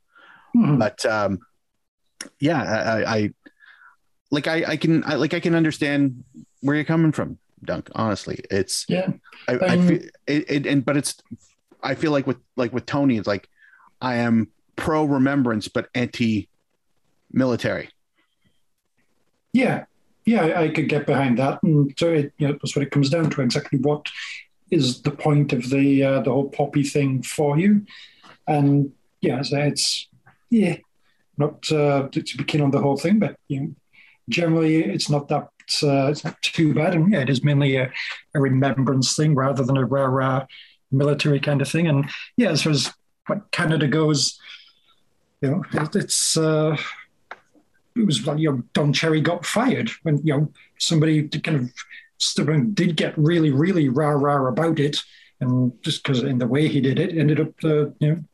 hmm. 0.53 0.79
But 0.79 1.05
um, 1.07 1.41
yeah, 2.39 2.63
I, 2.63 3.03
I, 3.03 3.17
I 3.17 3.31
like 4.33 4.49
I, 4.49 4.65
I 4.67 4.77
can 4.77 5.05
I, 5.05 5.15
like 5.15 5.35
I 5.35 5.41
can 5.41 5.55
understand 5.55 6.25
where 6.63 6.75
you're 6.75 6.85
coming 6.85 7.13
from, 7.13 7.39
Dunk. 7.65 7.91
Honestly, 7.95 8.41
it's 8.51 8.85
yeah. 8.89 9.13
I, 9.47 9.53
I 9.53 9.77
Um, 9.77 9.87
feel 9.89 10.01
it, 10.27 10.51
it, 10.51 10.67
and 10.67 10.85
but 10.85 10.97
it's 10.97 11.15
I 11.83 11.95
feel 11.95 12.11
like 12.11 12.27
with 12.27 12.39
like 12.57 12.73
with 12.73 12.87
Tony, 12.87 13.19
it's 13.19 13.29
like 13.29 13.49
I 14.01 14.17
am 14.17 14.49
pro 14.75 15.05
remembrance 15.05 15.69
but 15.69 15.89
anti 15.95 16.49
military. 17.31 17.91
Yeah, 19.53 19.85
yeah, 20.25 20.43
I, 20.43 20.63
I 20.63 20.69
could 20.71 20.89
get 20.89 21.07
behind 21.07 21.39
that, 21.39 21.63
and 21.63 21.93
so 21.99 22.11
it, 22.11 22.33
you 22.39 22.49
know, 22.49 22.55
that's 22.55 22.75
what 22.75 22.85
it 22.85 22.91
comes 22.91 23.11
down 23.11 23.31
to. 23.31 23.43
Exactly 23.43 23.79
what 23.79 24.09
is 24.71 25.03
the 25.03 25.11
point 25.11 25.53
of 25.53 25.69
the 25.69 26.03
uh, 26.03 26.21
the 26.23 26.31
whole 26.33 26.49
poppy 26.49 26.83
thing 26.83 27.23
for 27.23 27.59
you? 27.59 27.85
And 28.49 28.93
yeah, 29.21 29.43
so 29.43 29.59
it's 29.59 30.09
yeah, 30.49 30.77
not 31.37 31.71
uh, 31.71 32.09
to, 32.09 32.23
to 32.23 32.37
be 32.39 32.45
keen 32.45 32.63
on 32.63 32.71
the 32.71 32.81
whole 32.81 32.97
thing, 32.97 33.19
but 33.19 33.37
you 33.49 33.61
know, 33.61 33.75
generally 34.29 34.85
it's 34.85 35.11
not 35.11 35.29
that 35.29 35.49
uh, 35.83 36.09
it's 36.09 36.25
not 36.25 36.41
too 36.43 36.75
bad, 36.75 36.95
and 36.95 37.13
yeah, 37.13 37.21
it 37.21 37.31
is 37.31 37.45
mainly 37.45 37.77
a, 37.77 37.91
a 38.35 38.41
remembrance 38.41 39.17
thing 39.17 39.35
rather 39.35 39.65
than 39.65 39.77
a 39.77 39.85
rah 39.85 40.05
rah 40.05 40.47
military 40.91 41.41
kind 41.41 41.63
of 41.63 41.69
thing. 41.69 41.89
And 41.89 42.09
yeah, 42.37 42.51
as 42.51 42.63
far 42.63 42.73
as 42.73 42.93
what 43.27 43.51
Canada 43.53 43.87
goes, 43.87 44.39
you 45.41 45.51
know, 45.51 45.65
it, 45.73 45.97
it's. 45.97 46.37
Uh, 46.37 46.77
it 47.95 48.07
was 48.07 48.27
like 48.27 48.39
you 48.39 48.51
know 48.51 48.63
Don 48.73 48.93
Cherry 48.93 49.21
got 49.21 49.45
fired 49.45 49.91
when 50.03 50.19
you 50.25 50.33
know 50.33 50.53
somebody 50.79 51.29
kind 51.29 51.59
of 51.59 51.71
stubborn 52.19 52.73
did 52.73 52.97
get 52.97 53.17
really 53.19 53.51
really 53.51 53.89
rah 53.89 54.11
rah 54.11 54.47
about 54.47 54.79
it, 54.79 55.03
and 55.41 55.73
just 55.83 56.03
because 56.03 56.23
in 56.23 56.39
the 56.39 56.47
way 56.47 56.69
he 56.69 56.81
did 56.81 56.99
it 56.99 57.17
ended 57.17 57.41
up 57.41 57.53
uh, 57.65 57.91
you 57.99 58.09
know 58.09 58.25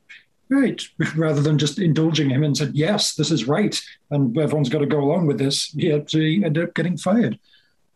right 0.51 0.83
rather 1.17 1.43
than 1.43 1.59
just 1.59 1.79
indulging 1.79 2.31
him 2.31 2.43
and 2.43 2.57
said 2.57 2.75
yes 2.75 3.15
this 3.15 3.31
is 3.31 3.47
right 3.47 3.81
and 4.11 4.37
everyone's 4.39 4.69
got 4.69 4.79
to 4.79 4.87
go 4.87 5.01
along 5.01 5.27
with 5.27 5.39
this. 5.39 5.67
He, 5.73 5.93
ended 5.93 6.59
up 6.63 6.75
getting 6.75 6.97
fired. 6.97 7.39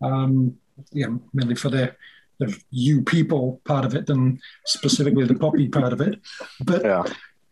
Um, 0.03 0.57
yeah, 0.93 1.07
mainly 1.33 1.55
for 1.55 1.69
the 1.69 1.95
the 2.39 2.59
you 2.71 3.03
people 3.03 3.61
part 3.65 3.85
of 3.85 3.95
it 3.95 4.07
than 4.07 4.41
specifically 4.67 5.25
the 5.25 5.35
poppy 5.35 5.69
part 5.79 5.93
of 5.93 6.01
it, 6.01 6.21
but. 6.65 6.85
Yeah. 6.85 7.05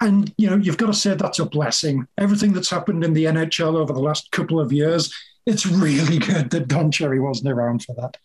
And 0.02 0.32
you 0.38 0.48
know, 0.48 0.56
you've 0.56 0.78
got 0.78 0.86
to 0.86 0.94
say 0.94 1.12
that's 1.12 1.40
a 1.40 1.44
blessing. 1.44 2.06
Everything 2.16 2.54
that's 2.54 2.70
happened 2.70 3.04
in 3.04 3.12
the 3.12 3.26
NHL 3.26 3.74
over 3.74 3.92
the 3.92 4.00
last 4.00 4.30
couple 4.30 4.58
of 4.58 4.72
years, 4.72 5.14
it's 5.44 5.66
really 5.66 6.16
good 6.32 6.48
that 6.48 6.68
Don 6.68 6.90
Cherry 6.90 7.20
wasn't 7.20 7.52
around 7.52 7.84
for 7.84 7.94
that. 7.96 8.16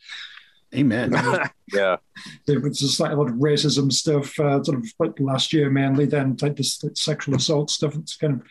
Amen. 0.76 1.14
yeah. 1.74 1.98
There 2.46 2.60
was 2.60 2.80
just 2.80 3.00
like 3.00 3.12
a 3.12 3.16
lot 3.16 3.30
of 3.30 3.36
racism 3.36 3.92
stuff, 3.92 4.40
uh, 4.40 4.64
sort 4.64 4.78
of 4.78 4.86
like 5.00 5.20
last 5.20 5.54
year 5.54 5.70
mainly. 5.70 6.06
Then 6.06 6.38
like 6.42 6.56
this 6.56 6.84
like, 6.84 6.98
sexual 6.98 7.36
assault 7.36 7.70
stuff 7.70 7.94
that's 7.94 8.18
kind 8.18 8.34
of 8.34 8.48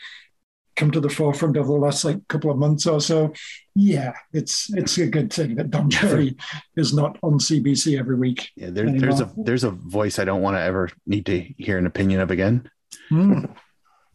come 0.76 0.90
to 0.90 1.00
the 1.00 1.08
forefront 1.08 1.56
over 1.56 1.68
the 1.68 1.78
last 1.78 2.04
like 2.04 2.26
couple 2.28 2.50
of 2.50 2.58
months 2.58 2.86
or 2.86 3.00
so. 3.00 3.32
Yeah, 3.74 4.14
it's 4.32 4.72
it's 4.74 4.98
a 4.98 5.06
good 5.06 5.32
thing 5.32 5.56
that 5.56 5.70
Don 5.70 5.90
Cherry 5.90 6.36
is 6.76 6.92
not 6.94 7.18
on 7.22 7.38
CBC 7.38 7.98
every 7.98 8.16
week. 8.16 8.50
Yeah, 8.56 8.70
there, 8.70 8.90
there's 8.90 9.20
a 9.20 9.32
there's 9.36 9.64
a 9.64 9.70
voice 9.70 10.18
I 10.18 10.24
don't 10.24 10.42
want 10.42 10.56
to 10.56 10.62
ever 10.62 10.90
need 11.06 11.26
to 11.26 11.40
hear 11.40 11.78
an 11.78 11.86
opinion 11.86 12.20
of 12.20 12.30
again. 12.30 12.70
Hmm. 13.08 13.44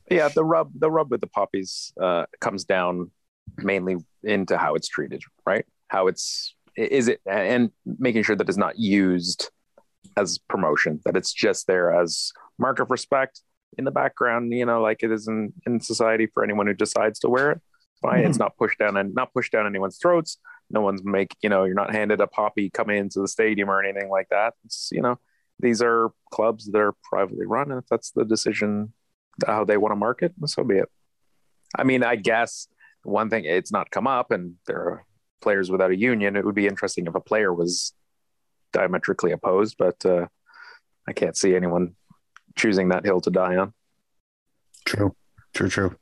yeah 0.10 0.30
the 0.30 0.44
rub 0.44 0.72
the 0.74 0.90
rub 0.90 1.12
with 1.12 1.22
the 1.22 1.28
poppies 1.28 1.94
uh 2.02 2.26
comes 2.40 2.64
down 2.64 3.12
mainly 3.58 3.98
into 4.24 4.58
how 4.58 4.76
it's 4.76 4.88
treated 4.88 5.22
right 5.46 5.66
how 5.90 6.08
it's 6.08 6.56
is 6.80 7.08
it 7.08 7.22
and 7.26 7.72
making 7.86 8.24
sure 8.24 8.36
that 8.36 8.48
it's 8.48 8.58
not 8.58 8.78
used 8.78 9.50
as 10.18 10.38
promotion 10.38 11.00
that 11.06 11.16
it's 11.16 11.34
just 11.34 11.68
there 11.68 11.94
as 11.94 12.32
mark 12.58 12.80
of 12.80 12.90
respect 12.90 13.42
in 13.78 13.86
the 13.86 13.92
background 13.92 14.52
you 14.52 14.66
know 14.66 14.82
like 14.82 15.04
it 15.04 15.12
is 15.12 15.28
in 15.28 15.54
in 15.66 15.80
society 15.80 16.28
for 16.34 16.44
anyone 16.44 16.68
who 16.68 16.74
decides 16.74 17.20
to 17.20 17.30
wear 17.30 17.52
it. 17.52 17.62
Fine 18.02 18.20
it's 18.20 18.38
mm-hmm. 18.38 18.44
not 18.44 18.58
pushed 18.58 18.80
down 18.80 18.96
and 18.96 19.14
not 19.14 19.34
pushed 19.34 19.52
down 19.52 19.68
anyone's 19.68 19.98
throats. 19.98 20.38
No 20.70 20.82
one's 20.82 21.04
make 21.04 21.36
you 21.42 21.50
know 21.50 21.66
you're 21.66 21.76
not 21.76 21.94
handed 21.94 22.22
a 22.22 22.28
poppy 22.28 22.70
coming 22.70 22.98
into 22.98 23.20
the 23.20 23.28
stadium 23.28 23.70
or 23.70 23.84
anything 23.84 24.10
like 24.10 24.30
that. 24.30 24.54
It's 24.66 24.90
you 24.92 25.02
know 25.02 25.20
these 25.60 25.82
are 25.82 26.12
clubs 26.32 26.72
that 26.72 26.80
are 26.80 26.96
privately 27.04 27.46
run 27.46 27.72
and 27.72 27.82
if 27.82 27.88
that's 27.90 28.12
the 28.12 28.24
decision 28.24 28.94
how 29.46 29.64
they 29.66 29.78
want 29.78 29.92
to 29.92 29.96
market, 29.96 30.34
so 30.46 30.64
be 30.64 30.78
it. 30.78 30.90
I 31.78 31.84
mean, 31.84 32.04
I 32.04 32.16
guess 32.16 32.68
one 33.04 33.30
thing 33.30 33.46
it's 33.46 33.72
not 33.72 33.92
come 33.92 34.08
up, 34.08 34.32
and 34.32 34.56
there 34.66 34.78
are 34.78 35.06
players 35.42 35.70
without 35.72 35.92
a 35.92 35.98
union. 35.98 36.36
It 36.36 36.46
would 36.46 36.56
be 36.56 36.68
interesting 36.68 37.08
if 37.08 37.16
a 37.16 37.20
player 37.22 37.54
was 37.54 37.94
diametrically 38.74 39.32
opposed, 39.32 39.76
but 39.78 40.06
uh, 40.06 40.28
I 41.08 41.14
can't 41.14 41.36
see 41.38 41.56
anyone 41.56 41.96
choosing 42.56 42.90
that 42.90 43.06
hill 43.06 43.22
to 43.22 43.32
die 43.32 43.58
on. 43.58 43.74
True, 44.86 45.16
true, 45.54 45.70
true. 45.70 45.96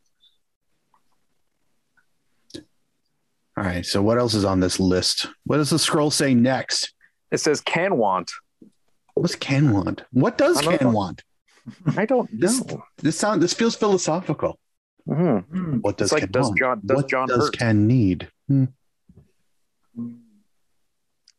All 3.57 3.63
right. 3.63 3.85
So 3.85 4.01
what 4.01 4.17
else 4.17 4.33
is 4.33 4.45
on 4.45 4.59
this 4.59 4.79
list? 4.79 5.27
What 5.45 5.57
does 5.57 5.71
the 5.71 5.79
scroll 5.79 6.11
say 6.11 6.33
next? 6.35 6.93
It 7.31 7.39
says 7.39 7.59
can 7.61 7.97
want. 7.97 8.31
What's 9.15 9.35
can 9.35 9.73
want? 9.73 10.03
What 10.11 10.38
does 10.38 10.61
can 10.61 10.77
know. 10.81 10.89
want? 10.91 11.23
I 11.97 12.05
don't 12.05 12.29
This 12.39 12.63
know. 12.63 12.83
this 12.97 13.17
sound 13.17 13.41
this 13.41 13.53
feels 13.53 13.75
philosophical. 13.75 14.59
Mhm. 15.07 15.43
Hmm. 15.45 15.77
What 15.79 15.97
does 15.97 16.07
It's 16.07 16.13
like 16.13 16.23
can 16.23 16.31
does 16.31 16.47
want? 16.47 16.59
John 16.59 16.81
does 16.85 16.95
what 16.97 17.09
John 17.09 17.27
does 17.27 17.38
hurt? 17.45 17.57
can 17.57 17.88
need? 17.88 18.29
Hmm. 18.47 18.65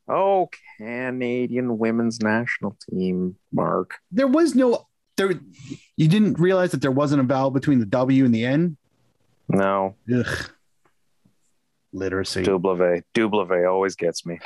Oh, 0.09 0.49
Canadian 0.79 1.79
women's 1.79 2.21
national 2.21 2.77
team, 2.89 3.37
Mark. 3.53 3.97
There 4.11 4.27
was 4.27 4.55
no 4.55 4.87
there. 5.17 5.33
You 5.97 6.09
didn't 6.09 6.39
realize 6.39 6.71
that 6.71 6.81
there 6.81 6.91
wasn't 6.91 7.21
a 7.21 7.25
vowel 7.25 7.51
between 7.51 7.79
the 7.79 7.87
W 7.87 8.25
and 8.25 8.35
the 8.35 8.45
N. 8.45 8.77
No, 9.49 9.97
Ugh. 10.15 10.51
Literacy. 11.93 12.43
Dublave. 12.43 13.03
Dublave 13.15 13.71
always 13.71 13.97
gets 13.97 14.25
me. 14.25 14.39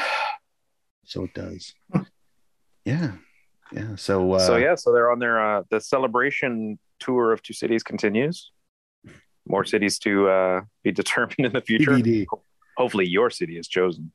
So 1.04 1.24
it 1.24 1.34
does. 1.34 1.74
Yeah. 2.84 3.12
Yeah. 3.72 3.96
So 3.96 4.32
uh, 4.32 4.38
so 4.38 4.56
yeah, 4.56 4.74
so 4.74 4.92
they're 4.92 5.10
on 5.10 5.18
their 5.18 5.40
uh, 5.40 5.62
the 5.70 5.80
celebration 5.80 6.78
tour 6.98 7.32
of 7.32 7.42
two 7.42 7.52
cities 7.52 7.82
continues. 7.82 8.50
More 9.46 9.64
cities 9.64 9.98
to 10.00 10.28
uh, 10.28 10.60
be 10.82 10.92
determined 10.92 11.40
in 11.40 11.52
the 11.52 11.60
future. 11.60 11.92
TBD. 11.92 12.26
Hopefully, 12.76 13.06
your 13.06 13.30
city 13.30 13.58
is 13.58 13.68
chosen. 13.68 14.12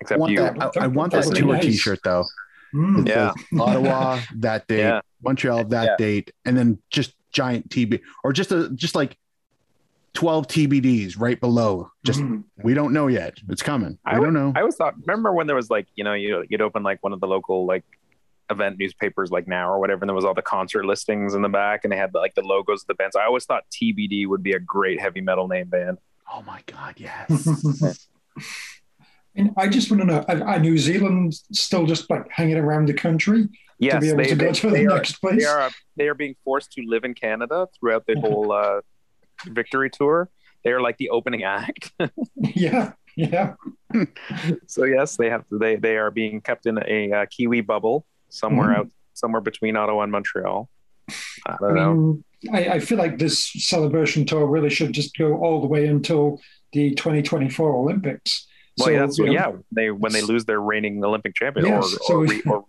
I 0.00 0.02
Except 0.02 0.20
want 0.20 0.32
you. 0.32 0.38
that, 0.38 0.76
I, 0.78 0.84
I 0.84 0.86
want 0.86 1.12
that 1.12 1.20
That 1.22 1.26
would 1.28 1.34
be 1.34 1.40
tour 1.40 1.52
nice. 1.54 1.64
T-shirt 1.64 1.98
though. 2.02 2.24
Hmm. 2.72 3.06
Yeah. 3.06 3.32
Ottawa 3.58 4.20
that 4.36 4.66
date, 4.68 4.78
Yeah. 4.78 5.00
Montreal 5.22 5.64
that 5.64 5.84
Yeah. 5.84 5.96
date, 5.98 6.32
and 6.44 6.56
then 6.56 6.78
just 6.90 7.14
giant 7.32 7.68
TB 7.68 8.00
or 8.24 8.32
just 8.32 8.50
a 8.52 8.70
just 8.70 8.94
like 8.94 9.16
12 10.14 10.46
TBDs 10.48 11.18
right 11.20 11.38
below. 11.38 11.90
Just 12.04 12.20
Mhm. 12.20 12.44
we 12.62 12.74
don't 12.74 12.92
know 12.92 13.06
yet. 13.08 13.38
It's 13.48 13.62
coming. 13.62 13.98
I 14.04 14.18
We 14.18 14.24
don't 14.24 14.34
know. 14.34 14.52
I 14.56 14.60
always 14.60 14.76
thought. 14.76 14.94
Remember 15.06 15.32
when 15.32 15.46
there 15.46 15.56
was 15.56 15.68
like 15.70 15.86
you 15.96 16.04
know 16.04 16.14
you 16.14 16.44
you'd 16.48 16.62
open 16.62 16.82
like 16.82 17.02
one 17.02 17.12
of 17.12 17.20
the 17.20 17.26
local 17.28 17.66
like 17.66 17.84
event 18.50 18.78
newspapers 18.78 19.30
like 19.30 19.46
now 19.46 19.70
or 19.70 19.78
whatever, 19.78 20.02
and 20.02 20.08
there 20.08 20.14
was 20.16 20.24
all 20.24 20.34
the 20.34 20.42
concert 20.42 20.84
listings 20.86 21.34
in 21.34 21.42
the 21.42 21.48
back, 21.48 21.80
and 21.84 21.92
they 21.92 21.96
had 21.96 22.12
like 22.14 22.34
the 22.34 22.42
logos 22.42 22.82
of 22.82 22.86
the 22.88 22.94
bands. 22.94 23.14
I 23.14 23.24
always 23.24 23.44
thought 23.44 23.64
TBD 23.70 24.26
would 24.26 24.42
be 24.42 24.52
a 24.52 24.58
great 24.58 25.00
heavy 25.00 25.20
metal 25.20 25.46
name 25.46 25.68
band. 25.68 25.98
oh 26.32 26.42
my 26.42 26.60
god, 26.66 26.94
yes. 26.98 28.08
And 29.40 29.50
I 29.56 29.68
just 29.68 29.90
want 29.90 30.00
to 30.02 30.06
know: 30.06 30.24
are, 30.28 30.44
are 30.46 30.58
New 30.58 30.76
Zealand 30.78 31.34
still 31.52 31.86
just 31.86 32.10
like 32.10 32.28
hanging 32.30 32.56
around 32.56 32.86
the 32.88 32.94
country 32.94 33.48
Yes, 33.78 33.94
to 33.94 34.00
be 34.00 34.08
able 34.08 34.16
they, 34.18 34.28
to 34.28 34.34
they, 34.36 34.44
go 34.44 34.52
to 34.52 34.70
the 34.70 34.86
are, 34.86 34.96
next 34.96 35.12
place? 35.20 35.38
they 35.38 35.44
are 35.44 35.70
they 35.96 36.08
are 36.08 36.14
being 36.14 36.34
forced 36.44 36.72
to 36.72 36.82
live 36.86 37.04
in 37.04 37.14
Canada 37.14 37.66
throughout 37.78 38.04
the 38.06 38.18
whole 38.24 38.52
uh, 38.52 38.80
victory 39.46 39.88
tour. 39.90 40.28
They 40.64 40.72
are 40.72 40.80
like 40.82 40.98
the 40.98 41.08
opening 41.10 41.42
act. 41.44 41.90
yeah, 42.36 42.92
yeah. 43.16 43.54
so 44.66 44.84
yes, 44.84 45.16
they 45.16 45.30
have 45.30 45.44
they 45.50 45.76
they 45.76 45.96
are 45.96 46.10
being 46.10 46.40
kept 46.42 46.66
in 46.66 46.78
a 46.86 47.12
uh, 47.12 47.26
Kiwi 47.26 47.62
bubble 47.62 48.04
somewhere 48.28 48.68
Mhm. 48.68 48.78
out 48.78 48.88
somewhere 49.14 49.40
between 49.40 49.76
Ottawa 49.76 50.02
and 50.02 50.12
Montreal. 50.12 50.68
I 51.46 51.56
don't 51.60 51.74
know. 51.74 51.94
mean, 51.94 52.24
I, 52.52 52.68
I 52.76 52.78
feel 52.80 52.96
like 52.98 53.18
this 53.18 53.50
celebration 53.52 54.24
tour 54.26 54.46
really 54.46 54.70
should 54.70 54.92
just 54.92 55.16
go 55.16 55.38
all 55.38 55.60
the 55.60 55.66
way 55.66 55.86
until 55.86 56.40
the 56.72 56.94
2024 56.94 57.74
Olympics. 57.74 58.46
Well, 58.80 58.86
So, 58.86 58.90
yeah, 58.92 59.00
that's 59.00 59.18
you 59.18 59.26
know, 59.26 59.32
yeah. 59.32 59.52
They 59.72 59.90
when 59.90 60.12
they 60.12 60.22
lose 60.22 60.44
their 60.44 60.60
reigning 60.60 61.04
Olympic 61.04 61.34
champion 61.34 61.66
Yes, 61.66 61.84
or, 61.94 61.98
so 62.06 62.14
or, 62.14 62.18
we- 62.20 62.26
re, 62.28 62.42
or 62.46 62.64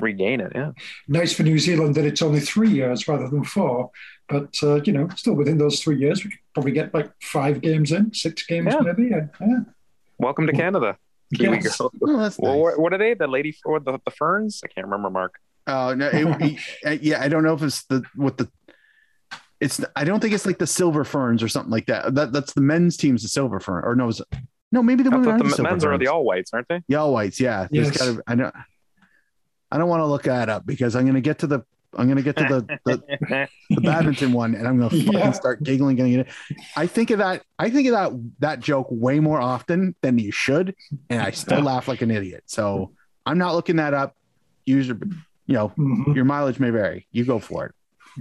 regain 0.00 0.40
it. 0.40 0.52
Yeah, 0.54 0.72
Nice 1.08 1.32
for 1.32 1.42
New 1.44 1.58
Zealand 1.58 1.94
that 1.94 2.04
it's 2.04 2.22
only 2.22 2.40
three 2.40 2.70
years 2.70 3.06
rather 3.08 3.28
than 3.28 3.44
four. 3.44 3.90
But, 4.28 4.54
uh, 4.62 4.80
you 4.82 4.92
know, 4.92 5.08
still 5.16 5.34
within 5.34 5.58
those 5.58 5.80
three 5.80 5.98
years, 5.98 6.24
we 6.24 6.30
could 6.30 6.38
probably 6.54 6.72
get 6.72 6.92
like 6.94 7.10
five 7.22 7.60
games 7.60 7.92
in, 7.92 8.12
six 8.14 8.44
games 8.46 8.68
Yeah. 8.72 8.80
maybe. 8.80 9.08
Yeah. 9.10 9.26
yeah. 9.40 9.58
welcome 10.18 10.46
to 10.46 10.52
Canada, 10.52 10.96
Kiwi 11.36 11.56
Yes. 11.62 11.76
girl. 11.78 11.92
Oh, 12.02 12.16
that's 12.18 12.38
Well, 12.38 12.52
nice. 12.54 12.62
what, 12.62 12.78
what 12.80 12.92
are 12.94 12.98
they? 12.98 13.14
The 13.14 13.26
lady 13.26 13.52
for 13.52 13.78
the, 13.80 13.98
the 14.04 14.10
ferns? 14.10 14.60
I 14.64 14.68
can't 14.68 14.86
remember. 14.86 15.10
Mark. 15.10 15.34
Oh 15.66 15.94
no, 15.94 16.08
it, 16.12 16.58
it- 16.82 17.02
yeah, 17.08 17.22
I 17.22 17.28
don't 17.28 17.44
know 17.44 17.54
if 17.54 17.62
it's 17.62 17.84
the 17.84 18.02
what 18.16 18.36
the 18.38 18.48
it's 19.60 19.80
I 19.94 20.02
don't 20.04 20.18
think 20.18 20.34
it's 20.34 20.46
like 20.46 20.58
the 20.58 20.66
silver 20.66 21.04
ferns 21.04 21.40
or 21.42 21.48
something 21.48 21.70
like 21.70 21.86
that. 21.86 22.14
That 22.16 22.32
that's 22.32 22.52
the 22.52 22.60
men's 22.62 22.96
team's 22.96 23.22
the 23.22 23.28
silver 23.28 23.60
fern 23.60 23.84
or 23.84 23.94
no, 23.94 24.08
is 24.08 24.18
it, 24.20 24.26
no 24.72 24.82
maybe 24.82 25.02
the 25.02 25.10
I 25.10 25.16
women 25.16 25.28
are 25.34 25.38
the 25.38 25.44
the 25.44 25.50
silver 25.50 25.70
men's 25.70 25.84
are 25.84 25.98
the 25.98 26.08
all 26.08 26.24
whites, 26.24 26.52
aren't 26.52 26.68
they? 26.68 26.80
the 26.88 26.96
all 26.96 27.12
whites. 27.12 27.38
Yeah, 27.38 27.68
there's 27.70 27.88
Yes. 27.88 27.98
gotta, 27.98 28.22
I 28.26 28.34
don't 28.34 28.54
I 29.70 29.78
don't 29.78 29.88
want 29.88 30.00
to 30.00 30.06
look 30.06 30.24
that 30.24 30.48
up 30.48 30.66
because 30.66 30.96
I'm 30.96 31.06
gonna 31.06 31.20
get 31.20 31.38
to 31.40 31.46
the 31.46 31.60
I'm 31.96 32.08
gonna 32.08 32.22
get 32.22 32.36
to 32.36 32.44
the 32.44 32.78
the, 32.86 33.48
the 33.70 33.80
badminton 33.82 34.32
one 34.32 34.54
and 34.54 34.66
I'm 34.66 34.78
gonna 34.78 34.90
fucking 34.90 35.12
Yeah. 35.12 35.30
start 35.32 35.62
giggling. 35.62 35.96
Getting 35.96 36.20
it. 36.20 36.28
I 36.76 36.86
think 36.86 37.10
of 37.10 37.18
that. 37.18 37.42
I 37.58 37.68
think 37.70 37.86
of 37.88 37.92
that 37.92 38.12
that 38.40 38.60
joke 38.60 38.86
way 38.90 39.20
more 39.20 39.40
often 39.40 39.94
than 40.00 40.18
you 40.18 40.32
should, 40.32 40.74
and 41.10 41.20
I 41.20 41.30
still 41.32 41.58
Yeah. 41.58 41.64
laugh 41.64 41.88
like 41.88 42.00
an 42.02 42.10
idiot. 42.10 42.44
So 42.46 42.92
I'm 43.26 43.36
not 43.38 43.54
looking 43.54 43.76
that 43.76 43.92
up. 43.94 44.16
Use 44.64 44.86
your, 44.88 44.98
you 45.46 45.54
know, 45.54 45.68
Mhm. 45.78 46.14
your 46.14 46.24
mileage 46.24 46.58
may 46.60 46.70
vary. 46.70 47.06
You 47.12 47.24
go 47.24 47.38
for 47.38 47.66
it. 47.66 47.74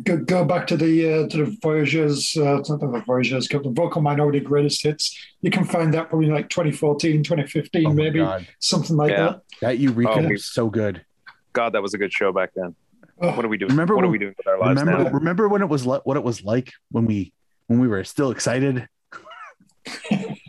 Go, 0.03 0.17
go 0.17 0.45
back 0.45 0.67
to 0.67 0.77
the 0.77 1.13
uh, 1.23 1.27
to 1.27 1.37
the 1.45 1.57
Voyagers, 1.61 2.35
uh, 2.37 2.59
it's 2.59 2.69
not 2.69 2.79
the 2.79 3.03
Voyagers 3.05 3.47
Cup, 3.49 3.63
the 3.63 3.71
Vocal 3.71 4.01
Minority 4.01 4.39
Greatest 4.39 4.83
Hits. 4.83 5.17
You 5.41 5.51
can 5.51 5.65
find 5.65 5.93
that 5.93 6.07
probably 6.09 6.29
like 6.29 6.47
2014, 6.49 7.23
2015, 7.23 7.85
Oh 7.87 7.93
maybe 7.93 8.19
God. 8.19 8.47
something 8.59 8.95
like 8.95 9.11
Yeah. 9.11 9.23
that. 9.25 9.41
That 9.61 9.79
Eureka 9.79 10.11
Oh, 10.13 10.19
we- 10.21 10.27
was 10.33 10.45
so 10.45 10.69
good. 10.69 11.03
God, 11.51 11.73
that 11.73 11.81
was 11.81 11.93
a 11.93 11.97
good 11.97 12.13
show 12.13 12.31
back 12.31 12.51
then. 12.55 12.73
Oh, 13.21 13.35
What 13.35 13.43
are 13.43 13.49
we 13.49 13.57
doing? 13.57 13.71
Remember 13.71 13.95
what 13.95 14.03
are 14.05 14.07
when- 14.07 14.11
we 14.13 14.17
doing 14.19 14.33
with 14.37 14.47
our 14.47 14.57
lives 14.57 14.79
Remember, 14.81 15.03
now? 15.03 15.09
remember 15.11 15.49
when 15.49 15.61
it 15.61 15.67
was 15.67 15.85
le- 15.85 15.99
what 16.05 16.15
it 16.15 16.23
was 16.23 16.43
like 16.43 16.71
when 16.91 17.05
we 17.05 17.33
when 17.67 17.79
we 17.79 17.87
were 17.89 18.03
still 18.05 18.31
excited. 18.31 18.87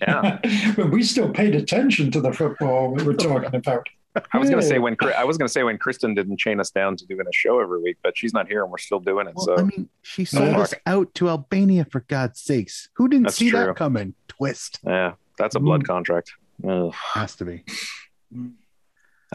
Yeah, 0.01 0.39
but 0.77 0.91
we 0.91 1.03
still 1.03 1.31
paid 1.31 1.55
attention 1.55 2.11
to 2.13 2.21
the 2.21 2.33
football 2.33 2.93
we 2.95 3.03
were 3.03 3.15
talking 3.29 3.55
about. 3.55 3.89
I 4.33 4.39
was 4.39 4.51
gonna 4.51 4.63
say 4.63 4.79
when 4.79 4.97
I 5.17 5.25
was 5.25 5.39
gonna 5.39 5.49
say 5.49 5.63
when 5.63 5.79
Kristin 5.79 6.15
didn't 6.15 6.39
chain 6.39 6.61
us 6.61 6.71
down 6.71 6.97
to 6.97 7.07
doing 7.07 7.27
a 7.27 7.33
show 7.33 7.61
every 7.61 7.81
week, 7.81 7.97
but 8.03 8.17
she's 8.17 8.35
not 8.35 8.47
here 8.49 8.63
and 8.63 8.71
we're 8.71 8.79
still 8.79 9.01
doing 9.01 9.27
it. 9.27 9.35
Well, 9.35 9.47
so 9.47 9.57
I 9.59 9.63
mean, 9.63 9.89
she 10.03 10.25
sold 10.25 10.49
Yeah. 10.51 10.59
us 10.61 10.75
out 10.87 11.15
to 11.15 11.29
Albania 11.31 11.87
for 11.91 12.01
God's 12.01 12.41
sakes. 12.41 12.89
Who 12.95 13.09
didn't 13.09 13.25
That's 13.25 13.37
see 13.37 13.51
true. 13.51 13.61
that 13.61 13.77
coming? 13.77 14.15
Twist 14.29 14.81
yeah, 14.85 15.13
that's 15.39 15.55
a 15.57 15.61
blood 15.61 15.87
contract. 15.87 16.33
Ugh. 16.69 16.93
has 17.15 17.35
to 17.37 17.45
be. 17.45 17.65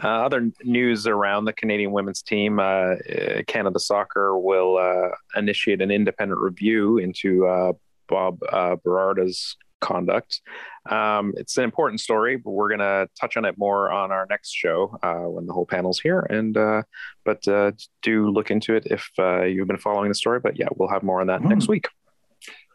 Uh, 0.00 0.06
other 0.06 0.48
news 0.62 1.08
around 1.08 1.44
the 1.44 1.52
Canadian 1.52 1.90
women's 1.90 2.22
team: 2.22 2.60
uh, 2.60 2.62
uh, 2.62 3.42
Canada 3.48 3.80
Soccer 3.80 4.38
will 4.38 4.76
uh, 4.76 5.08
initiate 5.36 5.80
an 5.82 5.90
independent 5.90 6.40
review 6.40 6.98
into 6.98 7.46
uh, 7.46 7.72
Bob 8.08 8.38
uh, 8.52 8.76
Birarda's 8.76 9.56
conduct. 9.80 10.40
Um, 10.88 11.34
it's 11.36 11.56
an 11.56 11.64
important 11.64 12.00
story, 12.00 12.36
but 12.36 12.50
we're 12.50 12.68
going 12.68 12.80
to 12.80 13.08
touch 13.20 13.36
on 13.36 13.44
it 13.44 13.56
more 13.58 13.90
on 13.90 14.10
our 14.10 14.26
next 14.30 14.52
show 14.52 14.98
uh, 15.02 15.28
when 15.28 15.46
the 15.46 15.52
whole 15.52 15.66
panel's 15.66 16.00
here. 16.00 16.20
And 16.30 16.56
uh, 16.56 16.82
but 17.24 17.46
uh, 17.46 17.72
do 18.02 18.28
look 18.30 18.50
into 18.50 18.74
it 18.74 18.86
if 18.86 19.10
uh, 19.18 19.42
you've 19.44 19.68
been 19.68 19.78
following 19.78 20.08
the 20.08 20.14
story. 20.14 20.40
But 20.40 20.58
yeah, 20.58 20.68
we'll 20.76 20.88
have 20.88 21.02
more 21.02 21.20
on 21.20 21.26
that 21.28 21.42
Hmm. 21.42 21.48
next 21.48 21.68
week. 21.68 21.86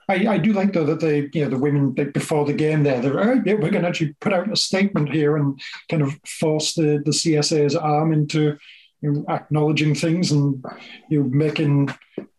I, 0.09 0.27
I 0.27 0.37
do 0.37 0.51
like 0.51 0.73
though 0.73 0.85
that 0.85 0.99
they, 0.99 1.29
you 1.33 1.43
know, 1.45 1.49
the 1.49 1.57
women 1.57 1.95
like, 1.97 2.11
before 2.11 2.45
the 2.45 2.53
game 2.53 2.83
there, 2.83 2.99
they're 2.99 3.13
right, 3.13 3.41
yeah, 3.45 3.53
we're 3.53 3.69
going 3.69 3.83
to 3.83 3.87
actually 3.87 4.13
put 4.19 4.33
out 4.33 4.51
a 4.51 4.55
statement 4.55 5.09
here 5.09 5.37
and 5.37 5.59
kind 5.89 6.01
of 6.01 6.13
force 6.27 6.73
the 6.73 7.01
the 7.05 7.11
CSA's 7.11 7.75
arm 7.75 8.11
into 8.11 8.57
you 9.01 9.11
know, 9.11 9.25
acknowledging 9.29 9.95
things 9.95 10.31
and 10.31 10.63
you 11.09 11.23
know, 11.23 11.29
making 11.29 11.89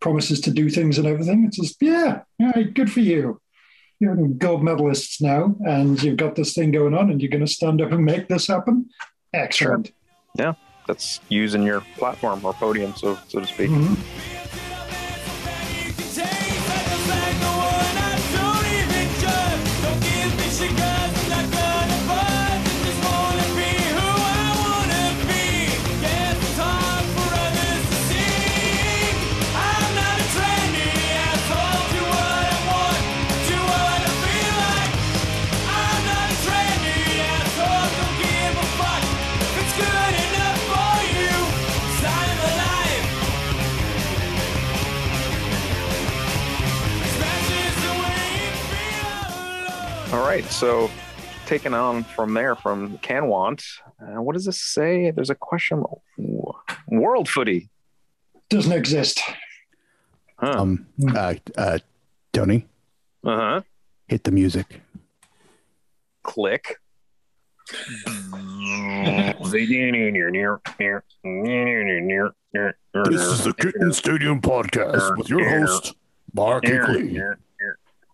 promises 0.01 0.41
to 0.43 0.51
do 0.51 0.69
things 0.69 0.99
and 0.99 1.07
everything. 1.07 1.45
It's 1.47 1.59
just 1.59 1.77
yeah, 1.81 2.21
yeah, 2.39 2.61
good 2.63 2.93
for 2.93 3.01
you. 3.01 3.41
You're 4.01 4.17
gold 4.29 4.63
medalists 4.63 5.23
now, 5.23 5.55
and 5.67 6.03
you've 6.03 6.17
got 6.17 6.35
this 6.35 6.53
thing 6.55 6.73
going 6.73 6.95
on, 6.95 7.11
and 7.11 7.23
you're 7.23 7.31
going 7.31 7.45
to 7.47 7.51
stand 7.51 7.81
up 7.81 7.93
and 7.93 8.05
make 8.05 8.29
this 8.29 8.47
happen. 8.49 8.89
Excellent. 9.33 9.93
Yeah, 10.37 10.55
that's 10.87 11.21
using 11.29 11.63
your 11.63 11.81
platform 11.97 12.45
or 12.45 12.53
podium, 12.53 12.95
so 12.97 13.17
so 13.29 13.41
to 13.41 13.47
speak. 13.47 13.71
Mhm. 13.71 13.97
Right, 50.35 50.45
so 50.51 50.91
taking 51.47 51.75
on 51.75 52.03
from 52.05 52.35
there 52.35 52.57
from 52.57 52.99
Canwant, 52.99 53.65
uh, 54.01 54.21
what 54.21 54.33
does 54.35 54.45
this 54.47 54.61
say? 54.61 55.11
There's 55.13 55.31
a 55.31 55.35
question. 55.35 55.85
World 56.89 57.29
footy. 57.29 57.71
Doesn't 58.51 58.73
exist. 58.73 59.21
Huh. 60.39 60.55
Um, 60.59 60.87
uh, 61.15 61.35
uh, 61.57 61.79
Tony, 62.33 62.67
Uh 63.25 63.37
huh. 63.37 63.61
hit 64.09 64.25
the 64.25 64.33
music. 64.33 64.81
Click. 66.25 66.79
This 67.67 67.87
is 73.23 73.45
the 73.45 73.55
Kitten 73.59 73.93
Stadium 73.93 74.41
podcast 74.41 75.17
with 75.17 75.29
your 75.31 75.49
host, 75.49 75.95
Mark 76.35 76.65
Hickley. 76.65 77.19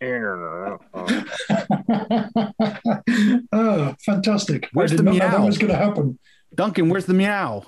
oh, 3.53 3.95
fantastic. 4.05 4.69
Where's 4.73 4.91
I 4.93 4.97
the 4.97 5.03
did 5.03 5.05
not 5.05 5.15
know 5.17 5.29
that 5.37 5.45
was 5.45 5.57
going 5.57 5.71
to 5.71 5.77
happen. 5.77 6.19
Duncan, 6.53 6.89
where's 6.89 7.05
the 7.05 7.13
meow? 7.13 7.63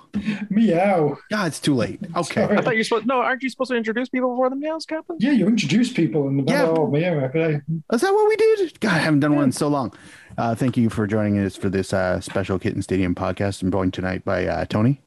Meow. 0.50 1.16
God, 1.32 1.48
it's 1.48 1.62
too 1.62 1.74
late. 1.74 2.02
Okay. 2.18 2.44
Sorry. 2.44 2.58
I 2.58 2.62
thought 2.62 2.76
you're 2.76 2.84
supposed. 2.84 3.08
No, 3.08 3.22
aren't 3.22 3.42
you 3.42 3.50
supposed 3.50 3.72
to 3.72 3.78
introduce 3.78 4.10
people 4.10 4.32
before 4.32 4.50
the 4.50 4.58
meows 4.58 4.86
happen? 4.90 5.16
Yeah, 5.20 5.32
you 5.32 5.48
introduce 5.48 5.94
people 5.94 6.28
and 6.28 6.42
in 6.42 6.46
the 6.46 6.52
Yeah. 6.52 6.64
oh, 6.66 6.88
meow. 6.88 7.14
okay. 7.26 7.62
Is 7.94 8.02
that 8.02 8.14
what 8.14 8.28
we 8.28 8.36
did? 8.36 8.78
God, 8.82 8.92
I 8.92 8.98
haven't 8.98 9.22
done 9.22 9.36
one 9.36 9.46
in 9.46 9.52
so 9.54 9.70
long. 9.70 9.94
Uh, 10.38 10.54
thank 10.54 10.76
you 10.76 10.90
for 10.90 11.08
joining 11.08 11.40
us 11.40 11.56
for 11.56 11.70
this 11.70 11.94
uh, 11.94 12.20
special 12.20 12.60
Kitten 12.60 12.82
Stadium 12.82 13.16
podcast. 13.16 13.62
I'm 13.62 13.72
joined 13.72 13.94
tonight 13.94 14.26
by 14.26 14.46
uh, 14.48 14.66
Tony 14.66 15.00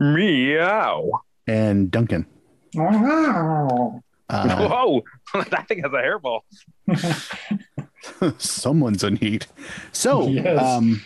Meow. 0.00 1.10
and 1.46 1.92
Duncan. 1.92 2.26
Wow. 2.74 4.02
Uh, 4.34 4.68
Whoa, 4.68 5.04
that 5.50 5.68
thing 5.68 5.82
has 5.82 5.92
a 5.92 5.96
hairball. 5.96 6.40
someone's 8.38 9.04
in 9.04 9.16
heat. 9.16 9.46
So, 9.92 10.28
Yes. 10.28 10.60
um, 10.62 11.02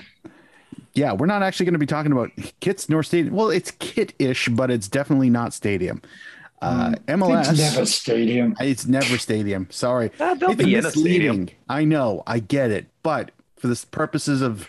yeah, 0.94 1.12
we're 1.12 1.26
not 1.26 1.42
actually 1.42 1.66
going 1.66 1.74
to 1.74 1.78
be 1.78 1.86
talking 1.86 2.12
about 2.12 2.30
kits 2.60 2.88
nor 2.88 3.02
stadium. 3.02 3.34
Well, 3.34 3.50
it's 3.50 3.70
kit 3.72 4.14
ish, 4.18 4.48
but 4.48 4.70
it's 4.70 4.88
definitely 4.88 5.30
not 5.30 5.52
stadium. 5.54 6.02
Uh, 6.60 6.94
It's 6.94 7.04
MLS. 7.06 7.56
never 7.56 7.86
stadium. 7.86 8.56
It's 8.60 8.86
never 8.86 9.16
stadium. 9.18 9.68
Sorry. 9.70 10.08
They'll 10.18 10.32
it's 10.50 10.56
be 10.64 10.74
in 10.74 10.84
a 10.84 10.90
stadium. 10.90 11.36
misleading. 11.42 11.50
I 11.68 11.84
know. 11.84 12.24
I 12.26 12.40
get 12.40 12.70
it. 12.72 12.86
But 13.04 13.30
for 13.58 13.68
the 13.68 13.84
purposes 13.92 14.42
of 14.42 14.68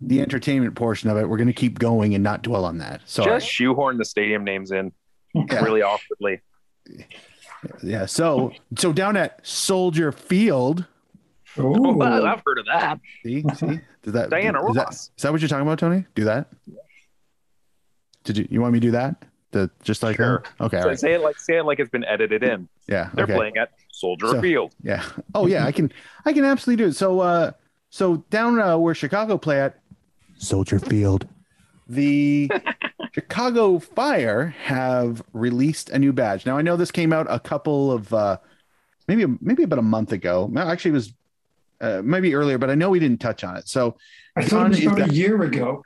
the 0.00 0.20
entertainment 0.22 0.74
portion 0.74 1.08
of 1.08 1.16
it, 1.18 1.28
we're 1.28 1.36
going 1.36 1.46
to 1.46 1.52
keep 1.52 1.78
going 1.78 2.14
and 2.14 2.24
not 2.24 2.42
dwell 2.42 2.64
on 2.64 2.78
that. 2.78 3.02
Sorry. 3.04 3.30
Just 3.30 3.46
shoehorn 3.46 3.96
the 3.98 4.04
stadium 4.04 4.42
names 4.42 4.72
in 4.72 4.90
Yeah. 5.34 5.62
really 5.62 5.82
awkwardly. 5.82 6.40
Yeah. 7.82 8.06
So, 8.06 8.52
so 8.76 8.92
down 8.92 9.16
at 9.16 9.44
Soldier 9.46 10.12
Field. 10.12 10.86
Oh, 11.58 12.00
I've 12.02 12.42
heard 12.46 12.58
of 12.58 12.66
that. 12.66 13.00
See, 13.22 13.42
see, 13.56 13.80
Does 14.02 14.12
that 14.12 14.30
Diana 14.30 14.64
is 14.68 14.74
that- 14.76 14.84
Ross. 14.84 15.10
Is 15.16 15.22
that 15.22 15.32
what 15.32 15.40
you're 15.40 15.48
talking 15.48 15.66
about, 15.66 15.78
Tony? 15.78 16.04
Do 16.14 16.24
that. 16.24 16.46
Did 18.24 18.38
you? 18.38 18.46
You 18.50 18.60
want 18.60 18.72
me 18.74 18.80
to 18.80 18.86
do 18.86 18.90
that? 18.92 19.24
The 19.52 19.70
just 19.82 20.02
like 20.02 20.16
Sure. 20.16 20.26
her? 20.26 20.42
Okay. 20.60 20.80
So 20.80 20.88
right. 20.88 20.98
say 20.98 21.14
it 21.14 21.22
like 21.22 21.38
say 21.38 21.56
it 21.58 21.64
like 21.64 21.80
it's 21.80 21.90
been 21.90 22.04
edited 22.04 22.42
in. 22.44 22.68
Yeah. 22.86 23.10
They're 23.14 23.24
okay. 23.24 23.34
playing 23.34 23.56
at 23.56 23.70
Soldier 23.92 24.28
So- 24.28 24.40
Field. 24.40 24.74
Yeah. 24.82 25.04
Oh 25.34 25.46
yeah, 25.46 25.66
I 25.66 25.72
can 25.72 25.90
I 26.24 26.32
can 26.32 26.44
absolutely 26.44 26.84
do 26.84 26.90
it. 26.90 26.94
So 26.94 27.20
uh 27.20 27.52
so 27.88 28.18
down 28.30 28.60
uh, 28.60 28.78
where 28.78 28.94
Chicago 28.94 29.36
play 29.36 29.60
at 29.60 29.80
Soldier 30.38 30.78
Field, 30.78 31.26
the 31.88 32.48
Chicago 33.12 33.78
Fire 33.78 34.54
have 34.64 35.22
released 35.32 35.90
a 35.90 35.98
new 35.98 36.12
badge. 36.12 36.46
Now 36.46 36.56
I 36.56 36.62
know 36.62 36.76
this 36.76 36.90
came 36.90 37.12
out 37.12 37.26
a 37.28 37.40
couple 37.40 37.90
of 37.92 38.12
uh 38.14 38.38
maybe 39.08 39.26
maybe 39.40 39.62
about 39.64 39.78
a 39.78 39.82
month 39.82 40.12
ago. 40.12 40.50
Actually 40.56 40.90
it 40.90 40.94
was 40.94 41.12
uh, 41.80 42.02
maybe 42.04 42.34
earlier, 42.34 42.58
but 42.58 42.68
I 42.70 42.74
know 42.74 42.90
we 42.90 42.98
didn't 43.00 43.20
touch 43.20 43.42
on 43.42 43.56
it. 43.56 43.66
So 43.66 43.96
I 44.36 44.44
thought 44.44 44.66
it 44.66 44.68
was 44.70 44.82
about 44.84 44.98
that- 44.98 45.10
a 45.10 45.14
year 45.14 45.42
ago. 45.42 45.82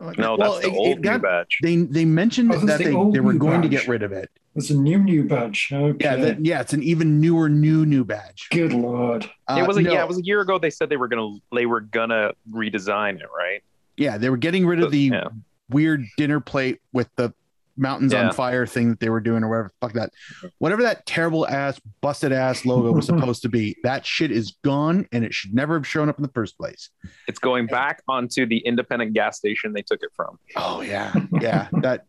No, 0.00 0.36
Well, 0.36 0.36
that's 0.36 0.60
the 0.66 0.72
it- 0.72 0.76
old 0.76 0.98
it 0.98 1.02
got- 1.02 1.16
new 1.16 1.28
badge. 1.28 1.58
they 1.62 1.76
they 1.76 2.04
mentioned 2.04 2.52
Oh, 2.52 2.58
that 2.66 2.78
the 2.78 2.84
they, 2.84 2.94
old 2.94 3.14
they 3.14 3.20
were 3.20 3.32
new 3.32 3.38
going 3.40 3.62
to 3.62 3.68
get 3.68 3.88
rid 3.88 4.02
of 4.02 4.12
it. 4.12 4.30
It's 4.54 4.70
a 4.70 4.74
new 4.76 4.98
new 4.98 5.24
badge. 5.24 5.70
Okay. 5.72 5.96
Yeah, 6.04 6.16
that, 6.16 6.44
yeah, 6.44 6.60
it's 6.60 6.72
an 6.72 6.82
even 6.82 7.20
newer 7.20 7.48
new 7.48 7.86
new 7.86 8.04
badge. 8.04 8.48
Good 8.50 8.72
lord. 8.72 9.28
Uh, 9.48 9.58
it 9.60 9.66
was 9.68 9.76
a, 9.76 9.82
no, 9.82 9.92
yeah, 9.92 10.02
it 10.02 10.08
was 10.08 10.18
a 10.18 10.24
year 10.24 10.40
ago. 10.40 10.58
They 10.58 10.70
said 10.70 10.88
they 10.88 10.96
were 10.96 11.08
gonna 11.08 11.36
they 11.54 11.66
were 11.66 11.80
gonna 11.80 12.32
redesign 12.50 13.16
it, 13.20 13.26
right? 13.36 13.62
yeah, 13.96 14.18
they 14.18 14.30
were 14.30 14.36
getting 14.36 14.66
rid 14.66 14.80
of 14.80 14.90
the 14.92 14.98
Yeah. 15.00 15.28
Weird 15.70 16.04
dinner 16.16 16.40
plate 16.40 16.80
with 16.92 17.08
the 17.16 17.32
mountains 17.76 18.12
Yeah. 18.12 18.26
on 18.26 18.32
fire 18.34 18.66
thing 18.66 18.90
that 18.90 18.98
they 19.00 19.08
were 19.08 19.20
doing 19.20 19.44
or 19.44 19.48
whatever 19.48 19.70
fuck 19.80 19.92
that. 19.92 20.10
Whatever 20.58 20.82
that 20.82 21.06
terrible 21.06 21.46
ass 21.46 21.80
busted 22.00 22.32
ass 22.32 22.64
logo 22.66 22.90
was 22.92 23.06
supposed 23.12 23.42
to 23.42 23.48
be 23.48 23.76
that 23.84 24.04
shit 24.04 24.32
is 24.32 24.56
gone 24.64 25.06
and 25.12 25.24
it 25.24 25.32
should 25.32 25.54
never 25.54 25.74
have 25.74 25.86
shown 25.86 26.08
up 26.08 26.18
in 26.18 26.22
the 26.22 26.30
first 26.34 26.58
place. 26.58 26.90
It's 27.28 27.38
going 27.38 27.66
back 27.66 28.02
onto 28.08 28.46
the 28.46 28.58
independent 28.58 29.12
gas 29.14 29.36
station 29.36 29.72
they 29.72 29.82
took 29.82 30.02
it 30.02 30.10
from. 30.16 30.38
oh 30.56 30.80
yeah. 30.80 31.12
Yeah 31.40 31.68
that 31.82 32.04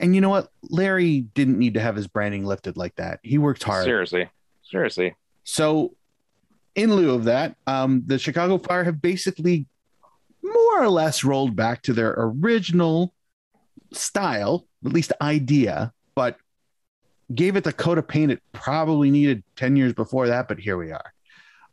and 0.00 0.14
you 0.14 0.20
know 0.20 0.28
what? 0.28 0.50
Larry 0.70 1.22
didn't 1.22 1.58
need 1.58 1.74
to 1.74 1.80
have 1.80 1.96
his 1.96 2.06
branding 2.06 2.44
lifted 2.44 2.76
like 2.76 2.94
that. 2.96 3.18
He 3.24 3.38
worked 3.38 3.64
hard. 3.64 3.84
Seriously, 3.84 4.28
seriously. 4.62 5.16
so 5.42 5.94
in 6.76 6.94
lieu 6.94 7.10
of 7.12 7.24
that 7.24 7.56
um 7.66 8.04
the 8.06 8.18
chicago 8.20 8.56
fire 8.56 8.84
have 8.84 9.02
basically 9.02 9.66
more 10.42 10.82
or 10.82 10.88
less 10.88 11.24
rolled 11.24 11.56
back 11.56 11.82
to 11.82 11.92
their 11.92 12.14
original 12.16 13.14
style, 13.92 14.66
at 14.84 14.92
least 14.92 15.12
idea, 15.20 15.92
but 16.14 16.36
gave 17.34 17.56
it 17.56 17.64
the 17.64 17.72
coat 17.72 17.98
of 17.98 18.08
paint 18.08 18.32
it 18.32 18.42
probably 18.52 19.10
needed 19.10 19.42
10 19.56 19.76
years 19.76 19.92
before 19.92 20.28
that, 20.28 20.48
but 20.48 20.58
here 20.58 20.76
we 20.76 20.92
are. 20.92 21.12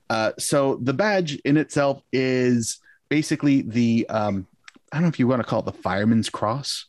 Uh, 0.09 0.31
so 0.37 0.77
the 0.81 0.93
badge 0.93 1.35
in 1.45 1.57
itself 1.57 2.01
is 2.11 2.79
basically 3.09 3.61
the, 3.61 4.07
um, 4.09 4.47
I 4.91 4.97
don't 4.97 5.03
know 5.03 5.09
if 5.09 5.19
you 5.19 5.27
want 5.27 5.41
to 5.41 5.47
call 5.47 5.59
it 5.59 5.65
the 5.65 5.71
fireman's 5.71 6.29
cross. 6.29 6.85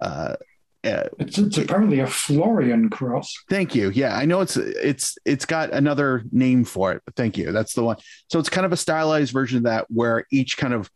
Uh, 0.00 0.36
uh, 0.84 1.04
It's, 1.18 1.38
it's 1.38 1.58
apparently 1.58 2.00
a 2.00 2.06
Florian 2.06 2.90
cross. 2.90 3.32
Thank 3.48 3.74
you. 3.74 3.90
Yeah, 3.90 4.16
I 4.16 4.24
know 4.24 4.40
it's 4.40 4.56
it's 4.56 5.16
it's 5.24 5.44
got 5.44 5.72
another 5.72 6.24
name 6.32 6.64
for 6.64 6.92
it, 6.92 7.02
but 7.04 7.14
thank 7.14 7.38
you. 7.38 7.52
That's 7.52 7.74
the 7.74 7.84
one. 7.84 7.98
So 8.28 8.40
it's 8.40 8.48
kind 8.48 8.66
of 8.66 8.72
a 8.72 8.76
stylized 8.76 9.32
version 9.32 9.58
of 9.58 9.62
that 9.64 9.86
where 9.90 10.26
each 10.32 10.56
kind 10.56 10.74
of 10.74 10.90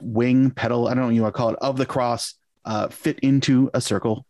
wing 0.00 0.50
petal, 0.50 0.88
I 0.88 0.90
don't 0.90 1.00
know 1.00 1.06
what 1.06 1.14
you 1.14 1.22
want 1.22 1.34
to 1.34 1.38
call 1.38 1.50
it, 1.50 1.58
of 1.60 1.76
the 1.76 1.86
cross 1.86 2.34
uh, 2.64 2.88
fit 2.88 3.18
into 3.20 3.70
a 3.74 3.80
circle. 3.80 4.26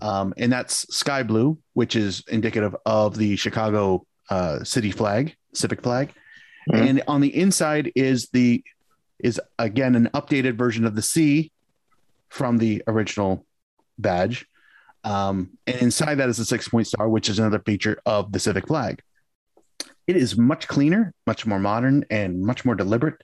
Um, 0.00 0.34
and 0.36 0.52
that's 0.52 0.94
sky 0.94 1.22
blue, 1.22 1.58
which 1.72 1.96
is 1.96 2.22
indicative 2.28 2.76
of 2.84 3.16
the 3.16 3.36
Chicago 3.36 4.06
uh, 4.28 4.62
city 4.64 4.90
flag, 4.90 5.34
civic 5.54 5.82
flag. 5.82 6.12
Mhm. 6.70 6.88
And 6.88 7.02
on 7.08 7.20
the 7.20 7.34
inside 7.34 7.92
is 7.94 8.28
the 8.32 8.62
is 9.18 9.40
again 9.58 9.94
an 9.94 10.10
updated 10.12 10.58
version 10.58 10.84
of 10.84 10.94
the 10.94 11.02
C 11.02 11.50
from 12.28 12.58
the 12.58 12.82
original 12.86 13.46
badge. 13.98 14.46
Um, 15.04 15.56
and 15.66 15.76
inside 15.76 16.16
that 16.16 16.28
is 16.28 16.38
a 16.38 16.44
six 16.44 16.68
point 16.68 16.86
star, 16.88 17.08
which 17.08 17.28
is 17.28 17.38
another 17.38 17.60
feature 17.60 17.98
of 18.04 18.32
the 18.32 18.40
civic 18.40 18.66
flag. 18.66 19.00
It 20.06 20.16
is 20.16 20.36
much 20.36 20.68
cleaner, 20.68 21.14
much 21.26 21.46
more 21.46 21.58
modern, 21.58 22.04
and 22.10 22.42
much 22.42 22.64
more 22.64 22.74
deliberate, 22.74 23.22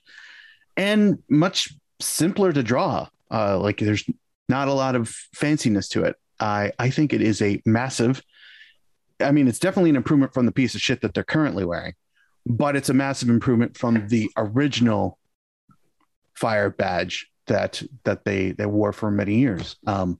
and 0.75 1.19
much 1.29 1.73
simpler 2.05 2.51
to 2.53 2.63
draw. 2.63 3.07
Uh, 3.31 3.57
like 3.59 3.77
there's 3.77 4.03
not 4.49 4.67
a 4.67 4.73
lot 4.73 4.95
of 4.95 5.15
fanciness 5.35 5.89
to 5.89 6.03
it. 6.03 6.15
I 6.39 6.71
I 6.79 6.89
think 6.89 7.13
it 7.13 7.21
is 7.21 7.41
a 7.41 7.61
massive. 7.65 8.21
I 9.19 9.31
mean, 9.31 9.47
it's 9.47 9.59
definitely 9.59 9.91
an 9.91 9.95
improvement 9.95 10.33
from 10.33 10.45
the 10.45 10.51
piece 10.51 10.75
of 10.75 10.81
shit 10.81 11.01
that 11.01 11.13
they're 11.13 11.23
currently 11.23 11.65
wearing, 11.65 11.93
but 12.45 12.75
it's 12.75 12.89
a 12.89 12.93
massive 12.93 13.29
improvement 13.29 13.77
from 13.77 14.07
the 14.07 14.29
original 14.37 15.17
fire 16.33 16.69
badge 16.69 17.29
that 17.47 17.81
that 18.03 18.25
they 18.25 18.51
they 18.51 18.65
wore 18.65 18.91
for 18.91 19.11
many 19.11 19.35
years. 19.35 19.77
Um, 19.87 20.19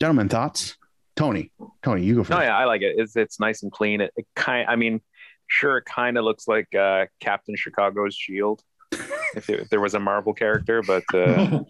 gentlemen, 0.00 0.28
thoughts? 0.28 0.76
Tony, 1.16 1.50
Tony, 1.82 2.04
you 2.04 2.16
go 2.16 2.24
first. 2.24 2.38
No, 2.38 2.42
yeah, 2.42 2.56
I 2.56 2.66
like 2.66 2.82
it. 2.82 2.96
It's 2.98 3.16
it's 3.16 3.40
nice 3.40 3.62
and 3.62 3.72
clean. 3.72 4.02
It, 4.02 4.12
it 4.16 4.26
kind, 4.36 4.68
I 4.68 4.76
mean, 4.76 5.00
sure, 5.46 5.78
it 5.78 5.86
kind 5.86 6.18
of 6.18 6.24
looks 6.24 6.46
like 6.46 6.74
uh, 6.74 7.06
Captain 7.20 7.56
Chicago's 7.56 8.14
shield, 8.14 8.62
if, 8.92 9.48
it, 9.50 9.60
if 9.60 9.68
there 9.68 9.80
was 9.80 9.94
a 9.94 10.00
Marvel 10.00 10.32
character, 10.32 10.82
but 10.82 11.04
uh, 11.14 11.60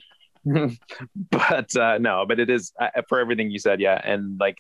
but 1.31 1.77
uh, 1.77 1.99
no, 1.99 2.25
but 2.27 2.39
it 2.41 2.51
is 2.51 2.73
uh, 2.81 2.89
for 3.09 3.19
everything 3.21 3.51
you 3.51 3.59
said, 3.59 3.81
yeah, 3.81 4.01
and 4.05 4.39
like 4.39 4.59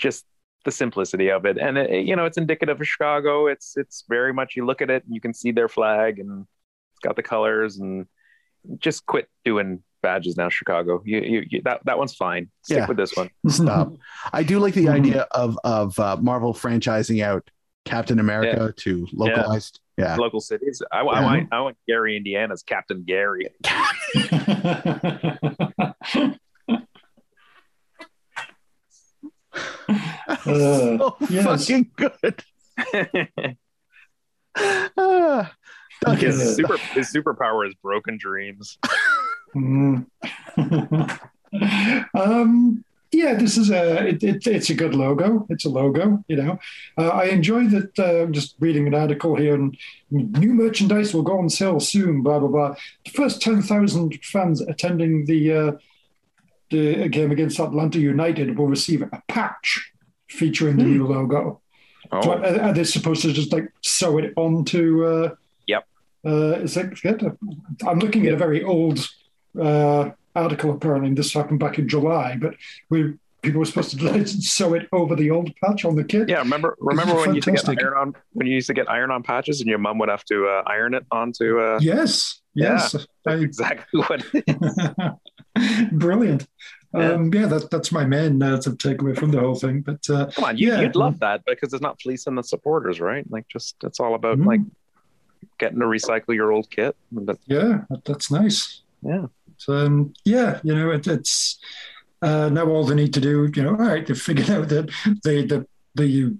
just 0.00 0.24
the 0.64 0.70
simplicity 0.70 1.30
of 1.30 1.44
it, 1.44 1.58
and 1.58 1.76
it, 1.78 2.06
you 2.06 2.14
know, 2.16 2.24
it's 2.24 2.38
indicative 2.38 2.80
of 2.80 2.86
Chicago. 2.86 3.46
It's 3.46 3.76
it's 3.76 4.04
very 4.08 4.32
much 4.32 4.54
you 4.56 4.64
look 4.66 4.82
at 4.82 4.90
it 4.90 5.04
and 5.04 5.14
you 5.14 5.20
can 5.20 5.34
see 5.34 5.50
their 5.52 5.68
flag, 5.68 6.18
and 6.18 6.46
it's 6.92 7.00
got 7.02 7.16
the 7.16 7.22
colors, 7.22 7.78
and 7.78 8.06
just 8.78 9.06
quit 9.06 9.28
doing 9.44 9.82
badges 10.02 10.36
now, 10.36 10.48
Chicago. 10.48 11.02
You, 11.04 11.20
you, 11.20 11.44
you 11.48 11.62
that 11.62 11.80
that 11.84 11.98
one's 11.98 12.14
fine. 12.14 12.50
Stick 12.62 12.78
Yeah. 12.78 12.86
with 12.86 12.96
this 12.96 13.16
one. 13.16 13.30
Stop. 13.48 13.92
I 14.32 14.42
do 14.42 14.58
like 14.58 14.74
the 14.74 14.86
Mhm. 14.86 14.92
idea 14.94 15.20
of 15.32 15.58
of 15.64 15.98
uh, 15.98 16.16
Marvel 16.20 16.52
franchising 16.54 17.22
out 17.24 17.50
Captain 17.84 18.18
America 18.20 18.72
to 18.78 19.06
localized. 19.12 19.80
Yeah. 19.98 20.16
local 20.16 20.40
cities. 20.40 20.80
I, 20.90 21.02
wa- 21.02 21.12
I 21.12 21.20
want 21.22 21.48
I 21.52 21.60
want 21.60 21.76
Gary, 21.86 22.16
Indiana's 22.16 22.62
Captain 22.62 23.04
Gary. 23.04 23.48
Uh, 30.28 30.36
so 30.44 31.16
yes. 31.28 31.44
fucking 31.44 31.90
good. 31.96 32.42
Duncan, 36.00 36.16
his 36.18 36.56
super 36.56 36.76
his 36.78 37.12
superpower 37.12 37.68
is 37.68 37.74
broken 37.82 38.16
dreams. 38.18 38.78
Mm. 39.54 40.06
um, 42.14 42.84
yeah, 43.12 43.34
this 43.34 43.56
is 43.56 43.70
a 43.70 44.08
it, 44.08 44.22
it, 44.22 44.46
it's 44.46 44.70
a 44.70 44.74
good 44.74 44.94
logo. 44.94 45.46
It's 45.50 45.64
a 45.64 45.68
logo, 45.68 46.24
you 46.28 46.36
know. 46.36 46.58
Uh, 46.96 47.08
I 47.08 47.24
enjoy 47.26 47.66
that. 47.68 47.98
Uh, 47.98 48.22
I'm 48.22 48.32
just 48.32 48.56
reading 48.58 48.86
an 48.86 48.94
article 48.94 49.36
here, 49.36 49.54
and 49.54 49.76
new 50.10 50.54
merchandise 50.54 51.12
will 51.12 51.22
go 51.22 51.38
on 51.38 51.48
sale 51.50 51.78
soon. 51.80 52.22
Blah 52.22 52.38
blah 52.40 52.48
blah. 52.48 52.74
The 53.04 53.10
first 53.10 53.42
ten 53.42 53.62
thousand 53.62 54.18
fans 54.24 54.60
attending 54.62 55.26
the 55.26 55.52
uh, 55.52 55.72
the 56.70 57.08
game 57.08 57.30
against 57.30 57.60
Atlanta 57.60 57.98
United 57.98 58.56
will 58.58 58.66
receive 58.66 59.02
a 59.02 59.22
patch 59.28 59.92
featuring 60.28 60.76
the 60.76 60.84
new 60.84 61.06
logo. 61.06 61.60
Oh, 62.10 62.22
So 62.22 62.32
are, 62.32 62.60
are 62.60 62.72
they 62.72 62.84
supposed 62.84 63.22
to 63.22 63.32
just 63.32 63.52
like 63.52 63.70
sew 63.82 64.18
it 64.18 64.32
onto? 64.36 65.04
Uh, 65.04 65.34
Yep. 65.66 65.86
Uh, 66.24 66.52
is 66.62 66.74
that, 66.74 67.36
I'm 67.86 67.98
looking 67.98 68.26
at 68.26 68.32
a 68.32 68.36
very 68.36 68.62
old 68.64 69.08
uh, 69.60 70.10
article. 70.34 70.70
Apparently, 70.72 71.12
this 71.14 71.32
happened 71.34 71.60
back 71.60 71.78
in 71.78 71.88
July, 71.88 72.36
but 72.40 72.54
we 72.90 73.14
people 73.42 73.58
were 73.58 73.64
supposed 73.64 73.98
to 73.98 74.26
sew 74.26 74.74
it 74.74 74.88
over 74.92 75.16
the 75.16 75.30
old 75.30 75.50
patch 75.64 75.84
on 75.84 75.96
the 75.96 76.04
kit. 76.04 76.28
yeah. 76.28 76.38
Remember 76.38 76.76
remember 76.80 77.14
when 77.16 77.34
you 77.34 77.42
used 77.44 77.66
to 77.66 77.74
get 77.74 77.84
iron 77.84 77.96
on 77.98 78.14
when 78.32 78.46
you 78.46 78.54
used 78.54 78.68
to 78.68 78.74
get 78.74 78.88
iron 78.90 79.10
on 79.10 79.22
patches 79.22 79.60
and 79.60 79.68
your 79.68 79.78
mom 79.78 79.98
would 79.98 80.08
have 80.08 80.24
to 80.26 80.46
uh, 80.46 80.62
iron 80.66 80.94
it 80.94 81.04
onto. 81.10 81.58
Uh, 81.60 81.78
Yes. 81.80 82.40
Yes. 82.54 82.94
I, 83.26 83.34
exactly 83.34 84.02
what. 84.02 84.22
Brilliant. 85.92 86.46
Yeah. 86.94 87.12
Um, 87.12 87.32
yeah, 87.32 87.46
that, 87.46 87.70
that's 87.70 87.90
my 87.90 88.04
main 88.04 88.42
uh, 88.42 88.58
takeaway 88.58 89.16
from 89.18 89.30
the 89.30 89.40
whole 89.40 89.54
thing. 89.54 89.80
But 89.80 90.08
uh, 90.10 90.26
Come 90.32 90.44
on, 90.44 90.58
you, 90.58 90.68
Yeah. 90.68 90.80
you'd 90.82 90.94
love 90.96 91.18
that 91.20 91.42
because 91.46 91.72
it's 91.72 91.80
not 91.82 92.00
fleecing 92.02 92.34
the 92.34 92.42
supporters, 92.42 93.00
right? 93.00 93.24
Like 93.30 93.48
just 93.48 93.76
it's 93.82 93.98
all 94.00 94.14
about 94.14 94.38
Mhm. 94.38 94.46
like 94.46 94.60
getting 95.58 95.78
to 95.80 95.86
recycle 95.86 96.34
your 96.34 96.52
old 96.52 96.70
kit. 96.70 96.94
But 97.10 97.38
yeah, 97.46 97.84
that, 97.88 98.04
that's 98.04 98.30
nice. 98.30 98.82
yeah, 99.02 99.26
um, 99.68 100.12
yeah, 100.24 100.60
you 100.62 100.74
know, 100.74 100.90
it, 100.90 101.06
it's 101.06 101.58
Uh, 102.22 102.48
now 102.48 102.66
all 102.68 102.84
they 102.84 102.94
need 102.94 103.12
to 103.14 103.20
do, 103.20 103.50
you 103.56 103.62
know, 103.62 103.70
all 103.80 103.88
right, 103.92 104.06
they've 104.06 104.20
figured 104.20 104.48
out 104.50 104.68
that 104.68 104.86
the 105.24 105.42
the 105.46 105.66
the 105.94 106.36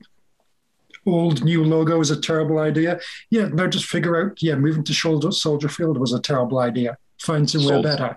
old 1.07 1.43
new 1.45 1.65
logo 1.65 2.01
is 2.01 2.11
a 2.13 2.21
terrible 2.21 2.59
idea. 2.61 3.01
Yeah, 3.31 3.49
now 3.49 3.67
just 3.67 3.87
figure 3.87 4.17
out, 4.21 4.41
yeah, 4.43 4.55
moving 4.55 4.85
to 4.85 4.93
Shoulder 4.93 5.33
Soldier 5.33 5.69
Field 5.69 5.99
was 5.99 6.13
a 6.13 6.21
terrible 6.21 6.59
idea. 6.61 6.97
Find 7.21 7.51
somewhere 7.51 7.75
Sold- 7.75 7.85
better. 7.85 8.17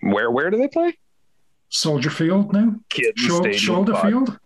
Where 0.00 0.30
where 0.30 0.50
do 0.50 0.56
they 0.56 0.68
play? 0.68 0.96
Soldier 1.68 2.10
Field 2.10 2.52
now? 2.52 2.76
Kids 2.88 3.20
Shou- 3.20 3.36
Stadium. 3.36 3.58
shoulder 3.58 3.92
Pod- 3.92 4.06
Field? 4.06 4.38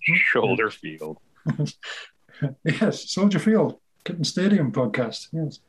Shoulder 0.02 0.70
Field. 0.70 1.18
yes, 2.64 3.10
Soldier 3.10 3.38
Field. 3.38 3.78
Kitten 4.04 4.24
Stadium 4.24 4.72
podcast. 4.72 5.28
Yes. 5.32 5.60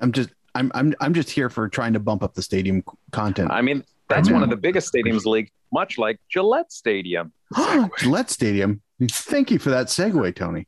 I'm 0.00 0.12
just 0.12 0.30
I'm 0.54 0.70
I'm 0.74 0.94
I'm 1.00 1.14
just 1.14 1.30
here 1.30 1.50
for 1.50 1.68
trying 1.68 1.92
to 1.94 2.00
bump 2.00 2.22
up 2.22 2.34
the 2.34 2.42
stadium 2.42 2.82
content. 3.10 3.50
I 3.50 3.62
mean, 3.62 3.84
that's 4.08 4.30
one 4.30 4.42
of 4.42 4.50
the 4.50 4.56
biggest 4.56 4.92
stadiums 4.92 5.24
league, 5.24 5.50
much 5.72 5.98
like 5.98 6.20
Gillette 6.28 6.72
Stadium. 6.72 7.32
Gillette 7.98 8.30
Stadium. 8.30 8.80
Thank 9.10 9.50
you 9.50 9.58
for 9.58 9.70
that 9.70 9.86
segue, 9.88 10.36
Tony. 10.36 10.66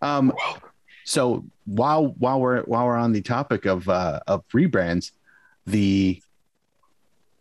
Um, 0.00 0.32
so 1.04 1.44
while 1.64 2.08
while 2.18 2.40
we're 2.40 2.62
while 2.62 2.86
we're 2.86 2.96
on 2.96 3.12
the 3.12 3.22
topic 3.22 3.64
of 3.64 3.88
uh, 3.88 4.20
of 4.26 4.46
rebrands, 4.48 5.12
the 5.66 6.22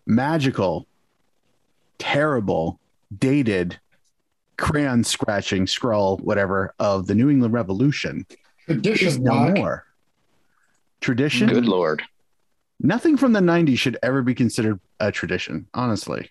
magical, 0.06 0.88
terrible, 2.00 2.80
dated, 3.18 3.80
crayon 4.58 5.04
scratching 5.04 5.68
scroll, 5.68 6.18
whatever 6.18 6.74
of 6.80 7.08
the 7.08 7.16
New 7.16 7.30
England 7.30 7.54
Revolution 7.54 8.26
the 8.68 8.76
dish 8.76 9.04
is 9.04 9.18
Tradition, 9.18 9.24
no 9.24 9.62
more. 9.62 9.86
Tradition. 11.04 11.48
Good 11.50 11.66
lord. 11.66 12.02
Nothing 12.80 13.18
from 13.18 13.34
the 13.34 13.40
'90s 13.40 13.78
should 13.78 13.98
ever 14.02 14.22
be 14.22 14.34
considered 14.34 14.80
a 15.00 15.12
tradition. 15.12 15.68
Honestly, 15.74 16.30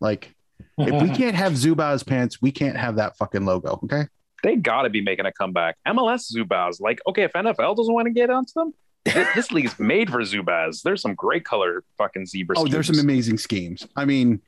like 0.00 0.34
if 0.78 1.02
we 1.02 1.08
can't 1.16 1.36
have 1.36 1.52
Zubaz 1.52 2.06
pants, 2.06 2.40
we 2.42 2.50
can't 2.50 2.76
have 2.76 2.96
that 2.96 3.16
fucking 3.16 3.44
logo. 3.44 3.78
Okay. 3.84 4.08
They 4.42 4.56
got 4.56 4.82
to 4.82 4.90
be 4.90 5.00
making 5.00 5.26
a 5.26 5.32
comeback. 5.32 5.76
MLS 5.88 6.32
Zubaz, 6.32 6.80
like, 6.80 7.00
okay, 7.08 7.22
if 7.22 7.32
NFL 7.32 7.76
doesn't 7.76 7.92
want 7.92 8.06
to 8.06 8.12
get 8.12 8.30
onto 8.30 8.52
them, 8.54 8.74
this, 9.04 9.28
this 9.34 9.52
league's 9.52 9.78
made 9.78 10.10
for 10.10 10.20
Zubaz. 10.20 10.82
There's 10.82 11.00
some 11.00 11.14
great 11.14 11.44
color 11.44 11.84
fucking 11.98 12.26
zebra. 12.26 12.58
Oh, 12.58 12.66
there's 12.66 12.86
some 12.86 12.98
amazing 12.98 13.38
schemes. 13.38 13.86
I 13.96 14.04
mean, 14.04 14.40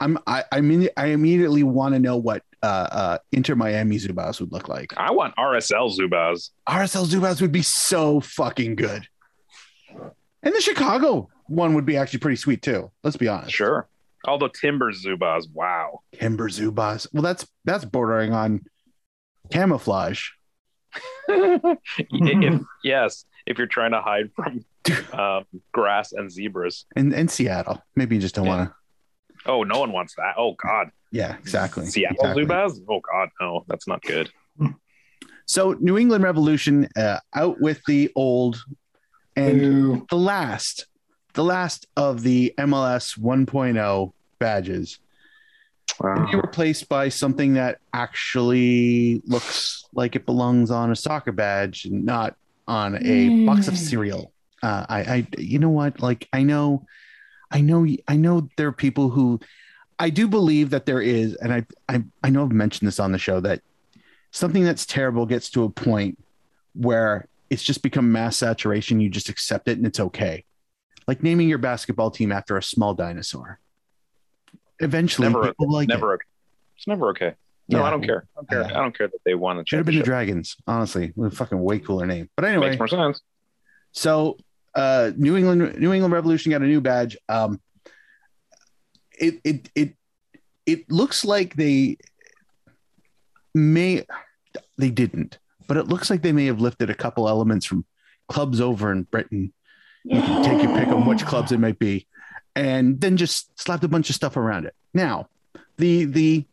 I'm 0.00 0.18
I 0.26 0.44
I 0.50 0.60
mean 0.60 0.88
I 0.96 1.06
immediately 1.06 1.62
want 1.62 1.94
to 1.94 2.00
know 2.00 2.16
what 2.16 2.42
uh 2.62 2.66
uh 2.92 3.18
Inter 3.32 3.54
Miami 3.54 3.96
Zubaz 3.98 4.40
would 4.40 4.52
look 4.52 4.68
like. 4.68 4.92
I 4.96 5.10
want 5.12 5.34
RSL 5.36 5.96
Zubaz. 5.98 6.50
RSL 6.68 7.06
Zubaz 7.06 7.40
would 7.40 7.52
be 7.52 7.62
so 7.62 8.20
fucking 8.20 8.76
good. 8.76 9.06
And 10.42 10.54
the 10.54 10.60
Chicago 10.60 11.28
one 11.46 11.74
would 11.74 11.84
be 11.86 11.96
actually 11.96 12.20
pretty 12.20 12.36
sweet 12.36 12.62
too. 12.62 12.90
Let's 13.02 13.16
be 13.16 13.28
honest. 13.28 13.52
Sure. 13.52 13.88
Although 14.26 14.48
Timbers 14.48 15.04
Zubaz, 15.04 15.44
wow. 15.52 16.00
Timber 16.12 16.48
Zubaz. 16.48 17.06
Well, 17.12 17.22
that's 17.22 17.46
that's 17.64 17.84
bordering 17.84 18.32
on 18.32 18.64
camouflage. 19.50 20.28
if, 21.28 22.60
yes, 22.84 23.24
if 23.46 23.58
you're 23.58 23.66
trying 23.66 23.92
to 23.92 24.00
hide 24.00 24.30
from 24.36 24.64
um, 25.18 25.44
grass 25.72 26.12
and 26.12 26.30
zebras. 26.30 26.86
In 26.96 27.12
in 27.12 27.28
Seattle. 27.28 27.82
Maybe 27.96 28.14
you 28.16 28.20
just 28.20 28.34
don't 28.34 28.46
Yeah. 28.46 28.56
want 28.56 28.70
to. 28.70 28.74
Oh, 29.46 29.62
no 29.64 29.80
one 29.80 29.92
wants 29.92 30.14
that. 30.16 30.34
Oh 30.38 30.54
God, 30.54 30.90
Yeah, 31.12 31.36
exactly. 31.36 31.86
Seattle 31.86 32.16
exactly. 32.16 32.44
Zubaz. 32.44 32.80
Oh 32.88 33.00
God, 33.00 33.28
no, 33.40 33.64
that's 33.68 33.86
not 33.86 34.02
good. 34.02 34.30
So 35.46 35.76
New 35.80 35.98
England 35.98 36.24
Revolution 36.24 36.88
uh, 36.96 37.18
out 37.34 37.60
with 37.60 37.82
the 37.86 38.10
old 38.16 38.64
and 39.36 39.60
Boo. 39.60 40.06
the 40.08 40.16
last, 40.16 40.86
the 41.34 41.44
last 41.44 41.86
of 41.96 42.22
the 42.22 42.54
MLS 42.58 43.18
1.0 43.18 44.12
badges 44.38 44.98
Wow. 46.00 46.26
be 46.30 46.36
replaced 46.36 46.88
by 46.88 47.08
something 47.10 47.54
that 47.54 47.78
actually 47.92 49.20
looks 49.26 49.84
like 49.94 50.16
it 50.16 50.24
belongs 50.26 50.70
on 50.70 50.90
a 50.90 50.96
soccer 50.96 51.32
badge 51.32 51.84
and 51.84 52.04
not 52.04 52.36
on 52.66 52.96
a 53.04 53.44
box 53.44 53.68
of 53.68 53.76
cereal. 53.76 54.32
Uh, 54.62 54.86
I, 54.88 55.00
I, 55.00 55.26
you 55.38 55.58
know 55.58 55.68
what? 55.68 56.00
Like, 56.00 56.28
I 56.32 56.44
know, 56.44 56.86
I 57.50 57.60
know, 57.60 57.86
I 58.08 58.16
know 58.16 58.48
there 58.56 58.68
are 58.68 58.72
people 58.72 59.10
who, 59.10 59.40
I 60.02 60.10
do 60.10 60.26
believe 60.26 60.70
that 60.70 60.84
there 60.84 61.00
is, 61.00 61.34
and 61.36 61.52
I, 61.52 61.64
I, 61.88 62.02
I 62.24 62.30
know 62.30 62.42
I've 62.42 62.50
mentioned 62.50 62.88
this 62.88 62.98
on 62.98 63.12
the 63.12 63.18
show 63.18 63.38
that 63.40 63.60
something 64.32 64.64
that's 64.64 64.84
terrible 64.84 65.26
gets 65.26 65.48
to 65.50 65.62
a 65.62 65.70
point 65.70 66.18
where 66.74 67.28
it's 67.50 67.62
just 67.62 67.82
become 67.82 68.10
mass 68.10 68.36
saturation. 68.36 68.98
You 68.98 69.08
just 69.08 69.28
accept 69.28 69.68
it 69.68 69.78
and 69.78 69.86
it's 69.86 70.00
okay. 70.00 70.44
Like 71.06 71.22
naming 71.22 71.48
your 71.48 71.58
basketball 71.58 72.10
team 72.10 72.32
after 72.32 72.56
a 72.56 72.62
small 72.62 72.94
dinosaur. 72.94 73.60
Eventually, 74.80 75.28
Never- 75.28 75.46
people 75.48 75.70
like 75.70 75.88
it. 75.88 76.02
Okay. 76.02 76.24
It's 76.76 76.88
never 76.88 77.10
okay. 77.10 77.34
No, 77.68 77.78
Yeah. 77.78 77.84
I 77.84 77.90
don't 77.90 78.02
care. 78.04 78.24
I 78.36 78.40
don't 78.40 78.48
care. 78.50 78.60
Yeah. 78.62 78.78
I 78.78 78.82
don't 78.82 78.98
care 78.98 79.06
that 79.06 79.20
they 79.24 79.34
won 79.34 79.56
the 79.58 79.64
Should 79.66 79.76
have 79.76 79.86
been 79.86 79.98
the. 79.98 80.02
Dragons, 80.02 80.56
honestly. 80.66 81.12
With 81.14 81.32
a 81.32 81.36
fucking 81.36 81.60
way 81.60 81.78
cooler 81.78 82.06
name. 82.06 82.28
But 82.34 82.46
anyway, 82.46 82.70
Makes 82.70 82.80
more 82.80 82.88
sense. 82.88 83.20
so 83.92 84.36
uh 84.74 85.12
New 85.16 85.36
England 85.36 85.78
New 85.78 85.92
England 85.92 86.12
Revolution 86.12 86.50
got 86.50 86.62
a 86.62 86.66
new 86.66 86.80
badge. 86.80 87.16
Um 87.28 87.60
it 89.18 89.40
it 89.44 89.70
it 89.74 89.94
it 90.66 90.90
looks 90.90 91.24
like 91.24 91.56
they 91.56 91.96
may 93.54 94.04
they 94.78 94.90
didn't, 94.90 95.38
but 95.66 95.76
it 95.76 95.88
looks 95.88 96.10
like 96.10 96.22
they 96.22 96.32
may 96.32 96.46
have 96.46 96.60
lifted 96.60 96.90
a 96.90 96.94
couple 96.94 97.28
elements 97.28 97.66
from 97.66 97.84
clubs 98.28 98.60
over 98.60 98.92
in 98.92 99.02
Britain. 99.04 99.52
You 100.04 100.20
can 100.20 100.42
take 100.42 100.62
your 100.62 100.76
pick 100.76 100.88
on 100.88 101.06
which 101.06 101.24
clubs 101.24 101.52
it 101.52 101.60
might 101.60 101.78
be, 101.78 102.06
and 102.56 103.00
then 103.00 103.16
just 103.16 103.58
slapped 103.58 103.84
a 103.84 103.88
bunch 103.88 104.08
of 104.08 104.16
stuff 104.16 104.36
around 104.36 104.66
it. 104.66 104.74
Now, 104.94 105.28
the 105.76 106.04
the 106.04 106.44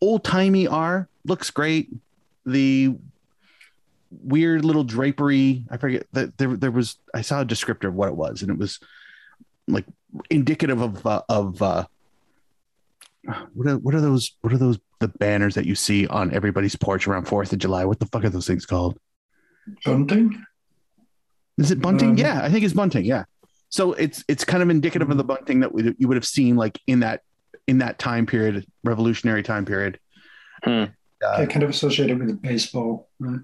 old 0.00 0.24
timey 0.24 0.66
R 0.66 1.08
looks 1.24 1.50
great. 1.50 1.90
The 2.44 2.94
weird 4.10 4.64
little 4.64 4.84
drapery. 4.84 5.64
I 5.70 5.76
forget 5.76 6.06
that 6.12 6.38
there 6.38 6.56
there 6.56 6.70
was. 6.70 6.96
I 7.12 7.22
saw 7.22 7.42
a 7.42 7.44
descriptor 7.44 7.88
of 7.88 7.94
what 7.94 8.08
it 8.08 8.16
was, 8.16 8.42
and 8.42 8.50
it 8.50 8.58
was 8.58 8.80
like 9.68 9.84
indicative 10.30 10.80
of 10.80 11.06
uh, 11.06 11.22
of 11.28 11.60
uh, 11.60 11.86
what 13.54 13.66
are 13.66 13.78
what 13.78 13.94
are 13.94 14.00
those 14.00 14.36
what 14.40 14.52
are 14.52 14.58
those 14.58 14.78
the 15.00 15.08
banners 15.08 15.54
that 15.54 15.66
you 15.66 15.74
see 15.74 16.06
on 16.06 16.32
everybody's 16.32 16.76
porch 16.76 17.06
around 17.06 17.26
Fourth 17.26 17.52
of 17.52 17.58
July? 17.58 17.84
What 17.84 17.98
the 17.98 18.06
fuck 18.06 18.24
are 18.24 18.30
those 18.30 18.46
things 18.46 18.66
called? 18.66 18.98
Bunting? 19.84 20.44
Is 21.58 21.70
it 21.70 21.80
bunting? 21.80 22.10
Um, 22.10 22.16
yeah, 22.18 22.40
I 22.42 22.50
think 22.50 22.64
it's 22.64 22.74
bunting. 22.74 23.04
Yeah. 23.04 23.24
So 23.68 23.92
it's 23.94 24.24
it's 24.28 24.44
kind 24.44 24.62
of 24.62 24.70
indicative 24.70 25.10
of 25.10 25.16
the 25.16 25.24
bunting 25.24 25.60
that 25.60 25.72
we, 25.72 25.94
you 25.98 26.08
would 26.08 26.16
have 26.16 26.26
seen 26.26 26.56
like 26.56 26.80
in 26.86 27.00
that 27.00 27.22
in 27.66 27.78
that 27.78 27.98
time 27.98 28.26
period, 28.26 28.64
revolutionary 28.84 29.42
time 29.42 29.64
period. 29.64 29.98
Hmm. 30.62 30.84
Uh, 31.24 31.28
I 31.38 31.46
kind 31.46 31.62
of 31.62 31.70
associated 31.70 32.18
with 32.18 32.40
baseball. 32.42 33.08
right? 33.18 33.40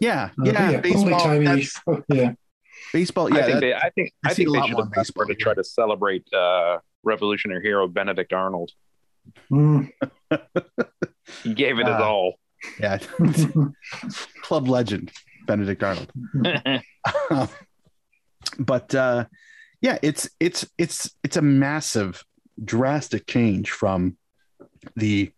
yeah, 0.00 0.30
Uh, 0.40 0.44
yeah, 0.44 0.70
yeah, 0.70 0.80
baseball. 0.80 1.14
only 1.28 1.44
timey. 1.44 1.68
yeah. 2.08 2.32
baseball. 2.92 3.32
Yeah, 3.32 3.40
I 3.40 3.42
think 3.42 3.60
they. 3.60 3.74
I 3.74 3.90
think. 3.90 4.12
I 4.24 4.30
I 4.30 4.34
think 4.34 4.48
they 4.48 4.58
lot 4.58 4.66
should 4.68 4.72
more 4.76 4.84
have 4.84 4.92
in 4.92 5.02
done 5.02 5.06
more 5.16 5.24
to 5.26 5.34
try 5.34 5.54
to 5.54 5.64
celebrate 5.64 6.32
uh, 6.32 6.78
Revolutionary 7.02 7.62
hero 7.62 7.86
Benedict 7.88 8.32
Arnold. 8.32 8.70
Mm. 9.50 9.90
He 11.42 11.54
gave 11.54 11.78
it 11.78 11.86
his 11.86 11.94
Uh, 11.96 12.02
all. 12.04 12.34
yeah. 12.80 12.98
Club 14.42 14.68
legend 14.68 15.12
Benedict 15.46 15.82
Arnold. 15.82 16.12
but 18.58 18.94
uh, 18.94 19.24
yeah, 19.80 19.98
it's 20.02 20.28
it's 20.40 20.66
it's 20.78 21.10
it's 21.22 21.36
a 21.36 21.42
massive, 21.42 22.24
drastic 22.64 23.26
change 23.26 23.70
from 23.70 24.16
the 24.96 25.32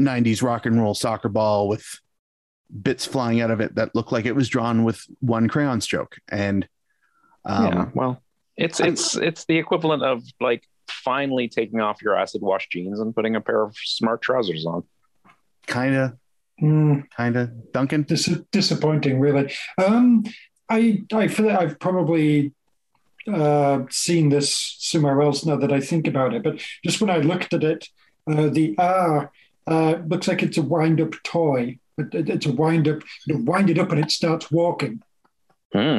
'90s 0.00 0.42
rock 0.42 0.66
and 0.66 0.80
roll 0.80 0.94
soccer 0.94 1.28
ball 1.28 1.68
with 1.68 1.84
bits 2.82 3.06
flying 3.06 3.40
out 3.40 3.50
of 3.50 3.60
it 3.60 3.74
that 3.76 3.94
looked 3.94 4.12
like 4.12 4.26
it 4.26 4.34
was 4.34 4.48
drawn 4.48 4.82
with 4.84 5.00
one 5.20 5.48
crayon 5.48 5.80
stroke. 5.80 6.16
And 6.28 6.68
um, 7.44 7.66
yeah. 7.66 7.88
Well, 7.94 8.22
it's 8.56 8.80
I'm- 8.80 8.92
it's 8.92 9.16
it's 9.16 9.44
the 9.44 9.58
equivalent 9.58 10.02
of 10.02 10.22
like 10.40 10.64
finally 11.04 11.48
taking 11.48 11.80
off 11.80 12.02
your 12.02 12.16
acid 12.16 12.42
wash 12.42 12.68
jeans 12.68 13.00
and 13.00 13.14
putting 13.14 13.36
a 13.36 13.40
pair 13.40 13.62
of 13.62 13.76
smart 13.76 14.22
trousers 14.22 14.64
on. 14.66 14.82
kind 15.66 15.94
of, 15.96 16.12
Mm. 16.62 17.04
kind 17.10 17.36
of, 17.36 17.50
Duncan. 17.72 18.02
Dis- 18.04 18.40
disappointing, 18.52 19.20
really. 19.20 19.52
Um, 19.84 20.24
I 20.70 21.02
I 21.12 21.28
feel 21.28 21.46
like 21.46 21.58
I've 21.58 21.78
probably 21.80 22.52
uh, 23.32 23.80
seen 23.90 24.28
this 24.28 24.76
somewhere 24.78 25.20
else 25.20 25.44
now 25.44 25.56
that 25.56 25.72
I 25.72 25.80
think 25.80 26.06
about 26.06 26.32
it. 26.34 26.42
But 26.44 26.60
just 26.84 27.00
when 27.00 27.10
I 27.10 27.18
looked 27.18 27.52
at 27.52 27.64
it, 27.64 27.88
uh, 28.30 28.48
the 28.48 28.74
R 28.78 29.32
uh, 29.66 29.94
looks 30.06 30.28
like 30.28 30.42
it's 30.44 30.56
a 30.58 30.62
wind-up 30.62 31.14
toy. 31.24 31.78
It, 31.98 32.14
it- 32.14 32.28
it's 32.30 32.46
a 32.46 32.52
wind-up. 32.52 33.02
You 33.26 33.38
wind 33.38 33.68
it 33.68 33.78
up 33.78 33.90
and 33.90 34.00
it 34.04 34.10
starts 34.12 34.50
walking. 34.50 35.02
Hmm. 35.72 35.98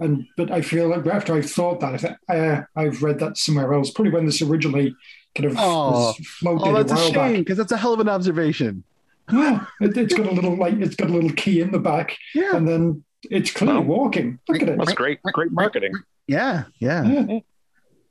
And 0.00 0.26
but 0.36 0.50
I 0.50 0.60
feel 0.62 0.88
like 0.88 1.06
after 1.06 1.34
I've 1.34 1.50
thought 1.50 1.80
that, 1.80 1.94
I 1.94 1.96
thought, 1.98 2.16
uh, 2.28 2.62
I've 2.76 3.02
read 3.02 3.18
that 3.18 3.36
somewhere 3.36 3.72
else. 3.74 3.90
Probably 3.90 4.12
when 4.12 4.26
this 4.26 4.40
originally 4.42 4.94
kind 5.34 5.50
of 5.50 5.56
Oh. 5.58 5.90
was 5.90 6.16
floated 6.38 6.68
Oh, 6.68 6.72
that's 6.74 6.92
a 6.92 6.94
a 6.94 7.10
shame 7.12 7.38
because 7.40 7.56
that's 7.58 7.72
a 7.72 7.76
hell 7.76 7.94
of 7.94 8.00
an 8.00 8.08
observation. 8.08 8.84
Well, 9.32 9.66
it, 9.80 9.96
it's 9.96 10.14
got 10.14 10.26
a 10.26 10.30
little 10.30 10.56
like 10.56 10.74
it's 10.74 10.94
got 10.96 11.10
a 11.10 11.12
little 11.12 11.32
key 11.32 11.60
in 11.60 11.70
the 11.72 11.78
back, 11.80 12.16
Yeah, 12.34 12.54
and 12.56 12.66
then 12.68 13.04
it's 13.24 13.50
clearly 13.50 13.80
Well, 13.80 13.98
walking. 13.98 14.38
Look 14.48 14.62
at 14.62 14.68
it. 14.68 14.78
That's 14.78 14.92
great. 14.94 15.20
Great 15.22 15.52
marketing. 15.52 15.92
yeah, 16.26 16.64
yeah. 16.78 17.04
Yeah. 17.04 17.38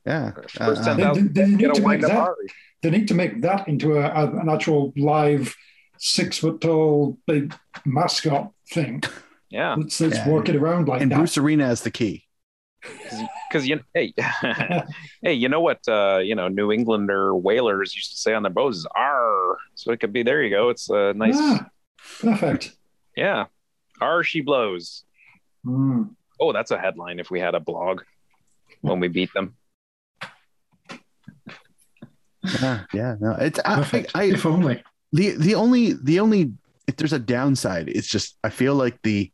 Yeah. 0.06 0.30
First 0.32 0.86
Uh, 0.86 0.94
They, 0.94 1.02
they, 1.20 1.20
they 1.22 1.46
need 1.46 1.74
to 1.74 1.86
make 1.86 2.00
that. 2.02 2.10
Ari. 2.12 2.34
They 2.82 2.90
need 2.90 3.08
to 3.08 3.14
make 3.14 3.40
that 3.42 3.66
into 3.66 3.96
a, 3.96 4.02
a- 4.02 4.36
an 4.40 4.48
actual 4.48 4.92
live 4.96 5.54
six 5.98 6.38
foot 6.38 6.60
tall 6.60 7.18
big 7.26 7.54
mascot 7.84 8.52
thing. 8.72 9.02
Yeah, 9.50 9.74
Let's, 9.76 10.00
let's 10.00 10.16
Yeah. 10.16 10.28
walk 10.28 10.48
it 10.48 10.56
around 10.56 10.88
like 10.88 11.00
and 11.00 11.10
that. 11.10 11.16
Bruce 11.16 11.38
Arena 11.38 11.64
as 11.64 11.80
the 11.82 11.90
key. 11.90 12.24
because 13.50 13.66
you 13.66 13.80
hey 13.94 14.12
hey 15.22 15.32
you 15.32 15.48
know 15.48 15.60
what 15.60 15.80
uh 15.88 16.18
you 16.22 16.34
know 16.34 16.46
New 16.48 16.70
Englander 16.70 17.34
whalers 17.34 17.96
used 17.96 18.10
to 18.12 18.18
say 18.18 18.34
on 18.34 18.42
their 18.42 18.52
boats 18.52 18.76
is 18.78 18.86
R. 18.94 19.56
So 19.74 19.90
it 19.92 20.00
could 20.00 20.12
be 20.12 20.22
there 20.22 20.42
you 20.42 20.50
go. 20.50 20.68
It's 20.68 20.88
a 20.90 21.12
nice 21.14 21.34
Ah, 21.36 21.66
perfect. 22.20 22.76
yeah. 23.16 23.46
R 24.00 24.22
she 24.22 24.40
blows. 24.42 25.04
Mm. 25.66 26.10
Oh, 26.38 26.52
that's 26.52 26.70
a 26.70 26.78
headline 26.78 27.18
if 27.18 27.30
we 27.30 27.40
had 27.40 27.54
a 27.56 27.60
blog 27.60 28.02
when 28.82 29.00
we 29.00 29.08
beat 29.08 29.32
them. 29.34 29.56
Yeah, 32.62 32.84
yeah. 32.94 33.16
No, 33.20 33.32
it's 33.32 33.58
I, 33.64 33.72
I, 33.72 33.76
Perfect. 33.76 34.12
I 34.14 34.24
if 34.24 34.46
only. 34.46 34.82
the 35.12 35.30
the 35.32 35.54
only 35.56 35.94
the 35.94 36.20
only 36.20 36.52
if 36.86 36.96
there's 36.96 37.12
a 37.12 37.18
downside, 37.18 37.88
it's 37.88 38.06
just 38.06 38.38
I 38.44 38.50
feel 38.50 38.74
like 38.74 38.98
the 39.02 39.30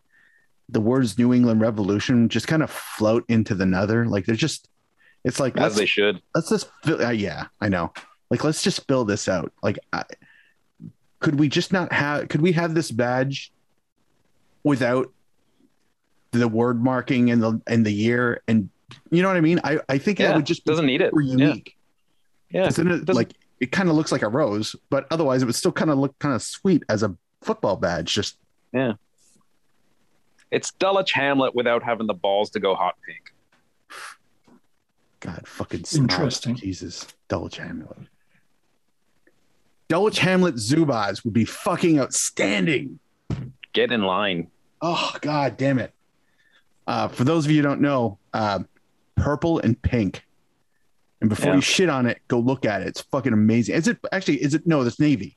the 0.69 0.81
words 0.81 1.19
New 1.19 1.33
England 1.35 1.61
Revolution 1.61 2.29
just 2.29 2.49
kind 2.49 2.63
of 2.63 2.71
float 2.71 3.25
into 3.29 3.55
the 3.55 3.67
nether. 3.67 4.07
Like 4.07 4.27
they're 4.27 4.35
just 4.35 4.69
it's 5.25 5.41
like 5.41 5.57
As 5.57 5.77
they 5.77 5.87
should. 5.87 6.21
let's 6.35 6.51
just 6.51 6.71
fill, 6.85 7.05
uh, 7.05 7.11
yeah, 7.11 7.47
I 7.61 7.69
know. 7.69 7.93
Like 8.31 8.45
let's 8.45 8.63
just 8.63 8.87
fill 8.87 9.05
this 9.05 9.29
out. 9.29 9.53
Like 9.63 9.79
I, 9.93 10.05
could 11.21 11.39
we 11.39 11.49
just 11.49 11.73
not 11.73 11.93
have 11.93 12.29
could 12.29 12.41
we 12.43 12.53
have 12.53 12.75
this 12.75 12.91
badge 12.91 13.53
without 14.63 15.13
the 16.33 16.49
word 16.49 16.83
marking 16.83 17.31
and 17.31 17.43
the 17.43 17.61
and 17.67 17.87
the 17.87 17.93
year 17.93 18.43
and 18.49 18.69
you 19.11 19.23
know 19.23 19.29
what 19.29 19.37
I 19.37 19.41
mean? 19.41 19.61
I 19.65 19.79
I 19.89 19.99
think 19.99 20.19
that 20.19 20.37
would 20.37 20.47
just 20.47 20.65
be 20.65 20.71
doesn't 20.71 20.87
need 20.87 21.01
it. 21.01 21.13
Yeah, 21.15 21.31
unique. 21.31 21.77
yeah. 22.51 22.67
Isn't 22.67 22.91
it 22.91 23.09
like 23.15 23.33
it 23.61 23.73
kind 23.73 23.89
of 23.89 23.95
looks 23.97 24.13
like 24.13 24.23
a 24.23 24.29
rose, 24.29 24.77
but 24.91 25.07
otherwise 25.11 25.43
it 25.43 25.47
would 25.47 25.55
still 25.55 25.73
kind 25.73 25.91
of 25.91 25.99
look 25.99 26.19
kind 26.19 26.35
of 26.35 26.43
sweet 26.43 26.83
as 26.89 27.03
a 27.03 27.17
football 27.41 27.77
badge. 27.77 28.13
Just 28.13 28.37
It's 30.55 30.71
Dulwich 30.73 31.13
Hamlet 31.13 31.55
without 31.55 31.83
having 31.83 32.07
the 32.07 32.15
balls 32.15 32.51
to 32.51 32.61
go 32.61 32.75
hot 32.75 32.95
pink. 33.07 33.35
God, 35.21 35.47
fucking 35.49 35.85
stop. 35.85 36.03
Interesting. 36.03 36.55
Jesus, 36.55 37.07
Dulwich 37.29 37.57
Hamlet. 37.57 37.97
Dulwich 39.89 40.19
Hamlet 40.19 40.55
Zubaz 40.55 41.25
would 41.25 41.35
be 41.35 41.45
fucking 41.45 41.99
outstanding. 41.99 42.99
Get 43.73 43.91
in 43.91 44.03
line. 44.03 44.49
Oh 44.81 45.13
God, 45.21 45.57
damn 45.57 45.79
it! 45.79 45.93
Uh, 46.87 47.09
for 47.09 47.25
those 47.25 47.47
of 47.47 47.51
you 47.51 47.57
who 47.59 47.63
don't 47.63 47.81
know, 47.81 48.19
uh, 48.33 48.61
purple 49.17 49.59
and 49.59 49.81
pink. 49.83 50.25
And 51.21 51.31
before 51.31 51.51
Yeah. 51.51 51.55
you 51.57 51.61
shit 51.63 51.89
on 51.89 52.07
it, 52.07 52.21
go 52.29 52.39
look 52.39 52.65
at 52.65 52.83
it. 52.83 52.89
It's 52.89 53.01
fucking 53.01 53.33
amazing. 53.33 53.75
Is 53.75 53.89
it 53.89 53.99
actually? 54.13 54.43
Is 54.43 54.55
it 54.55 54.67
no? 54.67 54.83
It's 54.83 55.01
navy. 55.01 55.37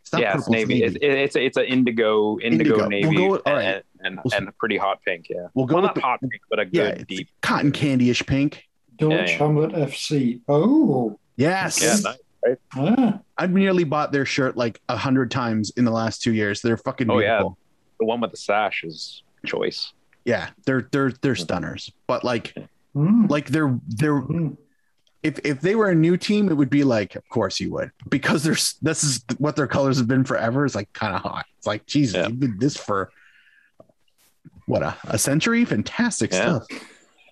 It's 0.00 0.12
not 0.12 0.22
yeah, 0.22 0.32
purple. 0.32 0.54
it's 0.54 0.68
navy. 0.68 0.82
It's, 0.82 0.96
it's 1.02 1.36
a, 1.36 1.44
it's 1.44 1.56
an 1.56 1.64
indigo, 1.64 2.38
indigo, 2.38 2.74
Indigo. 2.74 2.76
We'll 2.76 2.88
navy, 2.88 3.16
go 3.16 3.36
all 3.44 3.54
right. 3.54 3.82
And, 4.00 4.06
and, 4.06 4.20
We'll- 4.24 4.34
and 4.34 4.48
a 4.48 4.52
pretty 4.52 4.76
hot 4.76 5.00
pink. 5.04 5.26
Yeah, 5.30 5.48
We'll 5.54 5.66
go 5.66 5.74
well, 5.76 5.82
with 5.82 5.88
not 5.88 5.94
the- 5.96 6.00
hot 6.02 6.20
pink, 6.20 6.42
but 6.50 6.58
a 6.60 6.64
good 6.64 6.94
it's 6.98 7.04
deep. 7.04 7.28
cotton 7.42 7.72
candy-ish 7.72 8.24
pink. 8.26 8.64
Dulwich 8.96 9.30
yeah. 9.30 9.36
Hamlet 9.38 9.72
FC. 9.72 10.40
Oh, 10.48 11.18
Yes. 11.36 11.82
Yeah, 11.82 12.12
nice. 12.46 12.56
ah, 12.76 13.18
I've 13.36 13.50
nearly 13.50 13.84
bought 13.84 14.10
their 14.12 14.24
shirt 14.24 14.56
like 14.56 14.80
a 14.88 14.96
hundred 14.96 15.30
times 15.30 15.70
in 15.76 15.84
the 15.84 15.90
last 15.90 16.22
two 16.22 16.32
years. 16.32 16.62
They're 16.62 16.78
fucking 16.78 17.10
Oh, 17.10 17.18
yeah. 17.18 17.42
the 17.98 18.04
one 18.06 18.20
with 18.22 18.30
the 18.30 18.38
sash 18.38 18.84
is 18.84 19.22
choice. 19.44 19.92
yeah. 20.24 20.48
They're 20.64 20.88
they're 20.92 21.12
they're 21.20 21.34
stunners. 21.34 21.92
But 22.06 22.24
like 22.24 22.54
mm, 22.94 23.28
like 23.28 23.48
they're 23.48 23.78
they're 23.86 24.22
mm. 24.22 24.56
if 25.22 25.40
if 25.44 25.60
they 25.60 25.74
were 25.74 25.90
a 25.90 25.94
new 25.94 26.16
team, 26.16 26.48
it 26.48 26.54
would 26.56 26.70
be 26.70 26.82
like, 26.84 27.16
of 27.16 27.28
course 27.28 27.60
you 27.60 27.70
would, 27.72 27.90
because 28.08 28.42
there's 28.44 28.76
this 28.80 29.04
is 29.04 29.22
what 29.36 29.56
their 29.56 29.66
colors 29.66 29.98
have 29.98 30.08
been 30.08 30.24
forever. 30.24 30.64
It's 30.64 30.74
like 30.74 30.90
kind 30.94 31.14
of 31.14 31.20
hot. 31.20 31.44
It's 31.58 31.66
like 31.66 31.84
Jesus, 31.84 32.14
Yeah. 32.16 32.28
you've 32.28 32.40
been 32.40 32.58
this 32.58 32.78
for 32.78 33.10
what 34.66 34.82
a, 34.82 34.96
a 35.04 35.18
century. 35.18 35.64
Fantastic 35.64 36.32
Yeah. 36.32 36.60
stuff. 36.60 36.82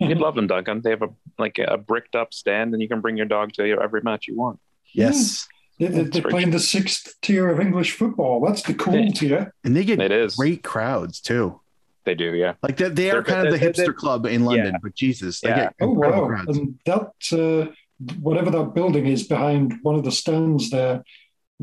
You'd 0.00 0.18
love 0.18 0.34
them, 0.34 0.46
Duncan. 0.48 0.80
They 0.82 0.90
have 0.90 1.02
a 1.02 1.08
like 1.38 1.58
a 1.58 1.76
bricked 1.78 2.14
up 2.16 2.34
stand, 2.34 2.72
and 2.72 2.82
you 2.82 2.88
can 2.88 3.00
bring 3.00 3.16
your 3.16 3.26
dog 3.26 3.52
to 3.54 3.62
every 3.80 4.02
match 4.02 4.26
you 4.26 4.36
want. 4.36 4.58
Yes, 4.92 5.46
They, 5.78 5.86
they, 5.86 6.02
they're 6.04 6.06
It's 6.06 6.20
playing 6.20 6.50
the 6.50 6.58
sixth 6.60 7.14
tier 7.22 7.48
of 7.48 7.58
English 7.60 7.92
football. 7.92 8.44
That's 8.44 8.62
the 8.62 8.74
cool 8.74 8.96
Yeah. 8.96 9.10
tier. 9.12 9.54
and 9.64 9.74
they 9.74 9.84
get 9.84 10.00
It 10.00 10.12
is. 10.12 10.36
great 10.36 10.62
crowds 10.62 11.20
too. 11.20 11.60
They 12.04 12.14
do, 12.14 12.34
yeah. 12.34 12.54
Like 12.62 12.76
they, 12.76 12.88
they 12.90 13.10
are 13.10 13.14
They're- 13.14 13.22
kind 13.22 13.46
of 13.46 13.52
the 13.54 13.58
they're- 13.58 13.70
hipster 13.72 13.76
they're- 13.76 13.92
club 13.94 14.26
in 14.26 14.44
London, 14.44 14.72
Yeah. 14.74 14.78
but 14.82 14.94
Jesus, 14.94 15.40
they 15.40 15.48
Yeah. 15.48 15.56
get 15.56 15.74
Oh 15.80 15.92
incredible 15.92 16.22
wow! 16.22 16.28
crowds. 16.28 16.58
And 16.58 16.78
that 16.84 17.10
uh, 17.32 17.72
whatever 18.20 18.50
that 18.50 18.74
building 18.74 19.06
is 19.06 19.26
behind 19.26 19.74
one 19.82 19.94
of 19.94 20.04
the 20.04 20.12
stands 20.12 20.70
there. 20.70 21.02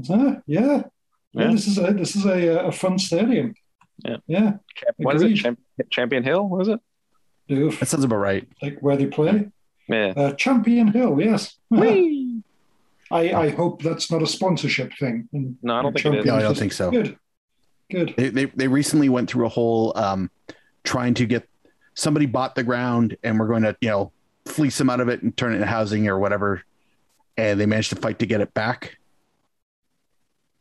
Ah, 0.10 0.38
yeah. 0.48 0.62
yeah, 0.62 0.82
Yeah. 1.34 1.52
This 1.52 1.68
is 1.68 1.78
a 1.78 1.94
this 1.94 2.16
is 2.16 2.26
a, 2.26 2.60
uh, 2.66 2.68
a 2.70 2.72
fun 2.72 2.98
stadium. 2.98 3.54
Yeah. 4.06 4.18
yeah. 4.28 4.39
Champ- 4.76 4.95
what 4.97 5.16
is 5.16 5.22
it? 5.24 5.36
Champ- 5.36 5.60
Champion 5.89 6.24
Hill? 6.24 6.47
What 6.47 6.62
is 6.62 6.68
it? 6.70 6.80
Oof. 7.52 7.80
That 7.80 7.88
sounds 7.88 8.04
about 8.04 8.18
right. 8.18 8.47
Like 8.62 8.80
where 8.80 8.95
they 8.95 9.08
play. 9.08 9.49
Yeah. 9.88 10.14
Uh, 10.16 10.34
Champion 10.34 10.88
Hill, 10.88 11.20
yes. 11.20 11.58
I, 13.12 13.34
I 13.34 13.49
hope 13.49 13.82
that's 13.82 14.10
not 14.10 14.22
a 14.22 14.28
sponsorship 14.28 14.93
thing. 14.97 15.28
And 15.34 15.58
No, 15.62 15.76
I 15.76 15.82
don't 15.82 15.93
think 15.93 16.16
it 16.16 16.20
is. 16.20 16.26
No, 16.26 16.36
I 16.36 16.41
don't 16.41 16.58
think 16.58 16.72
so. 16.72 16.91
Good, 16.91 17.18
good. 17.89 18.14
They, 18.16 18.30
they 18.30 18.45
they 18.45 18.68
recently 18.70 19.10
went 19.10 19.30
through 19.30 19.45
a 19.45 19.49
whole 19.49 19.91
um, 19.97 20.32
trying 20.86 21.14
to 21.16 21.26
get 21.26 21.47
somebody 21.93 22.26
bought 22.26 22.56
the 22.56 22.64
ground 22.64 23.18
and 23.22 23.38
we're 23.38 23.47
going 23.47 23.64
to 23.64 23.76
you 23.82 23.89
know 23.89 24.12
fleece 24.45 24.78
them 24.78 24.89
out 24.89 25.02
of 25.02 25.10
it 25.10 25.22
and 25.24 25.36
turn 25.36 25.52
it 25.52 25.56
into 25.56 25.68
housing 25.68 26.08
or 26.08 26.18
whatever, 26.18 26.64
and 27.36 27.60
they 27.60 27.66
managed 27.66 27.89
to 27.89 27.97
fight 27.97 28.20
to 28.20 28.26
get 28.26 28.39
it 28.39 28.54
back. 28.54 28.97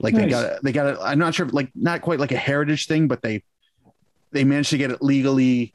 Like 0.01 0.15
they 0.15 0.27
got 0.27 0.45
it, 0.45 0.61
they 0.63 0.73
got 0.73 0.87
it. 0.87 0.99
I'm 1.01 1.19
not 1.19 1.35
sure, 1.35 1.47
like 1.47 1.71
not 1.75 2.01
quite 2.01 2.19
like 2.19 2.33
a 2.33 2.37
heritage 2.37 2.87
thing, 2.87 3.07
but 3.07 3.21
they 3.23 3.43
they 4.33 4.45
managed 4.45 4.71
to 4.71 4.79
get 4.79 4.91
it 4.91 5.03
legally 5.03 5.75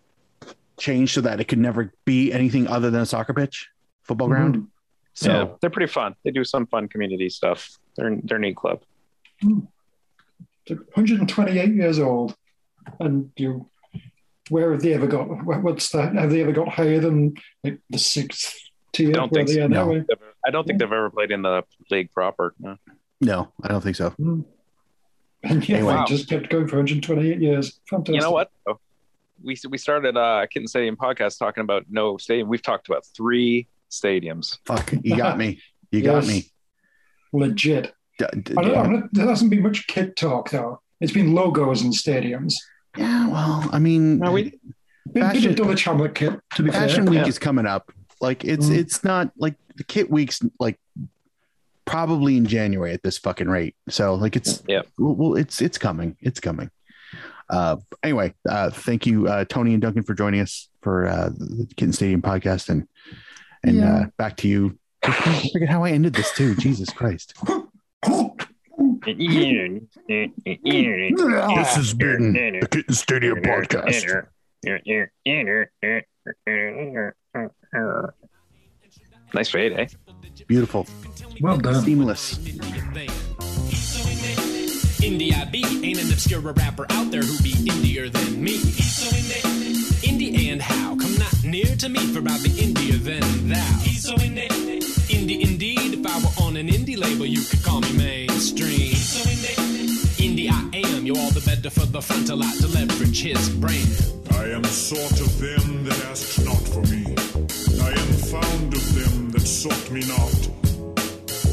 changed 0.78 1.14
so 1.14 1.22
that 1.22 1.40
it 1.40 1.48
could 1.48 1.60
never 1.60 1.94
be 2.06 2.34
anything 2.34 2.68
other 2.68 2.90
than 2.90 3.02
a 3.02 3.06
soccer 3.06 3.34
pitch, 3.34 3.70
football 4.04 4.28
ground. 4.28 4.56
Mhm. 4.56 4.68
So 5.14 5.32
yeah, 5.32 5.48
they're 5.62 5.70
pretty 5.70 5.92
fun. 5.92 6.16
They 6.24 6.32
do 6.32 6.44
some 6.44 6.66
fun 6.66 6.88
community 6.88 7.30
stuff. 7.30 7.78
They're 7.96 8.18
they're 8.24 8.38
a 8.38 8.42
neat 8.42 8.56
club. 8.56 8.82
They're 10.68 10.78
128 10.78 11.74
years 11.76 12.00
old, 12.00 12.36
and 13.00 13.32
you, 13.38 13.70
where 14.50 14.72
have 14.72 14.82
they 14.82 14.94
ever 14.94 15.08
got? 15.08 15.26
What's 15.46 15.90
that? 15.92 16.16
Have 16.16 16.32
they 16.32 16.42
ever 16.42 16.52
got 16.52 16.68
higher 16.70 17.00
than 17.00 17.36
like 17.64 17.80
the 17.90 18.00
sixth 18.00 18.58
tier? 18.92 19.12
Don't 19.12 19.32
where 19.32 19.46
think 19.46 19.50
they 19.50 19.62
so. 19.62 19.68
now? 19.68 19.92
No. 19.92 20.04
I 20.46 20.50
don't 20.52 20.66
think 20.66 20.80
they've 20.80 20.92
ever 20.92 21.12
played 21.12 21.32
in 21.32 21.44
the 21.44 21.64
league 21.92 22.12
proper. 22.12 22.56
No. 22.60 22.78
No, 23.22 23.52
I 23.64 23.68
don't 23.70 23.82
think 23.82 23.96
so. 23.96 24.12
Mm. 24.12 24.46
And 25.44 25.70
yeah, 25.70 25.78
Anyway. 25.78 25.96
they 25.96 26.04
just 26.06 26.28
kept 26.30 26.50
going 26.50 26.68
for 26.68 26.78
128 26.78 27.40
years. 27.40 27.80
Fantastic. 27.90 28.16
You 28.16 28.22
know 28.22 28.32
what? 28.32 28.50
though? 28.66 28.80
We 29.44 29.56
we 29.70 29.78
started 29.78 30.18
uh 30.18 30.46
Kitten 30.48 30.68
Stadium 30.68 30.96
podcast 30.96 31.38
talking 31.38 31.62
about 31.62 31.86
no 31.90 32.18
stadium. 32.18 32.48
We've 32.48 32.62
talked 32.62 32.88
about 32.88 33.06
three 33.06 33.68
stadiums. 33.92 34.58
Fuck, 34.66 34.94
you 35.04 35.16
got 35.16 35.38
me. 35.38 35.60
You 35.92 36.02
got 36.02 36.26
me. 36.28 36.46
Legit. 37.34 37.94
D- 38.18 38.26
d- 38.44 38.54
I 38.58 38.62
don't, 38.64 38.92
yeah. 38.94 39.02
There 39.12 39.28
hasn't 39.28 39.52
been 39.52 39.62
much 39.62 39.88
kit 39.88 40.16
talk 40.16 40.50
though. 40.50 40.82
It's 41.02 41.12
been 41.12 41.34
logos 41.36 41.82
and 41.82 41.94
stadiums. 41.94 42.54
Yeah, 42.98 43.28
well, 43.28 43.70
I 43.74 43.80
mean, 43.80 44.20
No, 44.20 44.32
we 44.32 44.44
Bit, 44.44 44.60
bit 45.14 45.22
Fashion- 45.24 45.50
of 45.52 45.56
Dulwich 45.58 45.84
Hamlet 45.84 46.16
kit, 46.16 46.40
to 46.56 46.64
be 46.64 46.72
Fashion 46.72 47.04
fair. 47.04 47.12
Week 47.12 47.20
Yeah. 47.20 47.28
is 47.28 47.38
coming 47.38 47.66
up. 47.68 47.92
Like 48.22 48.46
it's 48.46 48.68
Mm. 48.68 48.78
it's 48.78 49.04
not 49.04 49.32
like 49.38 49.56
the 49.76 49.84
kit 49.84 50.10
week's 50.10 50.42
like 50.60 50.80
probably 51.86 52.38
in 52.38 52.46
January 52.46 52.92
at 52.94 53.04
this 53.04 53.18
fucking 53.18 53.48
rate. 53.48 53.76
So 53.90 54.16
like 54.16 54.36
it's 54.36 54.64
Yeah. 54.68 54.82
well, 54.98 55.16
well 55.16 55.36
it's 55.36 55.62
it's 55.62 55.78
coming. 55.78 56.18
It's 56.20 56.40
coming. 56.40 56.70
Uh 57.50 57.78
anyway, 58.04 58.34
uh 58.50 58.70
thank 58.72 59.06
you 59.06 59.28
uh 59.28 59.46
Tony 59.46 59.74
and 59.74 59.82
Duncan 59.82 60.04
for 60.04 60.14
joining 60.16 60.42
us 60.42 60.68
for 60.82 61.08
uh 61.08 61.30
the 61.30 61.68
Kitten 61.78 61.94
Stadium 61.94 62.22
podcast 62.22 62.70
and 62.70 62.88
and 63.64 63.78
Yeah. 63.78 63.96
uh 63.96 64.06
back 64.18 64.38
to 64.38 64.48
you. 64.48 64.78
I 65.04 65.50
forget 65.54 65.70
how 65.70 65.84
I 65.84 65.92
ended 65.92 66.14
this 66.16 66.32
too. 66.34 66.56
Jesus 66.56 66.90
Christ. 66.90 67.34
This 71.56 71.76
has 71.76 71.94
been 71.94 72.34
the 72.34 72.68
Kitten 72.72 72.94
Stadium 72.96 73.38
podcast. 73.42 74.26
Nice 79.36 79.50
fade, 79.50 79.74
eh? 79.74 79.88
Beautiful. 80.48 80.88
Well 81.42 81.58
done. 81.58 81.84
Seamless. 81.84 82.38
Indie 85.04 85.34
I 85.34 85.44
be 85.44 85.62
ain't 85.86 86.02
an 86.02 86.10
obscure 86.10 86.40
rapper 86.40 86.86
out 86.92 87.12
there 87.12 87.22
who 87.22 87.38
be 87.44 87.52
indier 87.52 88.10
than 88.10 88.42
me. 88.42 88.56
So 88.60 89.14
indie, 89.14 90.32
indie 90.32 90.52
and 90.54 90.62
how 90.62 90.96
come 90.96 91.18
not 91.18 91.44
near 91.44 91.76
to 91.76 91.90
me 91.90 92.00
for 92.14 92.20
I'll 92.20 92.42
be 92.42 92.52
indier 92.52 92.98
than 92.98 93.50
thou. 93.50 93.78
So 94.00 94.16
indie, 94.16 94.48
indie 95.10 95.42
indeed. 95.42 95.96
If 95.96 96.06
I 96.08 96.18
were 96.20 96.48
on 96.48 96.56
an 96.56 96.70
indie 96.70 96.98
label, 96.98 97.26
you 97.26 97.42
could 97.42 97.62
call 97.62 97.82
me 97.82 97.92
mainstream. 97.92 98.95
Am. 100.90 101.06
You 101.06 101.16
all 101.16 101.32
the 101.32 101.42
better 101.46 101.70
for 101.70 101.86
the 101.86 102.02
front 102.02 102.30
a 102.30 102.36
lot 102.36 102.54
to 102.62 102.68
leverage 102.68 103.22
his 103.24 103.50
brand. 103.50 103.88
I 104.32 104.50
am 104.56 104.64
sought 104.66 105.20
of 105.20 105.40
them 105.40 105.84
that 105.86 106.06
asked 106.06 106.44
not 106.46 106.62
for 106.74 106.82
me. 106.92 107.04
I 107.82 107.92
am 107.92 108.14
found 108.32 108.74
of 108.74 108.86
them 108.96 109.32
that 109.32 109.42
sought 109.42 109.92
me 109.92 110.02
not. 110.08 110.32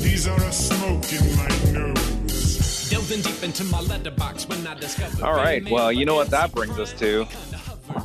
These 0.03 0.27
are 0.27 0.43
a 0.43 0.53
smoke 0.53 1.13
in 1.13 1.37
my 1.37 1.49
nose. 1.73 2.89
Delving 2.91 3.21
deep 3.23 3.43
into 3.43 3.65
my 3.65 3.81
letterbox 3.81 4.49
when 4.49 4.67
I 4.67 4.75
discovered. 4.75 5.23
All 5.23 5.35
right. 5.35 5.69
Well, 5.69 5.91
you 5.93 6.05
know 6.05 6.15
what 6.15 6.31
that 6.31 6.53
brings 6.53 6.79
us 6.79 6.93
to? 6.95 7.27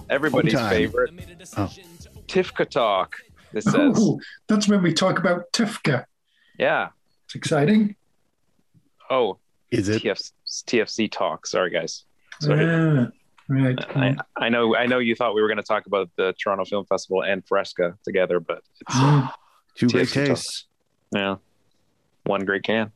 Everybody's 0.10 0.54
Home 0.54 0.70
favorite 0.70 1.12
Oh. 1.56 1.72
Tifka 2.28 2.70
talk. 2.70 3.16
This 3.54 3.64
says, 3.66 4.00
that's 4.48 4.68
when 4.68 4.84
we 4.84 4.94
talk 4.94 5.18
about 5.20 5.52
Tifka. 5.54 6.06
yeah. 6.60 6.90
It's 7.26 7.36
exciting. 7.36 7.96
Oh, 9.10 9.38
Is 9.72 9.90
it? 9.90 10.04
TF- 10.04 10.32
TFC 10.66 11.12
talk. 11.12 11.46
Sorry, 11.48 11.70
guys. 11.70 12.06
Sorry. 12.42 12.66
Ah, 12.66 13.08
right. 13.50 13.78
I, 13.96 14.16
I 14.38 14.50
know. 14.50 14.76
I 14.76 14.86
know 14.86 15.00
you 15.00 15.16
thought 15.16 15.34
we 15.36 15.42
were 15.42 15.48
going 15.48 15.58
to 15.58 15.64
talk 15.64 15.86
about 15.88 16.10
the 16.16 16.34
Toronto 16.42 16.66
Film 16.66 16.86
Festival 16.86 17.24
and 17.24 17.46
Fresca 17.48 17.98
together, 18.04 18.40
but 18.40 18.62
it's. 18.82 18.96
Two 19.76 19.88
great 19.90 20.08
TFC 20.08 20.14
talk. 20.14 20.28
tastes. 20.28 20.66
yeah, 21.14 21.36
one 22.24 22.44
great 22.46 22.64
can. 22.64 22.92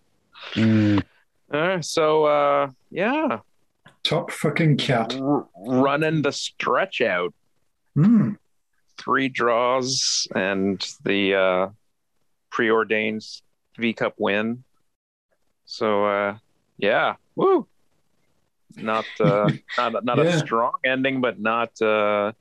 Mm, 0.53 1.03
All 1.53 1.59
right. 1.61 1.85
So, 1.85 2.23
uh, 2.25 2.69
yeah, 2.89 3.39
Top 4.03 4.31
fucking 4.31 4.77
cat. 4.77 5.13
R- 5.21 5.47
running 5.55 6.23
the 6.23 6.31
stretch 6.31 7.01
out. 7.01 7.33
Mm. 7.95 8.37
three 8.97 9.27
draws 9.29 10.25
and 10.33 10.81
the 11.03 11.35
uh, 11.35 11.67
preordained 12.49 13.21
V 13.77 13.93
Cup 13.93 14.15
win. 14.17 14.63
So 15.65 16.05
uh, 16.05 16.37
yeah, 16.81 17.15
woo! 17.35 17.67
Not 18.77 19.05
uh, 19.19 19.49
not 19.77 20.03
not 20.03 20.19
a 20.19 20.37
strong 20.39 20.73
ending, 20.85 21.21
but 21.21 21.39
not 21.39 21.79
uh, 21.81 22.31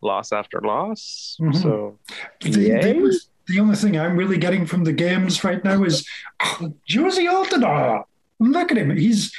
loss 0.00 0.32
after 0.32 0.60
loss. 0.60 1.36
Mhm. 1.40 1.54
So 1.62 1.98
The, 2.40 3.20
the, 3.46 3.60
only 3.60 3.76
thing 3.76 3.98
I'm 3.98 4.16
really 4.16 4.38
getting 4.38 4.66
from 4.66 4.84
the 4.84 4.92
games 4.92 5.42
right 5.42 5.62
now 5.64 5.82
is 5.84 6.06
oh, 6.40 6.72
Jozy 6.88 7.26
Altidore. 7.30 8.04
Look 8.40 8.70
at 8.70 8.78
him. 8.78 8.96
He's 8.96 9.32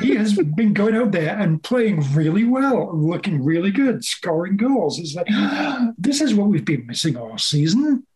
he 0.00 0.14
has 0.16 0.32
been 0.34 0.72
going 0.72 0.96
out 0.96 1.12
there 1.12 1.38
and 1.38 1.62
playing 1.62 2.00
really 2.14 2.44
well, 2.44 2.90
looking 2.96 3.44
really 3.44 3.70
good, 3.70 4.02
scoring 4.02 4.56
goals. 4.56 4.98
It's 4.98 5.14
like 5.14 5.26
this 5.98 6.20
is 6.22 6.34
what 6.34 6.48
we've 6.48 6.64
been 6.64 6.86
missing 6.86 7.16
all 7.18 7.36
season. 7.36 8.06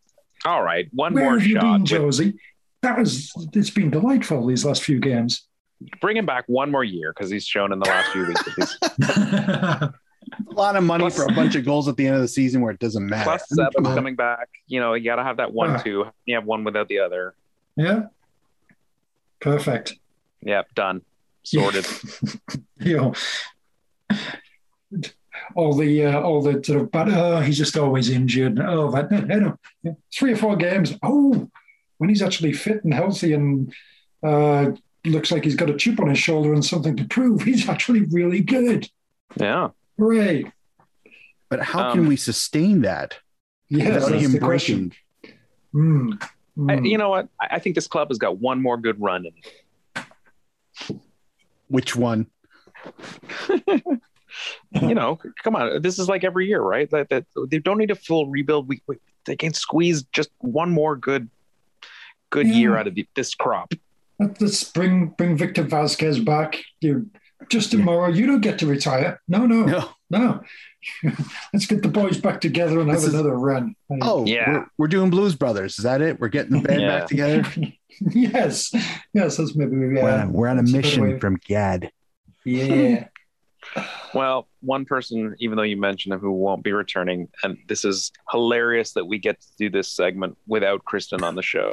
all 0.45 0.63
right, 0.63 0.87
one 0.93 1.13
Where 1.13 1.25
more 1.25 1.37
have 1.37 1.45
you 1.47 1.55
shot. 1.55 1.61
been, 1.61 1.81
with- 1.81 1.89
Josie? 1.89 2.33
That 2.81 2.97
was 2.97 3.31
it's 3.53 3.69
been 3.69 3.91
delightful 3.91 4.47
these 4.47 4.65
last 4.65 4.81
few 4.83 4.99
games. 4.99 5.47
Bring 6.01 6.17
him 6.17 6.25
back 6.25 6.45
one 6.47 6.71
more 6.71 6.83
year 6.83 7.13
because 7.15 7.29
he's 7.31 7.45
shown 7.45 7.71
in 7.71 7.79
the 7.79 7.85
last 7.87 8.11
few 8.11 8.25
weeks. 8.27 8.55
he's- 8.55 8.77
a 10.47 10.53
lot 10.53 10.75
of 10.75 10.83
money 10.83 11.03
Plus- 11.03 11.15
for 11.15 11.23
a 11.23 11.33
bunch 11.33 11.55
of 11.55 11.65
goals 11.65 11.87
at 11.87 11.97
the 11.97 12.05
end 12.07 12.15
of 12.15 12.21
the 12.21 12.27
season 12.27 12.61
where 12.61 12.71
it 12.71 12.79
doesn't 12.79 13.07
matter. 13.07 13.23
Plus 13.23 13.43
seven 13.49 13.83
coming 13.83 14.15
back. 14.15 14.47
You 14.67 14.79
know, 14.79 14.93
you 14.93 15.03
got 15.05 15.15
to 15.17 15.23
have 15.23 15.37
that 15.37 15.51
one 15.53 15.71
Ah. 15.71 15.77
two. 15.77 16.05
You 16.25 16.35
have 16.35 16.45
one 16.45 16.63
without 16.63 16.87
the 16.87 16.99
other. 16.99 17.33
yeah. 17.75 18.03
Perfect. 19.39 19.95
Yep, 20.43 20.73
done, 20.75 21.01
sorted. 21.43 21.85
you 22.79 22.97
know, 22.97 23.13
all 25.55 25.73
the 25.73 26.05
uh, 26.05 26.21
all 26.21 26.41
the 26.41 26.63
sort 26.63 26.81
of 26.81 26.91
but 26.91 27.07
oh 27.09 27.39
he's 27.39 27.57
just 27.57 27.77
always 27.77 28.09
injured. 28.09 28.59
Oh, 28.59 28.91
that 28.91 29.09
no, 29.11 29.19
no, 29.21 29.57
no. 29.83 29.97
three 30.13 30.33
or 30.33 30.37
four 30.37 30.55
games. 30.55 30.93
Oh, 31.03 31.49
when 31.97 32.09
he's 32.09 32.21
actually 32.21 32.53
fit 32.53 32.83
and 32.83 32.93
healthy 32.93 33.33
and 33.33 33.73
uh, 34.23 34.71
looks 35.05 35.31
like 35.31 35.43
he's 35.43 35.55
got 35.55 35.69
a 35.69 35.75
chip 35.77 35.99
on 35.99 36.09
his 36.09 36.19
shoulder 36.19 36.53
and 36.53 36.63
something 36.63 36.95
to 36.97 37.05
prove, 37.05 37.41
he's 37.49 37.67
actually 37.69 38.01
really 38.11 38.41
good. 38.41 38.89
yeah. 39.39 39.69
Hooray! 39.97 40.51
But 41.49 41.61
how 41.61 41.89
Um, 41.89 41.97
can 41.97 42.07
we 42.07 42.15
sustain 42.15 42.81
that 42.81 43.19
Yes, 43.69 43.87
without 43.93 44.11
that's 44.11 44.23
him 44.23 44.31
the 44.31 44.39
question. 44.39 44.91
breaking? 45.21 45.37
Mm, 45.73 46.23
I, 46.69 46.75
mm. 46.77 46.89
you 46.89 46.97
know 46.97 47.09
what? 47.09 47.29
I 47.39 47.47
I 47.55 47.59
think 47.59 47.75
this 47.75 47.87
club 47.87 48.09
has 48.09 48.17
got 48.17 48.39
one 48.39 48.61
more 48.61 48.77
good 48.77 48.99
run 49.01 49.25
in 49.25 49.33
it. 49.97 50.05
Which 51.67 51.95
one? 51.95 52.27
You 54.81 54.95
know, 54.95 55.19
come 55.43 55.57
on. 55.57 55.81
This 55.81 55.99
is 55.99 56.07
like 56.07 56.23
every 56.23 56.47
year, 56.47 56.61
right? 56.61 56.89
That, 56.89 57.09
that 57.09 57.25
they 57.49 57.59
don't 57.59 57.77
need 57.77 57.91
a 57.91 57.95
full 57.95 58.27
rebuild. 58.27 58.69
We, 58.69 58.81
we 58.87 58.95
they 59.25 59.35
can 59.35 59.53
squeeze 59.53 60.03
just 60.13 60.29
one 60.39 60.71
more 60.71 60.95
good 60.95 61.29
good 62.29 62.47
Yeah. 62.47 62.53
year 62.55 62.77
out 62.77 62.87
of 62.87 62.95
the, 62.95 63.05
this 63.13 63.35
crop. 63.35 63.73
Let's 64.39 64.63
bring 64.63 65.07
bring 65.17 65.37
Victor 65.37 65.63
Vázquez 65.63 66.23
back. 66.23 66.57
You 66.81 67.09
just 67.49 67.71
tomorrow. 67.71 68.07
You 68.09 68.27
don't 68.27 68.41
get 68.41 68.59
to 68.59 68.67
retire. 68.67 69.19
No, 69.27 69.45
no, 69.45 69.65
No. 69.65 69.89
no. 70.09 70.41
Let's 71.53 71.65
get 71.65 71.81
the 71.83 71.89
boys 71.89 72.19
back 72.19 72.39
together 72.41 72.79
and 72.79 72.89
have 72.89 72.99
is- 72.99 73.13
another 73.13 73.37
run. 73.37 73.75
Oh, 74.01 74.25
Yeah. 74.25 74.51
We're, 74.51 74.65
we're 74.77 74.87
doing 74.87 75.09
Blues 75.09 75.35
Brothers. 75.35 75.77
Is 75.79 75.83
that 75.83 76.01
it? 76.01 76.19
We're 76.19 76.27
getting 76.29 76.61
the 76.61 76.67
band 76.67 76.81
Yeah. 76.81 76.99
back 76.99 77.07
together. 77.07 77.43
yes, 78.11 78.71
yes. 79.13 79.37
That's 79.37 79.55
maybe 79.55 79.71
we're, 79.75 79.95
yeah. 79.95 80.21
on, 80.23 80.33
we're 80.33 80.47
on 80.47 80.59
a 80.59 80.61
that's 80.61 80.71
mission 80.73 81.01
way. 81.03 81.19
from 81.19 81.37
Gad. 81.47 81.91
Yeah. 82.45 83.07
Well, 84.13 84.49
one 84.59 84.83
person, 84.83 85.35
even 85.39 85.55
though 85.55 85.63
you 85.63 85.77
mentioned 85.77 86.13
him, 86.13 86.19
who 86.19 86.33
won't 86.33 86.63
be 86.63 86.73
returning, 86.73 87.29
and 87.43 87.57
this 87.69 87.85
is 87.85 88.11
hilarious 88.29 88.91
that 88.93 89.05
we 89.05 89.19
get 89.19 89.39
to 89.39 89.47
do 89.57 89.69
this 89.69 89.87
segment 89.89 90.37
without 90.47 90.83
Kristin 90.83 91.21
on 91.23 91.35
the 91.35 91.41
show, 91.41 91.71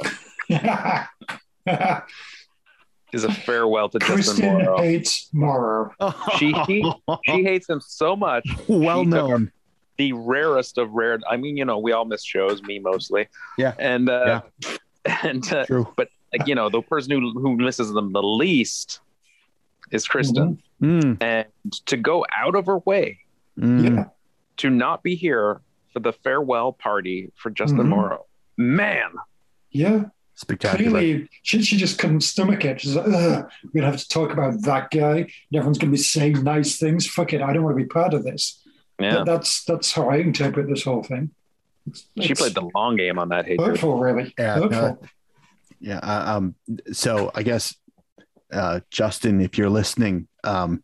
is 3.13 3.23
a 3.23 3.31
farewell 3.33 3.89
to 3.89 3.99
Justin 3.99 4.45
Kristin 4.45 4.63
Morrow. 4.63 4.77
hates 4.81 5.29
Morrow. 5.33 5.91
She 6.37 6.53
he, 6.67 6.91
she 7.25 7.43
hates 7.49 7.69
him 7.69 7.81
so 7.81 8.15
much. 8.15 8.47
well 8.67 9.03
she 9.03 9.09
known. 9.09 9.51
the 9.97 10.13
rarest 10.13 10.77
of 10.77 10.91
rare. 10.91 11.19
I 11.29 11.37
mean, 11.37 11.57
you 11.57 11.65
know, 11.65 11.79
we 11.79 11.91
all 11.91 12.05
miss 12.05 12.23
shows, 12.23 12.61
me 12.63 12.79
mostly. 12.79 13.27
Yeah. 13.57 13.73
And 13.79 14.09
uh, 14.09 14.41
and 15.05 15.51
uh, 15.51 15.65
True. 15.65 15.87
but 15.97 16.09
like, 16.37 16.47
you 16.47 16.55
know, 16.55 16.69
the 16.69 16.81
person 16.81 17.11
who 17.11 17.31
who 17.39 17.57
misses 17.57 17.91
them 17.91 18.13
the 18.13 18.21
least 18.23 18.99
is 19.91 20.07
Kristin, 20.07 20.59
Mm, 20.81 21.17
and 21.21 21.45
to 21.87 21.97
go 21.97 22.25
out 22.33 22.55
of 22.55 22.67
her 22.67 22.77
way 22.77 23.19
mm. 23.59 23.83
Yeah. 23.83 24.05
to 24.57 24.69
not 24.69 25.03
be 25.03 25.15
here 25.15 25.59
for 25.91 25.99
the 25.99 26.13
farewell 26.13 26.71
party 26.71 27.31
for 27.35 27.49
Justin 27.49 27.79
Mhm. 27.79 27.87
Morrow, 27.89 28.25
man. 28.55 29.11
Yeah. 29.71 30.05
Spectacular. 30.39 30.89
Clearly, 31.01 31.29
she, 31.43 31.61
she 31.63 31.75
just 31.75 31.99
couldn't 31.99 32.21
stomach 32.21 32.63
it. 32.63 32.79
She's 32.79 32.95
like, 32.95 33.07
Ugh, 33.07 33.13
we're 33.13 33.81
going 33.81 33.83
to 33.83 33.91
have 33.91 33.97
to 33.97 34.07
talk 34.07 34.31
about 34.31 34.61
that 34.61 34.89
guy. 34.89 35.17
And 35.17 35.27
everyone's 35.53 35.77
going 35.77 35.91
to 35.91 35.97
be 35.97 36.01
saying 36.01 36.41
nice 36.45 36.77
things. 36.77 37.05
Fuck 37.05 37.33
it. 37.33 37.41
I 37.41 37.51
don't 37.51 37.63
want 37.63 37.77
to 37.77 37.83
be 37.83 37.89
part 37.89 38.13
of 38.13 38.23
this. 38.23 38.61
Yeah, 39.01 39.15
That- 39.15 39.25
that's 39.25 39.65
that's 39.65 39.91
how 39.91 40.09
I 40.09 40.15
interpret 40.17 40.69
this 40.69 40.83
whole 40.83 41.03
thing. 41.03 41.31
It's, 41.87 42.05
she 42.21 42.29
it's 42.29 42.39
played 42.39 42.53
the 42.53 42.69
long 42.73 42.95
game 42.95 43.19
on 43.19 43.27
that 43.29 43.47
hatred. 43.47 43.67
hurtful, 43.67 43.99
really. 43.99 44.33
Yeah, 44.37 44.55
hurtful. 44.59 45.05
Yeah. 45.81 45.97
Uh, 45.97 46.37
um. 46.37 46.55
So 46.93 47.31
I 47.35 47.43
guess, 47.43 47.75
uh, 48.53 48.79
Justin, 48.91 49.41
if 49.41 49.57
you're 49.57 49.69
listening, 49.69 50.29
um, 50.45 50.83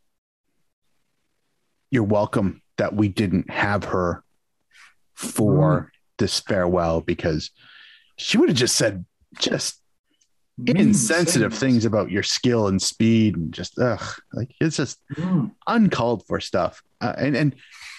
you're 1.91 2.03
welcome 2.03 2.61
that 2.77 2.93
we 2.93 3.07
didn't 3.07 3.49
have 3.49 3.85
her 3.85 4.21
for 5.13 5.91
this 6.17 6.41
farewell 6.41 6.99
because 7.01 7.51
she 8.17 8.37
would 8.37 8.49
have 8.49 8.57
just 8.57 8.75
said 8.75 9.05
just 9.39 9.81
Mean 10.57 10.77
insensitive 10.77 11.53
things 11.53 11.83
about 11.83 12.09
your 12.11 12.23
skill 12.23 12.67
and 12.67 12.81
speed 12.81 13.35
and 13.35 13.53
just 13.53 13.77
ugh, 13.77 14.01
like 14.33 14.55
it's 14.61 14.77
just 14.77 14.99
Mm. 15.15 15.51
uncalled 15.67 16.25
for 16.27 16.39
stuff. 16.39 16.81
Uh, 17.01 17.13
and 17.17 17.35
and 17.35 17.55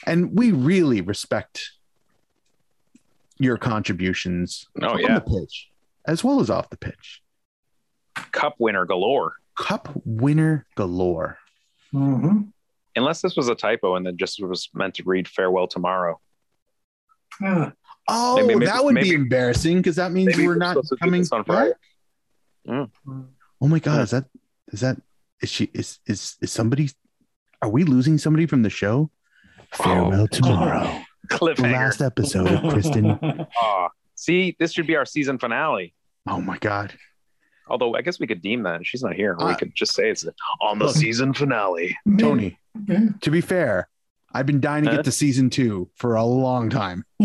and 0.07 0.39
we 0.39 0.53
really 0.53 1.03
respect 1.03 1.71
your 3.39 3.59
contributions 3.59 4.67
Oh, 4.81 4.95
on 4.95 5.01
yeah. 5.01 5.19
the 5.19 5.21
pitch 5.41 5.69
as 6.07 6.25
well 6.25 6.41
as 6.41 6.49
off 6.49 6.71
the 6.71 6.79
pitch. 6.79 7.21
Cup 8.33 8.55
winner 8.59 8.87
galore. 8.87 9.35
Cup 9.59 9.91
winner 10.07 10.65
galore. 10.77 11.37
Mhm. 11.93 12.53
Unless 12.95 13.21
this 13.21 13.37
was 13.37 13.49
a 13.49 13.55
typo 13.55 13.97
and 13.97 14.07
then 14.07 14.17
just 14.17 14.43
was 14.43 14.71
meant 14.73 14.95
to 14.95 15.03
read 15.05 15.29
farewell 15.29 15.67
tomorrow. 15.69 16.19
Oh, 18.09 18.37
Maybe- 18.37 18.55
maybe- 18.55 18.67
that 18.67 18.85
would 18.85 18.95
maybe- 18.95 19.11
be 19.11 19.15
embarrassing 19.15 19.79
because 19.79 19.97
that 19.97 20.13
means 20.13 20.37
we're 20.37 20.47
we're 20.49 20.57
not 20.57 20.71
supposed 20.75 20.89
to 20.91 20.95
do 20.97 21.01
coming 21.01 21.25
on 21.33 21.45
Friday. 21.45 21.73
back. 22.67 22.89
mm. 23.07 23.27
Oh 23.61 23.69
my 23.69 23.79
god, 23.79 24.03
is 24.03 24.11
that 24.11 24.25
is 24.69 24.81
that 24.81 24.97
is 25.41 25.49
she 25.51 25.71
is 25.75 25.99
is 26.07 26.37
is 26.41 26.53
somebody 26.53 26.91
are 27.63 27.69
we 27.71 27.85
losing 27.85 28.19
somebody 28.19 28.47
from 28.47 28.63
the 28.63 28.71
show? 28.71 29.11
Farewell 29.73 30.29
tomorrow. 30.29 31.03
The 31.29 31.55
last 31.63 32.01
episode 32.01 32.47
of 32.47 32.61
Kristin. 32.73 33.47
Aw. 33.61 33.89
see, 34.15 34.55
this 34.61 34.73
should 34.73 34.87
be 34.87 34.95
our 34.95 35.05
season 35.05 35.39
finale. 35.39 35.93
Oh 36.29 36.41
my 36.41 36.59
god. 36.59 36.95
Although 37.69 37.97
I 37.97 38.03
guess 38.03 38.21
we 38.21 38.29
could 38.29 38.43
deem 38.43 38.63
that 38.63 38.87
she's 38.87 39.03
not 39.03 39.15
here. 39.15 39.35
we 39.39 39.45
Uh, 39.47 39.57
could 39.57 39.75
just 39.75 39.95
say 39.95 40.11
it's 40.11 40.25
on 40.61 40.79
the 40.79 40.85
look. 40.85 40.95
season 40.95 41.33
finale. 41.35 41.97
Tony, 42.19 42.59
Yeah. 42.87 43.09
to 43.23 43.31
be 43.31 43.41
fair, 43.41 43.89
I've 44.33 44.47
been 44.47 44.61
dying 44.61 44.85
to 44.85 44.91
get 44.91 45.05
to 45.07 45.13
season 45.13 45.49
two 45.51 45.89
for 45.97 46.17
a 46.17 46.25
long 46.25 46.69
time. 46.71 47.05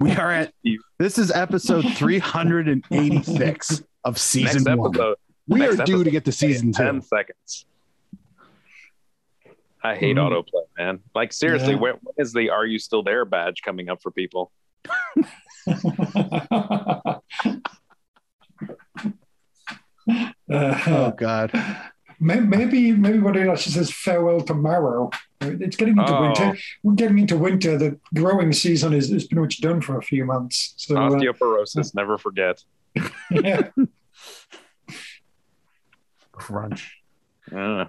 We 0.00 0.12
are 0.12 0.30
at 0.32 0.52
this 0.98 1.18
is 1.18 1.30
episode 1.30 1.82
386 1.94 3.82
of 4.04 4.18
season 4.18 4.62
Next 4.64 4.78
one. 4.78 4.90
episode, 4.90 5.16
We 5.46 5.58
next 5.60 5.80
are 5.80 5.84
due 5.84 6.04
to 6.04 6.10
get 6.10 6.24
to 6.26 6.32
season 6.32 6.72
ten 6.72 7.02
seconds. 7.02 7.66
I 9.84 9.94
hate 9.96 10.16
Mhm. 10.16 10.30
autoplay, 10.44 10.64
man. 10.76 11.00
Like 11.14 11.32
seriously, 11.32 11.74
Yeah. 11.74 11.80
when, 11.80 11.94
when 12.02 12.14
is 12.18 12.32
the 12.32 12.50
"Are 12.50 12.66
you 12.66 12.78
still 12.78 13.02
there" 13.02 13.24
badge 13.24 13.62
coming 13.62 13.88
up 13.88 14.02
for 14.02 14.10
people? 14.10 14.50
Oh 20.50 21.10
God. 21.16 21.50
May- 22.20 22.40
maybe 22.40 22.92
maybe 22.92 23.18
what 23.18 23.36
it 23.36 23.48
actually 23.48 23.72
says 23.72 23.90
farewell 23.90 24.40
tomorrow. 24.40 25.10
It's 25.40 25.76
getting 25.76 25.96
into 25.98 26.16
Oh. 26.16 26.22
winter. 26.22 26.56
We're 26.82 26.94
getting 26.94 27.18
into 27.20 27.36
winter. 27.38 27.78
The 27.78 27.98
growing 28.14 28.52
season 28.52 28.92
is, 28.92 29.10
is 29.12 29.26
pretty 29.26 29.40
much 29.40 29.60
done 29.60 29.80
for 29.80 29.96
a 29.98 30.02
few 30.02 30.24
months. 30.24 30.74
So 30.76 30.96
uh, 30.96 31.10
Osteoporosis, 31.10 31.94
never 31.94 32.18
forget. 32.18 32.62
yeah. 33.30 33.68
Crunch. 36.32 36.98
Yeah. 37.52 37.86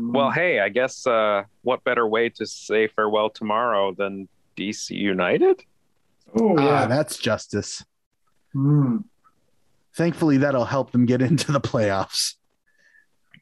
Well, 0.00 0.30
hey, 0.30 0.60
I 0.60 0.68
guess 0.70 1.06
uh, 1.06 1.42
what 1.62 1.84
better 1.84 2.06
way 2.06 2.30
to 2.30 2.46
say 2.46 2.88
farewell 2.88 3.28
tomorrow 3.30 3.92
than 3.92 4.28
DC 4.56 4.90
United? 4.90 5.62
oh 6.38 6.56
Ah, 6.58 6.62
yeah. 6.82 6.86
that's 6.86 7.18
justice. 7.18 7.84
Mm. 8.54 9.04
Thankfully, 9.94 10.38
that'll 10.38 10.64
help 10.64 10.92
them 10.92 11.04
get 11.04 11.20
into 11.20 11.52
the 11.52 11.60
playoffs. 11.60 12.36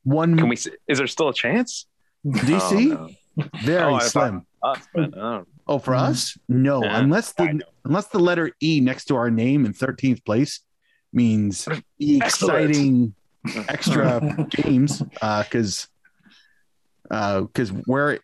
One 0.04 0.36
Can 0.36 0.48
we? 0.48 0.56
s- 0.56 0.68
Is 0.88 0.98
there 0.98 1.06
still 1.06 1.28
a 1.28 1.34
chance? 1.34 1.86
DC, 2.26 2.92
Oh, 2.92 3.08
very 3.62 3.94
Oh, 3.94 3.98
slim. 4.00 4.46
Us, 4.62 4.86
man. 4.94 5.14
Oh. 5.16 5.44
Oh, 5.66 5.78
for 5.78 5.92
Mhm. 5.94 6.00
us, 6.00 6.36
no. 6.48 6.82
Yeah, 6.84 6.98
unless 7.00 7.32
the 7.32 7.60
unless 7.84 8.06
the 8.08 8.18
letter 8.18 8.50
E 8.62 8.80
next 8.80 9.04
to 9.06 9.16
our 9.16 9.30
name 9.30 9.64
in 9.64 9.72
thirteenth 9.72 10.24
place 10.24 10.60
means 11.12 11.66
Excellent. 12.00 12.22
exciting 12.22 13.14
extra 13.68 14.46
games. 14.50 15.02
Because 15.20 15.88
uh, 17.10 17.42
because 17.42 17.70
where 17.86 18.18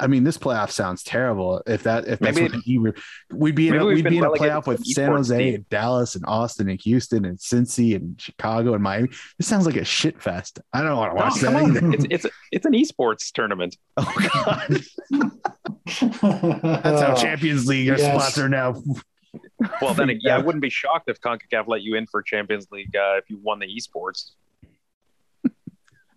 I 0.00 0.06
mean, 0.06 0.24
this 0.24 0.38
playoff 0.38 0.70
sounds 0.70 1.02
terrible. 1.02 1.62
If 1.66 1.82
that 1.82 2.08
if 2.08 2.18
that's 2.18 2.36
Maybe- 2.38 2.52
what 2.54 2.64
the 2.64 2.72
E, 2.72 2.78
re- 2.78 2.92
we'd 3.32 3.54
be 3.54 3.68
in 3.68 3.76
a, 3.76 3.84
we've 3.84 4.02
be 4.04 4.16
in 4.16 4.24
a 4.24 4.30
playoff 4.30 4.66
with 4.66 4.82
San 4.84 5.10
Jose 5.12 5.36
team. 5.36 5.54
and 5.56 5.68
Dallas 5.68 6.14
and 6.14 6.24
Austin 6.26 6.70
and 6.70 6.80
Houston 6.80 7.24
and 7.26 7.36
Cincy 7.38 7.94
and 7.94 8.18
Chicago 8.20 8.72
and 8.74 8.82
Miami. 8.82 9.08
This 9.38 9.46
sounds 9.46 9.66
like 9.66 9.76
a 9.76 9.84
shit 9.84 10.22
fest. 10.22 10.58
I 10.72 10.80
don't 10.82 10.96
want 10.96 11.12
to 11.12 11.16
watch 11.16 11.42
No, 11.42 11.50
that 11.50 11.76
either. 11.76 11.92
It's 11.92 12.06
it's 12.10 12.26
it's 12.50 12.66
an 12.66 12.72
esports 12.72 13.30
tournament. 13.32 13.76
Oh 13.98 14.14
god, 14.34 14.82
that's 16.82 17.02
how 17.02 17.14
Champions 17.14 17.66
League 17.66 17.86
yes. 17.86 18.00
spots 18.00 18.38
are 18.38 18.48
now. 18.48 18.82
Well, 19.82 19.94
then 19.94 20.16
yeah, 20.22 20.36
I 20.36 20.38
wouldn't 20.38 20.62
be 20.62 20.70
shocked 20.70 21.08
if 21.10 21.20
Concacaf 21.20 21.66
let 21.68 21.82
you 21.82 21.94
in 21.96 22.06
for 22.06 22.22
Champions 22.22 22.68
League 22.70 22.94
uh, 22.96 23.16
if 23.18 23.28
you 23.28 23.38
won 23.42 23.58
the 23.58 23.66
esports. 23.66 24.30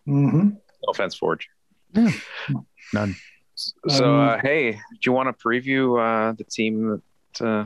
hmm 0.06 0.50
No 0.50 0.58
offense, 0.90 1.16
Forge. 1.16 1.50
None. 2.94 3.16
So, 3.58 4.06
Um, 4.06 4.30
uh, 4.30 4.38
hey, 4.42 4.74
do 4.74 4.80
you 5.04 5.12
want 5.12 5.36
to 5.36 5.44
preview 5.48 5.98
uh, 6.00 6.34
the 6.34 6.44
team 6.44 7.02
that 7.40 7.46
uh, 7.46 7.66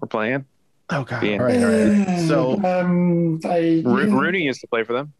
we're 0.00 0.08
playing? 0.08 0.44
Oh 0.90 1.04
god. 1.04 1.22
Yeah. 1.22 1.38
All 1.38 1.44
right, 1.44 1.62
all 1.62 1.70
right. 1.70 2.28
So 2.28 2.52
um, 2.64 3.40
I, 3.44 3.82
Ro- 3.84 3.98
yeah. 3.98 4.12
Rooney 4.20 4.42
used 4.42 4.60
to 4.62 4.66
play 4.66 4.82
for 4.82 4.92
them. 4.92 5.12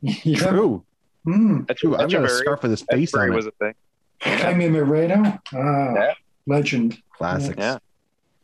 Yeah. 0.00 0.36
true. 0.38 0.84
Mm. 1.26 1.76
True. 1.76 1.96
I've 1.96 2.08
got 2.10 2.22
a 2.22 2.26
Echeverry- 2.28 2.38
scarf 2.38 2.62
with 2.62 2.70
his 2.70 2.82
face 2.82 3.12
on 3.14 3.32
it. 3.32 3.34
was 3.34 3.46
a 3.46 3.50
thing. 3.52 3.74
Jaime 4.22 4.68
Moreno. 4.68 5.24
Ah, 5.52 5.94
Yeah. 5.94 6.12
legend. 6.46 6.96
Classics. 7.16 7.56
Yeah. 7.58 7.78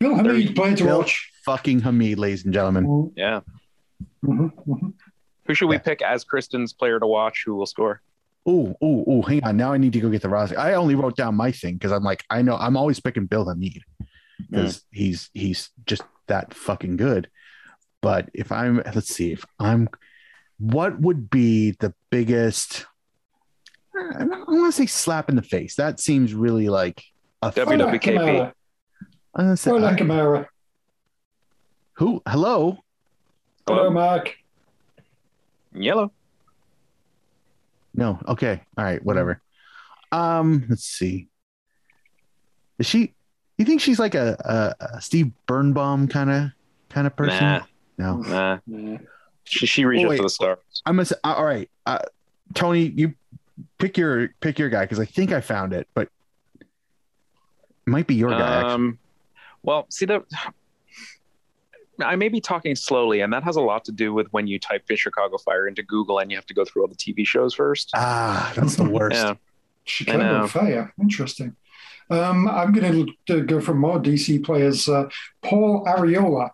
Bill 0.00 0.16
There 0.16 0.24
Hamid 0.32 0.48
you 0.48 0.52
played 0.54 0.76
to 0.78 0.84
Bill- 0.84 0.98
watch. 0.98 1.30
Fucking 1.44 1.80
Hamid, 1.80 2.18
ladies 2.18 2.44
and 2.44 2.52
gentlemen. 2.52 3.12
Yeah. 3.16 3.40
mhm, 4.24 4.50
mhm. 4.66 4.92
Who 5.46 5.54
should 5.54 5.68
we 5.68 5.76
Yeah. 5.76 5.80
pick 5.82 6.02
as 6.02 6.24
Kristin's 6.24 6.72
player 6.72 6.98
to 6.98 7.06
watch 7.06 7.44
who 7.46 7.54
will 7.54 7.66
score? 7.66 8.00
Oh, 8.46 8.74
oh, 8.82 9.04
oh, 9.06 9.22
hang 9.22 9.42
on. 9.44 9.56
Now 9.56 9.72
I 9.72 9.78
need 9.78 9.94
to 9.94 10.00
go 10.00 10.10
get 10.10 10.22
the 10.22 10.28
roster. 10.28 10.58
I 10.58 10.74
only 10.74 10.94
wrote 10.94 11.16
down 11.16 11.34
my 11.34 11.50
thing 11.50 11.74
because 11.74 11.92
I'm 11.92 12.04
like, 12.04 12.24
I 12.28 12.42
know 12.42 12.56
I'm 12.56 12.76
always 12.76 13.00
picking 13.00 13.26
Bill 13.26 13.46
Hamid 13.46 13.82
because 14.38 14.76
hmm. 14.76 14.98
he's 14.98 15.30
he's 15.32 15.70
just 15.86 16.02
that 16.26 16.52
fucking 16.52 16.96
good. 16.96 17.30
But 18.02 18.28
if 18.34 18.52
I'm 18.52 18.82
let's 18.94 19.08
see, 19.08 19.32
if 19.32 19.44
I'm 19.58 19.88
what 20.58 21.00
would 21.00 21.30
be 21.30 21.72
the 21.72 21.94
biggest 22.10 22.86
I 23.96 24.24
don't 24.24 24.48
want 24.48 24.66
to 24.66 24.72
say 24.72 24.86
slap 24.86 25.28
in 25.28 25.36
the 25.36 25.42
face. 25.42 25.76
That 25.76 26.00
seems 26.00 26.34
really 26.34 26.68
like 26.68 27.02
a 27.42 27.50
WWE. 27.50 27.80
Ola 27.80 27.98
Kamara. 27.98 28.52
I'm 29.34 29.44
gonna 29.46 29.56
say, 29.56 29.70
Ola 29.70 29.92
I- 29.92 29.94
Kamara. 29.94 30.46
who 31.94 32.22
hello? 32.26 32.78
Hello, 33.66 33.90
Mark. 33.90 34.34
Yellow. 35.72 36.12
No. 37.94 38.18
Okay. 38.28 38.60
All 38.76 38.84
right. 38.84 39.04
Whatever. 39.04 39.40
Um. 40.12 40.66
Let's 40.68 40.84
see. 40.84 41.28
Is 42.78 42.86
she? 42.86 43.14
You 43.58 43.64
think 43.64 43.80
she's 43.80 43.98
like 44.00 44.14
a, 44.16 44.74
a, 44.80 44.84
a 44.96 45.00
Steve 45.00 45.30
Birnbaum 45.46 46.08
kind 46.08 46.30
of 46.30 46.50
kind 46.88 47.06
of 47.06 47.14
person? 47.14 47.40
Nah, 47.44 47.60
No. 47.98 48.16
nah. 48.16 48.58
Yeah. 48.66 48.98
She, 49.44 49.66
she 49.66 49.84
reaches 49.84 50.06
Oh, 50.06 50.08
wait. 50.08 50.16
for 50.16 50.22
the 50.24 50.28
stars. 50.28 50.58
I'm 50.86 50.96
gonna 50.96 51.04
say. 51.04 51.16
uh, 51.22 51.34
All 51.34 51.44
right. 51.44 51.70
Uh, 51.86 51.98
Tony, 52.54 52.86
you 52.96 53.14
pick 53.78 53.96
your 53.96 54.30
pick 54.40 54.58
your 54.58 54.70
guy 54.70 54.84
because 54.84 54.98
I 54.98 55.04
think 55.04 55.30
I 55.32 55.40
found 55.40 55.72
it, 55.72 55.86
but 55.94 56.08
it 56.60 56.66
might 57.86 58.06
be 58.06 58.14
your 58.16 58.30
guy. 58.30 58.56
actually. 58.56 58.72
Um, 58.72 58.98
well, 59.62 59.86
see 59.90 60.06
the. 60.06 60.24
I 62.02 62.16
may 62.16 62.28
be 62.28 62.40
talking 62.40 62.74
slowly, 62.74 63.20
and 63.20 63.32
that 63.32 63.42
has 63.44 63.56
a 63.56 63.60
lot 63.60 63.84
to 63.86 63.92
do 63.92 64.12
with 64.12 64.26
when 64.32 64.46
you 64.46 64.58
type 64.58 64.84
in 64.90 64.96
Chicago 64.96 65.36
Fire 65.38 65.66
into 65.68 65.82
Google 65.82 66.18
and 66.18 66.30
you 66.30 66.36
have 66.36 66.46
to 66.46 66.54
go 66.54 66.64
through 66.64 66.82
all 66.82 66.88
the 66.88 66.96
TV 66.96 67.26
shows 67.26 67.54
first. 67.54 67.90
Ah, 67.94 68.52
that's 68.56 68.76
the 68.76 68.84
worst. 68.84 69.16
Yeah. 69.16 69.34
Chicago. 69.84 70.46
Fire. 70.46 70.92
Interesting. 71.00 71.54
Um, 72.10 72.48
I'm 72.48 72.72
going 72.72 73.06
to 73.26 73.42
go 73.42 73.60
for 73.60 73.74
more 73.74 73.98
DC 73.98 74.44
players. 74.44 74.88
Uh, 74.88 75.08
Paul 75.42 75.84
Arriola, 75.86 76.50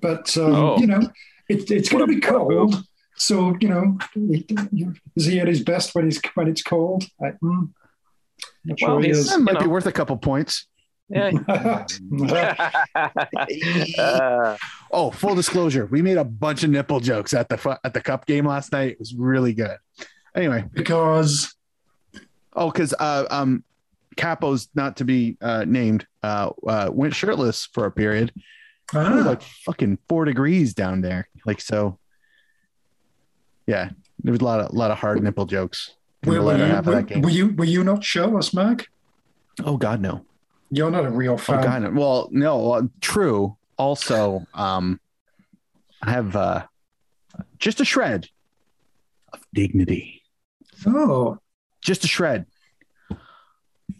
but 0.00 0.36
um, 0.36 0.54
Oh. 0.54 0.78
you 0.78 0.86
know, 0.86 1.00
it, 1.48 1.70
it's 1.70 1.88
going 1.88 2.06
to 2.06 2.12
be 2.14 2.20
cold. 2.20 2.82
So 3.16 3.54
you 3.60 3.68
know, 3.68 3.98
is 5.14 5.26
he 5.26 5.38
at 5.40 5.46
his 5.46 5.62
best 5.62 5.94
when 5.94 6.06
he's 6.06 6.20
when 6.34 6.48
it's 6.48 6.62
cold? 6.62 7.04
I, 7.22 7.32
mm, 7.42 7.70
not 8.64 8.78
sure 8.78 8.88
Well, 8.88 8.98
he 8.98 9.10
is. 9.10 9.30
That 9.30 9.38
might 9.40 9.54
you 9.54 9.60
be 9.60 9.66
worth 9.68 9.86
a 9.86 9.92
couple 9.92 10.16
points. 10.16 10.66
Yeah. 11.08 11.30
Uh, 13.98 14.56
Oh, 14.96 15.10
full 15.10 15.34
disclosure, 15.34 15.86
we 15.86 16.02
made 16.02 16.18
a 16.18 16.24
bunch 16.24 16.62
of 16.62 16.70
nipple 16.70 17.00
jokes 17.00 17.34
at 17.34 17.48
the 17.48 17.78
at 17.82 17.94
the 17.94 18.00
cup 18.00 18.26
game 18.26 18.46
last 18.46 18.70
night. 18.70 18.92
It 18.92 18.98
was 19.00 19.14
really 19.14 19.52
good. 19.52 19.76
Anyway, 20.34 20.64
because 20.72 21.54
oh, 22.54 22.70
because 22.70 22.94
uh, 22.98 23.26
um, 23.30 23.64
Capo's 24.16 24.68
not 24.74 24.96
to 24.98 25.04
be 25.04 25.36
uh, 25.40 25.64
named 25.66 26.06
uh, 26.22 26.50
uh, 26.66 26.90
went 26.92 27.14
shirtless 27.14 27.66
for 27.66 27.86
a 27.86 27.90
period. 27.90 28.32
It 28.92 28.96
was 28.96 29.26
ah, 29.26 29.28
like 29.28 29.42
fucking 29.42 29.98
four 30.08 30.24
degrees 30.24 30.74
down 30.74 31.00
there. 31.00 31.28
Like 31.44 31.60
so, 31.60 31.98
yeah, 33.66 33.90
there 34.22 34.32
was 34.32 34.40
a 34.40 34.44
lot 34.44 34.60
of 34.60 34.72
lot 34.72 34.90
of 34.92 34.98
hard 34.98 35.22
nipple 35.22 35.46
jokes 35.46 35.96
were, 36.24 36.40
were, 36.40 36.56
you, 36.56 36.82
were, 36.82 37.20
were 37.20 37.30
you 37.30 37.54
were 37.54 37.64
you 37.64 37.84
not 37.84 38.04
shirtless, 38.04 38.54
Mark? 38.54 38.86
oh 39.64 39.76
God, 39.76 40.00
no. 40.00 40.24
You're 40.70 40.90
not 40.90 41.04
a 41.04 41.10
real 41.10 41.34
Oh 41.34 41.36
fan. 41.36 41.62
God, 41.62 41.82
no. 41.82 41.90
well, 42.00 42.28
no, 42.32 42.72
uh, 42.72 42.82
true. 43.00 43.56
Also, 43.76 44.46
um, 44.54 45.00
I 46.02 46.10
have 46.10 46.36
uh, 46.36 46.66
just 47.58 47.80
a 47.80 47.84
shred 47.84 48.28
of 49.32 49.40
dignity. 49.52 50.22
Oh, 50.86 51.38
Just 51.80 52.04
a 52.04 52.08
shred. 52.08 52.46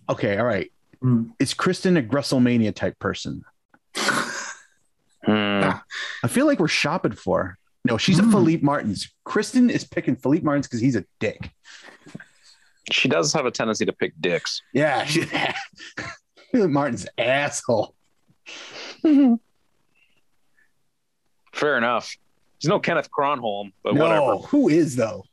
Okay, 0.08 0.36
all 0.38 0.44
right. 0.44 0.70
Hmm. 1.00 1.24
Is 1.38 1.54
Kristin 1.54 1.98
a 1.98 2.02
Grusselmania 2.02 2.74
type 2.74 2.98
person? 2.98 3.44
hmm. 3.96 5.30
I 5.32 6.28
feel 6.28 6.46
like 6.46 6.58
we're 6.60 6.68
shopping 6.68 7.12
for. 7.12 7.58
No, 7.84 7.96
she's 7.98 8.18
a 8.18 8.22
Hmm. 8.22 8.30
Felipe 8.30 8.62
Martins. 8.62 9.10
Kristin 9.26 9.70
is 9.70 9.84
picking 9.84 10.16
Felipe 10.16 10.42
Martins 10.42 10.66
because 10.66 10.80
he's 10.80 10.96
a 10.96 11.04
dick. 11.20 11.50
She 12.92 13.08
does 13.08 13.32
have 13.32 13.46
a 13.46 13.50
tendency 13.50 13.86
to 13.86 13.92
pick 13.92 14.12
dicks. 14.20 14.60
Yeah, 14.74 15.04
she, 15.04 15.22
Felipe 16.52 16.70
Martins 16.70 17.06
asshole. 17.18 17.94
Fair 21.54 21.78
enough. 21.78 22.14
He's 22.58 22.68
no 22.68 22.78
Kenneth 22.78 23.08
Kronholm, 23.10 23.72
but 23.82 23.94
no, 23.94 24.02
whatever. 24.02 24.36
who 24.48 24.68
is 24.68 24.96
though? 24.96 25.24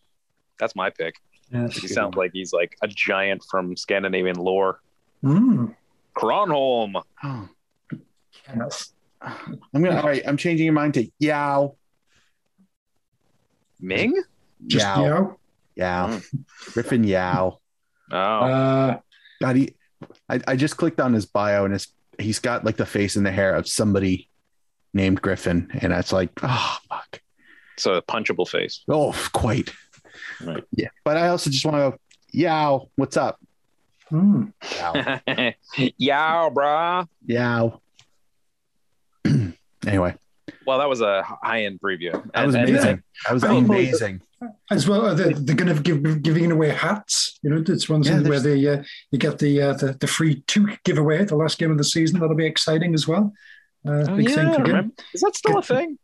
That's 0.60 0.76
my 0.76 0.90
pick. 0.90 1.16
yes. 1.52 1.76
He 1.76 1.88
sounds 1.88 2.16
like 2.16 2.32
he's 2.34 2.54
like 2.54 2.78
a 2.82 2.88
giant 2.88 3.44
from 3.50 3.76
Scandinavian 3.76 4.38
lore. 4.38 4.80
Mm. 5.24 5.76
Cronholm. 6.16 7.02
Oh, 7.24 7.50
Kenneth. 8.46 8.92
I'm 9.22 9.60
gonna. 9.74 9.98
All 9.98 10.04
right, 10.04 10.24
I'm 10.28 10.38
changing 10.38 10.66
your 10.66 10.74
mind 10.74 10.96
to 10.96 11.10
Yao. 11.20 11.76
Ming? 13.80 14.22
Just 14.68 14.86
Yao. 14.86 15.04
Yao. 15.06 15.38
Yao. 15.76 16.20
Griffin 16.74 17.04
Yow. 17.04 17.60
Oh. 18.12 18.18
Uh, 18.18 19.00
God, 19.42 19.56
he, 19.56 19.76
I, 20.30 20.40
I 20.48 20.56
just 20.56 20.78
clicked 20.78 21.00
on 21.00 21.14
his 21.14 21.26
bio 21.26 21.66
and 21.66 21.74
his, 21.74 21.88
he's 22.20 22.40
got 22.40 22.64
like 22.64 22.78
the 22.78 22.86
face 22.86 23.16
and 23.16 23.26
the 23.26 23.32
hair 23.32 23.56
of 23.56 23.68
somebody 23.68 24.30
named 24.94 25.22
Griffin. 25.22 25.70
And 25.82 25.94
it's 25.94 26.12
like, 26.14 26.32
oh, 26.44 26.78
fuck. 26.90 27.22
so 27.78 27.94
a 27.96 28.02
punchable 28.02 28.48
face. 28.48 28.84
Oh, 28.90 29.14
quite. 29.34 29.72
Right. 30.44 30.64
Yeah. 30.72 30.90
But 31.04 31.18
I 31.18 31.28
also 31.30 31.50
just 31.50 31.66
want 31.66 31.76
to 31.78 31.92
go, 31.92 31.98
Yow, 32.34 32.90
what's 32.96 33.18
up? 33.18 33.40
mm. 34.12 34.52
Yow. 34.80 35.52
Yow, 35.98 36.50
brah. 36.56 37.08
Yow. 37.26 37.82
Anyway, 39.88 40.14
Well, 40.68 40.78
that 40.78 40.88
was 40.88 41.02
a 41.02 41.24
high 41.24 41.64
end 41.66 41.80
preview. 41.82 42.12
that 42.34 42.46
was 42.46 42.54
And- 42.54 42.68
and- 42.70 42.78
amazing. 42.78 43.04
That 43.26 43.34
was 43.34 43.44
I 43.44 43.52
mean, 43.54 43.66
amazing. 43.66 44.22
As 44.72 44.88
well, 44.88 45.06
uh, 45.08 45.14
they're, 45.14 45.34
they're 45.34 45.56
going 45.56 45.76
to 45.76 45.82
give 45.82 46.22
giving 46.24 46.52
away 46.52 46.70
hats. 46.70 47.40
You 47.44 47.50
know, 47.52 47.64
it's 47.68 47.88
one 47.90 48.02
Yeah, 48.04 48.18
thing 48.20 48.28
where 48.30 48.40
they 48.40 48.68
uh, 48.68 48.84
you 49.12 49.20
get 49.20 49.38
the, 49.38 49.62
uh, 49.62 49.74
the 49.74 49.94
the 50.00 50.08
free 50.08 50.44
two 50.48 50.70
giveaway 50.84 51.20
at 51.20 51.28
the 51.28 51.36
last 51.36 51.60
game 51.60 51.70
of 51.72 51.78
the 51.78 51.84
season. 51.84 52.20
That'll 52.20 52.36
be 52.36 52.46
exciting 52.48 52.94
as 52.96 53.08
well. 53.08 53.32
Uh, 53.86 54.06
Oh, 54.10 54.18
yeah, 54.18 54.36
thing 54.36 54.66
for 54.66 54.92
Is 55.14 55.22
that 55.22 55.36
still 55.36 55.58
a 55.58 55.62
thing? 55.62 55.98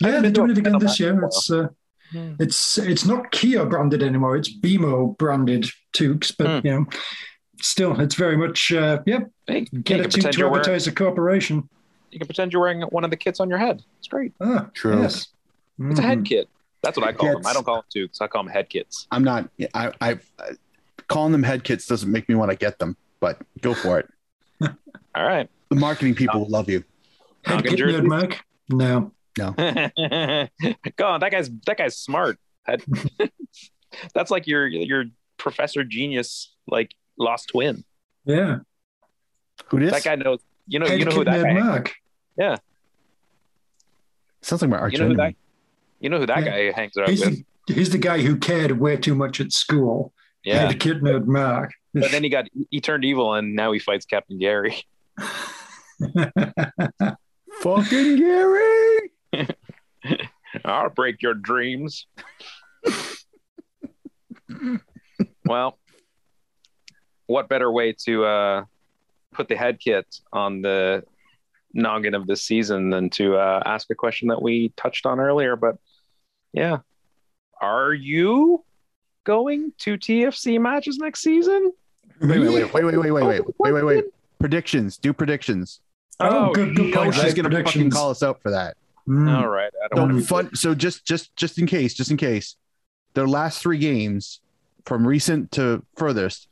Yeah, 0.00 0.08
haven't 0.08 0.22
they're 0.22 0.30
doing 0.32 0.50
it 0.50 0.58
again 0.58 0.78
this 0.78 1.00
year. 1.00 1.12
in 1.12 1.24
It's 1.24 1.50
uh, 1.50 1.68
Hmm. 2.12 2.34
it's 2.38 2.76
it's 2.76 3.06
not 3.06 3.30
Kia 3.30 3.64
branded 3.64 4.02
anymore. 4.02 4.36
It's 4.36 4.54
BMO 4.54 5.16
branded 5.16 5.70
Tukes, 5.94 6.30
but 6.36 6.46
Hmm. 6.60 6.66
you 6.66 6.72
know, 6.72 6.86
still, 7.62 7.98
it's 8.00 8.14
very 8.16 8.36
much 8.36 8.70
uh, 8.70 8.98
yep. 9.06 9.30
Hey, 9.46 9.62
Get 9.62 9.84
can 9.86 10.00
a 10.00 10.02
Tuke 10.04 10.12
pretend 10.12 10.32
to 10.34 10.38
you're 10.38 10.48
wearing, 10.50 10.60
advertise 10.60 10.86
a 10.86 10.92
corporation. 10.92 11.68
you 12.10 12.18
can 12.18 12.26
pretend 12.28 12.52
you're 12.52 12.60
wearing 12.60 12.82
one 12.82 13.04
of 13.04 13.10
the 13.10 13.16
kits 13.16 13.40
on 13.40 13.48
your 13.48 13.58
head. 13.58 13.82
It's 13.98 14.08
great. 14.08 14.32
Ah, 14.42 14.68
True. 14.74 15.00
Yes. 15.00 15.28
It's 15.80 15.98
a 15.98 16.02
head 16.02 16.18
Mhm. 16.18 16.26
kit. 16.26 16.48
That's 16.82 16.98
what 16.98 17.06
I 17.08 17.12
call 17.12 17.32
them. 17.32 17.46
I 17.46 17.54
don't 17.54 17.64
call 17.64 17.76
them 17.76 17.84
tubes. 17.90 18.20
I 18.20 18.26
call 18.26 18.42
them 18.44 18.52
head 18.52 18.68
kits. 18.68 19.06
I'm 19.10 19.24
not. 19.24 19.48
I, 19.72 19.92
I, 20.02 20.18
I 20.38 20.50
calling 21.08 21.32
them 21.32 21.42
head 21.44 21.64
kits 21.64 21.86
doesn't 21.86 22.10
make 22.12 22.28
me 22.28 22.34
want 22.34 22.50
to 22.50 22.56
get 22.58 22.78
them, 22.78 22.96
but 23.20 23.38
go 23.62 23.72
for 23.72 23.98
it. 24.00 24.08
All 25.14 25.24
right. 25.26 25.48
The 25.70 25.76
marketing 25.76 26.14
people 26.14 26.40
will 26.40 26.50
love 26.50 26.68
you. 26.68 26.84
Head 27.44 27.54
Duncan 27.54 27.70
kit 27.70 27.78
jerseys? 27.78 28.00
nerd 28.00 28.06
Mark? 28.06 28.44
No. 28.68 29.12
Go 30.96 31.06
on. 31.06 31.20
That 31.20 31.30
guy's 31.32 31.50
that 31.66 31.78
guy's 31.78 31.96
smart. 31.96 32.38
That's 34.14 34.30
like 34.30 34.46
your 34.46 34.66
your 34.66 35.04
Professor 35.38 35.84
Genius 35.84 36.54
like 36.66 36.90
lost 37.18 37.48
twin. 37.48 37.84
Yeah. 38.24 38.58
Who 39.66 39.80
this? 39.80 39.90
That 39.92 40.04
guy 40.04 40.14
knows. 40.16 40.40
You 40.68 40.78
know. 40.78 40.86
Head 40.86 40.98
you 40.98 41.04
know 41.06 41.10
who 41.12 41.24
kit 41.24 41.32
that 41.32 41.44
nerd 41.44 41.54
guy. 41.58 41.60
Mark. 41.60 41.92
Sounds 44.42 44.60
like 44.62 44.70
my 44.70 44.78
arch 44.78 44.92
You 44.92 44.98
know 44.98 45.08
who 45.08 45.16
that. 45.16 45.34
You 46.00 46.08
know 46.10 46.18
who 46.18 46.26
that 46.26 46.44
Yeah. 46.44 46.50
guy 46.70 46.72
hangs 46.72 46.96
out 46.96 47.08
He's 47.08 47.24
with. 47.24 47.44
the, 47.68 47.74
he's 47.74 47.90
the 47.90 47.98
guy 47.98 48.20
who 48.20 48.36
cared 48.36 48.72
way 48.80 48.96
too 48.96 49.14
much 49.14 49.40
at 49.40 49.52
school. 49.52 50.12
Yeah. 50.44 50.66
Head 50.66 50.80
kit 50.80 51.02
nerd 51.02 51.26
Mark. 51.26 51.72
But 51.94 52.10
then 52.10 52.22
he 52.24 52.28
got 52.28 52.46
he 52.70 52.80
turned 52.80 53.04
evil 53.04 53.34
and 53.34 53.54
now 53.54 53.72
he 53.72 53.78
fights 53.78 54.04
Captain 54.04 54.38
Gary. 54.38 54.84
Fucking 57.62 58.16
Gary. 58.16 59.10
I'll 60.64 60.90
break 60.90 61.22
your 61.22 61.34
dreams. 61.34 62.06
well, 65.44 65.78
what 67.26 67.48
better 67.48 67.70
way 67.70 67.94
to 68.04 68.24
uh, 68.24 68.64
put 69.32 69.48
the 69.48 69.56
head 69.56 69.78
kit 69.78 70.06
on 70.32 70.60
the 70.60 71.04
noggin 71.72 72.14
of 72.14 72.26
this 72.26 72.42
season 72.42 72.90
than 72.90 73.10
to 73.10 73.36
uh, 73.36 73.62
ask 73.64 73.88
a 73.90 73.94
question 73.94 74.28
that 74.28 74.42
we 74.42 74.72
touched 74.76 75.06
on 75.06 75.20
earlier? 75.20 75.54
But 75.54 75.76
yeah, 76.52 76.78
are 77.60 77.92
you 77.92 78.64
going 79.22 79.72
to 79.78 79.96
TFC 79.96 80.60
matches 80.60 80.98
next 80.98 81.20
season? 81.20 81.72
Wait, 82.20 82.40
wait, 82.40 82.48
wait, 82.48 82.74
wait, 82.74 82.84
wait, 82.84 82.96
wait, 82.96 83.10
wait, 83.12 83.22
wait, 83.22 83.44
wait, 83.58 83.72
wait, 83.72 83.84
wait. 83.84 84.04
Predictions. 84.40 84.98
Do 84.98 85.12
predictions. 85.12 85.80
Oh, 86.20 86.52
good, 86.52 86.76
good 86.76 86.86
You 86.88 86.94
point. 86.94 87.14
she's 87.14 87.34
gonna 87.34 87.50
fucking 87.50 87.90
call 87.90 88.10
us 88.10 88.22
out 88.22 88.40
for 88.42 88.50
that. 88.50 88.76
Mm. 89.08 89.36
All 89.36 89.48
right, 89.48 89.72
I 89.84 89.94
don't 89.94 90.20
So 90.22 90.34
want 90.34 90.50
to. 90.50 90.56
So 90.56 90.74
just, 90.74 91.04
just, 91.04 91.34
just 91.36 91.58
in 91.58 91.66
case, 91.66 91.94
just 91.94 92.10
in 92.10 92.16
case, 92.16 92.56
their 93.14 93.26
last 93.26 93.60
three 93.60 93.78
games, 93.78 94.40
from 94.84 95.06
recent 95.06 95.50
to 95.52 95.84
furthest, 95.96 96.48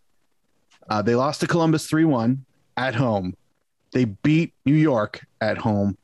uh, 0.88 1.02
they 1.02 1.14
lost 1.14 1.40
to 1.40 1.46
Columbus 1.46 1.86
three 1.86 2.04
one 2.04 2.44
at 2.76 2.94
home. 2.94 3.34
They 3.92 4.04
beat 4.04 4.54
New 4.64 4.74
York 4.74 5.24
at 5.40 5.58
home, 5.58 5.96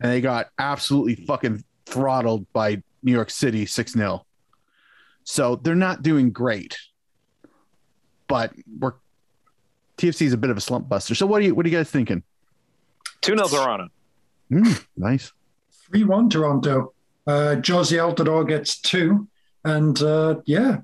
and 0.00 0.10
they 0.12 0.20
got 0.20 0.48
absolutely 0.58 1.14
fucking 1.16 1.62
throttled 1.86 2.50
by 2.52 2.82
New 3.02 3.12
York 3.12 3.30
City 3.30 3.66
six 3.66 3.92
0 3.92 4.24
So 5.24 5.56
they're 5.56 5.74
not 5.74 6.02
doing 6.02 6.30
great, 6.30 6.78
but 8.28 8.52
we're 8.78 8.94
TFC 9.98 10.22
is 10.22 10.32
a 10.32 10.36
bit 10.38 10.50
of 10.50 10.56
a 10.56 10.60
slump 10.60 10.88
buster. 10.88 11.14
So 11.14 11.26
what 11.26 11.40
are 11.40 11.44
you, 11.44 11.54
what 11.54 11.64
are 11.66 11.68
you 11.68 11.76
guys 11.76 11.90
thinking? 11.90 12.22
Two 13.20 13.36
0 13.36 13.48
Toronto. 13.48 13.88
Mm, 14.50 14.86
nice. 14.96 15.32
3 15.90 16.04
1 16.04 16.30
Toronto. 16.30 16.92
Uh, 17.26 17.56
Jozy 17.58 17.98
Altidore 17.98 18.46
gets 18.46 18.80
two. 18.80 19.28
And 19.64 20.00
uh, 20.02 20.36
yeah, 20.44 20.78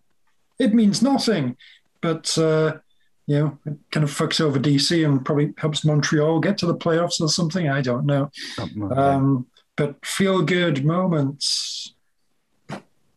it 0.59 0.75
means 0.75 1.03
nothing. 1.03 1.57
But, 2.01 2.37
uh, 2.39 2.79
you 3.27 3.39
know, 3.39 3.59
it 3.67 3.77
kind 3.91 4.05
of 4.05 4.11
fucks 4.11 4.41
over 4.41 4.59
DC 4.59 5.05
and 5.05 5.25
probably 5.25 5.53
helps 5.59 5.85
Montreal 5.85 6.41
get 6.41 6.57
to 6.59 6.67
the 6.67 6.75
playoffs 6.75 7.21
or 7.21 7.29
something. 7.29 7.69
I 7.69 7.83
don't 7.83 8.07
know. 8.07 8.31
Something 8.55 8.81
like 8.83 8.91
that. 8.91 8.99
Um, 8.99 9.47
but 9.77 10.05
feel 10.05 10.43
good 10.43 10.85
moments. 10.85 11.95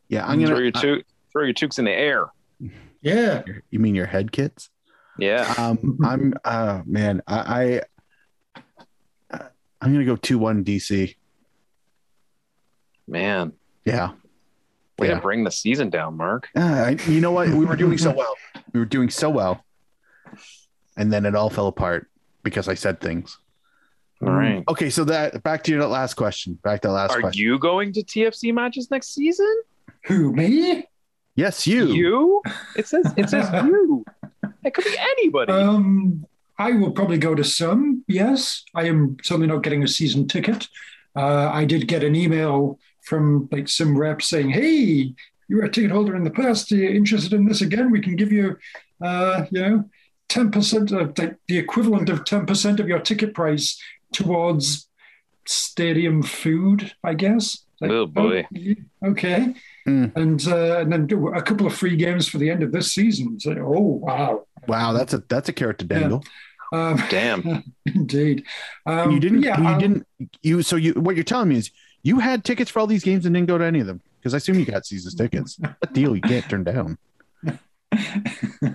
yeah, 0.10 0.26
I'm 0.26 0.40
throw 0.40 0.56
gonna. 0.56 0.62
your 0.62 0.72
two, 0.72 1.04
throw 1.32 1.44
your 1.46 1.54
tukes 1.54 1.80
in 1.80 1.86
the 1.86 1.92
air. 1.92 2.28
Yeah. 3.02 3.44
you 3.70 3.80
mean 3.80 3.96
your 3.96 4.06
head 4.06 4.32
kits? 4.32 4.70
Yeah. 5.18 5.54
Um, 5.58 6.00
I'm 6.04 6.34
uh 6.44 6.82
man, 6.86 7.22
I, 7.28 7.82
I 9.84 9.86
I'm 9.88 9.92
gonna 9.94 10.06
go 10.06 10.16
two 10.16 10.38
one 10.38 10.64
DC. 10.64 11.16
Man, 13.08 13.52
Yeah. 13.86 14.12
way 14.98 15.10
Yeah. 15.10 15.16
to 15.16 15.22
bring 15.22 15.44
the 15.44 15.52
season 15.52 15.90
down, 15.90 16.16
Mark. 16.16 16.48
Uh, 16.56 16.96
you 17.08 17.20
know 17.20 17.32
what? 17.32 17.50
We 17.50 17.66
were 17.66 17.76
doing 17.76 17.98
so 17.98 18.14
well. 18.14 18.36
We 18.72 18.80
were 18.80 18.86
doing 18.86 19.10
so 19.10 19.30
well, 19.30 19.64
and 20.96 21.12
then 21.12 21.26
it 21.26 21.36
all 21.36 21.50
fell 21.50 21.68
apart 21.68 22.08
because 22.44 22.68
I 22.70 22.76
said 22.76 23.02
things. 23.02 23.38
All 24.22 24.30
right. 24.32 24.64
Okay, 24.70 24.90
so 24.90 25.04
that 25.06 25.44
back 25.44 25.64
to 25.66 25.72
your 25.72 25.86
last 25.86 26.14
question. 26.14 26.58
Back 26.64 26.82
to 26.84 26.88
the 26.88 26.94
last 26.94 27.12
Are 27.12 27.20
question. 27.20 27.44
you 27.44 27.60
going 27.60 27.92
to 27.94 28.04
TFC 28.04 28.54
matches 28.54 28.90
next 28.90 29.14
season? 29.14 29.64
Who, 30.06 30.32
me? 30.32 30.88
yes, 31.36 31.68
you. 31.68 31.88
You? 31.88 32.42
It 32.78 32.88
says 32.88 33.14
it 33.18 33.30
says 33.30 33.50
you. 33.66 34.06
It 34.64 34.74
could 34.74 34.86
be 34.86 34.96
anybody. 34.98 35.52
Um, 35.62 36.26
I 36.60 36.72
will 36.74 36.92
probably 36.92 37.18
go 37.18 37.36
to 37.36 37.44
some. 37.44 38.04
Yes, 38.08 38.64
I 38.76 38.84
am 38.86 39.18
certainly 39.24 39.48
not 39.48 39.64
getting 39.64 39.84
a 39.84 39.88
season 39.88 40.28
ticket. 40.28 40.68
Uh, 41.16 41.50
I 41.52 41.66
did 41.66 41.88
get 41.88 42.04
an 42.04 42.16
email 42.16 42.80
from 43.02 43.50
like 43.52 43.68
some 43.68 43.98
rep 43.98 44.22
saying, 44.22 44.50
"Hey, 44.52 45.14
you 45.48 45.58
were 45.58 45.64
a 45.64 45.70
ticket 45.72 45.92
holder 45.92 46.16
in 46.16 46.24
the 46.24 46.32
past. 46.32 46.72
Are 46.72 46.76
you 46.76 46.90
interested 46.90 47.34
in 47.34 47.46
this 47.46 47.62
again? 47.62 47.92
We 47.92 48.02
can 48.02 48.16
give 48.16 48.32
you, 48.32 48.58
uh, 49.02 49.46
you 49.52 49.62
know, 49.62 49.90
ten 50.30 50.52
percent 50.52 50.92
of 50.92 51.16
the, 51.16 51.36
the 51.48 51.58
equivalent 51.58 52.10
of 52.10 52.24
ten 52.26 52.46
percent 52.46 52.80
of 52.80 52.88
your 52.88 53.00
ticket 53.00 53.34
price 53.34 53.80
towards 54.12 54.88
stadium 55.46 56.24
food, 56.24 56.94
I 57.04 57.14
guess." 57.16 57.60
Like, 57.82 57.92
Oh, 57.92 58.06
boy. 58.06 58.48
okay. 59.04 59.54
Hmm. 59.86 60.06
And 60.16 60.48
uh, 60.48 60.78
and 60.80 60.92
then 60.94 61.10
a 61.36 61.42
couple 61.42 61.68
of 61.68 61.74
free 61.76 61.98
games 61.98 62.28
for 62.30 62.38
the 62.38 62.50
end 62.50 62.64
of 62.64 62.72
this 62.72 62.94
season. 62.94 63.40
So, 63.40 63.52
oh 63.60 64.00
wow. 64.02 64.46
Wow, 64.68 64.94
that's 64.94 65.14
a 65.14 65.20
that's 65.28 65.50
a 65.50 65.54
carrot 65.54 65.80
to 65.80 65.86
dangle. 65.86 66.24
Um, 66.72 67.02
Damn. 67.10 67.64
Indeed. 67.86 68.46
Um, 68.86 69.12
you 69.12 69.20
didn't. 69.20 69.44
Yeah. 69.44 69.60
you 69.60 69.68
I'll- 69.68 69.80
didn't. 69.80 70.08
You. 70.42 70.62
So 70.64 70.76
you. 70.76 70.94
What 70.94 71.16
you're 71.16 71.24
telling 71.24 71.50
me 71.50 71.58
is 71.58 71.72
you 72.02 72.20
had 72.20 72.44
tickets 72.44 72.72
for 72.72 72.80
all 72.80 72.88
these 72.88 73.04
games 73.04 73.26
and 73.26 73.36
didn't 73.36 73.48
go 73.48 73.58
to 73.58 73.64
any 73.64 73.80
of 73.80 73.88
them 73.88 74.02
because 74.20 74.34
I 74.34 74.38
assume 74.38 74.60
you 74.60 74.66
got 74.66 74.86
seasons 74.86 75.16
tickets. 75.16 75.60
A 75.82 75.88
deal 75.88 76.16
you 76.16 76.22
can't 76.22 76.48
turn 76.50 76.64
down. 76.64 76.98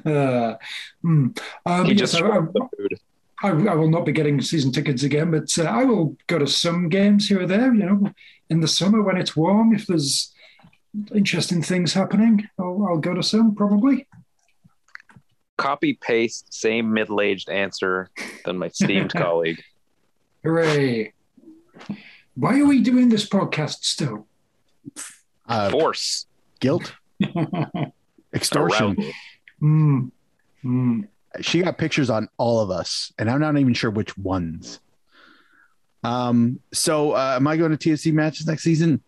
uh, 0.04 0.54
hmm. 1.02 1.28
um, 1.66 1.84
He 1.86 1.92
yes, 1.92 1.98
just 1.98 2.14
I, 2.16 2.18
shrugged 2.18 2.54
the 2.54 2.68
food. 2.76 3.00
I, 3.42 3.48
I 3.48 3.74
will 3.74 3.90
not 3.90 4.04
be 4.04 4.12
getting 4.12 4.40
season 4.40 4.72
tickets 4.72 5.04
again, 5.04 5.30
but 5.30 5.48
uh, 5.58 5.64
I 5.64 5.84
will 5.84 6.16
go 6.26 6.38
to 6.38 6.46
some 6.46 6.88
games 6.88 7.28
here 7.28 7.42
or 7.42 7.46
there. 7.46 7.72
You 7.72 7.86
know, 7.86 8.12
in 8.50 8.60
the 8.60 8.68
summer 8.68 9.02
when 9.02 9.16
it's 9.16 9.36
warm, 9.36 9.74
if 9.74 9.86
there's 9.86 10.34
interesting 11.14 11.62
things 11.62 11.92
happening, 11.92 12.48
I'll, 12.58 12.86
I'll 12.88 12.98
go 12.98 13.14
to 13.14 13.22
some 13.22 13.54
probably. 13.54 14.07
Copy 15.58 15.94
paste 15.94 16.54
same 16.54 16.92
middle 16.94 17.20
aged 17.20 17.50
answer 17.50 18.10
than 18.44 18.58
my 18.58 18.66
esteemed 18.66 19.12
colleague. 19.16 19.62
Hooray! 20.44 21.12
Why 22.34 22.60
are 22.60 22.64
we 22.66 22.80
doing 22.80 23.08
this 23.08 23.28
podcast 23.28 23.84
still? 23.84 24.26
Uh, 25.46 25.70
Force. 25.70 26.26
guilt, 26.60 26.94
extortion. 28.34 28.96
Arousal. 28.98 29.12
Hmm. 29.58 30.00
Hmm. 30.62 31.00
she 31.40 31.62
got 31.62 31.76
pictures 31.78 32.08
on 32.08 32.28
all 32.38 32.60
of 32.60 32.70
us, 32.70 33.12
and 33.18 33.28
I'm 33.28 33.40
not 33.40 33.58
even 33.58 33.74
sure 33.74 33.90
which 33.90 34.16
ones. 34.16 34.80
Um, 36.04 36.60
so 36.72 37.12
uh, 37.12 37.34
am 37.36 37.46
I 37.46 37.56
going 37.56 37.76
to 37.76 37.76
TFC 37.76 38.12
matches 38.12 38.46
next 38.46 38.62
season? 38.62 39.02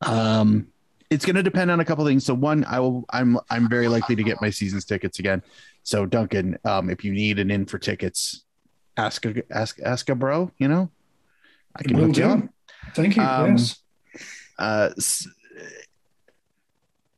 Um, 0.00 0.68
it's 1.12 1.24
going 1.24 1.36
to 1.36 1.42
depend 1.42 1.70
on 1.70 1.80
a 1.80 1.84
couple 1.84 2.04
things. 2.06 2.24
So 2.24 2.34
one, 2.34 2.64
I 2.64 2.80
will. 2.80 3.04
I'm 3.10 3.38
I'm 3.50 3.68
very 3.68 3.88
likely 3.88 4.16
to 4.16 4.22
get 4.22 4.40
my 4.40 4.50
season's 4.50 4.84
tickets 4.84 5.18
again. 5.18 5.42
So 5.82 6.06
Duncan, 6.06 6.58
um, 6.64 6.90
if 6.90 7.04
you 7.04 7.12
need 7.12 7.38
an 7.38 7.50
in 7.50 7.66
for 7.66 7.78
tickets, 7.78 8.44
ask 8.96 9.24
a 9.26 9.42
ask 9.50 9.78
ask 9.80 10.08
a 10.08 10.14
bro. 10.14 10.50
You 10.58 10.68
know, 10.68 10.90
I 11.76 11.82
can 11.82 11.96
hook 11.96 12.16
you 12.16 12.24
up. 12.24 12.40
Thank 12.94 13.16
you. 13.16 13.22
Um, 13.22 13.52
yes. 13.52 13.78
Uh, 14.58 14.90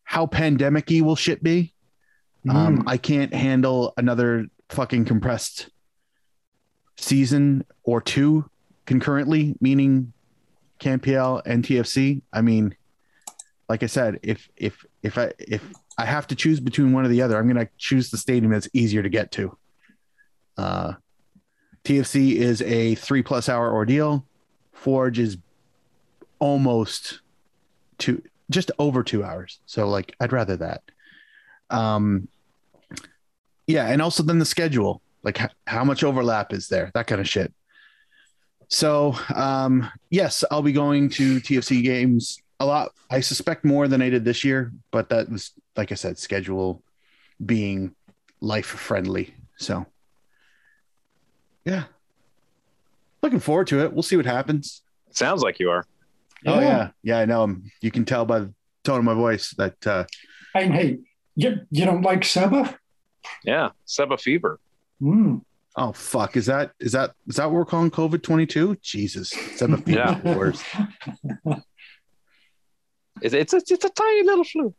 how 0.04 0.26
pandemic-y 0.26 1.00
will 1.00 1.16
shit 1.16 1.42
be? 1.42 1.72
Hmm. 2.44 2.50
Um, 2.50 2.84
I 2.86 2.96
can't 2.96 3.32
handle 3.32 3.94
another 3.96 4.46
fucking 4.68 5.04
compressed 5.04 5.70
season 6.96 7.64
or 7.82 8.00
two 8.00 8.48
concurrently, 8.86 9.56
meaning 9.60 10.12
CanPL 10.80 11.42
and 11.46 11.64
TFC. 11.64 12.22
I 12.32 12.42
mean, 12.42 12.76
like 13.68 13.82
I 13.82 13.86
said, 13.86 14.20
if 14.22 14.48
if 14.56 14.84
if 15.02 15.16
I 15.18 15.32
if 15.38 15.62
I 15.96 16.04
have 16.04 16.26
to 16.28 16.34
choose 16.34 16.60
between 16.60 16.92
one 16.92 17.04
or 17.04 17.08
the 17.08 17.22
other, 17.22 17.38
I'm 17.38 17.48
going 17.48 17.64
to 17.64 17.70
choose 17.78 18.10
the 18.10 18.18
stadium 18.18 18.52
that's 18.52 18.68
easier 18.72 19.02
to 19.02 19.08
get 19.08 19.30
to. 19.32 19.56
Uh, 20.56 20.92
TFC 21.84 22.34
is 22.36 22.62
a 22.62 22.94
three 22.96 23.22
plus 23.22 23.48
hour 23.48 23.72
ordeal. 23.72 24.26
Forge 24.72 25.18
is 25.18 25.38
almost 26.38 27.20
two, 27.98 28.22
just 28.50 28.70
over 28.78 29.02
two 29.02 29.24
hours. 29.24 29.60
So 29.66 29.88
like, 29.88 30.14
I'd 30.20 30.32
rather 30.32 30.56
that. 30.56 30.82
Um, 31.70 32.28
yeah, 33.66 33.86
and 33.86 34.02
also 34.02 34.22
then 34.22 34.38
the 34.38 34.44
schedule, 34.44 35.00
like 35.22 35.40
h- 35.40 35.50
how 35.66 35.84
much 35.84 36.04
overlap 36.04 36.52
is 36.52 36.68
there, 36.68 36.90
that 36.94 37.06
kind 37.06 37.20
of 37.20 37.28
shit. 37.28 37.52
So 38.68 39.16
um, 39.34 39.90
yes, 40.10 40.44
I'll 40.50 40.62
be 40.62 40.72
going 40.72 41.08
to 41.10 41.40
TFC 41.40 41.82
games 41.82 42.42
a 42.60 42.66
lot. 42.66 42.92
I 43.10 43.20
suspect 43.20 43.64
more 43.64 43.88
than 43.88 44.02
I 44.02 44.10
did 44.10 44.24
this 44.24 44.44
year, 44.44 44.72
but 44.90 45.08
that 45.08 45.30
was 45.30 45.52
like 45.76 45.92
I 45.92 45.96
said, 45.96 46.18
schedule 46.18 46.82
being 47.44 47.94
life 48.40 48.66
friendly. 48.66 49.34
So 49.56 49.86
yeah, 51.64 51.84
looking 53.22 53.40
forward 53.40 53.66
to 53.68 53.80
it. 53.80 53.92
We'll 53.92 54.02
see 54.02 54.16
what 54.16 54.26
happens. 54.26 54.82
Sounds 55.10 55.42
like 55.42 55.58
you 55.58 55.70
are. 55.70 55.86
Oh 56.46 56.60
yeah, 56.60 56.90
yeah, 57.02 57.18
I 57.18 57.24
know. 57.24 57.56
You 57.80 57.90
can 57.90 58.04
tell 58.04 58.24
by 58.24 58.40
the 58.40 58.54
tone 58.84 58.98
of 58.98 59.04
my 59.04 59.14
voice 59.14 59.54
that 59.56 59.86
uh, 59.86 60.04
And 60.54 60.74
hey, 60.74 60.98
you, 61.34 61.60
you 61.70 61.84
don't 61.84 62.02
like 62.02 62.24
Seba? 62.24 62.78
Yeah. 63.44 63.70
Seba 63.86 64.18
fever. 64.18 64.60
Mm. 65.02 65.42
oh 65.76 65.92
fuck, 65.92 66.36
is 66.36 66.46
that 66.46 66.72
is 66.78 66.92
that 66.92 67.12
is 67.26 67.36
that 67.36 67.46
what 67.46 67.54
we're 67.54 67.64
calling 67.64 67.90
COVID 67.90 68.22
twenty 68.22 68.46
two? 68.46 68.76
Jesus, 68.82 69.32
it's 69.32 69.62
a 69.62 69.82
Yeah. 69.86 70.20
worse. 73.24 73.32
It's 73.32 73.52
it's 73.54 73.70
a, 73.70 73.74
it's 73.74 73.84
a 73.84 73.88
tiny 73.90 74.22
little 74.24 74.44
flu. 74.44 74.74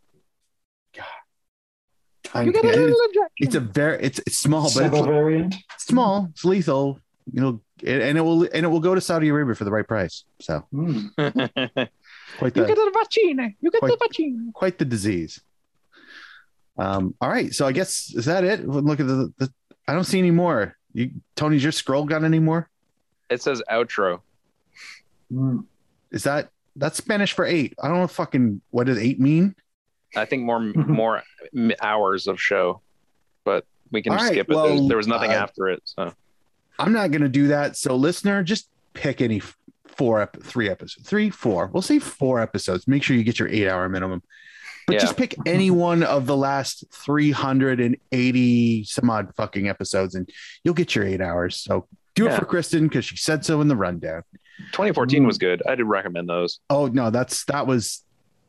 I'm 2.33 2.47
You 2.47 2.51
get 2.53 2.65
a 2.65 2.67
kidding. 2.69 2.81
little 2.85 2.99
injection. 3.05 3.29
It's 3.37 3.55
a 3.55 3.59
very 3.59 4.03
it's 4.03 4.19
it's 4.19 4.39
small, 4.39 4.63
but 4.63 4.69
Seba 4.71 4.97
it's 4.97 5.05
variant. 5.05 5.55
small. 5.77 6.27
It's 6.31 6.43
lethal. 6.45 6.99
You 7.31 7.41
know, 7.41 7.61
and 7.85 8.01
and 8.01 8.17
it 8.17 8.21
will 8.21 8.43
and 8.43 8.65
it 8.65 8.67
will 8.67 8.79
go 8.79 8.93
to 8.95 9.01
Saudi 9.01 9.29
Arabia 9.29 9.55
for 9.55 9.63
the 9.63 9.71
right 9.71 9.87
price. 9.87 10.23
So 10.41 10.65
Mm. 10.73 11.11
quite 12.37 12.55
you 12.55 12.65
get 12.65 12.75
the 12.75 12.75
the 12.75 12.91
vaccine. 12.93 13.55
You 13.61 13.71
get 13.71 13.79
Quite- 13.79 13.91
the 13.91 13.97
vaccine. 13.99 14.51
quite 14.53 14.77
the 14.77 14.85
disease. 14.85 15.41
Um. 16.77 17.15
All 17.21 17.29
right. 17.29 17.53
So 17.53 17.65
I 17.65 17.71
guess 17.71 18.13
is 18.13 18.25
that 18.25 18.43
it? 18.43 18.67
Look 18.67 18.99
at 18.99 19.07
the. 19.07 19.31
the 19.37 19.51
I 19.87 19.93
don't 19.93 20.03
see 20.03 20.19
any 20.19 20.31
more. 20.31 20.75
You, 20.93 21.11
Tony's 21.35 21.61
your 21.63 21.71
scroll 21.71 22.05
got 22.05 22.23
any 22.23 22.39
more? 22.39 22.69
It 23.29 23.41
says 23.41 23.61
outro. 23.71 24.21
Mm. 25.31 25.65
Is 26.11 26.23
that 26.23 26.49
that's 26.75 26.97
Spanish 26.97 27.33
for 27.33 27.45
eight? 27.45 27.73
I 27.81 27.87
don't 27.87 27.99
know 27.99 28.07
fucking 28.07 28.61
what 28.71 28.87
does 28.87 28.97
eight 28.99 29.19
mean. 29.19 29.55
I 30.15 30.25
think 30.25 30.43
more 30.43 30.59
more 30.75 31.23
hours 31.81 32.27
of 32.27 32.39
show, 32.41 32.81
but 33.43 33.65
we 33.91 34.01
can 34.01 34.13
All 34.13 34.19
right, 34.19 34.31
skip 34.31 34.49
it. 34.49 34.55
well, 34.55 34.67
There's- 34.67 34.87
there 34.87 34.97
was 34.97 35.07
nothing 35.07 35.31
uh, 35.31 35.35
after 35.35 35.67
it. 35.69 35.81
So 35.85 36.13
I'm 36.79 36.91
not 36.93 37.11
going 37.11 37.21
to 37.21 37.29
do 37.29 37.47
that. 37.47 37.77
So, 37.77 37.95
listener, 37.95 38.43
just 38.43 38.67
pick 38.93 39.21
any 39.21 39.37
f- 39.37 39.55
four, 39.87 40.21
ep- 40.21 40.41
three 40.43 40.69
episodes, 40.69 41.07
three, 41.07 41.29
four. 41.29 41.67
We'll 41.67 41.81
say 41.81 41.99
four 41.99 42.41
episodes. 42.41 42.87
Make 42.87 43.03
sure 43.03 43.15
you 43.15 43.23
get 43.23 43.39
your 43.39 43.47
eight 43.47 43.67
hour 43.69 43.87
minimum, 43.87 44.21
but 44.87 44.93
Yeah. 44.93 44.99
just 44.99 45.15
pick 45.17 45.35
any 45.45 45.71
one 45.71 46.03
of 46.03 46.25
the 46.25 46.35
last 46.35 46.83
380 46.91 48.83
some 48.85 49.09
odd 49.09 49.33
fucking 49.35 49.67
episodes 49.67 50.15
and 50.15 50.29
you'll 50.63 50.73
get 50.73 50.95
your 50.95 51.05
eight 51.05 51.21
hours. 51.21 51.57
So, 51.57 51.87
do 52.15 52.27
it 52.27 52.33
for 52.33 52.45
Kristin 52.45 52.83
because 52.83 53.03
she 53.05 53.17
said 53.17 53.43
so 53.45 53.59
in 53.61 53.67
the 53.67 53.75
rundown. 53.75 54.23
2014 54.71 55.25
was 55.25 55.37
good. 55.37 55.61
I 55.67 55.75
did 55.75 55.85
recommend 55.85 56.29
those. 56.29 56.59
Oh, 56.69 56.87
no, 56.87 57.09
that's 57.09 57.45
that 57.45 57.67
was 57.67 58.03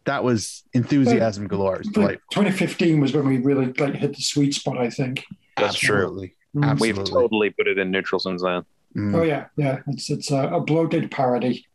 that 0.05 0.23
was 0.23 0.63
enthusiasm 0.73 1.49
galore. 1.49 1.81
It's 1.81 1.97
Like, 1.97 2.21
2015 2.31 3.01
was 3.01 3.13
when 3.13 3.27
we 3.27 3.39
really 3.39 3.73
like 3.73 3.95
hit 3.95 4.15
the 4.15 4.23
sweet 4.23 4.55
spot, 4.55 4.79
I 4.79 4.89
think. 4.89 5.25
That's 5.57 5.77
true. 5.77 5.97
Absolutely. 5.97 6.35
Mm. 6.57 6.81
We've 6.81 7.05
totally 7.05 7.51
put 7.51 7.67
it 7.67 7.79
in 7.79 7.91
neutral 7.91 8.19
since 8.19 8.43
then. 8.43 8.63
Mm. 8.97 9.15
Oh 9.15 9.23
yeah, 9.23 9.47
yeah. 9.57 9.81
It's 9.89 10.09
it's 10.09 10.31
a, 10.31 10.49
a 10.49 10.61
bloated 10.61 11.11
parody. 11.11 11.67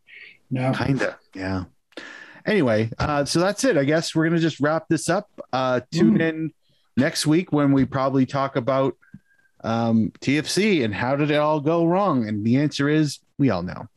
No. 0.50 0.72
Kinda, 0.72 1.18
yeah. 1.34 1.64
Anyway, 2.44 2.90
uh, 2.98 3.24
so 3.24 3.38
that's 3.38 3.64
it. 3.64 3.76
I 3.76 3.84
guess 3.84 4.14
we're 4.14 4.24
gonna 4.24 4.40
just 4.40 4.60
wrap 4.60 4.88
this 4.88 5.08
up. 5.08 5.28
Uh, 5.52 5.80
tune 5.92 6.20
in 6.20 6.52
next 6.96 7.26
week 7.26 7.52
when 7.52 7.72
we 7.72 7.84
probably 7.84 8.26
talk 8.26 8.56
about 8.56 8.96
um, 9.62 10.12
TFC 10.20 10.84
and 10.84 10.94
how 10.94 11.16
did 11.16 11.30
it 11.30 11.36
all 11.36 11.60
go 11.60 11.86
wrong. 11.86 12.26
And 12.28 12.44
the 12.44 12.58
answer 12.58 12.88
is 12.88 13.18
we 13.38 13.50
all 13.50 13.62
know. 13.62 13.88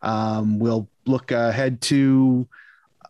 Um, 0.00 0.58
we'll 0.58 0.88
look 1.06 1.30
ahead 1.30 1.80
to 1.82 2.48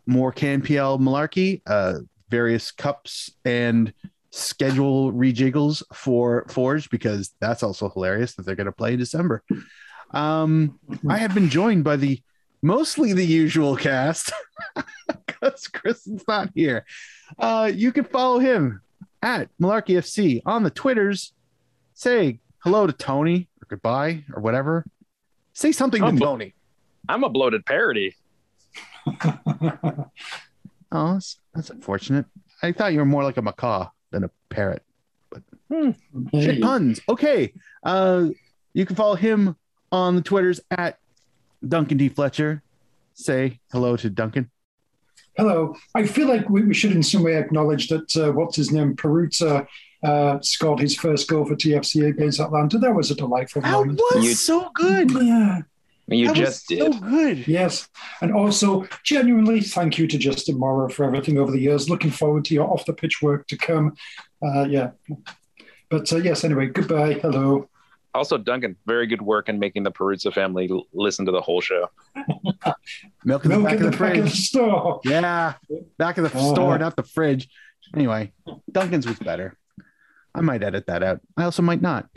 more 0.07 0.33
CanPL 0.33 1.01
malarkey, 1.01 1.63
uh, 1.67 2.01
various 2.29 2.71
cups 2.71 3.31
and 3.45 3.93
schedule 4.31 5.13
rejiggles 5.13 5.83
for 5.93 6.47
Forge 6.49 6.91
because 6.91 7.35
that's 7.41 7.63
also 7.63 7.89
hilarious 7.89 8.35
that 8.35 8.47
they're 8.47 8.57
going 8.57 8.67
to 8.67 8.73
play 8.73 8.95
in 8.95 8.99
December. 8.99 9.43
Um, 10.11 10.79
I 11.09 11.19
have 11.19 11.35
been 11.35 11.49
joined 11.49 11.85
by 11.85 11.97
the 11.97 12.21
mostly 12.63 13.13
the 13.13 13.25
usual 13.25 13.77
cast 13.77 14.33
because 15.07 15.69
Kristin's 15.69 16.25
not 16.27 16.51
here. 16.55 16.85
Uh, 17.39 17.71
you 17.75 17.93
can 17.93 18.05
follow 18.05 18.39
him 18.39 18.81
at 19.23 19.49
Malarkey 19.61 19.97
FC 19.99 20.43
on 20.45 20.63
the 20.63 20.71
Twitters. 20.71 21.33
Say 21.95 22.41
hello 22.59 22.87
to 22.87 22.93
Tony 22.93 23.49
or 23.63 23.67
goodbye 23.69 24.25
or 24.35 24.41
whatever. 24.43 24.85
Say 25.53 25.73
something 25.73 26.03
Oh, 26.03 26.11
to 26.11 26.17
but- 26.19 26.25
Tony. 26.25 26.55
I'm 27.09 27.25
a 27.25 27.29
bloated 27.29 27.67
parody. 27.67 28.15
Oh, 30.95 31.15
that's, 31.15 31.39
that's 31.55 31.71
unfortunate. 31.71 32.27
I 32.63 32.73
thought 32.73 32.93
you 32.93 32.99
were 32.99 33.07
more 33.07 33.25
like 33.25 33.39
a 33.39 33.43
macaw 33.43 33.89
than 34.11 34.25
a 34.25 34.31
parrot. 34.51 34.83
But 35.31 35.43
Shit 36.35 36.57
Hey. 36.57 36.61
puns. 36.61 37.01
Okay. 37.09 37.55
Uh, 37.83 38.27
you 38.75 38.85
can 38.85 38.95
follow 38.95 39.15
him 39.15 39.57
on 39.91 40.17
the 40.17 40.21
Twitters 40.23 40.61
at 40.71 40.99
Duncan 41.67 41.97
D. 41.97 42.11
Fletcher. 42.11 42.63
Say 43.15 43.59
hello 43.73 43.97
to 43.97 44.11
Duncan. 44.11 44.51
Hello. 45.39 45.75
I 45.95 46.07
feel 46.07 46.29
like 46.29 46.51
we, 46.51 46.63
we 46.63 46.75
should 46.75 46.93
in 46.93 47.03
some 47.03 47.23
way 47.23 47.37
acknowledge 47.37 47.89
that 47.89 48.15
uh, 48.15 48.33
what's 48.33 48.57
his 48.57 48.71
name, 48.71 48.95
Perruzza, 48.95 49.67
uh, 50.03 50.39
scored 50.41 50.81
his 50.81 50.97
first 50.97 51.29
goal 51.29 51.45
for 51.45 51.55
TFC 51.57 52.07
against 52.09 52.41
Atlanta. 52.41 52.79
That 52.79 52.95
was 52.95 53.11
a 53.11 53.15
delightful 53.15 53.63
That 53.63 53.73
moment. 53.73 54.01
was 54.15 54.25
You- 54.25 54.35
so 54.35 54.71
good. 54.75 55.11
Yeah. 55.13 55.61
You 56.09 56.27
That 56.27 56.37
just 56.37 56.69
was 56.71 56.79
did. 56.79 56.93
so 56.95 57.01
good. 57.01 57.49
Yes. 57.49 57.89
And 58.21 58.33
also, 58.33 58.87
genuinely, 59.05 59.61
thank 59.61 59.99
you 59.99 60.07
to 60.09 60.19
Justin 60.19 60.59
Morrow 60.59 60.89
for 60.89 61.05
everything 61.05 61.39
over 61.39 61.51
the 61.53 61.61
years. 61.61 61.89
Looking 61.89 62.11
forward 62.11 62.45
to 62.47 62.55
your 62.55 62.69
off 62.71 62.85
the 62.85 62.93
pitch 62.93 63.23
work 63.23 63.47
to 63.47 63.57
come. 63.57 63.95
Uh, 64.45 64.65
yeah. 64.65 64.91
But 65.89 66.13
uh, 66.13 66.17
yes, 66.17 66.43
anyway, 66.45 66.67
goodbye. 66.67 67.15
Hello. 67.15 67.69
Also, 68.15 68.37
Duncan, 68.37 68.77
very 68.85 69.07
good 69.07 69.23
work 69.23 69.49
in 69.49 69.59
making 69.59 69.85
the 69.85 69.93
Perruzza 69.93 70.35
family 70.35 70.69
l- 70.71 70.87
listen 70.93 71.25
to 71.25 71.33
the 71.33 71.41
whole 71.41 71.61
show. 71.63 71.89
Milk 73.25 73.45
in 73.45 73.51
the 73.51 73.57
Milk 73.59 73.65
back 73.65 73.73
in 73.79 73.79
of 73.79 73.79
the 73.79 73.91
the 73.91 73.97
back 73.97 74.17
of 74.17 74.25
the 74.25 74.31
store. 74.31 75.01
Yeah, 75.05 75.55
back 75.99 76.19
of 76.19 76.25
the 76.31 76.37
Uh-huh. 76.39 76.53
store, 76.55 76.79
not 76.79 76.97
the 76.97 77.05
fridge. 77.05 77.49
Anyway, 77.95 78.33
Duncan's 78.71 79.07
was 79.07 79.19
better. 79.19 79.57
I 80.35 80.41
might 80.41 80.63
edit 80.63 80.87
that 80.87 81.03
out. 81.03 81.21
I 81.37 81.45
also 81.45 81.63
might 81.63 81.83
not. 81.83 82.09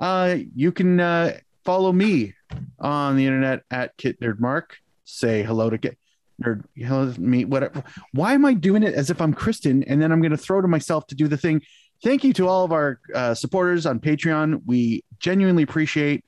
Uh, 0.00 0.36
you 0.54 0.72
can 0.72 1.00
uh, 1.00 1.38
follow 1.64 1.92
me 1.92 2.34
on 2.78 3.16
the 3.16 3.26
internet 3.26 3.62
at 3.70 3.96
Kit 3.96 4.20
Nerd 4.20 4.40
Mark. 4.40 4.76
Say 5.04 5.42
hello 5.42 5.70
to 5.70 5.78
Kit 5.78 5.98
Nerd. 6.42 6.64
Hello 6.74 7.12
to 7.12 7.20
me. 7.20 7.44
Whatever. 7.44 7.84
Why 8.12 8.34
am 8.34 8.44
I 8.44 8.54
doing 8.54 8.82
it 8.82 8.94
as 8.94 9.10
if 9.10 9.20
I'm 9.20 9.34
Kristin 9.34 9.84
and 9.86 10.00
then 10.00 10.12
I'm 10.12 10.20
going 10.20 10.30
to 10.30 10.36
throw 10.36 10.60
to 10.60 10.68
myself 10.68 11.06
to 11.08 11.14
do 11.14 11.28
the 11.28 11.36
thing? 11.36 11.62
Thank 12.02 12.22
you 12.22 12.32
to 12.34 12.48
all 12.48 12.64
of 12.64 12.72
our 12.72 13.00
uh, 13.14 13.34
supporters 13.34 13.84
on 13.84 13.98
Patreon. 13.98 14.62
We 14.66 15.04
genuinely 15.18 15.64
appreciate 15.64 16.24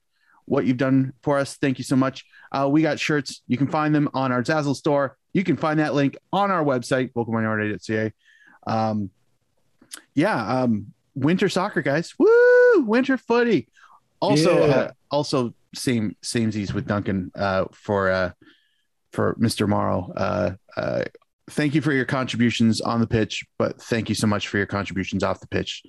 what 0.47 0.65
you've 0.65 0.77
done 0.77 1.13
for 1.23 1.39
us. 1.39 1.57
Thank 1.57 1.79
you 1.79 1.85
so 1.85 1.95
much. 1.95 2.25
Uh, 2.51 2.69
we 2.71 2.83
got 2.83 2.99
shirts. 2.99 3.43
You 3.47 3.57
can 3.57 3.69
find 3.69 3.95
them 3.95 4.09
on 4.13 4.33
our 4.33 4.43
Zazzle 4.43 4.75
store. 4.75 5.17
You 5.33 5.45
can 5.45 5.57
find 5.57 5.79
that 5.79 5.95
link 5.95 6.17
on 6.33 6.51
our 6.51 6.65
website, 6.65 7.13
vocalminority.ca. 7.13 8.13
Um, 8.67 9.11
yeah, 10.15 10.63
um, 10.63 10.93
winter 11.15 11.49
soccer, 11.49 11.83
guys. 11.83 12.15
Woo! 12.19 12.83
Winter 12.83 13.17
footy. 13.17 13.69
Also, 14.21 14.67
Yeah. 14.67 14.75
uh, 14.75 14.91
also 15.11 15.55
same 15.75 16.17
samesies 16.23 16.73
with 16.73 16.87
Duncan 16.87 17.31
uh, 17.35 17.65
for 17.73 18.11
uh, 18.11 18.31
for 19.13 19.35
Mr. 19.37 19.69
Morrow. 19.69 20.13
Uh, 20.17 20.51
uh, 20.77 21.05
thank 21.51 21.75
you 21.75 21.81
for 21.81 21.93
your 21.93 22.05
contributions 22.05 22.81
on 22.81 23.01
the 23.01 23.07
pitch, 23.07 23.45
but 23.59 23.81
thank 23.83 24.09
you 24.09 24.15
so 24.15 24.27
much 24.27 24.49
for 24.49 24.57
your 24.59 24.67
contributions 24.67 25.25
off 25.25 25.41
the 25.41 25.49
pitch. 25.49 25.83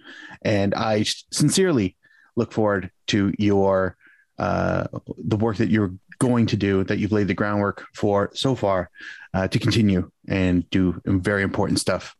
And 0.44 0.74
I 0.74 1.04
sincerely 1.32 1.96
look 2.36 2.52
forward 2.52 2.90
to 3.08 3.34
your 3.38 3.96
uh, 4.40 4.88
the 5.18 5.36
work 5.38 5.58
that 5.58 5.70
you're 5.70 5.94
going 6.18 6.46
to 6.48 6.56
do 6.58 6.84
that 6.86 6.98
you've 7.00 7.12
laid 7.12 7.28
the 7.28 7.34
groundwork 7.34 7.86
for 7.94 8.32
so 8.34 8.56
far 8.56 8.90
uh, 9.34 9.48
to 9.48 9.60
continue 9.60 10.10
and 10.28 10.68
do 10.70 11.00
very 11.06 11.44
important 11.44 11.80
stuff 11.80 12.16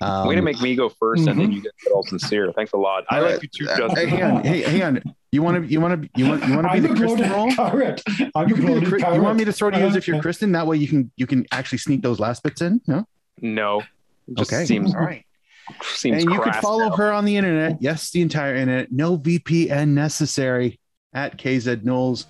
Um, 0.00 0.28
Way 0.28 0.34
to 0.34 0.42
make 0.42 0.60
me 0.60 0.74
go 0.76 0.88
1st 0.90 1.26
and 1.28 1.40
then 1.40 1.50
Mhm. 1.50 1.54
you 1.54 1.62
get 1.62 1.72
all 1.94 2.02
sincere. 2.02 2.52
Thanks 2.52 2.72
a 2.72 2.76
lot. 2.76 3.04
I 3.08 3.20
like 3.20 3.42
you 3.42 3.48
too, 3.48 3.68
uh, 3.70 3.76
Justin. 3.78 4.08
hey, 4.08 4.16
hang 4.16 4.22
on, 4.22 4.44
hey, 4.44 4.60
hang 4.62 4.82
on. 4.82 5.02
You 5.32 5.42
want 5.42 5.62
to, 5.64 5.70
you 5.70 5.80
want 5.80 6.02
to, 6.02 6.08
you 6.14 6.28
want, 6.28 6.46
you 6.46 6.54
want 6.54 6.66
to 6.68 6.72
be 6.74 6.80
the 6.80 6.92
a 6.92 6.96
Kristin 6.96 7.30
role? 7.32 7.50
parrot. 7.54 8.02
I'm 8.34 8.48
You, 8.48 8.54
a 8.54 8.58
the, 8.58 8.66
bloated 8.66 9.14
you 9.14 9.22
want 9.22 9.38
me 9.38 9.44
to 9.46 9.52
throw 9.52 9.70
to 9.70 9.78
you 9.78 9.86
as 9.86 9.96
if 9.96 10.06
you're 10.06 10.20
Kristin? 10.20 10.52
That 10.52 10.66
way 10.66 10.76
you 10.76 10.86
can, 10.88 11.10
you 11.16 11.26
can 11.26 11.46
actually 11.52 11.78
sneak 11.78 12.02
those 12.02 12.20
last 12.20 12.42
bits 12.42 12.60
in. 12.60 12.80
No. 12.86 13.06
No. 13.40 13.80
It 14.28 14.36
just 14.36 14.52
Okay. 14.52 14.64
seems 14.66 14.94
All 14.94 15.00
right. 15.00 15.24
seems 15.82 16.22
and 16.22 16.32
you 16.32 16.40
can 16.40 16.52
follow 16.54 16.88
now. 16.90 16.96
her 16.96 17.12
on 17.12 17.24
the 17.24 17.36
internet. 17.36 17.78
Yes, 17.80 18.10
the 18.10 18.20
entire 18.22 18.54
internet. 18.54 18.92
No 18.92 19.16
VPN 19.18 19.88
necessary 19.94 20.78
at 21.14 21.38
KZ 21.38 21.82
Knowles. 21.84 22.26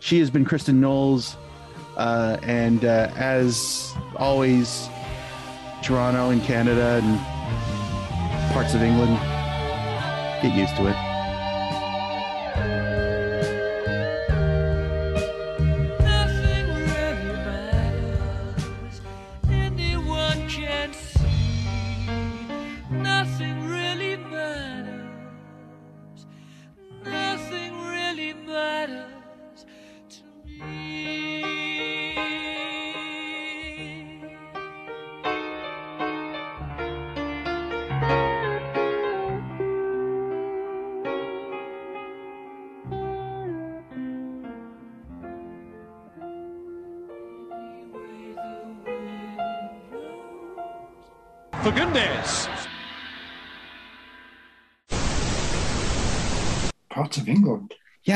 She 0.00 0.18
has 0.20 0.30
been 0.30 0.44
Kristin 0.46 0.76
Knowles. 0.76 1.36
Uh, 1.96 2.38
and 2.44 2.84
uh, 2.84 3.10
as 3.16 3.92
always, 4.16 4.88
Toronto 5.82 6.30
and 6.30 6.42
Canada 6.42 7.00
and 7.02 7.18
parts 8.52 8.74
of 8.74 8.82
England, 8.82 9.16
get 10.42 10.54
used 10.56 10.76
to 10.76 10.88
it. 10.88 11.09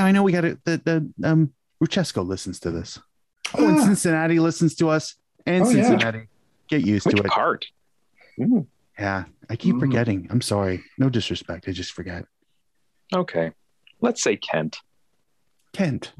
Yeah, 0.05 0.09
I 0.09 0.13
know 0.13 0.23
we 0.23 0.33
got 0.33 0.45
it. 0.45 0.59
The, 0.65 1.11
the 1.19 1.29
um, 1.29 1.53
Ruchesco 1.83 2.27
listens 2.27 2.61
to 2.61 2.71
this. 2.71 2.99
Oh, 3.57 3.67
and 3.67 3.79
Ah. 3.79 3.85
Cincinnati 3.85 4.39
listens 4.39 4.75
to 4.77 4.89
us. 4.91 5.17
And 5.47 5.65
Oh, 5.65 5.71
yeah. 5.71 5.89
Cincinnati. 5.89 6.29
Get 6.69 6.87
used 6.87 7.07
Which 7.07 7.17
to 7.17 7.23
it. 7.23 7.29
part? 7.31 7.67
Hmm, 8.37 8.61
Yeah, 8.99 9.25
I 9.51 9.57
keep 9.57 9.75
Mm. 9.77 9.81
forgetting. 9.81 10.27
I'm 10.31 10.41
sorry. 10.41 10.83
No 10.99 11.09
disrespect. 11.09 11.69
I 11.69 11.73
just 11.73 11.93
forget. 11.93 12.27
Okay. 13.15 13.53
Let's 14.01 14.23
say 14.23 14.37
Kent. 14.37 14.79
Kent. 15.73 16.13